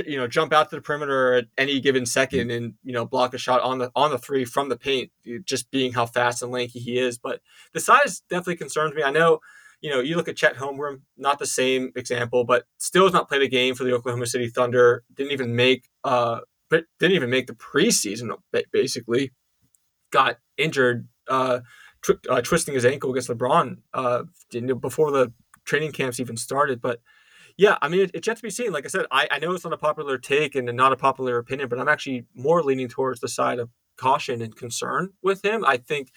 you 0.05 0.17
know, 0.17 0.27
jump 0.27 0.53
out 0.53 0.69
to 0.69 0.77
the 0.77 0.81
perimeter 0.81 1.33
at 1.33 1.45
any 1.57 1.79
given 1.79 2.05
second 2.05 2.49
and 2.49 2.73
you 2.83 2.93
know 2.93 3.05
block 3.05 3.33
a 3.33 3.37
shot 3.37 3.61
on 3.61 3.77
the 3.77 3.91
on 3.95 4.11
the 4.11 4.17
three 4.17 4.45
from 4.45 4.69
the 4.69 4.77
paint. 4.77 5.11
Just 5.43 5.69
being 5.69 5.93
how 5.93 6.05
fast 6.05 6.41
and 6.41 6.51
lanky 6.51 6.79
he 6.79 6.97
is, 6.97 7.17
but 7.17 7.41
the 7.73 7.79
size 7.79 8.21
definitely 8.29 8.57
concerns 8.57 8.95
me. 8.95 9.03
I 9.03 9.11
know. 9.11 9.39
You 9.81 9.89
know, 9.89 9.99
you 9.99 10.15
look 10.15 10.27
at 10.27 10.35
Chet 10.35 10.57
Holmgren, 10.57 11.01
not 11.17 11.39
the 11.39 11.47
same 11.47 11.91
example, 11.95 12.43
but 12.43 12.65
still 12.77 13.05
has 13.05 13.13
not 13.13 13.27
played 13.27 13.41
a 13.41 13.47
game 13.47 13.73
for 13.73 13.83
the 13.83 13.93
Oklahoma 13.93 14.27
City 14.27 14.47
Thunder. 14.47 15.03
Didn't 15.11 15.31
even 15.31 15.55
make 15.55 15.89
uh, 16.03 16.41
didn't 16.69 17.15
even 17.15 17.31
make 17.31 17.47
the 17.47 17.53
preseason. 17.53 18.31
Basically, 18.71 19.31
got 20.11 20.37
injured 20.57 21.07
uh, 21.27 21.61
uh, 22.29 22.41
twisting 22.41 22.73
his 22.73 22.85
ankle 22.85 23.11
against 23.11 23.29
LeBron 23.29 23.77
uh, 23.93 24.23
before 24.79 25.11
the 25.11 25.31
training 25.65 25.91
camps 25.91 26.19
even 26.19 26.37
started. 26.37 26.81
But 26.81 27.01
yeah, 27.57 27.77
I 27.81 27.89
mean, 27.89 28.01
it, 28.01 28.11
it's 28.13 28.27
yet 28.27 28.37
to 28.37 28.43
be 28.43 28.49
seen. 28.49 28.71
Like 28.71 28.85
I 28.85 28.89
said, 28.89 29.05
I, 29.11 29.27
I 29.29 29.39
know 29.39 29.53
it's 29.53 29.63
not 29.63 29.73
a 29.73 29.77
popular 29.77 30.17
take 30.17 30.55
and 30.55 30.65
not 30.75 30.93
a 30.93 30.97
popular 30.97 31.37
opinion, 31.37 31.69
but 31.69 31.79
I'm 31.79 31.89
actually 31.89 32.25
more 32.33 32.63
leaning 32.63 32.87
towards 32.87 33.19
the 33.19 33.27
side 33.27 33.59
of 33.59 33.69
caution 33.97 34.41
and 34.41 34.55
concern 34.55 35.11
with 35.21 35.43
him. 35.45 35.63
I 35.65 35.77
think 35.77 36.11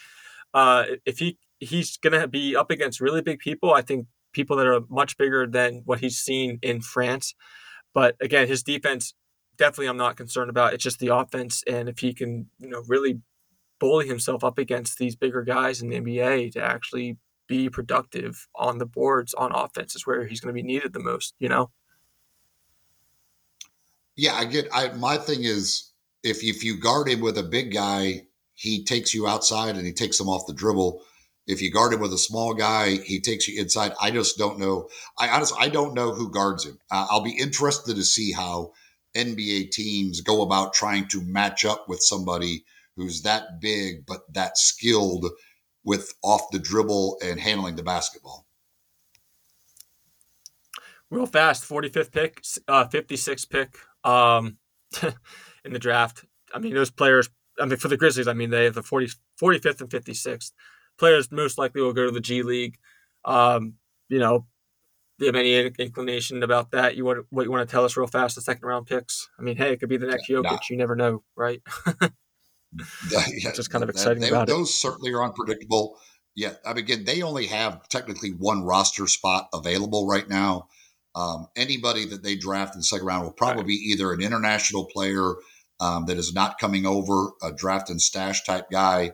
uh, 0.52 0.84
if 1.04 1.18
he 1.18 1.38
he's 1.58 1.96
going 1.98 2.18
to 2.18 2.28
be 2.28 2.56
up 2.56 2.70
against 2.70 3.00
really 3.00 3.22
big 3.22 3.38
people, 3.38 3.72
I 3.72 3.82
think 3.82 4.06
people 4.32 4.56
that 4.56 4.66
are 4.66 4.80
much 4.88 5.16
bigger 5.16 5.46
than 5.46 5.82
what 5.84 6.00
he's 6.00 6.18
seen 6.18 6.58
in 6.62 6.80
France. 6.80 7.34
But 7.92 8.16
again, 8.20 8.48
his 8.48 8.62
defense 8.62 9.14
definitely 9.56 9.86
I'm 9.86 9.96
not 9.96 10.16
concerned 10.16 10.50
about. 10.50 10.74
It's 10.74 10.82
just 10.82 10.98
the 10.98 11.14
offense, 11.14 11.62
and 11.66 11.88
if 11.88 11.98
he 12.00 12.12
can, 12.12 12.48
you 12.58 12.68
know, 12.68 12.82
really 12.88 13.20
bully 13.78 14.06
himself 14.06 14.44
up 14.44 14.58
against 14.58 14.98
these 14.98 15.16
bigger 15.16 15.42
guys 15.42 15.82
in 15.82 15.88
the 15.88 16.00
NBA 16.00 16.52
to 16.52 16.62
actually 16.62 17.18
be 17.46 17.68
productive 17.68 18.48
on 18.54 18.78
the 18.78 18.86
boards 18.86 19.34
on 19.34 19.52
offense 19.52 19.94
is 19.94 20.06
where 20.06 20.26
he's 20.26 20.40
going 20.40 20.54
to 20.54 20.62
be 20.62 20.66
needed 20.66 20.92
the 20.92 21.00
most, 21.00 21.34
you 21.38 21.48
know? 21.48 21.70
Yeah, 24.16 24.34
I 24.34 24.44
get 24.44 24.68
I 24.72 24.88
my 24.92 25.16
thing 25.16 25.42
is 25.42 25.92
if 26.22 26.42
if 26.42 26.62
you 26.62 26.78
guard 26.78 27.08
him 27.08 27.20
with 27.20 27.36
a 27.36 27.42
big 27.42 27.72
guy, 27.72 28.22
he 28.54 28.84
takes 28.84 29.12
you 29.12 29.26
outside 29.26 29.76
and 29.76 29.84
he 29.84 29.92
takes 29.92 30.18
him 30.20 30.28
off 30.28 30.46
the 30.46 30.54
dribble. 30.54 31.02
If 31.46 31.60
you 31.60 31.70
guard 31.70 31.92
him 31.92 32.00
with 32.00 32.12
a 32.12 32.18
small 32.18 32.54
guy, 32.54 32.96
he 33.04 33.20
takes 33.20 33.48
you 33.48 33.60
inside. 33.60 33.92
I 34.00 34.10
just 34.10 34.38
don't 34.38 34.58
know. 34.58 34.88
I 35.18 35.28
honestly, 35.28 35.58
I 35.60 35.68
don't 35.68 35.94
know 35.94 36.14
who 36.14 36.30
guards 36.30 36.64
him. 36.64 36.78
Uh, 36.90 37.06
I'll 37.10 37.22
be 37.22 37.36
interested 37.36 37.96
to 37.96 38.04
see 38.04 38.32
how 38.32 38.72
NBA 39.14 39.72
teams 39.72 40.20
go 40.20 40.42
about 40.42 40.72
trying 40.72 41.08
to 41.08 41.20
match 41.20 41.64
up 41.64 41.88
with 41.88 42.00
somebody 42.00 42.64
who's 42.96 43.22
that 43.22 43.60
big 43.60 44.06
but 44.06 44.20
that 44.32 44.56
skilled 44.56 45.26
with 45.84 46.14
off 46.22 46.50
the 46.50 46.58
dribble 46.58 47.18
and 47.22 47.38
handling 47.38 47.76
the 47.76 47.82
basketball. 47.82 48.46
Real 51.10 51.26
fast, 51.26 51.68
45th 51.68 52.12
pick, 52.12 52.42
uh, 52.66 52.86
56th 52.86 53.50
pick 53.50 53.76
um, 54.02 54.56
in 55.64 55.72
the 55.72 55.78
draft. 55.78 56.24
I 56.52 56.58
mean, 56.58 56.74
those 56.74 56.90
players, 56.90 57.28
I 57.60 57.66
mean, 57.66 57.76
for 57.76 57.88
the 57.88 57.96
Grizzlies, 57.96 58.26
I 58.26 58.32
mean, 58.32 58.50
they 58.50 58.64
have 58.64 58.74
the 58.74 58.82
40, 58.82 59.08
45th 59.40 59.80
and 59.82 59.90
56th. 59.90 60.52
Players 60.98 61.30
most 61.30 61.58
likely 61.58 61.82
will 61.82 61.92
go 61.92 62.06
to 62.06 62.10
the 62.10 62.20
G 62.20 62.42
League. 62.42 62.78
Um, 63.24 63.74
you 64.08 64.18
know, 64.18 64.46
do 65.18 65.26
you 65.26 65.28
have 65.28 65.36
any 65.36 65.72
inclination 65.78 66.42
about 66.42 66.70
that? 66.72 66.96
You 66.96 67.04
want 67.04 67.26
what 67.30 67.44
you 67.44 67.50
want 67.50 67.68
to 67.68 67.72
tell 67.72 67.84
us 67.84 67.96
real 67.96 68.06
fast? 68.06 68.34
The 68.34 68.40
second 68.40 68.66
round 68.66 68.86
picks. 68.86 69.28
I 69.38 69.42
mean, 69.42 69.56
hey, 69.56 69.72
it 69.72 69.80
could 69.80 69.88
be 69.88 69.96
the 69.96 70.06
next 70.06 70.28
Jokic. 70.28 70.44
Nah. 70.44 70.58
You 70.68 70.76
never 70.76 70.96
know, 70.96 71.22
right? 71.36 71.62
yeah, 73.10 73.52
just 73.52 73.70
kind 73.70 73.82
of 73.82 73.90
exciting 73.90 74.22
they, 74.22 74.28
about 74.28 74.48
those 74.48 74.70
it. 74.70 74.74
certainly 74.74 75.12
are 75.12 75.22
unpredictable. 75.22 75.98
Yeah, 76.34 76.54
I 76.66 76.70
mean, 76.74 76.84
again, 76.84 77.04
they 77.04 77.22
only 77.22 77.46
have 77.46 77.88
technically 77.88 78.30
one 78.30 78.64
roster 78.64 79.06
spot 79.06 79.48
available 79.54 80.06
right 80.06 80.28
now. 80.28 80.68
Um, 81.14 81.46
anybody 81.54 82.06
that 82.06 82.24
they 82.24 82.34
draft 82.34 82.74
in 82.74 82.80
the 82.80 82.84
second 82.84 83.06
round 83.06 83.24
will 83.24 83.32
probably 83.32 83.62
right. 83.62 83.68
be 83.68 83.90
either 83.92 84.12
an 84.12 84.20
international 84.20 84.86
player 84.86 85.34
um, 85.78 86.06
that 86.06 86.16
is 86.16 86.34
not 86.34 86.58
coming 86.58 86.86
over, 86.86 87.30
a 87.42 87.52
draft 87.52 87.88
and 87.88 88.02
stash 88.02 88.42
type 88.44 88.68
guy. 88.70 89.12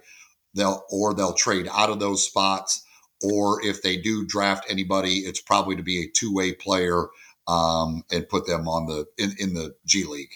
They'll 0.54 0.82
or 0.90 1.14
they'll 1.14 1.34
trade 1.34 1.68
out 1.70 1.90
of 1.90 2.00
those 2.00 2.26
spots 2.26 2.84
or 3.22 3.64
if 3.64 3.82
they 3.82 3.96
do 3.96 4.26
draft 4.26 4.64
anybody, 4.68 5.18
it's 5.18 5.40
probably 5.40 5.76
to 5.76 5.82
be 5.82 6.02
a 6.02 6.10
two 6.10 6.32
way 6.32 6.52
player 6.52 7.08
um, 7.46 8.02
and 8.10 8.28
put 8.28 8.46
them 8.46 8.68
on 8.68 8.86
the 8.86 9.06
in, 9.18 9.34
in 9.38 9.54
the 9.54 9.74
G 9.86 10.04
League. 10.04 10.32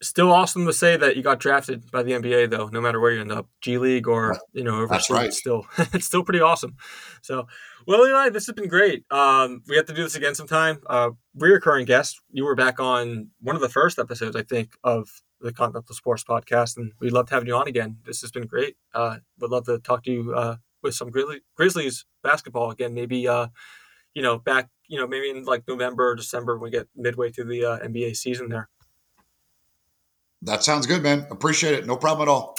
Still 0.00 0.30
awesome 0.30 0.64
to 0.66 0.72
say 0.72 0.96
that 0.96 1.16
you 1.16 1.22
got 1.24 1.40
drafted 1.40 1.90
by 1.90 2.04
the 2.04 2.12
NBA, 2.12 2.50
though. 2.50 2.68
No 2.68 2.80
matter 2.80 3.00
where 3.00 3.12
you 3.12 3.20
end 3.20 3.32
up, 3.32 3.48
G 3.60 3.78
League 3.78 4.06
or 4.06 4.38
you 4.52 4.62
know 4.62 4.80
overseas, 4.80 5.10
right. 5.10 5.32
still 5.32 5.66
it's 5.92 6.06
still 6.06 6.22
pretty 6.22 6.40
awesome. 6.40 6.76
So, 7.20 7.48
well, 7.86 8.06
Eli, 8.06 8.28
this 8.28 8.46
has 8.46 8.54
been 8.54 8.68
great. 8.68 9.04
Um, 9.10 9.62
we 9.66 9.76
have 9.76 9.86
to 9.86 9.94
do 9.94 10.04
this 10.04 10.14
again 10.14 10.36
sometime. 10.36 10.78
Uh, 10.86 11.10
reoccurring 11.36 11.86
guest, 11.86 12.20
you 12.30 12.44
were 12.44 12.54
back 12.54 12.78
on 12.78 13.30
one 13.40 13.56
of 13.56 13.62
the 13.62 13.68
first 13.68 13.98
episodes, 13.98 14.36
I 14.36 14.42
think, 14.42 14.74
of 14.84 15.08
the 15.40 15.52
Continental 15.52 15.94
Sports 15.94 16.24
Podcast, 16.24 16.76
and 16.76 16.92
we'd 17.00 17.12
love 17.12 17.26
to 17.28 17.34
have 17.34 17.46
you 17.46 17.54
on 17.54 17.68
again. 17.68 17.98
This 18.04 18.20
has 18.20 18.30
been 18.30 18.46
great. 18.46 18.76
Uh, 18.94 19.16
would 19.40 19.50
love 19.50 19.66
to 19.66 19.78
talk 19.78 20.04
to 20.04 20.12
you 20.12 20.34
uh, 20.34 20.56
with 20.82 20.94
some 20.94 21.10
Grizzly, 21.10 21.40
Grizzlies 21.56 22.04
basketball 22.22 22.70
again. 22.70 22.94
Maybe 22.94 23.26
uh, 23.26 23.48
you 24.14 24.22
know 24.22 24.38
back 24.38 24.68
you 24.88 24.98
know 24.98 25.06
maybe 25.06 25.30
in 25.30 25.44
like 25.44 25.66
November 25.66 26.10
or 26.10 26.14
December 26.14 26.56
when 26.56 26.64
we 26.64 26.70
get 26.70 26.88
midway 26.94 27.30
through 27.30 27.46
the 27.46 27.64
uh, 27.64 27.78
NBA 27.78 28.16
season 28.16 28.48
there. 28.48 28.68
That 30.42 30.62
sounds 30.62 30.86
good, 30.86 31.02
man. 31.02 31.26
Appreciate 31.30 31.74
it. 31.74 31.86
No 31.86 31.96
problem 31.96 32.28
at 32.28 32.30
all. 32.30 32.56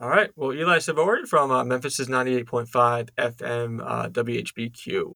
All 0.00 0.08
right. 0.08 0.30
Well, 0.36 0.52
Eli 0.52 0.78
Savoie 0.78 1.26
from 1.26 1.50
uh, 1.50 1.64
Memphis's 1.64 2.08
98.5 2.08 3.10
FM 3.16 3.80
uh, 3.84 4.08
WHBQ. 4.08 5.12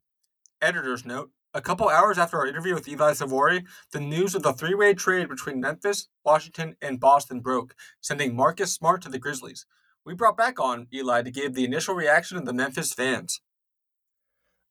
Editor's 0.60 1.04
note 1.04 1.30
a 1.56 1.60
couple 1.62 1.88
hours 1.88 2.18
after 2.18 2.36
our 2.36 2.46
interview 2.46 2.74
with 2.74 2.86
Eli 2.86 3.14
Savoie, 3.14 3.62
the 3.90 3.98
news 3.98 4.34
of 4.34 4.42
the 4.42 4.52
three 4.52 4.74
way 4.74 4.92
trade 4.92 5.26
between 5.26 5.58
Memphis, 5.58 6.08
Washington, 6.22 6.76
and 6.82 7.00
Boston 7.00 7.40
broke, 7.40 7.74
sending 8.00 8.36
Marcus 8.36 8.74
Smart 8.74 9.00
to 9.02 9.08
the 9.08 9.18
Grizzlies. 9.18 9.64
We 10.04 10.14
brought 10.14 10.36
back 10.36 10.60
on 10.60 10.86
Eli 10.92 11.22
to 11.22 11.30
give 11.30 11.54
the 11.54 11.64
initial 11.64 11.94
reaction 11.94 12.36
of 12.36 12.44
the 12.44 12.52
Memphis 12.52 12.92
fans. 12.92 13.40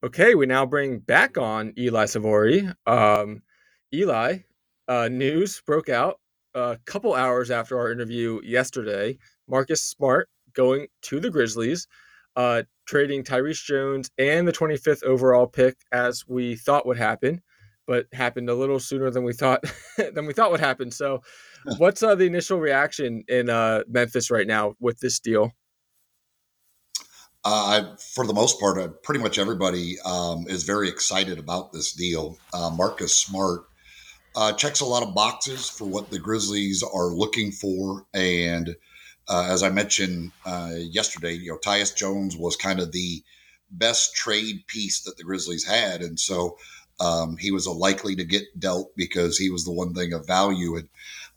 Okay, 0.04 0.36
we 0.36 0.46
now 0.46 0.68
bring 0.68 1.00
back 1.00 1.40
on 1.40 1.74
Eli 1.76 2.06
Savoie. 2.06 2.74
Um, 2.86 3.42
Eli, 3.92 4.40
uh, 4.88 5.08
news 5.08 5.64
broke 5.66 5.90
out 5.90 6.20
a 6.56 6.80
couple 6.86 7.14
hours 7.14 7.52
after 7.52 7.78
our 7.78 7.92
interview 7.92 8.40
yesterday. 8.44 9.18
Marcus 9.48 9.84
Smart 9.84 10.30
going 10.54 10.88
to 11.04 11.20
the 11.20 11.30
Grizzlies 11.30 11.88
uh, 12.36 12.64
trading 12.86 13.24
Tyrese 13.24 13.64
Jones 13.64 14.10
and 14.18 14.48
the 14.48 14.52
25th 14.52 15.04
overall 15.04 15.48
pick 15.48 15.78
as 15.92 16.26
we 16.28 16.56
thought 16.56 16.86
would 16.86 16.98
happen, 16.98 17.42
but 17.88 18.08
happened 18.14 18.50
a 18.50 18.56
little 18.56 18.80
sooner 18.80 19.10
than 19.10 19.24
we 19.24 19.34
thought 19.34 19.64
than 20.14 20.26
we 20.26 20.34
thought 20.34 20.52
would 20.52 20.60
happen. 20.60 20.92
So, 20.92 21.22
what's 21.78 22.04
uh, 22.04 22.16
the 22.16 22.26
initial 22.26 22.60
reaction 22.60 23.24
in 23.28 23.50
uh, 23.50 23.84
Memphis 23.88 24.30
right 24.30 24.48
now 24.48 24.76
with 24.80 25.00
this 25.00 25.20
deal? 25.20 25.52
Uh, 27.48 27.96
for 28.14 28.26
the 28.26 28.34
most 28.34 28.60
part, 28.60 28.80
uh, 28.80 28.88
pretty 29.04 29.20
much 29.22 29.38
everybody 29.38 29.98
um, 30.04 30.46
is 30.48 30.64
very 30.64 30.90
excited 30.90 31.38
about 31.38 31.72
this 31.72 31.94
deal. 31.94 32.40
Uh, 32.52 32.72
Marcus 32.72 33.16
Smart 33.16 33.66
uh, 34.36 34.54
checks 34.54 34.82
a 34.82 34.86
lot 34.86 35.04
of 35.04 35.16
boxes 35.16 35.70
for 35.70 35.86
what 35.86 36.10
the 36.10 36.20
Grizzlies 36.20 36.84
are 36.84 37.08
looking 37.08 37.52
for, 37.52 38.06
and 38.14 38.76
uh, 39.28 39.48
as 39.50 39.64
I 39.64 39.70
mentioned 39.70 40.32
uh, 40.46 40.74
yesterday, 40.78 41.34
you 41.34 41.52
know, 41.52 41.58
Tyus 41.58 41.96
Jones 41.96 42.38
was 42.38 42.56
kind 42.56 42.80
of 42.80 42.92
the 42.92 43.24
best 43.72 44.14
trade 44.14 44.66
piece 44.68 45.02
that 45.02 45.18
the 45.18 45.24
Grizzlies 45.24 45.66
had, 45.66 46.02
and 46.02 46.20
so 46.20 46.58
um, 47.00 47.38
he 47.38 47.52
was 47.52 47.68
likely 47.68 48.16
to 48.16 48.24
get 48.24 48.60
dealt 48.60 48.96
because 48.96 49.38
he 49.38 49.50
was 49.50 49.66
the 49.66 49.72
one 49.72 49.94
thing 49.94 50.14
of 50.14 50.28
value. 50.28 50.78
And 50.78 50.88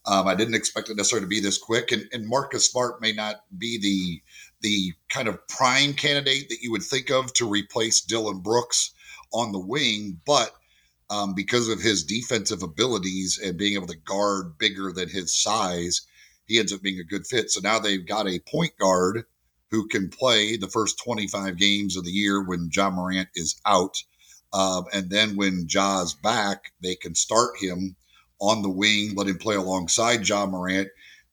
um, 0.07 0.27
I 0.27 0.35
didn't 0.35 0.55
expect 0.55 0.89
it 0.89 0.97
necessarily 0.97 1.25
to 1.25 1.29
be 1.29 1.41
this 1.41 1.59
quick. 1.59 1.93
And, 1.93 2.09
and 2.13 2.27
Marcus 2.27 2.71
Smart 2.71 3.01
may 3.01 3.13
not 3.13 3.45
be 3.57 3.79
the 3.79 4.23
the 4.61 4.93
kind 5.09 5.29
of 5.29 5.47
prime 5.47 5.95
candidate 5.95 6.49
that 6.49 6.63
you 6.63 6.73
would 6.73 6.83
think 6.83 7.11
of 7.11 7.33
to 7.35 7.49
replace 7.49 8.01
Dillon 8.01 8.41
Brooks 8.41 8.93
on 9.33 9.53
the 9.53 9.59
wing, 9.61 10.21
but 10.27 10.53
um, 11.11 11.35
because 11.35 11.69
of 11.69 11.81
his 11.81 12.05
defensive 12.05 12.63
abilities 12.63 13.39
and 13.43 13.57
being 13.57 13.75
able 13.75 13.87
to 13.87 13.97
guard 13.97 14.59
bigger 14.59 14.93
than 14.93 15.09
his 15.09 15.35
size, 15.35 16.03
he 16.47 16.59
ends 16.59 16.73
up 16.73 16.83
being 16.83 17.01
a 17.01 17.05
good 17.05 17.27
fit. 17.27 17.51
So 17.51 17.61
now 17.61 17.79
they've 17.79 18.07
got 18.07 18.29
a 18.29 18.41
point 18.41 18.73
guard 18.79 19.25
who 19.71 19.87
can 19.89 20.09
play 20.09 20.57
the 20.57 20.69
first 20.69 21.03
25 21.05 21.57
games 21.57 21.97
of 21.97 22.05
the 22.05 22.11
year 22.11 22.43
when 22.43 22.71
Ja 22.73 22.91
Morant 22.91 23.29
is 23.35 23.61
out. 23.67 24.03
Um, 24.53 24.87
and 24.95 25.11
then 25.11 25.37
when 25.37 25.67
Ja's 25.69 26.15
back, 26.15 26.73
they 26.83 26.95
can 26.95 27.15
start 27.15 27.59
him 27.59 27.97
on 28.41 28.63
the 28.63 28.71
wing, 28.71 29.15
let 29.15 29.27
him 29.27 29.39
play 29.39 29.57
alongside 29.57 30.27
Ja 30.27 30.47
Morant. 30.47 30.89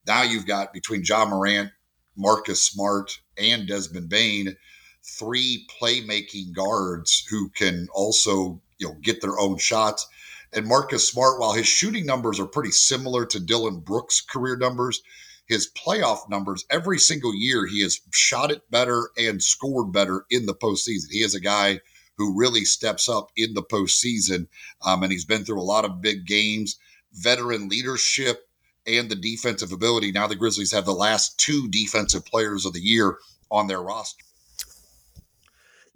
Now 0.05 0.23
you've 0.23 0.45
got 0.45 0.73
between 0.73 1.03
Ja 1.03 1.25
Morant, 1.25 1.71
Marcus 2.17 2.63
Smart, 2.63 3.19
and 3.37 3.67
Desmond 3.67 4.09
Bane, 4.09 4.55
three 5.03 5.65
playmaking 5.79 6.53
guards 6.53 7.25
who 7.29 7.49
can 7.49 7.87
also 7.93 8.61
you 8.77 8.87
know 8.87 8.95
get 9.01 9.21
their 9.21 9.39
own 9.39 9.57
shots. 9.57 10.07
And 10.53 10.67
Marcus 10.67 11.09
Smart, 11.09 11.39
while 11.39 11.53
his 11.53 11.67
shooting 11.67 12.05
numbers 12.05 12.39
are 12.39 12.45
pretty 12.45 12.71
similar 12.71 13.25
to 13.25 13.39
Dillon 13.39 13.79
Brooks' 13.79 14.21
career 14.21 14.55
numbers, 14.55 15.01
his 15.47 15.69
playoff 15.69 16.29
numbers 16.29 16.65
every 16.69 16.97
single 16.97 17.35
year 17.35 17.65
he 17.65 17.81
has 17.81 17.99
shot 18.11 18.51
it 18.51 18.69
better 18.71 19.09
and 19.17 19.43
scored 19.43 19.91
better 19.91 20.25
in 20.29 20.45
the 20.45 20.55
postseason. 20.55 21.11
He 21.11 21.19
is 21.19 21.35
a 21.35 21.39
guy 21.39 21.81
who 22.17 22.37
really 22.37 22.63
steps 22.65 23.09
up 23.09 23.31
in 23.35 23.53
the 23.53 23.63
postseason, 23.63 24.47
um, 24.81 25.03
and 25.03 25.11
he's 25.11 25.25
been 25.25 25.43
through 25.43 25.59
a 25.59 25.63
lot 25.63 25.85
of 25.85 26.01
big 26.01 26.25
games. 26.25 26.77
Veteran 27.11 27.69
leadership 27.69 28.49
and 28.87 29.09
the 29.09 29.15
defensive 29.15 29.71
ability. 29.71 30.11
Now 30.11 30.27
the 30.27 30.35
Grizzlies 30.35 30.71
have 30.71 30.85
the 30.85 30.93
last 30.93 31.39
two 31.39 31.67
defensive 31.69 32.25
players 32.25 32.65
of 32.65 32.73
the 32.73 32.81
year 32.81 33.17
on 33.49 33.67
their 33.67 33.81
roster. 33.81 34.24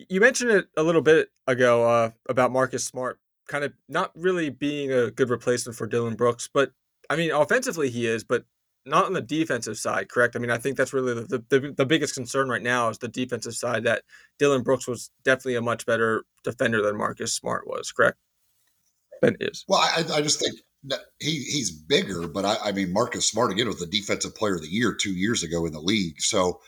You 0.08 0.22
mentioned 0.22 0.52
it 0.52 0.68
a 0.78 0.84
little 0.84 1.02
bit 1.02 1.30
ago 1.48 1.84
uh, 1.90 2.12
about 2.28 2.52
Marcus 2.52 2.86
Smart 2.86 3.20
kind 3.48 3.64
of 3.64 3.74
not 3.90 4.12
really 4.16 4.50
being 4.50 4.92
a 4.94 5.12
good 5.12 5.30
replacement 5.30 5.76
for 5.78 5.88
Dillon 5.88 6.16
Brooks, 6.16 6.48
but 6.52 6.72
I 7.10 7.16
mean, 7.16 7.32
offensively 7.32 7.90
he 7.90 8.06
is, 8.06 8.24
but 8.24 8.46
not 8.86 9.06
on 9.06 9.14
the 9.14 9.22
defensive 9.22 9.78
side, 9.78 10.10
correct? 10.10 10.36
I 10.36 10.40
mean, 10.40 10.52
I 10.52 10.58
think 10.58 10.78
that's 10.78 10.94
really 10.94 11.14
the, 11.14 11.44
the, 11.50 11.74
the 11.76 11.86
biggest 11.86 12.16
concern 12.16 12.48
right 12.48 12.62
now 12.62 12.90
is 12.90 13.00
the 13.00 13.08
defensive 13.08 13.56
side 13.56 13.84
that 13.84 14.04
Dillon 14.38 14.64
Brooks 14.64 14.88
was 14.88 15.12
definitely 15.24 15.56
a 15.56 15.62
much 15.62 15.86
better 15.86 16.24
defender 16.44 16.82
than 16.82 16.98
Marcus 16.98 17.34
Smart 17.34 17.68
was, 17.68 17.92
correct? 17.92 18.18
Ben 19.22 19.36
is. 19.40 19.66
Well, 19.68 19.80
I, 19.80 20.04
I 20.14 20.22
just 20.22 20.40
think 20.40 20.56
he 21.20 21.32
he's 21.44 21.72
bigger, 21.72 22.28
but 22.28 22.46
I, 22.46 22.56
I 22.66 22.72
mean, 22.72 22.94
Marcus 22.94 23.28
Smart 23.28 23.52
again 23.52 23.68
was 23.68 23.80
the 23.80 23.86
defensive 23.86 24.34
player 24.34 24.56
of 24.56 24.62
the 24.62 24.70
year 24.70 24.94
two 24.94 25.14
years 25.14 25.44
ago 25.44 25.66
in 25.66 25.74
the 25.74 25.82
league. 25.82 26.22
So 26.22 26.62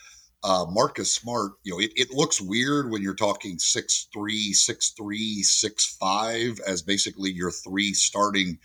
uh, 0.44 0.66
Marcus 0.70 1.14
Smart, 1.14 1.54
you 1.64 1.74
know, 1.74 1.80
it, 1.80 1.92
it 1.96 2.12
looks 2.12 2.42
weird 2.42 2.90
when 2.90 3.02
you're 3.02 3.14
talking 3.14 3.60
six 3.60 4.08
three, 4.14 4.54
six 4.54 4.90
three, 4.98 5.44
six 5.44 5.96
five 6.00 6.60
as 6.66 6.82
basically 6.82 7.32
your 7.32 7.52
three 7.52 7.94
starting, 7.94 8.58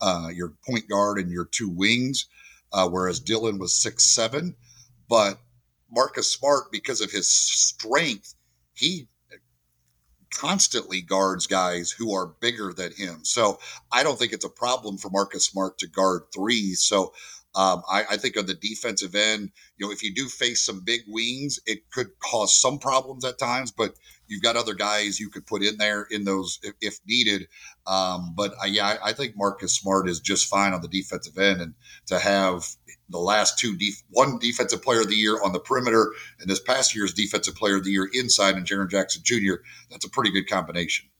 uh, 0.00 0.28
your 0.32 0.54
point 0.66 0.88
guard 0.88 1.18
and 1.18 1.30
your 1.30 1.46
two 1.46 1.70
wings, 1.70 2.26
uh, 2.72 2.88
whereas 2.88 3.20
Dillon 3.20 3.58
was 3.58 3.74
six 3.74 4.04
seven. 4.04 4.56
But 5.08 5.38
Marcus 5.90 6.30
Smart, 6.30 6.70
because 6.70 7.00
of 7.00 7.10
his 7.10 7.30
strength, 7.30 8.34
he 8.74 9.08
constantly 10.32 11.02
guards 11.02 11.46
guys 11.46 11.90
who 11.90 12.14
are 12.14 12.34
bigger 12.40 12.72
than 12.72 12.92
him. 12.92 13.20
So 13.22 13.58
I 13.92 14.02
don't 14.02 14.18
think 14.18 14.32
it's 14.32 14.44
a 14.44 14.50
problem 14.50 14.96
for 14.96 15.10
Marcus 15.10 15.46
Smart 15.46 15.78
to 15.78 15.86
guard 15.86 16.22
three. 16.34 16.74
So 16.74 17.12
Um, 17.54 17.82
I, 17.90 18.04
I, 18.12 18.16
think 18.16 18.38
on 18.38 18.46
the 18.46 18.54
defensive 18.54 19.14
end, 19.14 19.50
you 19.76 19.86
know, 19.86 19.92
if 19.92 20.02
you 20.02 20.14
do 20.14 20.26
face 20.26 20.64
some 20.64 20.82
big 20.84 21.02
wings, 21.06 21.60
it 21.66 21.90
could 21.90 22.08
cause 22.18 22.58
some 22.58 22.78
problems 22.78 23.26
at 23.26 23.38
times, 23.38 23.70
but 23.70 23.94
you've 24.26 24.42
got 24.42 24.56
other 24.56 24.72
guys 24.72 25.20
you 25.20 25.28
could 25.28 25.46
put 25.46 25.62
in 25.62 25.76
there 25.76 26.06
in 26.10 26.24
those 26.24 26.58
if, 26.62 26.72
if 26.80 26.98
needed. 27.06 27.48
Um, 27.86 28.32
but 28.34 28.52
uh, 28.62 28.66
yeah, 28.66 28.86
I, 28.86 29.10
I, 29.10 29.12
think 29.12 29.34
Marcus 29.36 29.74
Smart 29.74 30.08
is 30.08 30.18
just 30.18 30.48
fine 30.48 30.72
on 30.72 30.80
the 30.80 30.88
defensive 30.88 31.36
end, 31.36 31.60
and 31.60 31.74
to 32.06 32.18
have 32.18 32.64
the 33.10 33.18
last 33.18 33.58
two 33.58 33.76
def- 33.76 34.02
one 34.08 34.38
defensive 34.38 34.82
player 34.82 35.02
of 35.02 35.08
the 35.08 35.14
year 35.14 35.38
on 35.44 35.52
the 35.52 35.60
perimeter 35.60 36.12
and 36.40 36.48
this 36.48 36.60
past 36.60 36.94
year's 36.94 37.12
defensive 37.12 37.54
player 37.54 37.76
of 37.76 37.84
the 37.84 37.90
year 37.90 38.08
inside 38.14 38.54
and 38.54 38.66
Jaren 38.66 38.88
Jackson 38.88 39.22
Jr. 39.22 39.56
That's 39.90 40.06
a 40.06 40.10
pretty 40.10 40.30
good 40.30 40.48
combination. 40.48 41.10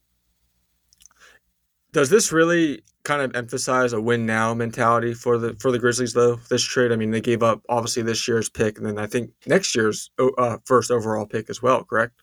Does 1.92 2.08
this 2.08 2.32
really 2.32 2.84
kind 3.04 3.22
of 3.22 3.34
emphasize 3.34 3.92
a 3.92 4.00
win 4.00 4.26
now 4.26 4.54
mentality 4.54 5.14
for 5.14 5.38
the 5.38 5.54
for 5.60 5.72
the 5.72 5.78
Grizzlies 5.78 6.12
though? 6.12 6.36
This 6.48 6.62
trade, 6.62 6.92
I 6.92 6.96
mean, 6.96 7.10
they 7.10 7.20
gave 7.20 7.42
up 7.42 7.62
obviously 7.68 8.02
this 8.02 8.26
year's 8.28 8.48
pick, 8.48 8.78
and 8.78 8.86
then 8.86 8.98
I 8.98 9.06
think 9.06 9.30
next 9.46 9.74
year's 9.74 10.10
uh, 10.38 10.58
first 10.64 10.90
overall 10.90 11.26
pick 11.26 11.50
as 11.50 11.62
well. 11.62 11.84
Correct? 11.84 12.22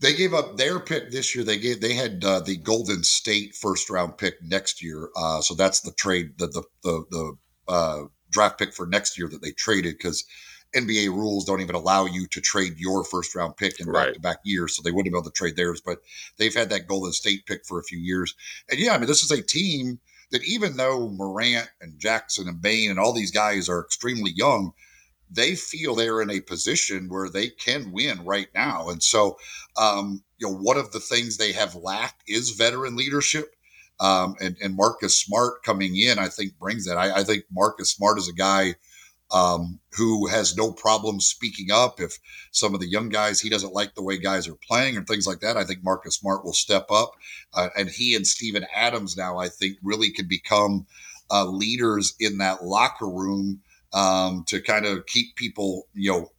They 0.00 0.14
gave 0.14 0.34
up 0.34 0.56
their 0.56 0.80
pick 0.80 1.10
this 1.10 1.34
year. 1.34 1.44
They 1.44 1.58
gave 1.58 1.80
they 1.80 1.94
had 1.94 2.24
uh, 2.24 2.40
the 2.40 2.56
Golden 2.56 3.04
State 3.04 3.54
first 3.54 3.88
round 3.88 4.18
pick 4.18 4.42
next 4.42 4.82
year. 4.82 5.08
Uh, 5.16 5.40
so 5.40 5.54
that's 5.54 5.80
the 5.80 5.92
trade 5.92 6.38
the 6.38 6.48
the 6.48 6.62
the, 6.82 7.04
the 7.10 7.72
uh, 7.72 7.98
draft 8.30 8.58
pick 8.58 8.74
for 8.74 8.86
next 8.86 9.16
year 9.16 9.28
that 9.28 9.42
they 9.42 9.52
traded 9.52 9.96
because 9.96 10.24
NBA 10.74 11.08
rules 11.08 11.44
don't 11.44 11.60
even 11.60 11.74
allow 11.74 12.06
you 12.06 12.26
to 12.28 12.40
trade 12.40 12.78
your 12.78 13.04
first 13.04 13.34
round 13.34 13.56
pick 13.56 13.78
in 13.80 13.90
back 13.92 14.14
to 14.14 14.20
back 14.20 14.38
years. 14.44 14.74
So 14.74 14.82
they 14.82 14.90
wouldn't 14.90 15.12
be 15.12 15.18
able 15.18 15.24
to 15.24 15.30
trade 15.30 15.56
theirs, 15.56 15.80
but 15.84 15.98
they've 16.38 16.54
had 16.54 16.70
that 16.70 16.88
Golden 16.88 17.12
State 17.12 17.46
pick 17.46 17.64
for 17.66 17.78
a 17.78 17.84
few 17.84 17.98
years. 17.98 18.34
And 18.70 18.80
yeah, 18.80 18.94
I 18.94 18.98
mean, 18.98 19.06
this 19.06 19.22
is 19.22 19.30
a 19.30 19.42
team 19.42 20.00
that 20.30 20.44
even 20.44 20.76
though 20.76 21.10
Morant 21.10 21.70
and 21.80 21.98
Jackson 21.98 22.48
and 22.48 22.60
Bane 22.60 22.90
and 22.90 22.98
all 22.98 23.12
these 23.12 23.30
guys 23.30 23.68
are 23.68 23.80
extremely 23.80 24.32
young, 24.34 24.72
they 25.30 25.54
feel 25.54 25.94
they're 25.94 26.20
in 26.20 26.30
a 26.30 26.40
position 26.40 27.08
where 27.08 27.28
they 27.28 27.48
can 27.48 27.92
win 27.92 28.24
right 28.24 28.48
now. 28.54 28.88
And 28.88 29.02
so, 29.02 29.38
um, 29.76 30.22
you 30.38 30.46
know, 30.46 30.54
one 30.54 30.76
of 30.76 30.92
the 30.92 31.00
things 31.00 31.36
they 31.36 31.52
have 31.52 31.74
lacked 31.74 32.22
is 32.26 32.50
veteran 32.50 32.96
leadership. 32.96 33.54
Um, 34.00 34.34
and, 34.40 34.56
and 34.60 34.74
Marcus 34.74 35.16
Smart 35.16 35.62
coming 35.62 35.96
in, 35.96 36.18
I 36.18 36.28
think 36.28 36.58
brings 36.58 36.86
that. 36.86 36.98
I, 36.98 37.20
I 37.20 37.24
think 37.24 37.44
Marcus 37.52 37.90
Smart 37.90 38.18
is 38.18 38.28
a 38.28 38.32
guy 38.32 38.74
um, 39.32 39.80
who 39.96 40.26
has 40.26 40.56
no 40.56 40.72
problem 40.72 41.20
speaking 41.20 41.70
up 41.70 42.00
if 42.00 42.18
some 42.50 42.74
of 42.74 42.80
the 42.80 42.88
young 42.88 43.08
guys 43.08 43.40
he 43.40 43.48
doesn't 43.48 43.72
like 43.72 43.94
the 43.94 44.02
way 44.02 44.18
guys 44.18 44.46
are 44.46 44.56
playing 44.56 44.96
and 44.96 45.06
things 45.06 45.26
like 45.26 45.40
that. 45.40 45.56
I 45.56 45.64
think 45.64 45.82
Marcus 45.82 46.16
Smart 46.16 46.44
will 46.44 46.52
step 46.52 46.90
up, 46.90 47.12
uh, 47.54 47.68
and 47.76 47.88
he 47.88 48.14
and 48.14 48.26
Steven 48.26 48.66
Adams 48.74 49.16
now 49.16 49.38
I 49.38 49.48
think 49.48 49.78
really 49.82 50.10
can 50.10 50.28
become 50.28 50.86
uh, 51.30 51.46
leaders 51.46 52.14
in 52.20 52.38
that 52.38 52.64
locker 52.64 53.08
room 53.08 53.60
um, 53.92 54.44
to 54.48 54.60
kind 54.60 54.86
of 54.86 55.06
keep 55.06 55.34
people 55.36 55.88
you 55.94 56.10
know 56.10 56.30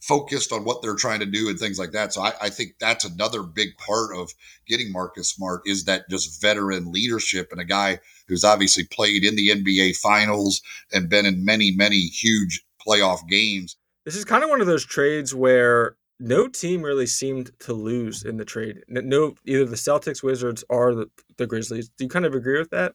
focused 0.00 0.52
on 0.52 0.64
what 0.64 0.82
they're 0.82 0.94
trying 0.94 1.20
to 1.20 1.26
do 1.26 1.48
and 1.48 1.58
things 1.58 1.78
like 1.78 1.92
that. 1.92 2.12
So 2.12 2.22
I, 2.22 2.32
I, 2.42 2.50
think 2.50 2.74
that's 2.78 3.04
another 3.04 3.42
big 3.42 3.70
part 3.78 4.14
of 4.14 4.30
getting 4.66 4.92
Marcus 4.92 5.30
Smart 5.30 5.62
is 5.64 5.84
that 5.84 6.08
just 6.10 6.40
veteran 6.42 6.92
leadership 6.92 7.48
and 7.50 7.60
a 7.60 7.64
guy 7.64 8.00
who's 8.28 8.44
obviously 8.44 8.84
played 8.84 9.24
in 9.24 9.36
the 9.36 9.48
NBA 9.48 9.96
finals 9.96 10.60
and 10.92 11.08
been 11.08 11.24
in 11.24 11.44
many, 11.44 11.70
many 11.70 11.96
huge 11.96 12.62
playoff 12.86 13.26
games. 13.28 13.76
This 14.04 14.16
is 14.16 14.24
kind 14.24 14.44
of 14.44 14.50
one 14.50 14.60
of 14.60 14.66
those 14.66 14.84
trades 14.84 15.34
where 15.34 15.96
no 16.20 16.46
team 16.46 16.82
really 16.82 17.06
seemed 17.06 17.50
to 17.60 17.72
lose 17.72 18.22
in 18.22 18.36
the 18.36 18.44
trade. 18.44 18.82
No, 18.88 19.34
either 19.46 19.64
the 19.64 19.76
Celtics, 19.76 20.22
Wizards, 20.22 20.62
or 20.68 20.94
the, 20.94 21.10
the 21.38 21.46
Grizzlies. 21.46 21.88
Do 21.88 22.04
you 22.04 22.10
kind 22.10 22.26
of 22.26 22.34
agree 22.34 22.58
with 22.58 22.70
that? 22.70 22.94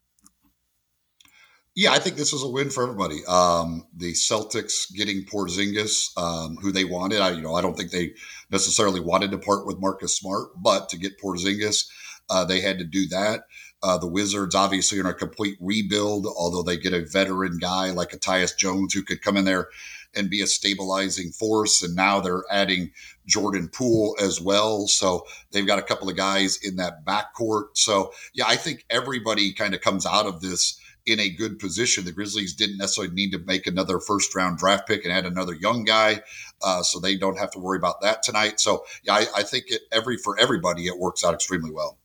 Yeah, 1.79 1.93
I 1.93 1.99
think 1.99 2.17
this 2.17 2.33
was 2.33 2.43
a 2.43 2.49
win 2.49 2.69
for 2.71 2.83
everybody. 2.83 3.21
Um, 3.25 3.87
the 3.95 4.11
Celtics 4.11 4.93
getting 4.93 5.23
Porzingis, 5.23 6.09
um, 6.17 6.57
who 6.57 6.73
they 6.73 6.83
wanted. 6.83 7.21
I, 7.21 7.29
you 7.29 7.41
know, 7.41 7.55
I 7.55 7.61
don't 7.61 7.73
think 7.77 7.91
they 7.91 8.15
necessarily 8.51 8.99
wanted 8.99 9.31
to 9.31 9.37
part 9.37 9.65
with 9.65 9.79
Marcus 9.79 10.17
Smart, 10.17 10.61
but 10.61 10.89
to 10.89 10.97
get 10.97 11.21
Porzingis, 11.21 11.87
uh, 12.29 12.43
they 12.43 12.59
had 12.59 12.79
to 12.79 12.83
do 12.83 13.07
that. 13.07 13.43
Uh, 13.81 13.97
the 13.97 14.09
Wizards 14.09 14.55
obviously 14.55 14.97
are 14.97 15.03
in 15.03 15.07
a 15.07 15.13
complete 15.13 15.57
rebuild, 15.61 16.25
although 16.25 16.63
they 16.63 16.75
get 16.75 16.91
a 16.91 17.05
veteran 17.05 17.59
guy 17.59 17.91
like 17.91 18.11
a 18.11 18.19
Tyus 18.19 18.57
Jones 18.57 18.93
who 18.93 19.01
could 19.01 19.21
come 19.21 19.37
in 19.37 19.45
there 19.45 19.69
and 20.13 20.29
be 20.29 20.41
a 20.41 20.47
stabilizing 20.47 21.31
force. 21.31 21.81
And 21.81 21.95
now 21.95 22.19
they're 22.19 22.43
adding 22.51 22.91
Jordan 23.25 23.69
Poole 23.69 24.17
as 24.21 24.41
well. 24.41 24.87
So 24.87 25.25
they've 25.51 25.67
got 25.67 25.79
a 25.79 25.83
couple 25.83 26.09
of 26.09 26.17
guys 26.17 26.59
in 26.61 26.75
that 26.75 27.05
backcourt. 27.05 27.67
So 27.75 28.11
yeah, 28.33 28.45
I 28.47 28.57
think 28.57 28.85
everybody 28.89 29.53
kind 29.53 29.73
of 29.73 29.81
comes 29.81 30.05
out 30.05 30.25
of 30.25 30.41
this 30.41 30.78
in 31.05 31.19
a 31.19 31.29
good 31.29 31.59
position. 31.59 32.05
The 32.05 32.11
Grizzlies 32.11 32.53
didn't 32.53 32.77
necessarily 32.77 33.13
need 33.13 33.31
to 33.31 33.39
make 33.39 33.67
another 33.67 33.99
first 33.99 34.35
round 34.35 34.57
draft 34.57 34.87
pick 34.87 35.05
and 35.05 35.13
add 35.13 35.25
another 35.25 35.53
young 35.53 35.83
guy, 35.83 36.21
uh, 36.61 36.83
so 36.83 36.99
they 36.99 37.17
don't 37.17 37.37
have 37.37 37.51
to 37.51 37.59
worry 37.59 37.77
about 37.77 38.01
that 38.01 38.23
tonight. 38.23 38.59
So 38.59 38.85
yeah, 39.03 39.13
I, 39.13 39.25
I 39.37 39.43
think 39.43 39.65
it, 39.67 39.81
every 39.91 40.17
for 40.17 40.39
everybody 40.39 40.87
it 40.87 40.97
works 40.97 41.23
out 41.23 41.33
extremely 41.33 41.71
well. 41.71 41.97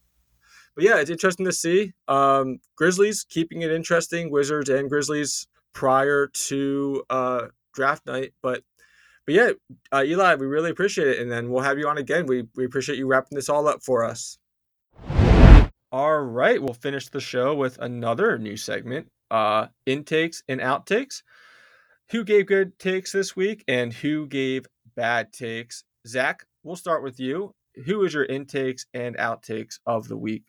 But 0.74 0.84
yeah, 0.84 0.96
it's 0.96 1.10
interesting 1.10 1.46
to 1.46 1.52
see 1.52 1.92
um, 2.08 2.58
Grizzlies 2.76 3.24
keeping 3.28 3.62
it 3.62 3.70
interesting. 3.70 4.30
Wizards 4.30 4.68
and 4.68 4.88
Grizzlies 4.88 5.46
prior 5.72 6.26
to 6.26 7.04
uh, 7.10 7.46
draft 7.72 8.06
night, 8.06 8.32
but. 8.42 8.62
But 9.26 9.34
yeah, 9.34 9.50
uh, 9.90 10.02
Eli, 10.04 10.34
we 10.34 10.44
really 10.44 10.68
appreciate 10.70 11.08
it, 11.08 11.18
and 11.18 11.32
then 11.32 11.48
we'll 11.48 11.62
have 11.62 11.78
you 11.78 11.88
on 11.88 11.96
again. 11.96 12.26
We 12.26 12.44
we 12.56 12.66
appreciate 12.66 12.98
you 12.98 13.06
wrapping 13.06 13.36
this 13.36 13.48
all 13.48 13.66
up 13.66 13.82
for 13.82 14.04
us. 14.04 14.36
All 15.94 16.18
right, 16.18 16.60
we'll 16.60 16.74
finish 16.74 17.08
the 17.08 17.20
show 17.20 17.54
with 17.54 17.78
another 17.78 18.36
new 18.36 18.56
segment, 18.56 19.06
uh, 19.30 19.68
intakes 19.86 20.42
and 20.48 20.60
outtakes. 20.60 21.22
Who 22.10 22.24
gave 22.24 22.46
good 22.46 22.80
takes 22.80 23.12
this 23.12 23.36
week 23.36 23.62
and 23.68 23.92
who 23.92 24.26
gave 24.26 24.66
bad 24.96 25.32
takes? 25.32 25.84
Zach, 26.04 26.46
we'll 26.64 26.74
start 26.74 27.04
with 27.04 27.20
you. 27.20 27.52
Who 27.84 28.04
is 28.04 28.12
your 28.12 28.24
intakes 28.24 28.86
and 28.92 29.16
outtakes 29.18 29.78
of 29.86 30.08
the 30.08 30.16
week? 30.16 30.42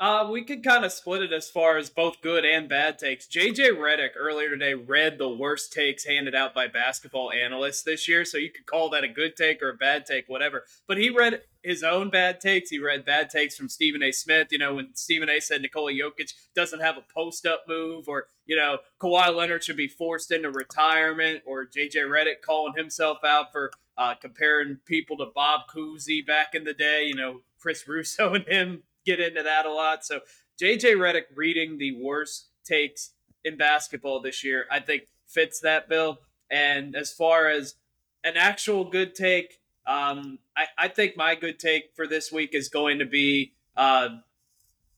Uh, 0.00 0.26
we 0.30 0.42
could 0.42 0.64
kind 0.64 0.82
of 0.82 0.90
split 0.90 1.20
it 1.20 1.30
as 1.30 1.50
far 1.50 1.76
as 1.76 1.90
both 1.90 2.22
good 2.22 2.42
and 2.42 2.70
bad 2.70 2.98
takes. 2.98 3.26
JJ 3.26 3.76
Redick 3.76 4.12
earlier 4.16 4.48
today 4.48 4.72
read 4.72 5.18
the 5.18 5.28
worst 5.28 5.74
takes 5.74 6.06
handed 6.06 6.34
out 6.34 6.54
by 6.54 6.68
basketball 6.68 7.30
analysts 7.30 7.82
this 7.82 8.08
year, 8.08 8.24
so 8.24 8.38
you 8.38 8.50
could 8.50 8.64
call 8.64 8.88
that 8.88 9.04
a 9.04 9.08
good 9.08 9.36
take 9.36 9.60
or 9.62 9.68
a 9.68 9.76
bad 9.76 10.06
take, 10.06 10.26
whatever. 10.26 10.64
But 10.88 10.96
he 10.96 11.10
read 11.10 11.42
his 11.62 11.82
own 11.82 12.08
bad 12.08 12.40
takes. 12.40 12.70
He 12.70 12.78
read 12.78 13.04
bad 13.04 13.28
takes 13.28 13.58
from 13.58 13.68
Stephen 13.68 14.02
A. 14.02 14.10
Smith. 14.10 14.48
You 14.50 14.56
know, 14.56 14.76
when 14.76 14.94
Stephen 14.94 15.28
A. 15.28 15.38
said 15.38 15.60
Nikola 15.60 15.92
Jokic 15.92 16.32
doesn't 16.56 16.80
have 16.80 16.96
a 16.96 17.04
post 17.14 17.44
up 17.44 17.64
move, 17.68 18.08
or, 18.08 18.28
you 18.46 18.56
know, 18.56 18.78
Kawhi 19.02 19.36
Leonard 19.36 19.64
should 19.64 19.76
be 19.76 19.86
forced 19.86 20.32
into 20.32 20.50
retirement, 20.50 21.42
or 21.44 21.66
JJ 21.66 21.96
Redick 22.08 22.40
calling 22.42 22.72
himself 22.74 23.18
out 23.22 23.52
for 23.52 23.70
uh, 23.98 24.14
comparing 24.14 24.78
people 24.86 25.18
to 25.18 25.26
Bob 25.34 25.68
Cousy 25.70 26.26
back 26.26 26.54
in 26.54 26.64
the 26.64 26.72
day, 26.72 27.04
you 27.04 27.14
know, 27.14 27.42
Chris 27.58 27.86
Russo 27.86 28.32
and 28.34 28.46
him 28.46 28.82
get 29.04 29.20
into 29.20 29.42
that 29.42 29.66
a 29.66 29.72
lot. 29.72 30.04
So 30.04 30.20
JJ 30.60 30.96
Redick 30.96 31.24
reading 31.34 31.78
the 31.78 31.92
worst 31.92 32.48
takes 32.64 33.10
in 33.44 33.56
basketball 33.56 34.20
this 34.20 34.44
year, 34.44 34.66
I 34.70 34.80
think 34.80 35.04
fits 35.26 35.60
that 35.60 35.88
bill. 35.88 36.18
And 36.50 36.94
as 36.94 37.12
far 37.12 37.48
as 37.48 37.76
an 38.24 38.34
actual 38.36 38.84
good 38.84 39.14
take, 39.14 39.60
um, 39.86 40.38
I, 40.56 40.66
I 40.76 40.88
think 40.88 41.16
my 41.16 41.34
good 41.34 41.58
take 41.58 41.94
for 41.94 42.06
this 42.06 42.30
week 42.30 42.50
is 42.54 42.68
going 42.68 42.98
to 42.98 43.06
be 43.06 43.54
uh, 43.76 44.08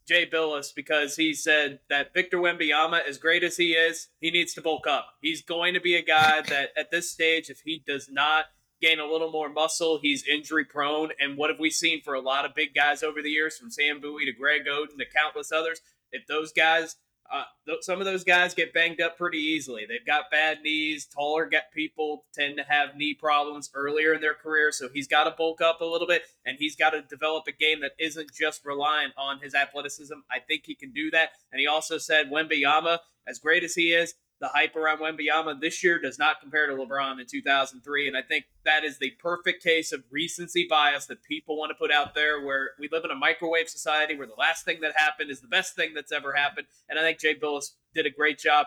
Jay 0.09 0.27
Bilas 0.27 0.75
because 0.75 1.17
he 1.17 1.35
said 1.35 1.79
that 1.89 2.13
Victor 2.13 2.39
Wembanyama, 2.39 3.07
as 3.07 3.19
great 3.19 3.45
as 3.45 3.57
he 3.57 3.73
is, 3.73 4.09
he 4.21 4.31
needs 4.31 4.55
to 4.55 4.63
bulk 4.63 4.87
up. 4.87 5.15
He's 5.21 5.43
going 5.43 5.75
to 5.75 5.81
be 5.81 5.95
a 5.95 6.03
guy 6.03 6.41
that 6.41 6.71
at 6.77 6.91
this 6.91 7.11
stage, 7.11 7.49
if 7.49 7.61
he 7.61 7.83
does 7.87 8.09
not– 8.11 8.47
gain 8.83 8.99
a 8.99 9.07
little 9.07 9.31
more 9.31 9.49
muscle. 9.49 9.99
He's 10.03 10.27
injury 10.27 10.65
prone. 10.65 11.11
And 11.21 11.37
what 11.39 11.51
have 11.51 11.61
we 11.61 11.71
seen 11.71 12.03
for 12.03 12.15
a 12.15 12.21
lot 12.21 12.45
of 12.45 12.55
big 12.55 12.75
guys 12.75 13.03
over 13.03 13.23
the 13.23 13.31
years, 13.31 13.57
from 13.57 13.71
Sam 13.71 14.01
Bowie 14.01 14.27
to 14.27 14.33
Greg 14.33 14.63
Oden 14.69 14.99
to 14.99 15.07
countless 15.15 15.53
others? 15.53 15.81
If 16.11 16.27
those 16.27 16.53
guys, 16.53 16.97
uh, 17.33 17.45
th- 17.65 17.83
some 17.83 18.01
of 18.01 18.05
those 18.05 18.25
guys 18.25 18.53
get 18.53 18.75
banged 18.75 19.01
up 19.01 19.17
pretty 19.17 19.39
easily. 19.39 19.87
They've 19.89 20.05
got 20.05 20.31
bad 20.31 20.61
knees. 20.63 21.07
Taller 21.07 21.47
get 21.47 21.73
people 21.73 22.27
tend 22.35 22.59
to 22.59 22.65
have 22.65 22.97
knee 22.97 23.15
problems 23.15 23.71
earlier 23.73 24.13
in 24.13 24.21
their 24.21 24.35
career. 24.35 24.73
So 24.73 24.89
he's 24.93 25.09
got 25.09 25.25
to 25.25 25.31
bulk 25.31 25.63
up 25.63 25.81
a 25.81 25.87
little 25.87 26.09
bit 26.09 26.25
and 26.45 26.59
he's 26.59 26.77
got 26.77 26.91
to 26.91 27.03
develop 27.03 27.45
a 27.47 27.53
game 27.53 27.81
that 27.81 27.93
isn't 27.99 28.35
just 28.35 28.65
reliant 28.67 29.15
on 29.17 29.39
his 29.41 29.55
athleticism. 29.55 30.19
I 30.31 30.41
think 30.41 30.65
he 30.67 30.75
can 30.75 30.93
do 30.93 31.11
that. 31.13 31.31
And 31.51 31.61
he 31.61 31.67
also 31.67 31.97
said 31.97 32.31
Wembanyama, 32.31 32.99
as 33.27 33.39
great 33.39 33.65
as 33.65 33.75
he 33.75 33.93
is, 33.93 34.15
the 34.43 34.49
hype 34.49 34.75
around 34.75 34.99
Wembanyama 34.99 35.61
this 35.61 35.85
year 35.85 36.01
does 36.01 36.19
not 36.19 36.41
compare 36.41 36.67
to 36.67 36.75
LeBron 36.75 37.21
in 37.21 37.27
2003. 37.31 38.09
And 38.09 38.17
I 38.17 38.23
think 38.23 38.47
that 38.65 38.83
is 38.85 38.99
the 38.99 39.13
perfect 39.21 39.63
case 39.63 39.93
of 39.93 40.03
recency 40.11 40.67
bias 40.69 41.07
that 41.07 41.23
people 41.23 41.57
want 41.57 41.71
to 41.71 41.77
put 41.77 41.93
out 41.93 42.17
there 42.17 42.45
where 42.45 42.71
we 42.77 42.89
live 42.91 43.05
in 43.05 43.13
a 43.13 43.15
microwave 43.15 43.69
society 43.69 44.17
where 44.17 44.27
the 44.27 44.35
last 44.37 44.65
thing 44.65 44.81
that 44.81 44.95
happened 44.97 45.31
is 45.31 45.41
the 45.41 45.47
best 45.47 45.77
thing 45.77 45.93
that's 45.95 46.11
ever 46.11 46.33
happened. 46.33 46.67
And 46.89 46.99
I 46.99 47.03
think 47.03 47.21
Jay 47.21 47.37
Bilas 47.37 47.71
did 47.95 48.05
a 48.05 48.11
great 48.11 48.41
job 48.41 48.67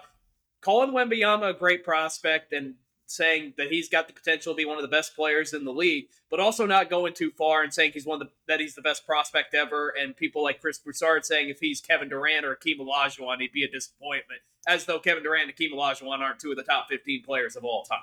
calling 0.62 0.92
Wembanyama 0.92 1.50
a 1.50 1.54
great 1.54 1.84
prospect 1.84 2.54
and 2.54 2.76
saying 3.08 3.54
that 3.58 3.68
he's 3.72 3.88
got 3.90 4.08
the 4.08 4.14
potential 4.14 4.54
to 4.54 4.58
be 4.58 4.66
one 4.66 4.78
of 4.78 4.82
the 4.82 4.88
best 4.88 5.16
players 5.16 5.54
in 5.54 5.64
the 5.66 5.72
league, 5.74 6.08
but 6.30 6.40
also 6.40 6.66
not 6.66 6.90
going 6.90 7.14
too 7.14 7.32
far 7.32 7.62
and 7.64 7.74
saying 7.74 7.92
he's 7.94 8.06
one 8.06 8.22
of 8.22 8.28
the 8.28 8.34
that 8.48 8.60
he's 8.60 8.76
the 8.76 8.82
best 8.82 9.06
prospect 9.06 9.54
ever. 9.54 9.90
And 9.90 10.16
people 10.16 10.44
like 10.44 10.60
Chris 10.62 10.78
Broussard 10.80 11.26
saying 11.26 11.50
if 11.50 11.60
he's 11.60 11.82
Kevin 11.82 12.10
Durant 12.10 12.46
or 12.46 12.56
Akeem 12.56 12.80
Olajuwon, 12.80 13.40
he'd 13.40 13.52
be 13.52 13.64
a 13.64 13.70
disappointment. 13.70 14.42
As 14.68 14.86
though 14.86 14.98
Kevin 15.00 15.24
Durant 15.24 15.50
and 15.50 15.56
Akeem 15.56 15.74
Olajuwon 15.74 16.20
aren't 16.20 16.40
two 16.40 16.50
of 16.52 16.58
the 16.58 16.64
top 16.64 16.88
15 16.90 17.24
players 17.24 17.56
of 17.56 17.64
all 17.64 17.84
time. 17.84 18.00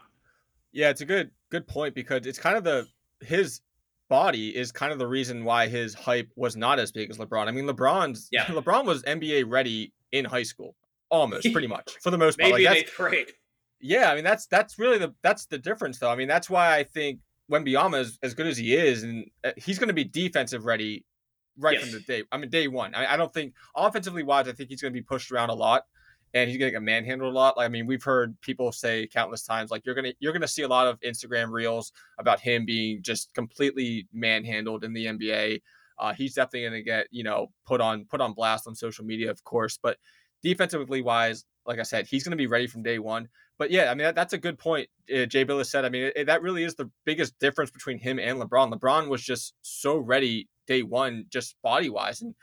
Yeah, 0.70 0.90
it's 0.90 1.00
a 1.00 1.06
good 1.06 1.30
good 1.50 1.66
point 1.66 1.94
because 1.94 2.26
it's 2.26 2.38
kind 2.38 2.56
of 2.56 2.64
the 2.64 2.86
his 3.24 3.60
body 4.08 4.54
is 4.56 4.72
kind 4.72 4.92
of 4.92 4.98
the 4.98 5.06
reason 5.06 5.44
why 5.44 5.68
his 5.68 5.94
hype 5.94 6.28
was 6.36 6.54
not 6.56 6.78
as 6.78 6.92
big 6.92 7.10
as 7.10 7.18
LeBron. 7.18 7.48
I 7.48 7.50
mean, 7.50 7.66
LeBron's 7.66 8.28
Yeah. 8.30 8.44
LeBron 8.46 8.84
was 8.84 9.02
NBA 9.02 9.44
ready 9.48 9.92
in 10.12 10.24
high 10.26 10.42
school, 10.42 10.74
almost 11.10 11.50
pretty 11.52 11.66
much 11.76 11.92
for 12.00 12.10
the 12.10 12.18
most 12.18 12.38
part. 12.38 12.52
Maybe 12.52 12.64
Like, 12.64 12.74
that's- 12.76 12.82
eighth 12.90 12.96
grade. 12.96 13.32
Yeah, 13.82 14.10
I 14.10 14.14
mean 14.14 14.24
that's 14.24 14.46
that's 14.46 14.78
really 14.78 14.98
the 14.98 15.14
that's 15.22 15.46
the 15.46 15.58
difference 15.58 15.98
though. 15.98 16.10
I 16.10 16.16
mean 16.16 16.28
that's 16.28 16.48
why 16.48 16.76
I 16.76 16.84
think 16.84 17.20
Wembyama 17.50 17.98
is 18.00 18.18
as 18.22 18.34
good 18.34 18.46
as 18.46 18.56
he 18.56 18.74
is, 18.76 19.02
and 19.02 19.26
uh, 19.44 19.52
he's 19.56 19.78
going 19.78 19.88
to 19.88 19.94
be 19.94 20.04
defensive 20.04 20.64
ready 20.64 21.04
right 21.58 21.78
Yes. 21.78 21.82
from 21.82 21.92
the 21.92 22.00
day. 22.00 22.22
I 22.32 22.38
mean 22.38 22.50
day 22.50 22.68
one. 22.68 22.94
I, 22.94 23.14
I 23.14 23.16
don't 23.16 23.32
think 23.34 23.54
offensively 23.76 24.22
wise, 24.22 24.48
I 24.48 24.52
think 24.52 24.70
he's 24.70 24.80
going 24.80 24.92
to 24.94 24.98
be 24.98 25.02
pushed 25.04 25.32
around 25.32 25.50
a 25.50 25.54
lot, 25.54 25.82
and 26.32 26.48
he's 26.48 26.58
going 26.58 26.68
to 26.68 26.72
get 26.72 26.82
manhandled 26.82 27.32
a 27.32 27.36
lot. 27.36 27.56
Like, 27.56 27.66
I 27.66 27.68
mean 27.68 27.86
we've 27.86 28.02
heard 28.04 28.40
people 28.40 28.70
say 28.70 29.08
countless 29.08 29.42
times 29.42 29.70
like 29.72 29.84
you're 29.84 29.96
gonna 29.96 30.12
you're 30.20 30.32
gonna 30.32 30.48
see 30.48 30.62
a 30.62 30.68
lot 30.68 30.86
of 30.86 31.00
Instagram 31.00 31.50
reels 31.50 31.92
about 32.18 32.38
him 32.40 32.64
being 32.64 33.02
just 33.02 33.34
completely 33.34 34.06
manhandled 34.12 34.84
in 34.84 34.92
the 34.92 35.06
NBA. 35.06 35.60
Uh, 35.98 36.12
he's 36.14 36.34
definitely 36.34 36.62
going 36.62 36.72
to 36.72 36.82
get 36.82 37.06
you 37.10 37.24
know 37.24 37.48
put 37.66 37.80
on 37.80 38.04
put 38.06 38.20
on 38.20 38.32
blast 38.32 38.66
on 38.68 38.74
social 38.76 39.04
media, 39.04 39.30
of 39.30 39.42
course, 39.44 39.76
but 39.82 39.98
defensively 40.42 41.02
wise, 41.02 41.44
like 41.66 41.78
I 41.78 41.82
said, 41.84 42.06
he's 42.06 42.24
going 42.24 42.30
to 42.32 42.36
be 42.36 42.46
ready 42.48 42.66
from 42.66 42.82
day 42.82 42.98
one. 42.98 43.28
But 43.62 43.70
yeah, 43.70 43.92
I 43.92 43.94
mean 43.94 44.06
that, 44.06 44.16
that's 44.16 44.32
a 44.32 44.38
good 44.38 44.58
point. 44.58 44.88
Uh, 45.08 45.24
Jay 45.24 45.44
Bilas 45.44 45.66
said. 45.66 45.84
I 45.84 45.88
mean 45.88 46.10
it, 46.16 46.26
that 46.26 46.42
really 46.42 46.64
is 46.64 46.74
the 46.74 46.90
biggest 47.04 47.38
difference 47.38 47.70
between 47.70 47.96
him 47.96 48.18
and 48.18 48.40
LeBron. 48.40 48.74
LeBron 48.74 49.08
was 49.08 49.22
just 49.22 49.54
so 49.62 49.98
ready 49.98 50.48
day 50.66 50.82
one, 50.82 51.26
just 51.28 51.54
body 51.62 51.88
wise, 51.88 52.22
and 52.22 52.34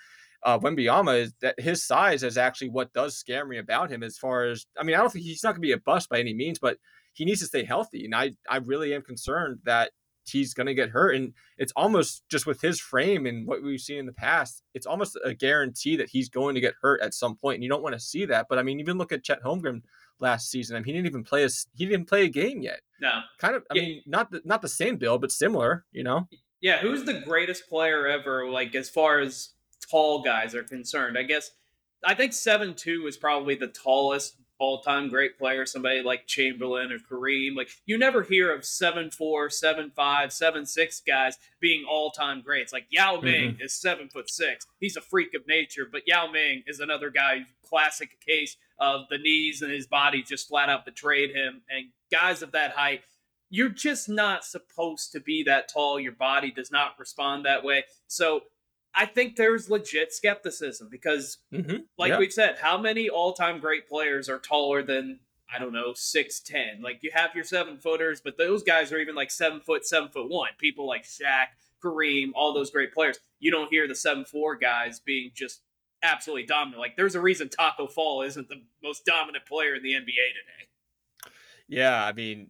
uh, 0.44 0.58
Wembyama 0.58 1.20
is 1.20 1.34
that 1.42 1.60
his 1.60 1.86
size 1.86 2.24
is 2.24 2.38
actually 2.38 2.70
what 2.70 2.94
does 2.94 3.18
scare 3.18 3.46
me 3.46 3.58
about 3.58 3.92
him. 3.92 4.02
As 4.02 4.18
far 4.18 4.46
as 4.46 4.66
I 4.78 4.84
mean, 4.84 4.96
I 4.96 5.00
don't 5.00 5.12
think 5.12 5.26
he's 5.26 5.44
not 5.44 5.50
going 5.50 5.62
to 5.62 5.68
be 5.68 5.74
a 5.74 5.78
bust 5.78 6.08
by 6.08 6.22
any 6.22 6.34
means, 6.34 6.58
but 6.58 6.78
he 7.12 7.26
needs 7.26 7.42
to 7.42 7.48
stay 7.48 7.66
healthy, 7.66 8.06
and 8.06 8.16
I 8.16 8.36
I 8.50 8.60
really 8.60 8.94
am 8.94 9.02
concerned 9.02 9.60
that 9.66 9.92
he's 10.26 10.54
going 10.54 10.68
to 10.68 10.74
get 10.74 10.92
hurt, 10.92 11.16
and 11.16 11.34
it's 11.58 11.74
almost 11.76 12.24
just 12.32 12.46
with 12.46 12.62
his 12.62 12.80
frame 12.80 13.26
and 13.26 13.46
what 13.46 13.62
we've 13.62 13.82
seen 13.82 13.98
in 13.98 14.06
the 14.06 14.14
past, 14.14 14.64
it's 14.74 14.86
almost 14.86 15.18
a 15.26 15.34
guarantee 15.34 15.98
that 15.98 16.12
he's 16.12 16.30
going 16.30 16.56
to 16.56 16.62
get 16.62 16.76
hurt 16.82 17.02
at 17.02 17.14
some 17.14 17.36
point, 17.36 17.56
and 17.56 17.64
you 17.64 17.70
don't 17.70 17.84
want 17.84 17.94
to 17.94 18.00
see 18.00 18.26
that. 18.26 18.46
But 18.50 18.58
I 18.58 18.64
mean, 18.64 18.80
even 18.80 18.98
look 18.98 19.12
at 19.12 19.24
Chet 19.24 19.44
Holmgren 19.44 19.82
last 20.20 20.50
season. 20.50 20.76
I 20.76 20.80
mean, 20.80 20.86
he 20.86 20.94
didn't 20.94 21.08
even 21.08 21.24
play 21.24 21.44
a 21.44 21.50
he 21.76 21.86
didn't 21.86 22.08
play 22.08 22.26
a 22.26 22.30
game 22.30 22.62
yet. 22.62 22.82
No. 23.02 23.22
Kind 23.38 23.56
of, 23.56 23.64
I 23.72 23.76
Yeah. 23.76 23.82
mean, 23.82 24.04
not 24.06 24.32
the, 24.32 24.42
not 24.44 24.62
the 24.62 24.70
same 24.70 24.98
build, 24.98 25.22
but 25.22 25.32
similar. 25.32 25.86
You 25.92 26.04
know, 26.04 26.28
Yeah, 26.62 26.80
who's 26.80 27.04
the 27.06 27.22
greatest 27.22 27.70
player 27.70 28.06
ever, 28.08 28.50
like 28.50 28.76
as 28.76 28.90
far 28.90 29.20
as 29.20 29.54
tall 29.90 30.22
guys 30.22 30.54
are 30.56 30.64
concerned? 30.64 31.18
I 31.18 31.24
guess 31.24 31.52
I 32.04 32.14
think 32.16 32.34
seven 32.34 32.76
two 32.76 33.08
is 33.08 33.18
probably 33.18 33.56
the 33.56 33.68
tallest 33.68 34.36
all 34.60 34.82
time 34.82 35.08
great 35.08 35.38
player, 35.38 35.66
somebody 35.66 36.02
like 36.02 36.28
Chamberlain 36.28 36.92
or 36.92 37.00
Kareem. 37.00 37.56
Like 37.56 37.70
you 37.86 37.98
never 37.98 38.24
hear 38.24 38.54
of 38.54 38.66
seven 38.66 39.10
four, 39.10 39.50
seven 39.50 39.90
five, 39.96 40.34
seven 40.34 40.66
six 40.66 41.02
guys 41.06 41.38
being 41.62 41.86
all 41.90 42.12
time 42.12 42.42
greats. 42.42 42.74
Like 42.74 42.86
Yao 42.90 43.16
mm-hmm. 43.16 43.26
Ming 43.26 43.58
is 43.62 43.74
seven 43.74 44.10
foot 44.10 44.30
six. 44.30 44.68
He's 44.80 44.98
a 44.98 45.02
freak 45.02 45.34
of 45.34 45.48
nature, 45.48 45.88
but 45.90 46.02
Yao 46.06 46.30
Ming 46.30 46.64
is 46.68 46.82
another 46.82 47.10
guy, 47.10 47.46
classic 47.70 48.20
case 48.26 48.58
of 48.80 49.02
the 49.10 49.18
knees 49.18 49.62
and 49.62 49.72
his 49.72 49.88
body 49.88 50.24
just 50.24 50.48
flat 50.48 50.70
out 50.70 50.86
betrayed 50.86 51.32
him. 51.36 51.62
And 51.70 51.90
guys 52.12 52.42
of 52.42 52.52
that 52.54 52.72
height 52.72 53.02
you're 53.50 53.70
just 53.70 54.08
not 54.08 54.46
supposed 54.46 55.12
to 55.12 55.20
be 55.20 55.44
that 55.44 55.68
tall. 55.68 56.00
Your 56.00 56.12
body 56.12 56.52
does 56.52 56.72
not 56.72 56.98
respond 57.00 57.46
that 57.46 57.64
way. 57.64 57.86
So 58.08 58.42
I 58.94 59.06
think 59.06 59.36
there's 59.36 59.70
legit 59.70 60.14
skepticism 60.14 60.88
because, 60.90 61.38
mm-hmm. 61.54 61.78
like 61.98 62.10
Yeah. 62.12 62.20
we've 62.20 62.34
said, 62.34 62.58
how 62.62 62.78
many 62.78 63.10
all 63.10 63.34
time 63.34 63.60
great 63.60 63.88
players 63.88 64.30
are 64.30 64.40
taller 64.40 64.84
than, 64.84 65.20
I 65.52 65.60
don't 65.60 65.74
know, 65.74 65.94
6'10? 65.94 66.82
Like 66.82 67.00
you 67.02 67.12
have 67.14 67.34
your 67.36 67.44
seven 67.44 67.78
footers, 67.78 68.22
but 68.22 68.38
those 68.38 68.64
guys 68.64 68.92
are 68.92 69.00
even 69.00 69.16
like 69.16 69.32
seven 69.32 69.60
foot, 69.62 69.86
seven 69.86 70.10
foot 70.10 70.30
one. 70.30 70.50
People 70.60 70.88
like 70.88 71.04
Shaq, 71.06 71.48
Kareem, 71.84 72.32
all 72.36 72.54
those 72.54 72.72
great 72.72 72.94
players. 72.94 73.20
You 73.40 73.52
don't 73.52 73.70
hear 73.70 73.88
the 73.88 73.96
seven 73.96 74.26
four 74.26 74.56
guys 74.56 75.00
being 75.00 75.32
just 75.34 75.62
absolutely 76.04 76.46
dominant. 76.46 76.80
Like 76.80 76.96
there's 76.98 77.16
a 77.16 77.22
reason 77.22 77.50
Tacko 77.50 77.88
Fall 77.88 78.22
isn't 78.24 78.48
the 78.50 78.62
most 78.84 79.06
dominant 79.06 79.46
player 79.46 79.76
in 79.76 79.84
the 79.84 79.94
NBA 79.94 80.04
today. 80.06 81.32
Yeah, 81.68 82.04
I 82.04 82.14
mean, 82.14 82.48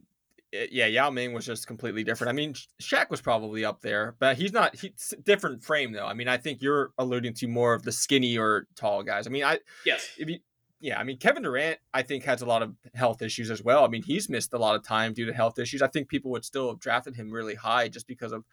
yeah, 0.51 0.85
Yao 0.87 1.09
Ming 1.09 1.33
was 1.33 1.45
just 1.45 1.67
completely 1.67 2.03
different. 2.03 2.29
I 2.29 2.33
mean, 2.33 2.53
Sh- 2.53 2.67
Shaq 2.81 3.09
was 3.09 3.21
probably 3.21 3.65
up 3.65 3.81
there, 3.81 4.15
but 4.19 4.37
he's 4.37 4.53
not. 4.53 4.75
He's 4.75 5.13
different 5.23 5.63
frame 5.63 5.91
though. 5.91 6.05
I 6.05 6.13
mean, 6.13 6.27
I 6.27 6.37
think 6.37 6.61
you're 6.61 6.91
alluding 6.97 7.33
to 7.35 7.47
more 7.47 7.73
of 7.73 7.83
the 7.83 7.91
skinny 7.91 8.37
or 8.37 8.67
tall 8.75 9.03
guys. 9.03 9.27
I 9.27 9.29
mean, 9.29 9.43
I 9.43 9.59
Yes. 9.85 10.09
if 10.17 10.29
you, 10.29 10.39
yeah, 10.79 10.97
I 10.99 11.03
mean, 11.03 11.17
Kevin 11.17 11.43
Durant, 11.43 11.77
I 11.93 12.01
think 12.03 12.23
has 12.23 12.41
a 12.41 12.45
lot 12.45 12.63
of 12.63 12.73
health 12.95 13.21
issues 13.21 13.51
as 13.51 13.61
well. 13.61 13.83
I 13.83 13.89
mean, 13.89 14.01
he's 14.01 14.29
missed 14.29 14.53
a 14.53 14.57
lot 14.57 14.75
of 14.75 14.83
time 14.83 15.13
due 15.13 15.25
to 15.25 15.33
health 15.33 15.59
issues. 15.59 15.81
I 15.81 15.87
think 15.87 16.07
people 16.07 16.31
would 16.31 16.45
still 16.45 16.69
have 16.69 16.79
drafted 16.79 17.15
him 17.15 17.29
really 17.29 17.55
high 17.55 17.89
just 17.89 18.07
because 18.07 18.31
of 18.31 18.45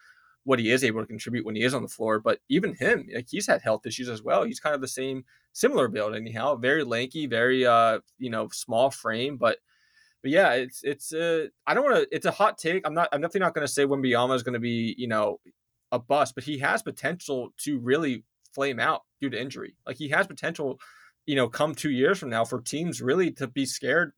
what 0.47 0.60
he 0.60 0.70
is 0.70 0.85
able 0.85 1.01
to 1.01 1.06
contribute 1.06 1.44
when 1.44 1.56
he 1.56 1.62
is 1.62 1.74
on 1.74 1.82
the 1.82 1.89
floor. 1.89 2.20
But 2.20 2.39
even 2.48 2.74
him, 2.77 3.09
like 3.12 3.27
he's 3.28 3.48
had 3.48 3.62
health 3.62 3.85
issues 3.85 4.09
as 4.09 4.23
well. 4.23 4.44
He's 4.44 4.60
kind 4.60 4.77
of 4.77 4.81
the 4.81 4.89
same, 4.89 5.24
similar 5.52 5.89
build 5.89 6.14
anyhow. 6.14 6.55
Very 6.55 6.85
lanky, 6.85 7.27
very 7.27 7.66
uh, 7.66 7.98
you 8.18 8.31
know, 8.31 8.48
small 8.52 8.90
frame, 8.90 9.36
but 9.36 9.59
but 10.23 10.31
yeah, 10.31 10.52
it's 10.52 10.82
it's 10.85 11.12
uh 11.12 11.47
I 11.66 11.74
don't 11.74 11.85
want 11.85 11.97
to. 11.97 12.09
It's 12.14 12.27
a 12.27 12.31
hot 12.31 12.59
take. 12.59 12.86
I'm 12.86 12.94
not. 12.94 13.09
I'm 13.12 13.20
definitely 13.20 13.40
not 13.40 13.55
going 13.55 13.66
to 13.66 13.73
say 13.73 13.85
when 13.85 14.01
Wembyama 14.01 14.36
is 14.36 14.44
going 14.44 14.55
to 14.55 14.60
be 14.60 14.94
you 14.97 15.09
know 15.09 15.40
a 15.90 15.98
bust, 15.98 16.36
but 16.36 16.44
he 16.44 16.59
has 16.59 16.81
potential 16.81 17.52
to 17.64 17.78
really 17.81 18.24
flame 18.55 18.78
out 18.78 19.02
due 19.20 19.31
to 19.31 19.40
injury. 19.40 19.77
Like 19.85 19.97
he 19.97 20.09
has 20.10 20.28
potential, 20.28 20.78
you 21.27 21.35
know, 21.35 21.48
come 21.48 21.74
two 21.74 21.90
years 21.90 22.18
from 22.18 22.31
now 22.31 22.44
for 22.44 22.60
teams 22.60 23.02
really 23.02 23.32
to 23.32 23.48
be 23.48 23.66
scared 23.66 24.12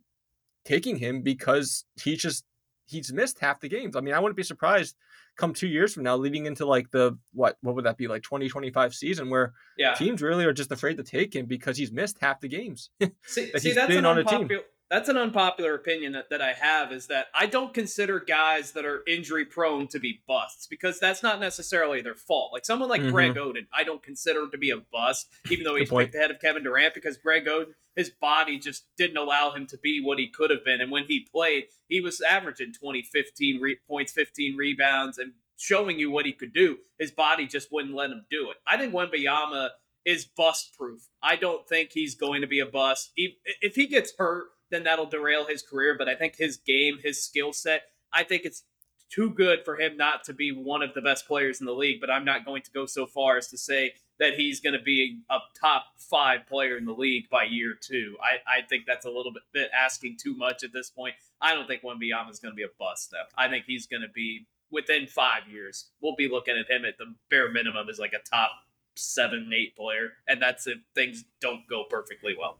taking 0.66 0.96
him 0.96 1.22
because 1.22 1.86
he 2.02 2.16
just 2.16 2.44
he's 2.84 3.12
missed 3.12 3.38
half 3.38 3.60
the 3.60 3.68
games. 3.68 3.96
I 3.96 4.02
mean, 4.02 4.14
I 4.14 4.18
wouldn't 4.18 4.36
be 4.36 4.42
surprised 4.42 4.94
come 5.38 5.54
two 5.54 5.68
years 5.68 5.94
from 5.94 6.02
now, 6.02 6.16
leading 6.16 6.44
into 6.44 6.66
like 6.66 6.90
the 6.90 7.16
what 7.32 7.56
what 7.62 7.74
would 7.74 7.84
that 7.86 7.96
be 7.96 8.06
like 8.08 8.22
2025 8.22 8.94
season 8.94 9.30
where 9.30 9.54
Yeah. 9.78 9.94
teams 9.94 10.20
really 10.20 10.44
are 10.44 10.52
just 10.52 10.70
afraid 10.70 10.98
to 10.98 11.02
take 11.02 11.34
him 11.34 11.46
because 11.46 11.78
he's 11.78 11.90
missed 11.90 12.18
half 12.20 12.40
the 12.40 12.48
games. 12.48 12.90
See, 13.00 13.50
that 13.52 13.62
see 13.62 13.68
he's 13.70 13.74
that's 13.76 13.88
been 13.88 13.98
an 13.98 14.04
on 14.06 14.18
a 14.18 14.24
team. 14.24 14.34
unpopular. 14.42 14.62
That's 14.90 15.10
an 15.10 15.18
unpopular 15.18 15.74
opinion 15.74 16.12
that, 16.12 16.30
that 16.30 16.40
I 16.40 16.54
have 16.54 16.92
is 16.92 17.08
that 17.08 17.26
I 17.34 17.44
don't 17.46 17.74
consider 17.74 18.20
guys 18.20 18.72
that 18.72 18.86
are 18.86 19.02
injury 19.06 19.44
prone 19.44 19.86
to 19.88 19.98
be 19.98 20.22
busts 20.26 20.66
because 20.66 20.98
that's 20.98 21.22
not 21.22 21.40
necessarily 21.40 22.00
their 22.00 22.14
fault. 22.14 22.52
Like 22.54 22.64
someone 22.64 22.88
like 22.88 23.02
Mhm. 23.02 23.10
Greg 23.10 23.34
Oden, 23.34 23.66
I 23.72 23.84
don't 23.84 24.02
consider 24.02 24.40
him 24.40 24.50
to 24.52 24.58
be 24.58 24.70
a 24.70 24.78
bust, 24.78 25.28
even 25.50 25.64
though 25.64 25.74
he's 25.74 25.90
picked 25.90 26.14
ahead 26.14 26.30
of 26.30 26.40
Kevin 26.40 26.62
Durant 26.62 26.94
because 26.94 27.18
Greg 27.18 27.44
Oden, 27.44 27.74
his 27.96 28.08
body 28.08 28.58
just 28.58 28.86
didn't 28.96 29.18
allow 29.18 29.50
him 29.50 29.66
to 29.66 29.76
be 29.76 30.00
what 30.02 30.18
he 30.18 30.28
could 30.28 30.48
have 30.50 30.64
been. 30.64 30.80
And 30.80 30.90
when 30.90 31.04
he 31.04 31.20
played, 31.20 31.64
he 31.88 32.00
was 32.00 32.20
averaging 32.22 32.72
20, 32.72 33.02
15 33.02 33.60
re- 33.60 33.78
points, 33.86 34.12
15 34.12 34.56
rebounds, 34.56 35.18
and 35.18 35.32
showing 35.58 35.98
you 35.98 36.10
what 36.10 36.24
he 36.24 36.32
could 36.32 36.54
do. 36.54 36.78
His 36.98 37.10
body 37.10 37.46
just 37.46 37.70
wouldn't 37.72 37.94
let 37.94 38.10
him 38.10 38.24
do 38.30 38.50
it. 38.50 38.56
I 38.66 38.76
think 38.78 38.94
Wembayama 38.94 39.70
is 40.04 40.24
bust 40.24 40.74
proof. 40.78 41.02
I 41.22 41.36
don't 41.36 41.68
think 41.68 41.90
he's 41.92 42.14
going 42.14 42.40
to 42.40 42.46
be 42.46 42.60
a 42.60 42.66
bust. 42.66 43.12
If 43.16 43.74
he 43.74 43.86
gets 43.88 44.14
hurt, 44.16 44.46
then 44.70 44.84
that'll 44.84 45.06
derail 45.06 45.46
his 45.46 45.62
career. 45.62 45.96
But 45.96 46.08
I 46.08 46.14
think 46.14 46.36
his 46.36 46.56
game, 46.56 46.98
his 47.02 47.22
skill 47.22 47.52
set, 47.52 47.82
I 48.12 48.24
think 48.24 48.42
it's 48.44 48.64
too 49.10 49.30
good 49.30 49.64
for 49.64 49.80
him 49.80 49.96
not 49.96 50.24
to 50.24 50.34
be 50.34 50.52
one 50.52 50.82
of 50.82 50.92
the 50.94 51.00
best 51.00 51.26
players 51.26 51.60
in 51.60 51.66
the 51.66 51.72
league. 51.72 52.00
But 52.00 52.10
I'm 52.10 52.24
not 52.24 52.44
going 52.44 52.62
to 52.62 52.70
go 52.70 52.86
so 52.86 53.06
far 53.06 53.36
as 53.36 53.48
to 53.48 53.58
say 53.58 53.94
that 54.18 54.34
he's 54.34 54.60
going 54.60 54.76
to 54.76 54.82
be 54.82 55.20
a 55.30 55.38
top 55.60 55.84
five 55.96 56.46
player 56.46 56.76
in 56.76 56.84
the 56.84 56.92
league 56.92 57.28
by 57.30 57.44
year 57.44 57.74
two. 57.80 58.16
I, 58.20 58.58
I 58.58 58.62
think 58.62 58.84
that's 58.86 59.06
a 59.06 59.10
little 59.10 59.32
bit, 59.32 59.42
bit 59.52 59.70
asking 59.72 60.16
too 60.20 60.36
much 60.36 60.64
at 60.64 60.72
this 60.72 60.90
point. 60.90 61.14
I 61.40 61.54
don't 61.54 61.68
think 61.68 61.82
Wembyama 61.82 62.30
is 62.30 62.40
going 62.40 62.52
to 62.52 62.56
be 62.56 62.64
a 62.64 62.78
bust, 62.78 63.12
though. 63.12 63.18
I 63.36 63.48
think 63.48 63.64
he's 63.66 63.86
going 63.86 64.02
to 64.02 64.08
be 64.08 64.46
within 64.70 65.06
five 65.06 65.48
years. 65.50 65.90
We'll 66.00 66.16
be 66.16 66.28
looking 66.28 66.56
at 66.56 66.70
him 66.70 66.84
at 66.84 66.98
the 66.98 67.14
bare 67.30 67.50
minimum 67.50 67.88
as 67.88 67.98
like 67.98 68.12
a 68.12 68.28
top 68.28 68.50
seven, 68.96 69.50
eight 69.54 69.76
player, 69.76 70.10
and 70.26 70.42
that's 70.42 70.66
if 70.66 70.78
things 70.94 71.24
don't 71.40 71.66
go 71.68 71.84
perfectly 71.88 72.34
well. 72.38 72.58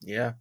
Yeah. 0.00 0.32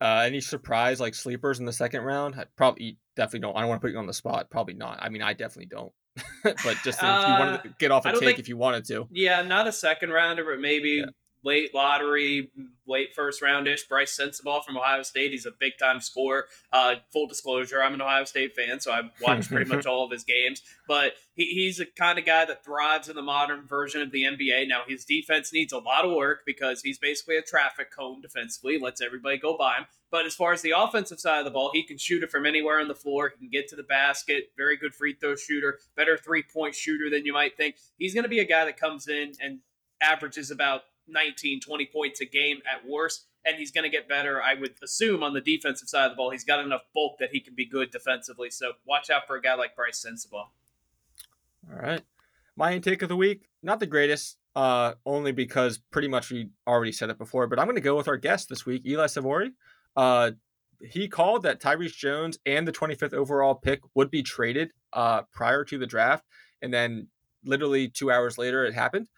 Uh, 0.00 0.22
any 0.26 0.40
surprise 0.40 1.00
like 1.00 1.14
sleepers 1.14 1.60
in 1.60 1.64
the 1.66 1.72
second 1.72 2.02
round? 2.02 2.34
I 2.34 2.44
probably 2.56 2.98
definitely 3.16 3.40
don't. 3.40 3.56
I 3.56 3.60
don't 3.60 3.68
want 3.68 3.80
to 3.80 3.86
put 3.86 3.92
you 3.92 3.98
on 3.98 4.06
the 4.06 4.12
spot. 4.12 4.50
Probably 4.50 4.74
not. 4.74 4.98
I 5.00 5.08
mean, 5.08 5.22
I 5.22 5.32
definitely 5.32 5.66
don't. 5.66 5.92
but 6.44 6.76
just 6.84 6.98
if 6.98 7.02
you 7.02 7.08
wanted 7.08 7.62
to 7.64 7.74
get 7.78 7.90
off 7.90 8.06
Uh, 8.06 8.10
a 8.10 8.12
take, 8.12 8.20
think- 8.22 8.38
if 8.38 8.48
you 8.48 8.56
wanted 8.56 8.84
to. 8.86 9.06
Yeah, 9.10 9.42
not 9.42 9.66
a 9.66 9.72
second 9.72 10.10
rounder, 10.10 10.44
but 10.44 10.60
maybe 10.60 10.90
Yeah. 11.00 11.06
Late 11.44 11.74
lottery, 11.74 12.50
late 12.86 13.14
first 13.14 13.42
roundish. 13.42 13.86
Brice 13.86 14.18
Sensabaugh 14.18 14.64
from 14.64 14.78
Ohio 14.78 15.02
State. 15.02 15.32
He's 15.32 15.44
a 15.44 15.50
big 15.50 15.74
time 15.78 16.00
scorer. 16.00 16.46
Uh, 16.72 16.96
full 17.12 17.26
disclosure, 17.26 17.82
I'm 17.82 17.92
an 17.92 18.00
Ohio 18.00 18.24
State 18.24 18.56
fan, 18.56 18.80
so 18.80 18.92
I've 18.92 19.10
watched 19.20 19.50
pretty 19.50 19.68
much 19.68 19.84
all 19.86 20.04
of 20.04 20.10
his 20.10 20.24
games. 20.24 20.62
But 20.88 21.12
he, 21.34 21.44
he's 21.44 21.80
a 21.80 21.86
kind 21.86 22.18
of 22.18 22.24
guy 22.24 22.46
that 22.46 22.64
thrives 22.64 23.10
in 23.10 23.16
the 23.16 23.22
modern 23.22 23.66
version 23.66 24.00
of 24.00 24.10
the 24.10 24.22
NBA. 24.22 24.68
Now 24.68 24.82
his 24.88 25.04
defense 25.04 25.52
needs 25.52 25.72
a 25.72 25.78
lot 25.78 26.06
of 26.06 26.12
work 26.14 26.40
because 26.46 26.80
he's 26.80 26.98
basically 26.98 27.36
a 27.36 27.42
traffic 27.42 27.94
cone 27.94 28.22
defensively. 28.22 28.78
Lets 28.78 29.02
everybody 29.02 29.36
go 29.36 29.56
by 29.56 29.76
him. 29.76 29.86
But 30.10 30.26
as 30.26 30.34
far 30.34 30.52
as 30.52 30.62
the 30.62 30.72
offensive 30.76 31.20
side 31.20 31.40
of 31.40 31.44
the 31.44 31.50
ball, 31.50 31.72
he 31.74 31.82
can 31.82 31.98
shoot 31.98 32.22
it 32.22 32.30
from 32.30 32.46
anywhere 32.46 32.80
on 32.80 32.88
the 32.88 32.94
floor. 32.94 33.30
He 33.30 33.36
can 33.36 33.50
get 33.50 33.68
to 33.68 33.76
the 33.76 33.82
basket. 33.82 34.52
Very 34.56 34.76
good 34.76 34.94
free 34.94 35.14
throw 35.14 35.36
shooter. 35.36 35.80
Better 35.96 36.16
three 36.16 36.42
point 36.42 36.74
shooter 36.74 37.10
than 37.10 37.26
you 37.26 37.32
might 37.32 37.56
think. 37.56 37.76
He's 37.98 38.14
going 38.14 38.22
to 38.22 38.30
be 38.30 38.38
a 38.38 38.46
guy 38.46 38.64
that 38.64 38.78
comes 38.78 39.08
in 39.08 39.32
and 39.42 39.58
averages 40.00 40.50
about 40.50 40.82
19, 41.08 41.60
20 41.60 41.86
points 41.86 42.20
a 42.20 42.24
game 42.24 42.58
at 42.70 42.88
worst. 42.88 43.26
And 43.46 43.56
he's 43.56 43.70
going 43.70 43.84
to 43.84 43.90
get 43.90 44.08
better, 44.08 44.42
I 44.42 44.54
would 44.54 44.74
assume, 44.82 45.22
on 45.22 45.34
the 45.34 45.40
defensive 45.40 45.88
side 45.88 46.06
of 46.06 46.12
the 46.12 46.16
ball. 46.16 46.30
He's 46.30 46.44
got 46.44 46.64
enough 46.64 46.82
bulk 46.94 47.18
that 47.18 47.28
he 47.30 47.40
can 47.40 47.54
be 47.54 47.66
good 47.66 47.90
defensively. 47.90 48.48
So 48.48 48.72
watch 48.86 49.10
out 49.10 49.26
for 49.26 49.36
a 49.36 49.42
guy 49.42 49.54
like 49.54 49.76
Brice 49.76 50.04
Sensabaugh. 50.04 50.48
All 51.70 51.78
right. 51.78 52.02
My 52.56 52.72
intake 52.72 53.02
of 53.02 53.10
the 53.10 53.16
week, 53.16 53.48
not 53.62 53.80
the 53.80 53.86
greatest, 53.86 54.38
uh, 54.56 54.94
only 55.04 55.32
because 55.32 55.78
pretty 55.78 56.08
much 56.08 56.30
we 56.30 56.48
already 56.66 56.92
said 56.92 57.10
it 57.10 57.18
before, 57.18 57.46
but 57.46 57.58
I'm 57.58 57.66
going 57.66 57.76
to 57.76 57.82
go 57.82 57.96
with 57.96 58.08
our 58.08 58.16
guest 58.16 58.48
this 58.48 58.64
week, 58.64 58.86
Eli 58.86 59.06
Savoie. 59.06 59.50
Uh, 59.96 60.32
he 60.80 61.08
called 61.08 61.42
that 61.42 61.60
Tyrese 61.60 61.96
Jones 61.96 62.38
and 62.46 62.66
the 62.66 62.72
25th 62.72 63.14
overall 63.14 63.54
pick 63.54 63.80
would 63.94 64.10
be 64.10 64.22
traded 64.22 64.72
uh, 64.92 65.22
prior 65.32 65.64
to 65.64 65.78
the 65.78 65.86
draft. 65.86 66.24
And 66.62 66.72
then 66.72 67.08
literally 67.44 67.88
two 67.88 68.10
hours 68.10 68.38
later, 68.38 68.64
it 68.64 68.74
happened. 68.74 69.08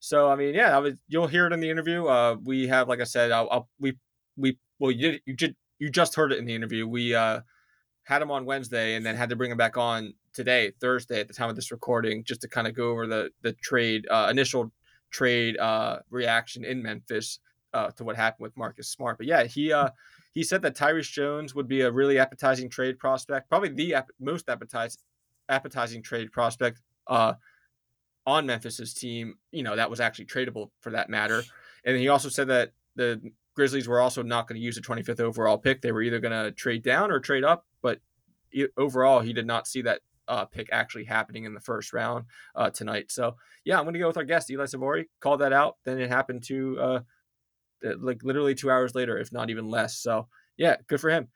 So 0.00 0.28
I 0.30 0.36
mean, 0.36 0.54
yeah, 0.54 0.76
I 0.76 0.78
was, 0.78 0.94
you'll 1.08 1.26
hear 1.26 1.46
it 1.46 1.52
in 1.52 1.60
the 1.60 1.70
interview. 1.70 2.06
Uh, 2.06 2.36
we 2.42 2.68
have, 2.68 2.88
like 2.88 3.00
I 3.00 3.04
said, 3.04 3.30
I'll, 3.30 3.48
I'll, 3.50 3.68
we 3.80 3.96
we 4.36 4.58
well, 4.78 4.90
you 4.90 5.18
you 5.24 5.34
just 5.34 5.52
you 5.78 5.90
just 5.90 6.14
heard 6.14 6.32
it 6.32 6.38
in 6.38 6.44
the 6.44 6.54
interview. 6.54 6.86
We 6.86 7.14
uh, 7.14 7.40
had 8.04 8.22
him 8.22 8.30
on 8.30 8.44
Wednesday 8.44 8.94
and 8.94 9.04
then 9.04 9.16
had 9.16 9.30
to 9.30 9.36
bring 9.36 9.50
him 9.50 9.56
back 9.56 9.76
on 9.76 10.14
today, 10.32 10.72
Thursday, 10.80 11.20
at 11.20 11.28
the 11.28 11.34
time 11.34 11.50
of 11.50 11.56
this 11.56 11.72
recording, 11.72 12.24
just 12.24 12.42
to 12.42 12.48
kind 12.48 12.66
of 12.66 12.74
go 12.74 12.90
over 12.90 13.06
the 13.06 13.30
the 13.42 13.52
trade 13.54 14.06
uh, 14.10 14.28
initial 14.30 14.72
trade 15.10 15.56
uh, 15.58 15.98
reaction 16.10 16.64
in 16.64 16.82
Memphis 16.82 17.40
uh, 17.72 17.90
to 17.92 18.04
what 18.04 18.16
happened 18.16 18.44
with 18.44 18.56
Marcus 18.56 18.88
Smart. 18.88 19.18
But 19.18 19.26
yeah, 19.26 19.44
he 19.44 19.72
uh, 19.72 19.90
he 20.32 20.42
said 20.42 20.62
that 20.62 20.76
Tyrese 20.76 21.10
Jones 21.10 21.54
would 21.54 21.68
be 21.68 21.80
a 21.80 21.90
really 21.90 22.18
appetizing 22.18 22.68
trade 22.68 22.98
prospect, 22.98 23.48
probably 23.48 23.70
the 23.70 23.94
ap- 23.94 24.10
most 24.20 24.48
appetizing 24.48 25.00
appetizing 25.48 26.02
trade 26.02 26.32
prospect 26.32 26.80
uh, 27.06 27.34
on 28.26 28.46
Memphis's 28.46 28.92
team, 28.92 29.34
you 29.52 29.62
know, 29.62 29.76
that 29.76 29.90
was 29.90 30.00
actually 30.00 30.26
tradable 30.26 30.70
for 30.80 30.90
that 30.90 31.08
matter. 31.08 31.42
And 31.84 31.96
he 31.96 32.08
also 32.08 32.28
said 32.28 32.48
that 32.48 32.72
the 32.96 33.20
Grizzlies 33.54 33.88
were 33.88 34.00
also 34.00 34.22
not 34.22 34.48
going 34.48 34.60
to 34.60 34.64
use 34.64 34.76
a 34.76 34.82
25th 34.82 35.20
overall 35.20 35.56
pick. 35.56 35.80
They 35.80 35.92
were 35.92 36.02
either 36.02 36.20
going 36.20 36.44
to 36.44 36.52
trade 36.52 36.82
down 36.82 37.10
or 37.10 37.20
trade 37.20 37.44
up, 37.44 37.66
but 37.82 38.00
overall, 38.76 39.20
he 39.20 39.32
did 39.32 39.46
not 39.46 39.66
see 39.66 39.82
that 39.82 40.00
uh, 40.28 40.44
pick 40.44 40.68
actually 40.72 41.04
happening 41.04 41.44
in 41.44 41.54
the 41.54 41.60
first 41.60 41.92
round 41.92 42.24
uh, 42.54 42.70
tonight. 42.70 43.10
So, 43.10 43.36
yeah, 43.64 43.78
I'm 43.78 43.84
going 43.84 43.94
to 43.94 44.00
go 44.00 44.08
with 44.08 44.16
our 44.16 44.24
guest, 44.24 44.50
Eli 44.50 44.66
Savoie. 44.66 45.04
Called 45.20 45.40
that 45.40 45.52
out. 45.52 45.76
Then 45.84 46.00
it 46.00 46.10
happened 46.10 46.42
to 46.44 46.78
uh, 46.80 47.00
like 48.00 48.22
literally 48.22 48.54
two 48.54 48.70
hours 48.70 48.94
later, 48.94 49.18
if 49.18 49.32
not 49.32 49.50
even 49.50 49.70
less. 49.70 49.98
So, 49.98 50.28
yeah, 50.56 50.76
good 50.88 51.00
for 51.00 51.10
him. 51.10 51.28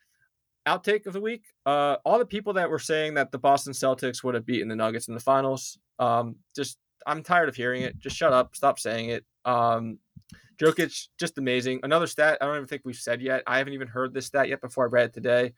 Outtake 0.67 1.07
of 1.07 1.13
the 1.13 1.21
week. 1.21 1.45
Uh, 1.67 1.97
all 2.05 2.19
the 2.19 2.27
people 2.27 2.53
that 2.55 2.69
were 2.69 2.79
saying 2.79 3.15
that 3.15 3.33
the 3.33 3.39
Boston 3.39 3.73
Celtics 3.73 4.23
would 4.23 4.35
have 4.35 4.47
beaten 4.47 4.69
the 4.69 4.77
Nuggets 4.77 5.09
in 5.09 5.15
the 5.15 5.21
finals, 5.21 5.79
um, 5.99 6.37
just 6.55 6.79
I'm 7.07 7.23
tired 7.23 7.49
of 7.49 7.57
hearing 7.57 7.83
it. 7.83 7.99
Just 7.99 8.17
shut 8.17 8.33
up. 8.33 8.55
Stop 8.55 8.79
saying 8.79 9.11
it. 9.11 9.25
Um, 9.45 9.99
Jokic, 10.61 11.09
just 11.19 11.39
amazing. 11.39 11.81
Another 11.83 12.07
stat 12.07 12.39
I 12.41 12.45
don't 12.45 12.57
even 12.57 12.69
think 12.69 12.83
we've 12.85 12.97
said 12.97 13.23
yet. 13.23 13.43
I 13.47 13.59
haven't 13.59 13.73
even 13.73 13.89
heard 13.89 14.13
this 14.13 14.27
stat 14.27 14.49
yet 14.49 14.61
before 14.61 14.85
I 14.85 14.89
read 14.89 15.07
it 15.07 15.15
today. 15.15 15.55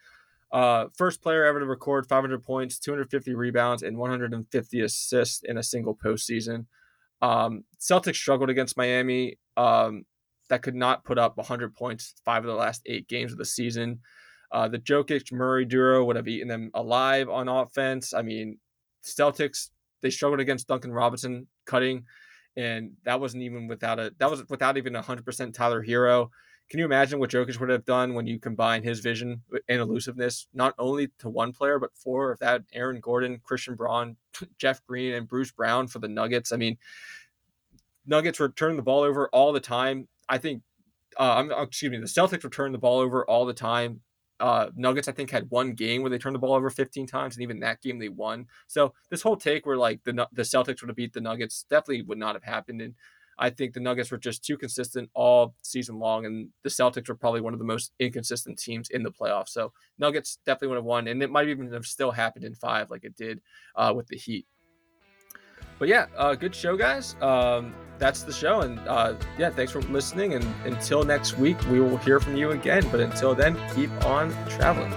Uh, 0.52 0.86
first 0.96 1.22
player 1.22 1.44
ever 1.44 1.58
to 1.58 1.66
record 1.66 2.06
500 2.06 2.44
points, 2.44 2.78
250 2.78 3.34
rebounds, 3.34 3.82
and 3.82 3.96
150 3.96 4.80
assists 4.80 5.42
in 5.44 5.56
a 5.56 5.62
single 5.62 5.96
postseason. 5.96 6.66
Um, 7.22 7.64
Celtics 7.80 8.16
struggled 8.16 8.50
against 8.50 8.76
Miami. 8.76 9.38
Um, 9.56 10.04
that 10.50 10.62
could 10.62 10.74
not 10.74 11.04
put 11.04 11.18
up 11.18 11.36
100 11.36 11.74
points 11.74 12.14
five 12.24 12.44
of 12.44 12.48
the 12.48 12.54
last 12.54 12.82
eight 12.84 13.08
games 13.08 13.32
of 13.32 13.38
the 13.38 13.44
season. 13.44 14.00
Uh, 14.52 14.68
the 14.68 14.78
Jokic 14.78 15.32
Murray 15.32 15.64
duo 15.64 16.04
would 16.04 16.16
have 16.16 16.28
eaten 16.28 16.46
them 16.46 16.70
alive 16.74 17.28
on 17.28 17.48
offense. 17.48 18.12
I 18.12 18.22
mean, 18.22 18.58
Celtics 19.02 19.70
they 20.02 20.10
struggled 20.10 20.40
against 20.40 20.68
Duncan 20.68 20.92
Robinson 20.92 21.46
cutting, 21.64 22.04
and 22.56 22.92
that 23.04 23.20
wasn't 23.20 23.44
even 23.44 23.66
without 23.66 23.98
a 23.98 24.12
that 24.18 24.30
was 24.30 24.44
without 24.50 24.76
even 24.76 24.94
a 24.94 25.02
hundred 25.02 25.24
percent 25.24 25.54
Tyler 25.54 25.82
Herro. 25.82 26.28
Can 26.68 26.78
you 26.78 26.84
imagine 26.84 27.18
what 27.18 27.30
Jokic 27.30 27.58
would 27.60 27.68
have 27.68 27.84
done 27.84 28.14
when 28.14 28.26
you 28.26 28.38
combine 28.38 28.82
his 28.82 29.00
vision 29.00 29.42
and 29.68 29.80
elusiveness, 29.80 30.46
not 30.54 30.74
only 30.78 31.08
to 31.18 31.28
one 31.28 31.52
player, 31.52 31.78
but 31.78 31.94
four 31.94 32.30
of 32.30 32.38
that 32.38 32.62
Aaron 32.72 33.00
Gordon, 33.00 33.40
Christian 33.42 33.74
Braun, 33.74 34.16
Jeff 34.58 34.84
Green, 34.86 35.14
and 35.14 35.28
Bruce 35.28 35.50
Brown 35.50 35.86
for 35.86 35.98
the 35.98 36.08
Nuggets? 36.08 36.52
I 36.52 36.56
mean, 36.56 36.78
Nuggets 38.06 38.38
were 38.38 38.48
turning 38.48 38.76
the 38.76 38.82
ball 38.82 39.02
over 39.02 39.28
all 39.28 39.52
the 39.52 39.60
time. 39.60 40.08
I 40.28 40.38
think, 40.38 40.62
uh, 41.18 41.34
I'm, 41.34 41.50
excuse 41.50 41.90
me, 41.90 41.98
the 41.98 42.06
Celtics 42.06 42.42
were 42.42 42.50
turning 42.50 42.72
the 42.72 42.78
ball 42.78 43.00
over 43.00 43.24
all 43.26 43.44
the 43.44 43.52
time. 43.52 44.00
Uh, 44.42 44.70
Nuggets, 44.74 45.06
I 45.06 45.12
think, 45.12 45.30
had 45.30 45.48
one 45.50 45.72
game 45.72 46.02
where 46.02 46.10
they 46.10 46.18
turned 46.18 46.34
the 46.34 46.40
ball 46.40 46.54
over 46.54 46.68
15 46.68 47.06
times, 47.06 47.36
and 47.36 47.44
even 47.44 47.60
that 47.60 47.80
game 47.80 48.00
they 48.00 48.08
won. 48.08 48.48
So 48.66 48.92
this 49.08 49.22
whole 49.22 49.36
take 49.36 49.64
where 49.64 49.76
like 49.76 50.02
the 50.02 50.28
the 50.32 50.42
Celtics 50.42 50.82
would 50.82 50.88
have 50.88 50.96
beat 50.96 51.12
the 51.12 51.20
Nuggets 51.20 51.64
definitely 51.70 52.02
would 52.02 52.18
not 52.18 52.34
have 52.34 52.42
happened. 52.42 52.82
And 52.82 52.94
I 53.38 53.50
think 53.50 53.72
the 53.72 53.78
Nuggets 53.78 54.10
were 54.10 54.18
just 54.18 54.44
too 54.44 54.56
consistent 54.56 55.10
all 55.14 55.54
season 55.62 56.00
long, 56.00 56.26
and 56.26 56.48
the 56.64 56.70
Celtics 56.70 57.08
were 57.08 57.14
probably 57.14 57.40
one 57.40 57.52
of 57.52 57.60
the 57.60 57.64
most 57.64 57.92
inconsistent 58.00 58.58
teams 58.58 58.90
in 58.90 59.04
the 59.04 59.12
playoffs. 59.12 59.50
So 59.50 59.72
Nuggets 59.96 60.38
definitely 60.44 60.68
would 60.68 60.78
have 60.78 60.84
won, 60.84 61.06
and 61.06 61.22
it 61.22 61.30
might 61.30 61.48
even 61.48 61.72
have 61.72 61.86
still 61.86 62.10
happened 62.10 62.44
in 62.44 62.56
five, 62.56 62.90
like 62.90 63.04
it 63.04 63.16
did 63.16 63.40
uh, 63.76 63.92
with 63.94 64.08
the 64.08 64.16
Heat. 64.16 64.46
But 65.82 65.88
yeah, 65.88 66.06
uh, 66.16 66.36
good 66.36 66.54
show, 66.54 66.76
guys. 66.76 67.16
Um, 67.20 67.74
that's 67.98 68.22
the 68.22 68.32
show. 68.32 68.60
And 68.60 68.78
uh, 68.86 69.16
yeah, 69.36 69.50
thanks 69.50 69.72
for 69.72 69.82
listening. 69.82 70.34
And 70.34 70.44
until 70.64 71.02
next 71.02 71.36
week, 71.38 71.60
we 71.72 71.80
will 71.80 71.96
hear 71.96 72.20
from 72.20 72.36
you 72.36 72.52
again. 72.52 72.86
But 72.92 73.00
until 73.00 73.34
then, 73.34 73.58
keep 73.74 73.90
on 74.04 74.30
traveling. 74.48 74.92